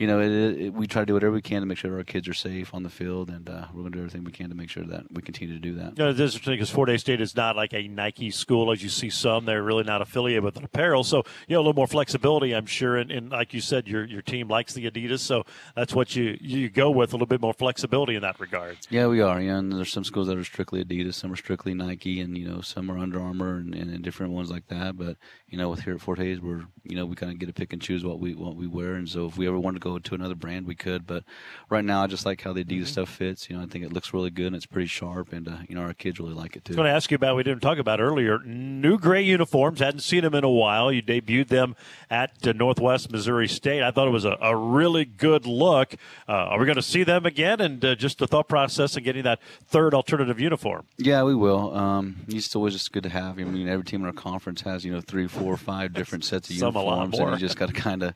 you 0.00 0.06
know, 0.06 0.18
it, 0.18 0.32
it, 0.32 0.72
we 0.72 0.86
try 0.86 1.02
to 1.02 1.06
do 1.06 1.12
whatever 1.12 1.34
we 1.34 1.42
can 1.42 1.60
to 1.60 1.66
make 1.66 1.76
sure 1.76 1.94
our 1.94 2.02
kids 2.04 2.26
are 2.26 2.32
safe 2.32 2.72
on 2.72 2.84
the 2.84 2.88
field, 2.88 3.28
and 3.28 3.50
uh, 3.50 3.66
we're 3.74 3.82
going 3.82 3.92
to 3.92 3.98
do 3.98 4.02
everything 4.02 4.24
we 4.24 4.32
can 4.32 4.48
to 4.48 4.54
make 4.54 4.70
sure 4.70 4.82
that 4.82 5.04
we 5.12 5.20
continue 5.20 5.52
to 5.52 5.60
do 5.60 5.74
that. 5.74 5.98
You 5.98 6.04
know, 6.04 6.10
it's 6.10 6.18
interesting 6.18 6.54
because 6.54 6.70
Fort 6.70 6.88
Hays 6.88 7.02
State 7.02 7.20
is 7.20 7.36
not 7.36 7.54
like 7.54 7.74
a 7.74 7.86
Nike 7.86 8.30
school 8.30 8.72
as 8.72 8.82
you 8.82 8.88
see 8.88 9.10
some. 9.10 9.44
They're 9.44 9.62
really 9.62 9.84
not 9.84 10.00
affiliated 10.00 10.42
with 10.42 10.56
apparel, 10.56 11.04
so 11.04 11.22
you 11.46 11.54
know 11.54 11.58
a 11.58 11.60
little 11.60 11.74
more 11.74 11.86
flexibility, 11.86 12.54
I'm 12.54 12.64
sure. 12.64 12.96
And, 12.96 13.10
and 13.10 13.28
like 13.28 13.52
you 13.52 13.60
said, 13.60 13.88
your 13.88 14.06
your 14.06 14.22
team 14.22 14.48
likes 14.48 14.72
the 14.72 14.90
Adidas, 14.90 15.18
so 15.18 15.44
that's 15.76 15.94
what 15.94 16.16
you 16.16 16.38
you 16.40 16.70
go 16.70 16.90
with 16.90 17.10
a 17.12 17.16
little 17.16 17.26
bit 17.26 17.42
more 17.42 17.52
flexibility 17.52 18.14
in 18.14 18.22
that 18.22 18.40
regard. 18.40 18.78
Yeah, 18.88 19.06
we 19.08 19.20
are. 19.20 19.38
Yeah, 19.38 19.58
and 19.58 19.70
there's 19.70 19.92
some 19.92 20.04
schools 20.04 20.28
that 20.28 20.38
are 20.38 20.44
strictly 20.44 20.82
Adidas, 20.82 21.12
some 21.12 21.30
are 21.30 21.36
strictly 21.36 21.74
Nike, 21.74 22.20
and 22.20 22.38
you 22.38 22.48
know 22.48 22.62
some 22.62 22.90
are 22.90 22.96
Under 22.96 23.20
Armour 23.20 23.56
and, 23.56 23.74
and, 23.74 23.90
and 23.90 24.02
different 24.02 24.32
ones 24.32 24.50
like 24.50 24.68
that. 24.68 24.96
But 24.96 25.18
you 25.46 25.58
know, 25.58 25.68
with 25.68 25.80
here 25.80 25.92
at 25.92 26.00
Fort 26.00 26.18
Hays, 26.18 26.40
we're 26.40 26.62
you 26.84 26.96
know 26.96 27.04
we 27.04 27.16
kind 27.16 27.30
of 27.30 27.38
get 27.38 27.48
to 27.48 27.52
pick 27.52 27.74
and 27.74 27.82
choose 27.82 28.02
what 28.02 28.18
we 28.18 28.34
what 28.34 28.56
we 28.56 28.66
wear, 28.66 28.94
and 28.94 29.06
so 29.06 29.26
if 29.26 29.36
we 29.36 29.46
ever 29.46 29.58
want 29.58 29.76
to 29.76 29.80
go 29.80 29.89
to 29.98 30.14
another 30.14 30.34
brand, 30.34 30.66
we 30.66 30.74
could. 30.74 31.06
But 31.06 31.24
right 31.68 31.84
now, 31.84 32.02
I 32.02 32.06
just 32.06 32.26
like 32.26 32.42
how 32.42 32.52
the 32.52 32.64
Adidas 32.64 32.86
stuff 32.86 33.08
fits. 33.08 33.48
You 33.50 33.56
know, 33.56 33.62
I 33.62 33.66
think 33.66 33.84
it 33.84 33.92
looks 33.92 34.12
really 34.14 34.30
good 34.30 34.46
and 34.46 34.56
it's 34.56 34.66
pretty 34.66 34.86
sharp, 34.86 35.32
and 35.32 35.48
uh, 35.48 35.56
you 35.68 35.74
know 35.74 35.82
our 35.82 35.94
kids 35.94 36.20
really 36.20 36.34
like 36.34 36.56
it 36.56 36.64
too. 36.64 36.72
I 36.72 36.74
was 36.74 36.76
going 36.76 36.88
to 36.88 36.94
ask 36.94 37.10
you 37.10 37.16
about 37.16 37.36
we 37.36 37.42
didn't 37.42 37.60
talk 37.60 37.78
about 37.78 38.00
earlier 38.00 38.38
new 38.40 38.98
gray 38.98 39.22
uniforms. 39.22 39.80
Hadn't 39.80 40.00
seen 40.00 40.22
them 40.22 40.34
in 40.34 40.44
a 40.44 40.50
while. 40.50 40.92
You 40.92 41.02
debuted 41.02 41.48
them 41.48 41.76
at 42.10 42.46
uh, 42.46 42.52
Northwest 42.52 43.10
Missouri 43.10 43.48
State. 43.48 43.82
I 43.82 43.90
thought 43.90 44.08
it 44.08 44.12
was 44.12 44.24
a, 44.24 44.36
a 44.40 44.56
really 44.56 45.04
good 45.04 45.46
look. 45.46 45.94
Uh, 46.28 46.32
are 46.32 46.58
we 46.58 46.66
going 46.66 46.76
to 46.76 46.82
see 46.82 47.04
them 47.04 47.26
again? 47.26 47.60
And 47.60 47.84
uh, 47.84 47.94
just 47.94 48.18
the 48.18 48.26
thought 48.26 48.48
process 48.48 48.96
of 48.96 49.04
getting 49.04 49.24
that 49.24 49.40
third 49.66 49.94
alternative 49.94 50.40
uniform. 50.40 50.86
Yeah, 50.98 51.22
we 51.24 51.34
will. 51.34 51.74
Um, 51.74 52.16
it's 52.28 52.54
always 52.54 52.74
just 52.74 52.92
good 52.92 53.02
to 53.04 53.08
have. 53.08 53.38
I 53.38 53.44
mean, 53.44 53.68
every 53.68 53.84
team 53.84 54.00
in 54.00 54.06
our 54.06 54.12
conference 54.12 54.62
has 54.62 54.84
you 54.84 54.92
know 54.92 55.00
three, 55.00 55.26
four, 55.26 55.56
five 55.56 55.92
different 55.92 56.24
sets 56.24 56.50
of 56.50 56.56
Some 56.60 56.74
uniforms, 56.74 57.18
and 57.18 57.30
you 57.32 57.36
just 57.38 57.58
got 57.58 57.68
to 57.68 57.74
kind 57.74 58.02
of, 58.02 58.14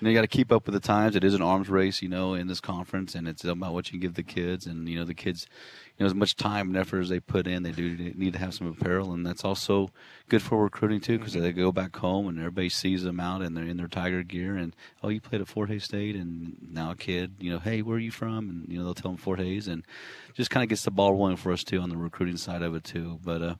you 0.00 0.04
know, 0.04 0.10
you 0.10 0.16
got 0.16 0.22
to 0.22 0.28
keep 0.28 0.52
up 0.52 0.66
with 0.66 0.74
the 0.74 0.80
times. 0.80 1.05
It 1.14 1.24
is 1.24 1.34
an 1.34 1.42
arms 1.42 1.68
race, 1.68 2.02
you 2.02 2.08
know, 2.08 2.34
in 2.34 2.46
this 2.46 2.60
conference, 2.60 3.14
and 3.14 3.28
it's 3.28 3.44
about 3.44 3.74
what 3.74 3.92
you 3.92 4.00
give 4.00 4.14
the 4.14 4.22
kids, 4.22 4.66
and 4.66 4.88
you 4.88 4.98
know, 4.98 5.04
the 5.04 5.14
kids, 5.14 5.46
you 5.96 6.02
know, 6.02 6.06
as 6.06 6.14
much 6.14 6.36
time 6.36 6.68
and 6.68 6.76
effort 6.76 7.00
as 7.00 7.08
they 7.08 7.20
put 7.20 7.46
in, 7.46 7.62
they 7.62 7.72
do 7.72 7.96
need 8.14 8.32
to 8.32 8.38
have 8.38 8.54
some 8.54 8.66
apparel, 8.66 9.12
and 9.12 9.24
that's 9.24 9.44
also 9.44 9.90
good 10.28 10.42
for 10.42 10.62
recruiting 10.62 11.00
too, 11.00 11.18
because 11.18 11.34
they 11.34 11.52
go 11.52 11.70
back 11.70 11.94
home 11.96 12.26
and 12.26 12.38
everybody 12.38 12.68
sees 12.68 13.02
them 13.02 13.20
out 13.20 13.42
and 13.42 13.56
they're 13.56 13.64
in 13.64 13.76
their 13.76 13.88
Tiger 13.88 14.22
gear, 14.22 14.56
and 14.56 14.74
oh, 15.02 15.08
you 15.08 15.20
played 15.20 15.40
at 15.40 15.48
Fort 15.48 15.68
Hays 15.68 15.84
State, 15.84 16.16
and 16.16 16.56
now 16.72 16.90
a 16.90 16.96
kid, 16.96 17.34
you 17.38 17.52
know, 17.52 17.58
hey, 17.58 17.82
where 17.82 17.96
are 17.96 18.00
you 18.00 18.10
from? 18.10 18.48
And 18.48 18.66
you 18.68 18.78
know, 18.78 18.84
they'll 18.84 18.94
tell 18.94 19.10
them 19.12 19.18
Fort 19.18 19.38
Hays, 19.38 19.68
and 19.68 19.84
just 20.34 20.50
kind 20.50 20.62
of 20.62 20.68
gets 20.68 20.82
the 20.82 20.90
ball 20.90 21.12
rolling 21.12 21.36
for 21.36 21.52
us 21.52 21.62
too 21.62 21.80
on 21.80 21.90
the 21.90 21.96
recruiting 21.96 22.36
side 22.36 22.62
of 22.62 22.74
it 22.74 22.84
too. 22.84 23.18
But 23.24 23.42
uh, 23.42 23.54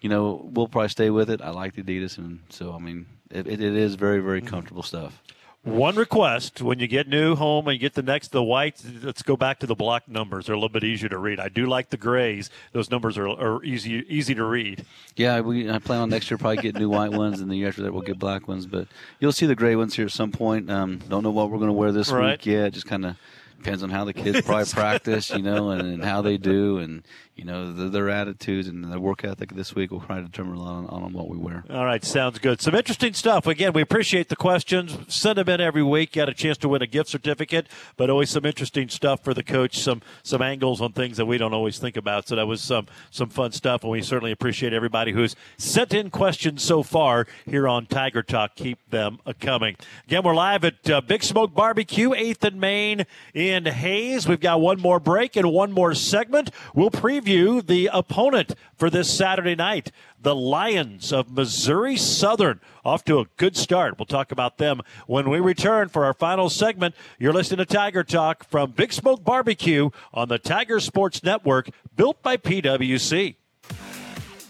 you 0.00 0.08
know, 0.08 0.48
we'll 0.52 0.68
probably 0.68 0.88
stay 0.88 1.10
with 1.10 1.28
it. 1.28 1.42
I 1.42 1.50
like 1.50 1.74
the 1.74 1.82
Adidas, 1.82 2.18
and 2.18 2.40
so 2.48 2.72
I 2.72 2.78
mean, 2.78 3.06
it, 3.30 3.46
it, 3.46 3.60
it 3.60 3.74
is 3.74 3.94
very 3.94 4.20
very 4.20 4.40
comfortable 4.40 4.82
stuff. 4.82 5.22
One 5.64 5.96
request: 5.96 6.62
when 6.62 6.78
you 6.78 6.86
get 6.86 7.08
new 7.08 7.34
home 7.34 7.66
and 7.66 7.74
you 7.74 7.80
get 7.80 7.94
the 7.94 8.02
next 8.02 8.30
the 8.30 8.42
whites, 8.42 8.86
let's 9.02 9.22
go 9.22 9.36
back 9.36 9.58
to 9.58 9.66
the 9.66 9.74
block 9.74 10.08
numbers. 10.08 10.46
They're 10.46 10.54
a 10.54 10.58
little 10.58 10.68
bit 10.68 10.84
easier 10.84 11.08
to 11.08 11.18
read. 11.18 11.40
I 11.40 11.48
do 11.48 11.66
like 11.66 11.90
the 11.90 11.96
grays; 11.96 12.48
those 12.72 12.90
numbers 12.90 13.18
are, 13.18 13.28
are 13.28 13.62
easy 13.64 14.04
easy 14.08 14.34
to 14.36 14.44
read. 14.44 14.84
Yeah, 15.16 15.40
we 15.40 15.68
I 15.68 15.78
plan 15.80 16.00
on 16.00 16.10
next 16.10 16.30
year 16.30 16.38
probably 16.38 16.62
get 16.62 16.76
new 16.76 16.88
white 16.88 17.12
ones, 17.12 17.40
and 17.40 17.50
the 17.50 17.56
year 17.56 17.68
after 17.68 17.82
that 17.82 17.92
we'll 17.92 18.02
get 18.02 18.18
black 18.20 18.46
ones. 18.46 18.66
But 18.66 18.86
you'll 19.18 19.32
see 19.32 19.46
the 19.46 19.56
gray 19.56 19.74
ones 19.74 19.94
here 19.96 20.06
at 20.06 20.12
some 20.12 20.30
point. 20.30 20.70
Um, 20.70 21.00
don't 21.08 21.24
know 21.24 21.30
what 21.32 21.50
we're 21.50 21.58
going 21.58 21.68
to 21.68 21.72
wear 21.74 21.90
this 21.92 22.10
Right. 22.12 22.38
week 22.38 22.46
yet. 22.46 22.72
Just 22.72 22.86
kind 22.86 23.04
of 23.04 23.16
depends 23.58 23.82
on 23.82 23.90
how 23.90 24.04
the 24.04 24.12
kids 24.12 24.40
probably 24.42 24.72
practice, 24.72 25.30
you 25.30 25.42
know, 25.42 25.70
and, 25.70 25.82
and 25.82 26.04
how 26.04 26.22
they 26.22 26.36
do, 26.38 26.78
and 26.78 27.02
you 27.34 27.44
know 27.44 27.72
the, 27.72 27.88
their 27.88 28.08
attitudes 28.08 28.66
and 28.66 28.84
their 28.90 28.98
work 28.98 29.24
ethic 29.24 29.54
this 29.54 29.74
week 29.74 29.90
will 29.90 30.00
probably 30.00 30.24
determine 30.24 30.56
a 30.56 30.62
lot 30.62 30.90
on, 30.92 31.04
on 31.04 31.12
what 31.12 31.28
we 31.28 31.36
wear. 31.36 31.64
All 31.70 31.84
right, 31.84 32.04
sounds 32.04 32.38
good. 32.38 32.60
Some 32.60 32.74
interesting 32.74 33.14
stuff. 33.14 33.46
Again, 33.46 33.72
we 33.72 33.82
appreciate 33.82 34.28
the 34.28 34.36
questions. 34.36 34.96
Send 35.08 35.38
them 35.38 35.48
in 35.48 35.60
every 35.60 35.82
week. 35.82 36.12
Got 36.12 36.28
a 36.28 36.34
chance 36.34 36.56
to 36.58 36.68
win 36.68 36.82
a 36.82 36.86
gift 36.86 37.10
certificate, 37.10 37.68
but 37.96 38.10
always 38.10 38.30
some 38.30 38.44
interesting 38.44 38.88
stuff 38.88 39.22
for 39.22 39.34
the 39.34 39.42
coach. 39.42 39.78
Some 39.78 40.02
some 40.22 40.42
angles 40.42 40.80
on 40.80 40.92
things 40.92 41.16
that 41.16 41.26
we 41.26 41.38
don't 41.38 41.54
always 41.54 41.78
think 41.78 41.96
about. 41.96 42.28
So 42.28 42.36
that 42.36 42.46
was 42.46 42.60
some 42.60 42.86
some 43.10 43.28
fun 43.28 43.52
stuff, 43.52 43.82
and 43.82 43.90
we 43.90 44.02
certainly 44.02 44.32
appreciate 44.32 44.72
everybody 44.72 45.12
who's 45.12 45.34
sent 45.56 45.92
in 45.94 46.10
questions 46.10 46.62
so 46.62 46.82
far 46.82 47.26
here 47.44 47.68
on 47.68 47.86
Tiger 47.86 48.22
Talk. 48.22 48.54
Keep 48.54 48.90
them 48.90 49.18
coming. 49.40 49.76
Again, 50.06 50.22
we're 50.22 50.34
live 50.34 50.64
at 50.64 50.90
uh, 50.90 51.00
Big 51.00 51.22
Smoke 51.22 51.54
Barbecue, 51.54 52.14
Eighth 52.14 52.44
and 52.44 52.60
Main 52.60 53.04
in 53.34 53.47
Hays. 53.48 54.28
We've 54.28 54.38
got 54.38 54.60
one 54.60 54.80
more 54.80 55.00
break 55.00 55.36
and 55.36 55.50
one 55.50 55.72
more 55.72 55.94
segment. 55.94 56.50
We'll 56.74 56.90
preview 56.90 57.66
the 57.66 57.88
opponent 57.92 58.54
for 58.76 58.90
this 58.90 59.12
Saturday 59.12 59.54
night. 59.54 59.90
The 60.20 60.34
Lions 60.34 61.12
of 61.12 61.30
Missouri 61.30 61.96
Southern 61.96 62.60
off 62.84 63.04
to 63.04 63.20
a 63.20 63.26
good 63.36 63.56
start. 63.56 63.98
We'll 63.98 64.06
talk 64.06 64.32
about 64.32 64.58
them 64.58 64.82
when 65.06 65.30
we 65.30 65.40
return 65.40 65.88
for 65.88 66.04
our 66.04 66.14
final 66.14 66.50
segment. 66.50 66.94
You're 67.18 67.32
listening 67.32 67.58
to 67.58 67.64
Tiger 67.64 68.04
Talk 68.04 68.44
from 68.44 68.72
Big 68.72 68.92
Smoke 68.92 69.24
Barbecue 69.24 69.90
on 70.12 70.28
the 70.28 70.38
Tiger 70.38 70.78
Sports 70.80 71.22
Network, 71.22 71.70
built 71.96 72.22
by 72.22 72.36
PWC. 72.36 73.37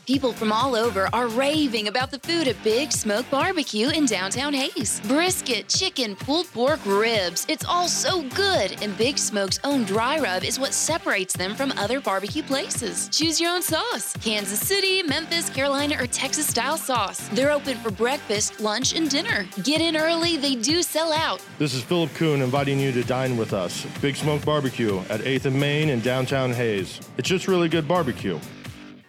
People 0.09 0.33
from 0.33 0.53
all 0.53 0.75
over 0.75 1.11
are 1.13 1.29
raving 1.29 1.89
about 1.89 2.11
the 2.11 2.19
food 2.21 2.49
at 2.49 2.57
Big 2.65 2.93
Smoke 2.93 3.27
Barbecue 3.31 3.91
in 3.91 4.07
downtown 4.07 4.55
Hays. 4.55 5.03
Brisket, 5.07 5.69
chicken, 5.69 6.17
pulled 6.17 6.51
pork, 6.55 6.81
ribs. 6.87 7.45
It's 7.47 7.67
all 7.67 7.89
so 7.89 8.23
good, 8.31 8.83
and 8.83 8.97
Big 8.97 9.19
Smoke's 9.19 9.61
own 9.65 9.85
dry 9.85 10.19
rub 10.19 10.45
is 10.45 10.59
what 10.59 10.73
separates 10.73 11.35
them 11.35 11.55
from 11.55 11.73
other 11.73 12.01
barbecue 12.01 12.43
places. 12.43 13.11
Choose 13.11 13.39
your 13.39 13.51
own 13.51 13.61
sauce 13.61 14.15
Kansas 14.23 14.59
City, 14.59 15.03
Memphis, 15.03 15.51
Carolina, 15.51 15.97
or 16.01 16.07
Texas 16.07 16.47
style 16.47 16.79
sauce. 16.79 17.29
They're 17.35 17.53
open 17.53 17.77
for 17.77 17.91
breakfast, 17.91 18.61
lunch, 18.63 18.95
and 18.95 19.11
dinner. 19.11 19.47
Get 19.63 19.83
in 19.83 19.95
early, 19.95 20.39
they 20.39 20.55
do 20.55 20.83
sell 20.83 21.13
out. 21.13 21.45
This 21.59 21.75
is 21.75 21.83
Philip 21.83 22.15
Kuhn 22.15 22.41
inviting 22.41 22.81
you 22.81 22.93
to 22.93 23.05
dine 23.05 23.37
with 23.37 23.53
us. 23.53 23.85
Big 24.01 24.17
Smoke 24.17 24.43
Barbecue 24.43 25.01
at 25.11 25.21
8th 25.21 25.45
and 25.45 25.61
Main 25.61 25.91
in 25.91 26.01
downtown 26.01 26.51
Hays. 26.51 26.99
It's 27.19 27.29
just 27.29 27.47
really 27.47 27.69
good 27.69 27.87
barbecue. 27.87 28.41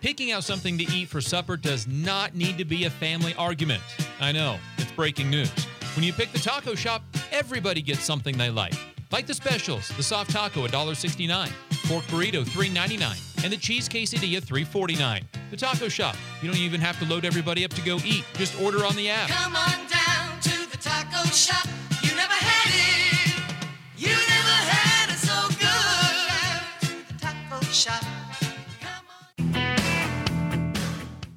Picking 0.02 0.32
out 0.32 0.46
something 0.46 0.78
to 0.78 0.86
eat 0.94 1.10
for 1.10 1.20
supper 1.20 1.58
does 1.58 1.86
not 1.86 2.34
need 2.34 2.58
to 2.58 2.64
be 2.64 2.86
a 2.86 2.90
family 2.90 3.34
argument. 3.36 3.82
I 4.22 4.32
know, 4.32 4.58
it's 4.78 4.92
breaking 4.94 5.30
news. 5.30 5.52
When 5.96 6.06
you 6.06 6.14
pick 6.14 6.32
the 6.32 6.40
taco 6.40 6.74
shop, 6.74 7.04
everybody 7.32 7.82
gets 7.82 8.02
something 8.06 8.38
they 8.38 8.50
like. 8.50 8.76
Like 9.12 9.28
the 9.28 9.34
specials, 9.34 9.90
the 9.98 10.04
soft 10.04 10.32
taco 10.32 10.66
$1.69, 10.66 11.52
pork 11.90 12.04
burrito 12.06 12.46
$3.99, 12.46 13.44
and 13.44 13.52
the 13.52 13.58
cheese 13.58 13.90
quesadilla 13.90 14.42
$3.49. 14.42 15.24
The 15.52 15.58
taco 15.58 15.90
shop. 15.90 16.16
You 16.42 16.50
don't 16.50 16.60
even 16.60 16.80
have 16.80 16.98
to 17.00 17.06
load 17.06 17.26
everybody 17.26 17.66
up 17.66 17.74
to 17.74 17.82
go 17.82 17.98
eat. 18.06 18.24
Just 18.36 18.60
order 18.62 18.86
on 18.86 18.96
the 18.96 19.10
app. 19.10 19.30
Come 19.30 19.56
on 19.56 19.88
down 19.90 20.40
to 20.42 20.72
the 20.72 20.78
taco 20.78 21.28
shop. 21.30 21.68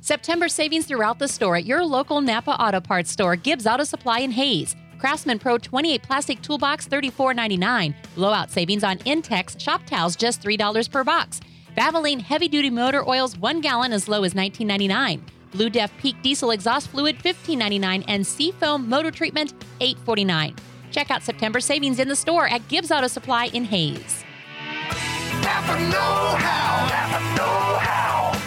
September 0.03 0.49
savings 0.49 0.85
throughout 0.85 1.21
the 1.21 1.29
store 1.29 1.55
at 1.55 1.65
your 1.65 1.85
local 1.85 2.21
Napa 2.21 2.61
Auto 2.61 2.81
Parts 2.81 3.09
store, 3.09 3.37
Gibbs 3.37 3.69
Auto 3.69 3.85
Supply 3.85 4.19
in 4.19 4.33
Hays. 4.33 4.75
Craftsman 4.99 5.39
Pro 5.39 5.59
28 5.59 6.03
plastic 6.03 6.43
toolbox 6.43 6.89
$34.99. 6.89 7.95
Blowout 8.17 8.51
savings 8.51 8.83
on 8.83 8.99
Intex 8.99 9.61
shop 9.61 9.81
towels 9.87 10.17
just 10.17 10.43
$3 10.43 10.91
per 10.91 11.05
box. 11.05 11.41
Valvoline 11.77 12.21
heavy 12.21 12.49
duty 12.49 12.69
motor 12.69 13.09
oils 13.09 13.39
1 13.39 13.61
gallon 13.61 13.93
as 13.93 14.09
low 14.09 14.25
as 14.25 14.35
$19.99. 14.35 15.21
Blue 15.53 15.71
Def 15.71 15.97
Peak 15.99 16.21
diesel 16.21 16.51
exhaust 16.51 16.89
fluid 16.89 17.17
$15.99 17.21 18.05
and 18.09 18.27
Seafoam 18.27 18.89
motor 18.89 19.13
treatment 19.13 19.55
$8.49. 19.81 20.59
Check 20.91 21.13
out 21.13 21.23
September 21.23 21.61
savings 21.61 22.01
in 22.01 22.09
the 22.09 22.17
store 22.17 22.49
at 22.49 22.67
Gibbs 22.67 22.91
Auto 22.91 23.07
Supply 23.07 23.47
in 23.53 23.65
Hays. 23.67 24.25
Napa 25.43 25.79
know 25.93 26.37
how. 26.39 26.89
Napa 26.89 27.37
know 27.37 27.79
how. 27.79 28.42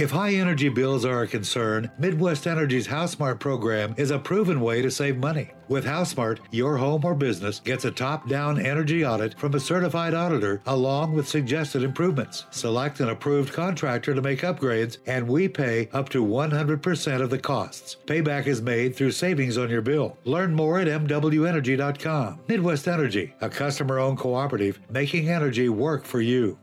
If 0.00 0.12
high 0.12 0.32
energy 0.32 0.70
bills 0.70 1.04
are 1.04 1.24
a 1.24 1.26
concern, 1.26 1.90
Midwest 1.98 2.46
Energy's 2.46 2.88
HouseSmart 2.88 3.38
program 3.38 3.94
is 3.98 4.10
a 4.10 4.18
proven 4.18 4.62
way 4.62 4.80
to 4.80 4.90
save 4.90 5.18
money. 5.18 5.50
With 5.68 5.84
HouseSmart, 5.84 6.38
your 6.50 6.78
home 6.78 7.04
or 7.04 7.14
business 7.14 7.60
gets 7.60 7.84
a 7.84 7.90
top 7.90 8.26
down 8.26 8.58
energy 8.58 9.04
audit 9.04 9.38
from 9.38 9.52
a 9.52 9.60
certified 9.60 10.14
auditor 10.14 10.62
along 10.64 11.12
with 11.12 11.28
suggested 11.28 11.82
improvements. 11.82 12.46
Select 12.50 13.00
an 13.00 13.10
approved 13.10 13.52
contractor 13.52 14.14
to 14.14 14.22
make 14.22 14.40
upgrades, 14.40 14.96
and 15.04 15.28
we 15.28 15.48
pay 15.48 15.90
up 15.92 16.08
to 16.08 16.24
100% 16.24 17.20
of 17.20 17.28
the 17.28 17.38
costs. 17.38 17.98
Payback 18.06 18.46
is 18.46 18.62
made 18.62 18.96
through 18.96 19.10
savings 19.10 19.58
on 19.58 19.68
your 19.68 19.82
bill. 19.82 20.16
Learn 20.24 20.54
more 20.54 20.80
at 20.80 20.88
MWEnergy.com. 20.88 22.40
Midwest 22.48 22.88
Energy, 22.88 23.34
a 23.42 23.50
customer 23.50 23.98
owned 23.98 24.16
cooperative 24.16 24.80
making 24.88 25.28
energy 25.28 25.68
work 25.68 26.06
for 26.06 26.22
you. 26.22 26.58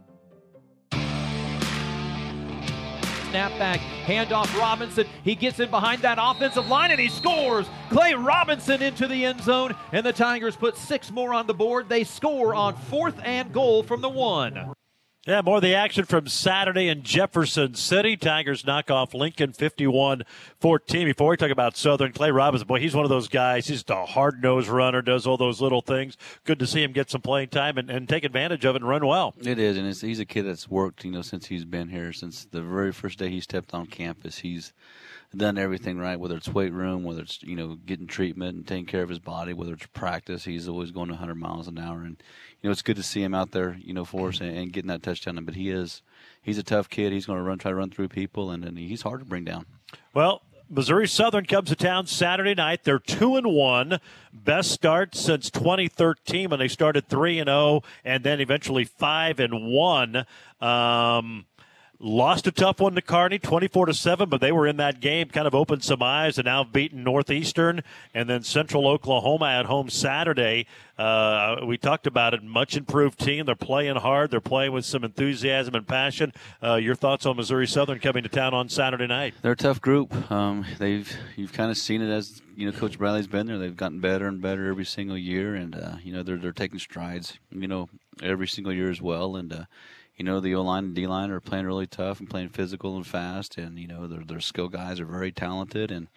Snapback, 3.31 3.79
handoff 4.05 4.57
Robinson. 4.57 5.05
He 5.23 5.35
gets 5.35 5.59
in 5.59 5.69
behind 5.69 6.01
that 6.01 6.17
offensive 6.21 6.67
line 6.67 6.91
and 6.91 6.99
he 6.99 7.09
scores. 7.09 7.67
Clay 7.89 8.13
Robinson 8.13 8.81
into 8.81 9.07
the 9.07 9.25
end 9.25 9.41
zone, 9.41 9.75
and 9.91 10.05
the 10.05 10.13
Tigers 10.13 10.55
put 10.55 10.77
six 10.77 11.11
more 11.11 11.33
on 11.33 11.47
the 11.47 11.53
board. 11.53 11.89
They 11.89 12.03
score 12.03 12.55
on 12.55 12.75
fourth 12.75 13.19
and 13.23 13.51
goal 13.51 13.83
from 13.83 14.01
the 14.01 14.09
one. 14.09 14.73
Yeah, 15.27 15.41
more 15.41 15.57
of 15.57 15.61
the 15.61 15.75
action 15.75 16.05
from 16.05 16.27
Saturday 16.27 16.87
in 16.87 17.03
Jefferson 17.03 17.75
City. 17.75 18.15
Tigers 18.15 18.65
knock 18.65 18.89
off 18.89 19.13
Lincoln 19.13 19.51
51 19.51 20.23
14. 20.61 21.05
Before 21.05 21.27
we 21.27 21.35
talk 21.35 21.51
about 21.51 21.75
Southern, 21.75 22.13
Clay 22.13 22.31
Robinson, 22.31 22.65
boy, 22.65 22.79
he's 22.79 22.95
one 22.95 23.03
of 23.03 23.09
those 23.09 23.27
guys. 23.27 23.67
He's 23.67 23.79
just 23.79 23.89
a 23.89 24.05
hard 24.05 24.41
nosed 24.41 24.69
runner, 24.69 25.01
does 25.01 25.27
all 25.27 25.35
those 25.35 25.59
little 25.59 25.81
things. 25.81 26.15
Good 26.45 26.59
to 26.59 26.65
see 26.65 26.81
him 26.81 26.93
get 26.93 27.09
some 27.09 27.19
playing 27.19 27.49
time 27.49 27.77
and, 27.77 27.89
and 27.89 28.07
take 28.07 28.23
advantage 28.23 28.63
of 28.63 28.77
it 28.77 28.81
and 28.81 28.87
run 28.87 29.05
well. 29.05 29.35
It 29.41 29.59
is, 29.59 29.75
and 29.75 29.85
he's 29.93 30.21
a 30.21 30.25
kid 30.25 30.43
that's 30.43 30.69
worked, 30.69 31.03
you 31.03 31.11
know, 31.11 31.21
since 31.21 31.47
he's 31.47 31.65
been 31.65 31.89
here, 31.89 32.13
since 32.13 32.45
the 32.45 32.61
very 32.61 32.93
first 32.93 33.19
day 33.19 33.29
he 33.29 33.41
stepped 33.41 33.73
on 33.73 33.87
campus. 33.87 34.37
He's 34.37 34.71
done 35.35 35.57
everything 35.57 35.97
right, 35.97 36.19
whether 36.19 36.37
it's 36.37 36.47
weight 36.47 36.71
room, 36.71 37.03
whether 37.03 37.21
it's 37.21 37.41
you 37.43 37.55
know 37.55 37.75
getting 37.85 38.07
treatment 38.07 38.55
and 38.55 38.67
taking 38.67 38.85
care 38.85 39.03
of 39.03 39.09
his 39.09 39.19
body, 39.19 39.53
whether 39.53 39.73
it's 39.73 39.85
practice. 39.87 40.45
He's 40.45 40.67
always 40.67 40.91
going 40.91 41.09
100 41.09 41.35
miles 41.35 41.67
an 41.67 41.77
hour, 41.77 42.01
and 42.01 42.21
you 42.61 42.67
know 42.67 42.71
it's 42.71 42.81
good 42.81 42.95
to 42.95 43.03
see 43.03 43.21
him 43.21 43.33
out 43.33 43.51
there, 43.51 43.77
you 43.81 43.93
know, 43.93 44.05
for 44.05 44.29
us 44.29 44.39
and, 44.39 44.55
and 44.55 44.71
getting 44.71 44.89
that 44.89 45.03
touchdown. 45.03 45.43
But 45.43 45.55
he 45.55 45.69
is, 45.69 46.01
he's 46.41 46.57
a 46.57 46.63
tough 46.63 46.89
kid. 46.89 47.11
He's 47.11 47.25
going 47.25 47.39
to 47.39 47.43
run, 47.43 47.57
try 47.57 47.71
to 47.71 47.77
run 47.77 47.89
through 47.89 48.09
people, 48.09 48.51
and, 48.51 48.63
and 48.63 48.77
he's 48.77 49.01
hard 49.01 49.19
to 49.19 49.25
bring 49.25 49.43
down. 49.43 49.65
Well, 50.13 50.41
Missouri 50.69 51.07
Southern 51.07 51.45
comes 51.45 51.69
to 51.69 51.75
town 51.75 52.07
Saturday 52.07 52.53
night. 52.53 52.83
They're 52.83 52.99
two 52.99 53.37
and 53.37 53.47
one, 53.47 53.99
best 54.33 54.71
start 54.71 55.15
since 55.15 55.49
2013 55.49 56.49
when 56.49 56.59
they 56.59 56.67
started 56.67 57.07
three 57.07 57.39
and 57.39 57.47
zero, 57.47 57.83
and 58.03 58.23
then 58.23 58.41
eventually 58.41 58.83
five 58.83 59.39
and 59.39 59.71
one. 59.71 60.25
Um, 60.59 61.45
lost 61.99 62.45
a 62.47 62.51
tough 62.51 62.79
one 62.79 62.95
to 62.95 63.01
Kearney, 63.01 63.39
24 63.39 63.87
to 63.87 63.93
seven, 63.93 64.29
but 64.29 64.41
they 64.41 64.51
were 64.51 64.67
in 64.67 64.77
that 64.77 64.99
game, 64.99 65.29
kind 65.29 65.47
of 65.47 65.55
opened 65.55 65.83
some 65.83 66.03
eyes, 66.03 66.37
and 66.37 66.45
now 66.45 66.63
beaten 66.63 67.03
Northeastern 67.03 67.81
and 68.13 68.29
then 68.29 68.43
Central 68.43 68.87
Oklahoma 68.87 69.47
at 69.47 69.65
home 69.65 69.89
Saturday. 69.89 70.67
Uh, 70.97 71.57
we 71.65 71.77
talked 71.77 72.07
about 72.07 72.33
it. 72.33 72.43
Much 72.43 72.75
improved 72.75 73.19
team. 73.19 73.45
They're 73.45 73.55
playing 73.55 73.97
hard. 73.97 74.31
They're 74.31 74.41
playing 74.41 74.71
with 74.71 74.85
some 74.85 75.03
enthusiasm 75.03 75.75
and 75.75 75.87
passion. 75.87 76.33
Uh, 76.61 76.75
your 76.75 76.95
thoughts 76.95 77.25
on 77.25 77.35
Missouri 77.35 77.67
Southern 77.67 77.99
coming 77.99 78.23
to 78.23 78.29
town 78.29 78.53
on 78.53 78.69
Saturday 78.69 79.07
night? 79.07 79.35
They're 79.41 79.51
a 79.51 79.55
tough 79.55 79.81
group. 79.81 80.31
Um, 80.31 80.65
they've 80.79 81.11
you've 81.35 81.53
kind 81.53 81.69
of 81.69 81.77
seen 81.77 82.01
it 82.01 82.11
as 82.11 82.41
you 82.55 82.69
know 82.69 82.77
Coach 82.77 82.97
Bradley's 82.97 83.27
been 83.27 83.45
there. 83.45 83.57
They've 83.57 83.75
gotten 83.75 83.99
better 83.99 84.27
and 84.27 84.41
better 84.41 84.69
every 84.69 84.85
single 84.85 85.17
year, 85.17 85.53
and 85.53 85.75
uh, 85.75 85.97
you 86.03 86.13
know 86.13 86.23
they're 86.23 86.37
they're 86.37 86.51
taking 86.51 86.79
strides. 86.79 87.37
You 87.51 87.67
know 87.67 87.89
every 88.21 88.47
single 88.47 88.73
year 88.73 88.89
as 88.89 89.01
well, 89.01 89.35
and. 89.35 89.67
You 90.17 90.25
know 90.25 90.39
the 90.39 90.55
O 90.55 90.63
line 90.63 90.85
and 90.85 90.95
D 90.95 91.05
line 91.05 91.29
are 91.29 91.39
playing 91.39 91.65
really 91.65 91.85
tough 91.85 92.19
and 92.19 92.29
playing 92.29 92.49
physical 92.49 92.95
and 92.95 93.05
fast, 93.05 93.57
and 93.57 93.77
you 93.77 93.87
know 93.87 94.07
their 94.07 94.23
their 94.23 94.39
skill 94.39 94.67
guys 94.67 94.99
are 94.99 95.05
very 95.05 95.31
talented, 95.31 95.91
and 95.91 96.07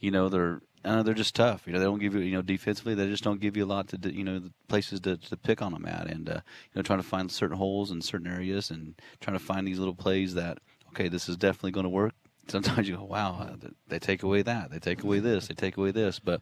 you 0.00 0.10
know 0.10 0.28
they're 0.28 0.60
uh, 0.84 1.02
they're 1.04 1.14
just 1.14 1.34
tough. 1.34 1.66
You 1.66 1.72
know 1.72 1.78
they 1.78 1.84
don't 1.84 2.00
give 2.00 2.14
you 2.14 2.20
you 2.20 2.32
know 2.32 2.42
defensively 2.42 2.94
they 2.94 3.06
just 3.06 3.22
don't 3.22 3.40
give 3.40 3.56
you 3.56 3.64
a 3.64 3.66
lot 3.66 3.88
to 3.88 4.12
you 4.12 4.24
know 4.24 4.50
places 4.66 5.00
to, 5.00 5.16
to 5.16 5.36
pick 5.36 5.62
on 5.62 5.72
them 5.72 5.86
at, 5.86 6.08
and 6.08 6.28
uh, 6.28 6.32
you 6.34 6.72
know 6.74 6.82
trying 6.82 6.98
to 6.98 7.06
find 7.06 7.30
certain 7.30 7.56
holes 7.56 7.92
in 7.92 8.02
certain 8.02 8.26
areas 8.26 8.70
and 8.70 8.94
trying 9.20 9.38
to 9.38 9.44
find 9.44 9.66
these 9.66 9.78
little 9.78 9.94
plays 9.94 10.34
that 10.34 10.58
okay 10.88 11.08
this 11.08 11.28
is 11.28 11.36
definitely 11.36 11.70
going 11.70 11.84
to 11.84 11.90
work. 11.90 12.14
Sometimes 12.48 12.88
you 12.88 12.96
go, 12.96 13.04
wow, 13.04 13.38
uh, 13.40 13.68
they 13.88 13.98
take 13.98 14.22
away 14.22 14.42
that, 14.42 14.70
they 14.70 14.78
take 14.78 15.02
away 15.02 15.18
this, 15.20 15.48
they 15.48 15.54
take 15.54 15.76
away 15.76 15.90
this, 15.90 16.18
but 16.18 16.40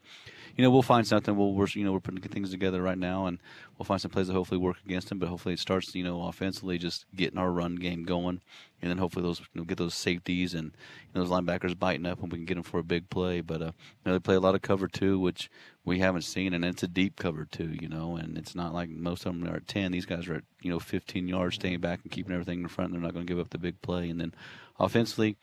you 0.57 0.63
know, 0.63 0.71
we'll 0.71 0.83
find 0.83 1.07
something. 1.07 1.37
We'll, 1.37 1.53
we're, 1.53 1.67
you 1.73 1.85
know, 1.85 1.93
we're 1.93 2.01
putting 2.01 2.21
things 2.21 2.51
together 2.51 2.81
right 2.81 2.99
now, 2.99 3.27
and 3.27 3.39
we'll 3.77 3.85
find 3.85 4.01
some 4.01 4.11
plays 4.13 4.29
that 4.29 4.35
hopefully 4.35 4.59
work 4.59 4.77
against 4.85 5.09
them. 5.09 5.19
But 5.19 5.29
hopefully, 5.29 5.55
it 5.55 5.59
starts, 5.59 5.95
you 5.95 6.05
know, 6.05 6.23
offensively, 6.23 6.79
just 6.79 7.07
getting 7.15 7.39
our 7.39 7.51
run 7.51 7.75
game 7.75 8.05
going, 8.05 8.41
and 8.81 8.91
then 8.91 8.99
hopefully 8.99 9.25
those, 9.25 9.41
you 9.41 9.61
know, 9.61 9.65
get 9.65 9.79
those 9.79 9.95
safeties 9.95 10.55
and 10.55 10.67
you 10.67 11.21
know, 11.21 11.25
those 11.25 11.31
linebackers 11.31 11.77
biting 11.77 12.07
up, 12.07 12.23
and 12.23 12.31
we 12.31 12.39
can 12.39 12.45
get 12.45 12.55
them 12.55 12.63
for 12.63 12.79
a 12.79 12.85
big 12.85 13.11
play. 13.11 13.41
But 13.41 13.63
uh, 13.63 13.65
you 13.65 13.73
know, 14.07 14.13
they 14.13 14.21
play 14.21 14.37
a 14.37 14.41
lot 14.41 14.55
of 14.55 14.63
cover 14.63 14.87
two, 14.87 15.19
which 15.19 15.51
we 15.85 15.99
haven't 15.99 16.23
seen, 16.23 16.55
and 16.55 16.65
it's 16.65 16.85
a 16.85 16.89
deep 16.89 17.17
cover 17.17 17.45
two, 17.45 17.77
you 17.81 17.89
know, 17.89 18.17
and 18.17 18.39
it's 18.39 18.55
not 18.55 18.73
like 18.73 18.89
most 18.91 19.27
of 19.27 19.35
them 19.35 19.49
are 19.49 19.57
at 19.57 19.67
ten. 19.67 19.91
These 19.91 20.07
guys 20.07 20.29
are 20.29 20.37
at 20.37 20.45
you 20.63 20.71
know 20.71 20.79
15 20.79 21.27
yards, 21.27 21.57
staying 21.57 21.81
back 21.81 22.01
and 22.05 22.13
keeping 22.13 22.33
everything 22.33 22.61
in 22.61 22.69
front. 22.69 22.93
They're 22.93 23.01
not 23.01 23.13
going 23.13 23.27
to 23.27 23.33
give 23.33 23.41
up 23.41 23.51
the 23.51 23.59
big 23.59 23.83
play, 23.83 24.09
and 24.09 24.21
then 24.21 24.35
offensively, 24.79 25.37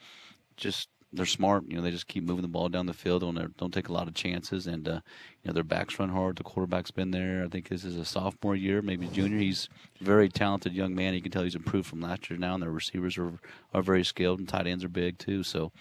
just 0.57 0.89
they're 1.13 1.25
smart. 1.25 1.63
You 1.67 1.75
know, 1.75 1.81
they 1.81 1.91
just 1.91 2.07
keep 2.07 2.23
moving 2.23 2.41
the 2.41 2.47
ball 2.47 2.69
down 2.69 2.85
the 2.85 2.93
field. 2.93 3.21
Don't 3.21 3.57
don't 3.57 3.73
take 3.73 3.89
a 3.89 3.93
lot 3.93 4.07
of 4.07 4.13
chances, 4.13 4.67
and 4.67 4.87
uh, 4.87 5.01
you 5.43 5.47
know 5.47 5.53
their 5.53 5.63
backs 5.63 5.99
run 5.99 6.09
hard. 6.09 6.37
The 6.37 6.43
quarterback's 6.43 6.91
been 6.91 7.11
there. 7.11 7.43
I 7.43 7.47
think 7.47 7.67
this 7.67 7.83
is 7.83 7.97
a 7.97 8.05
sophomore 8.05 8.55
year, 8.55 8.81
maybe 8.81 9.07
junior. 9.07 9.37
He's 9.37 9.67
a 9.99 10.03
very 10.03 10.29
talented 10.29 10.73
young 10.73 10.95
man. 10.95 11.13
You 11.13 11.21
can 11.21 11.31
tell 11.31 11.43
he's 11.43 11.55
improved 11.55 11.87
from 11.87 12.01
last 12.01 12.29
year 12.29 12.39
now, 12.39 12.53
and 12.53 12.63
their 12.63 12.71
receivers 12.71 13.17
are 13.17 13.33
are 13.73 13.81
very 13.81 14.05
skilled, 14.05 14.39
and 14.39 14.47
tight 14.47 14.67
ends 14.67 14.83
are 14.83 14.89
big 14.89 15.17
too. 15.17 15.43
So 15.43 15.71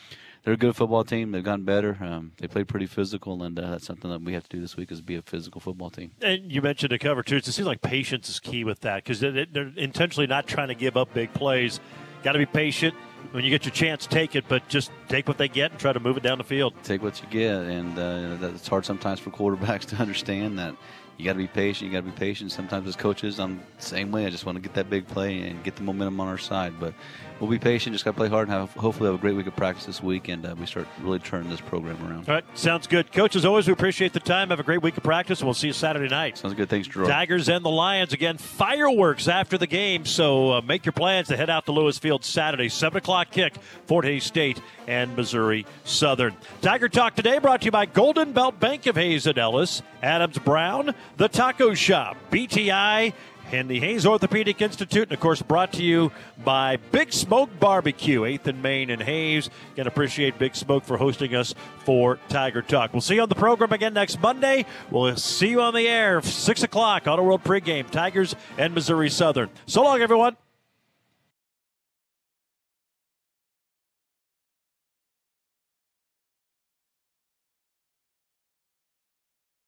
they're 0.42 0.54
a 0.54 0.58
good 0.58 0.74
football 0.74 1.04
team. 1.04 1.30
They've 1.30 1.44
gotten 1.44 1.64
better. 1.64 1.96
Um, 2.00 2.32
they 2.38 2.48
play 2.48 2.64
pretty 2.64 2.86
physical, 2.86 3.42
and 3.44 3.58
uh, 3.58 3.70
that's 3.70 3.86
something 3.86 4.10
that 4.10 4.22
we 4.22 4.32
have 4.32 4.48
to 4.48 4.56
do 4.56 4.60
this 4.60 4.76
week 4.76 4.90
is 4.90 5.00
be 5.00 5.14
a 5.14 5.22
physical 5.22 5.60
football 5.60 5.90
team. 5.90 6.10
And 6.20 6.50
you 6.50 6.60
mentioned 6.60 6.92
a 6.92 6.98
cover 6.98 7.22
two. 7.22 7.36
It 7.36 7.44
seems 7.44 7.66
like 7.68 7.82
patience 7.82 8.28
is 8.28 8.40
key 8.40 8.64
with 8.64 8.80
that 8.80 9.04
because 9.04 9.20
they're 9.20 9.72
intentionally 9.76 10.26
not 10.26 10.48
trying 10.48 10.68
to 10.68 10.74
give 10.74 10.96
up 10.96 11.14
big 11.14 11.32
plays. 11.34 11.78
Got 12.24 12.32
to 12.32 12.38
be 12.38 12.46
patient 12.46 12.94
when 13.32 13.44
you 13.44 13.50
get 13.50 13.64
your 13.64 13.72
chance, 13.72 14.06
take 14.06 14.34
it, 14.34 14.44
but 14.48 14.66
just 14.68 14.90
take 15.08 15.28
what 15.28 15.38
they 15.38 15.48
get 15.48 15.70
and 15.70 15.80
try 15.80 15.92
to 15.92 16.00
move 16.00 16.16
it 16.16 16.22
down 16.22 16.38
the 16.38 16.44
field. 16.44 16.74
Take 16.82 17.02
what 17.02 17.20
you 17.22 17.28
get, 17.28 17.62
and 17.62 17.98
uh, 17.98 18.48
it's 18.48 18.66
hard 18.66 18.84
sometimes 18.84 19.20
for 19.20 19.30
quarterbacks 19.30 19.84
to 19.86 19.96
understand 19.96 20.58
that 20.58 20.74
you 21.16 21.24
got 21.24 21.32
to 21.32 21.38
be 21.38 21.46
patient. 21.46 21.90
You 21.90 21.98
got 21.98 22.04
to 22.06 22.10
be 22.10 22.18
patient. 22.18 22.50
Sometimes 22.50 22.88
as 22.88 22.96
coaches, 22.96 23.38
I'm 23.38 23.60
the 23.76 23.84
same 23.84 24.10
way. 24.10 24.26
I 24.26 24.30
just 24.30 24.46
want 24.46 24.56
to 24.56 24.62
get 24.62 24.74
that 24.74 24.88
big 24.88 25.06
play 25.06 25.42
and 25.42 25.62
get 25.62 25.76
the 25.76 25.82
momentum 25.82 26.20
on 26.20 26.28
our 26.28 26.38
side. 26.38 26.74
But 26.80 26.94
we'll 27.40 27.50
be 27.50 27.58
patient. 27.58 27.94
Just 27.94 28.04
got 28.04 28.12
to 28.12 28.16
play 28.16 28.28
hard 28.28 28.48
and 28.48 28.56
have, 28.56 28.72
hopefully 28.74 29.06
have 29.08 29.18
a 29.18 29.20
great 29.20 29.34
week 29.34 29.46
of 29.46 29.56
practice 29.56 29.86
this 29.86 30.02
week, 30.02 30.28
and 30.28 30.44
uh, 30.44 30.54
we 30.58 30.66
start 30.66 30.86
really 31.00 31.18
turning 31.18 31.50
this 31.50 31.60
program 31.60 31.96
around. 32.06 32.28
All 32.28 32.34
right, 32.34 32.44
sounds 32.54 32.86
good, 32.86 33.12
Coach. 33.12 33.36
As 33.36 33.44
always, 33.44 33.66
we 33.66 33.72
appreciate 33.72 34.12
the 34.12 34.20
time. 34.20 34.50
Have 34.50 34.60
a 34.60 34.64
great 34.64 34.82
week 34.82 34.96
of 34.96 35.02
practice, 35.02 35.40
and 35.40 35.46
we'll 35.46 35.54
see 35.54 35.68
you 35.68 35.72
Saturday 35.72 36.08
night. 36.08 36.38
Sounds 36.38 36.54
good. 36.54 36.68
Thanks, 36.68 36.86
Drew. 36.88 37.06
Tigers 37.06 37.48
and 37.48 37.64
the 37.64 37.70
Lions 37.70 38.12
again. 38.12 38.38
Fireworks 38.38 39.28
after 39.28 39.58
the 39.58 39.66
game, 39.66 40.04
so 40.04 40.52
uh, 40.52 40.60
make 40.60 40.84
your 40.84 40.92
plans 40.92 41.28
to 41.28 41.36
head 41.36 41.50
out 41.50 41.66
to 41.66 41.72
Lewis 41.72 41.98
Field 41.98 42.24
Saturday, 42.24 42.68
seven 42.68 42.98
o'clock 42.98 43.30
kick. 43.30 43.54
Fort 43.86 44.04
Hays 44.04 44.24
State 44.24 44.60
and 44.86 45.16
Missouri 45.16 45.66
Southern. 45.84 46.36
Tiger 46.62 46.88
Talk 46.88 47.14
today 47.14 47.38
brought 47.38 47.62
to 47.62 47.66
you 47.66 47.70
by 47.70 47.86
Golden 47.86 48.32
Belt 48.32 48.60
Bank 48.60 48.86
of 48.86 48.96
Hays 48.96 49.26
and 49.26 49.38
Ellis, 49.38 49.82
Adams 50.02 50.38
Brown, 50.38 50.94
the 51.16 51.28
Taco 51.28 51.74
Shop, 51.74 52.16
BTI, 52.30 53.12
and 53.52 53.68
the 53.68 53.80
Hays 53.80 54.06
Orthopedic 54.06 54.60
Institute, 54.60 55.04
and 55.04 55.12
of 55.12 55.20
course 55.20 55.42
brought 55.42 55.72
to 55.74 55.82
you 55.82 56.12
by 56.44 56.76
Big 56.92 57.12
Smoke 57.12 57.50
Barbecue, 57.58 58.22
8th 58.22 58.46
and 58.46 58.62
Main 58.62 58.90
and 58.90 59.02
Hays. 59.02 59.50
Can 59.76 59.86
appreciate 59.86 60.38
Big 60.38 60.54
Smoke 60.54 60.84
for 60.84 60.96
hosting 60.96 61.34
us 61.34 61.54
for 61.84 62.18
Tiger 62.28 62.62
Talk. 62.62 62.92
We'll 62.92 63.00
see 63.00 63.16
you 63.16 63.22
on 63.22 63.28
the 63.28 63.34
program 63.34 63.72
again 63.72 63.94
next 63.94 64.20
Monday. 64.20 64.66
We'll 64.90 65.16
see 65.16 65.48
you 65.48 65.60
on 65.60 65.74
the 65.74 65.88
air, 65.88 66.22
6 66.22 66.62
o'clock, 66.62 67.06
Auto 67.06 67.22
World 67.22 67.44
pregame, 67.44 67.90
Tigers 67.90 68.34
and 68.58 68.74
Missouri 68.74 69.10
Southern. 69.10 69.50
So 69.66 69.82
long, 69.82 70.00
everyone. 70.00 70.36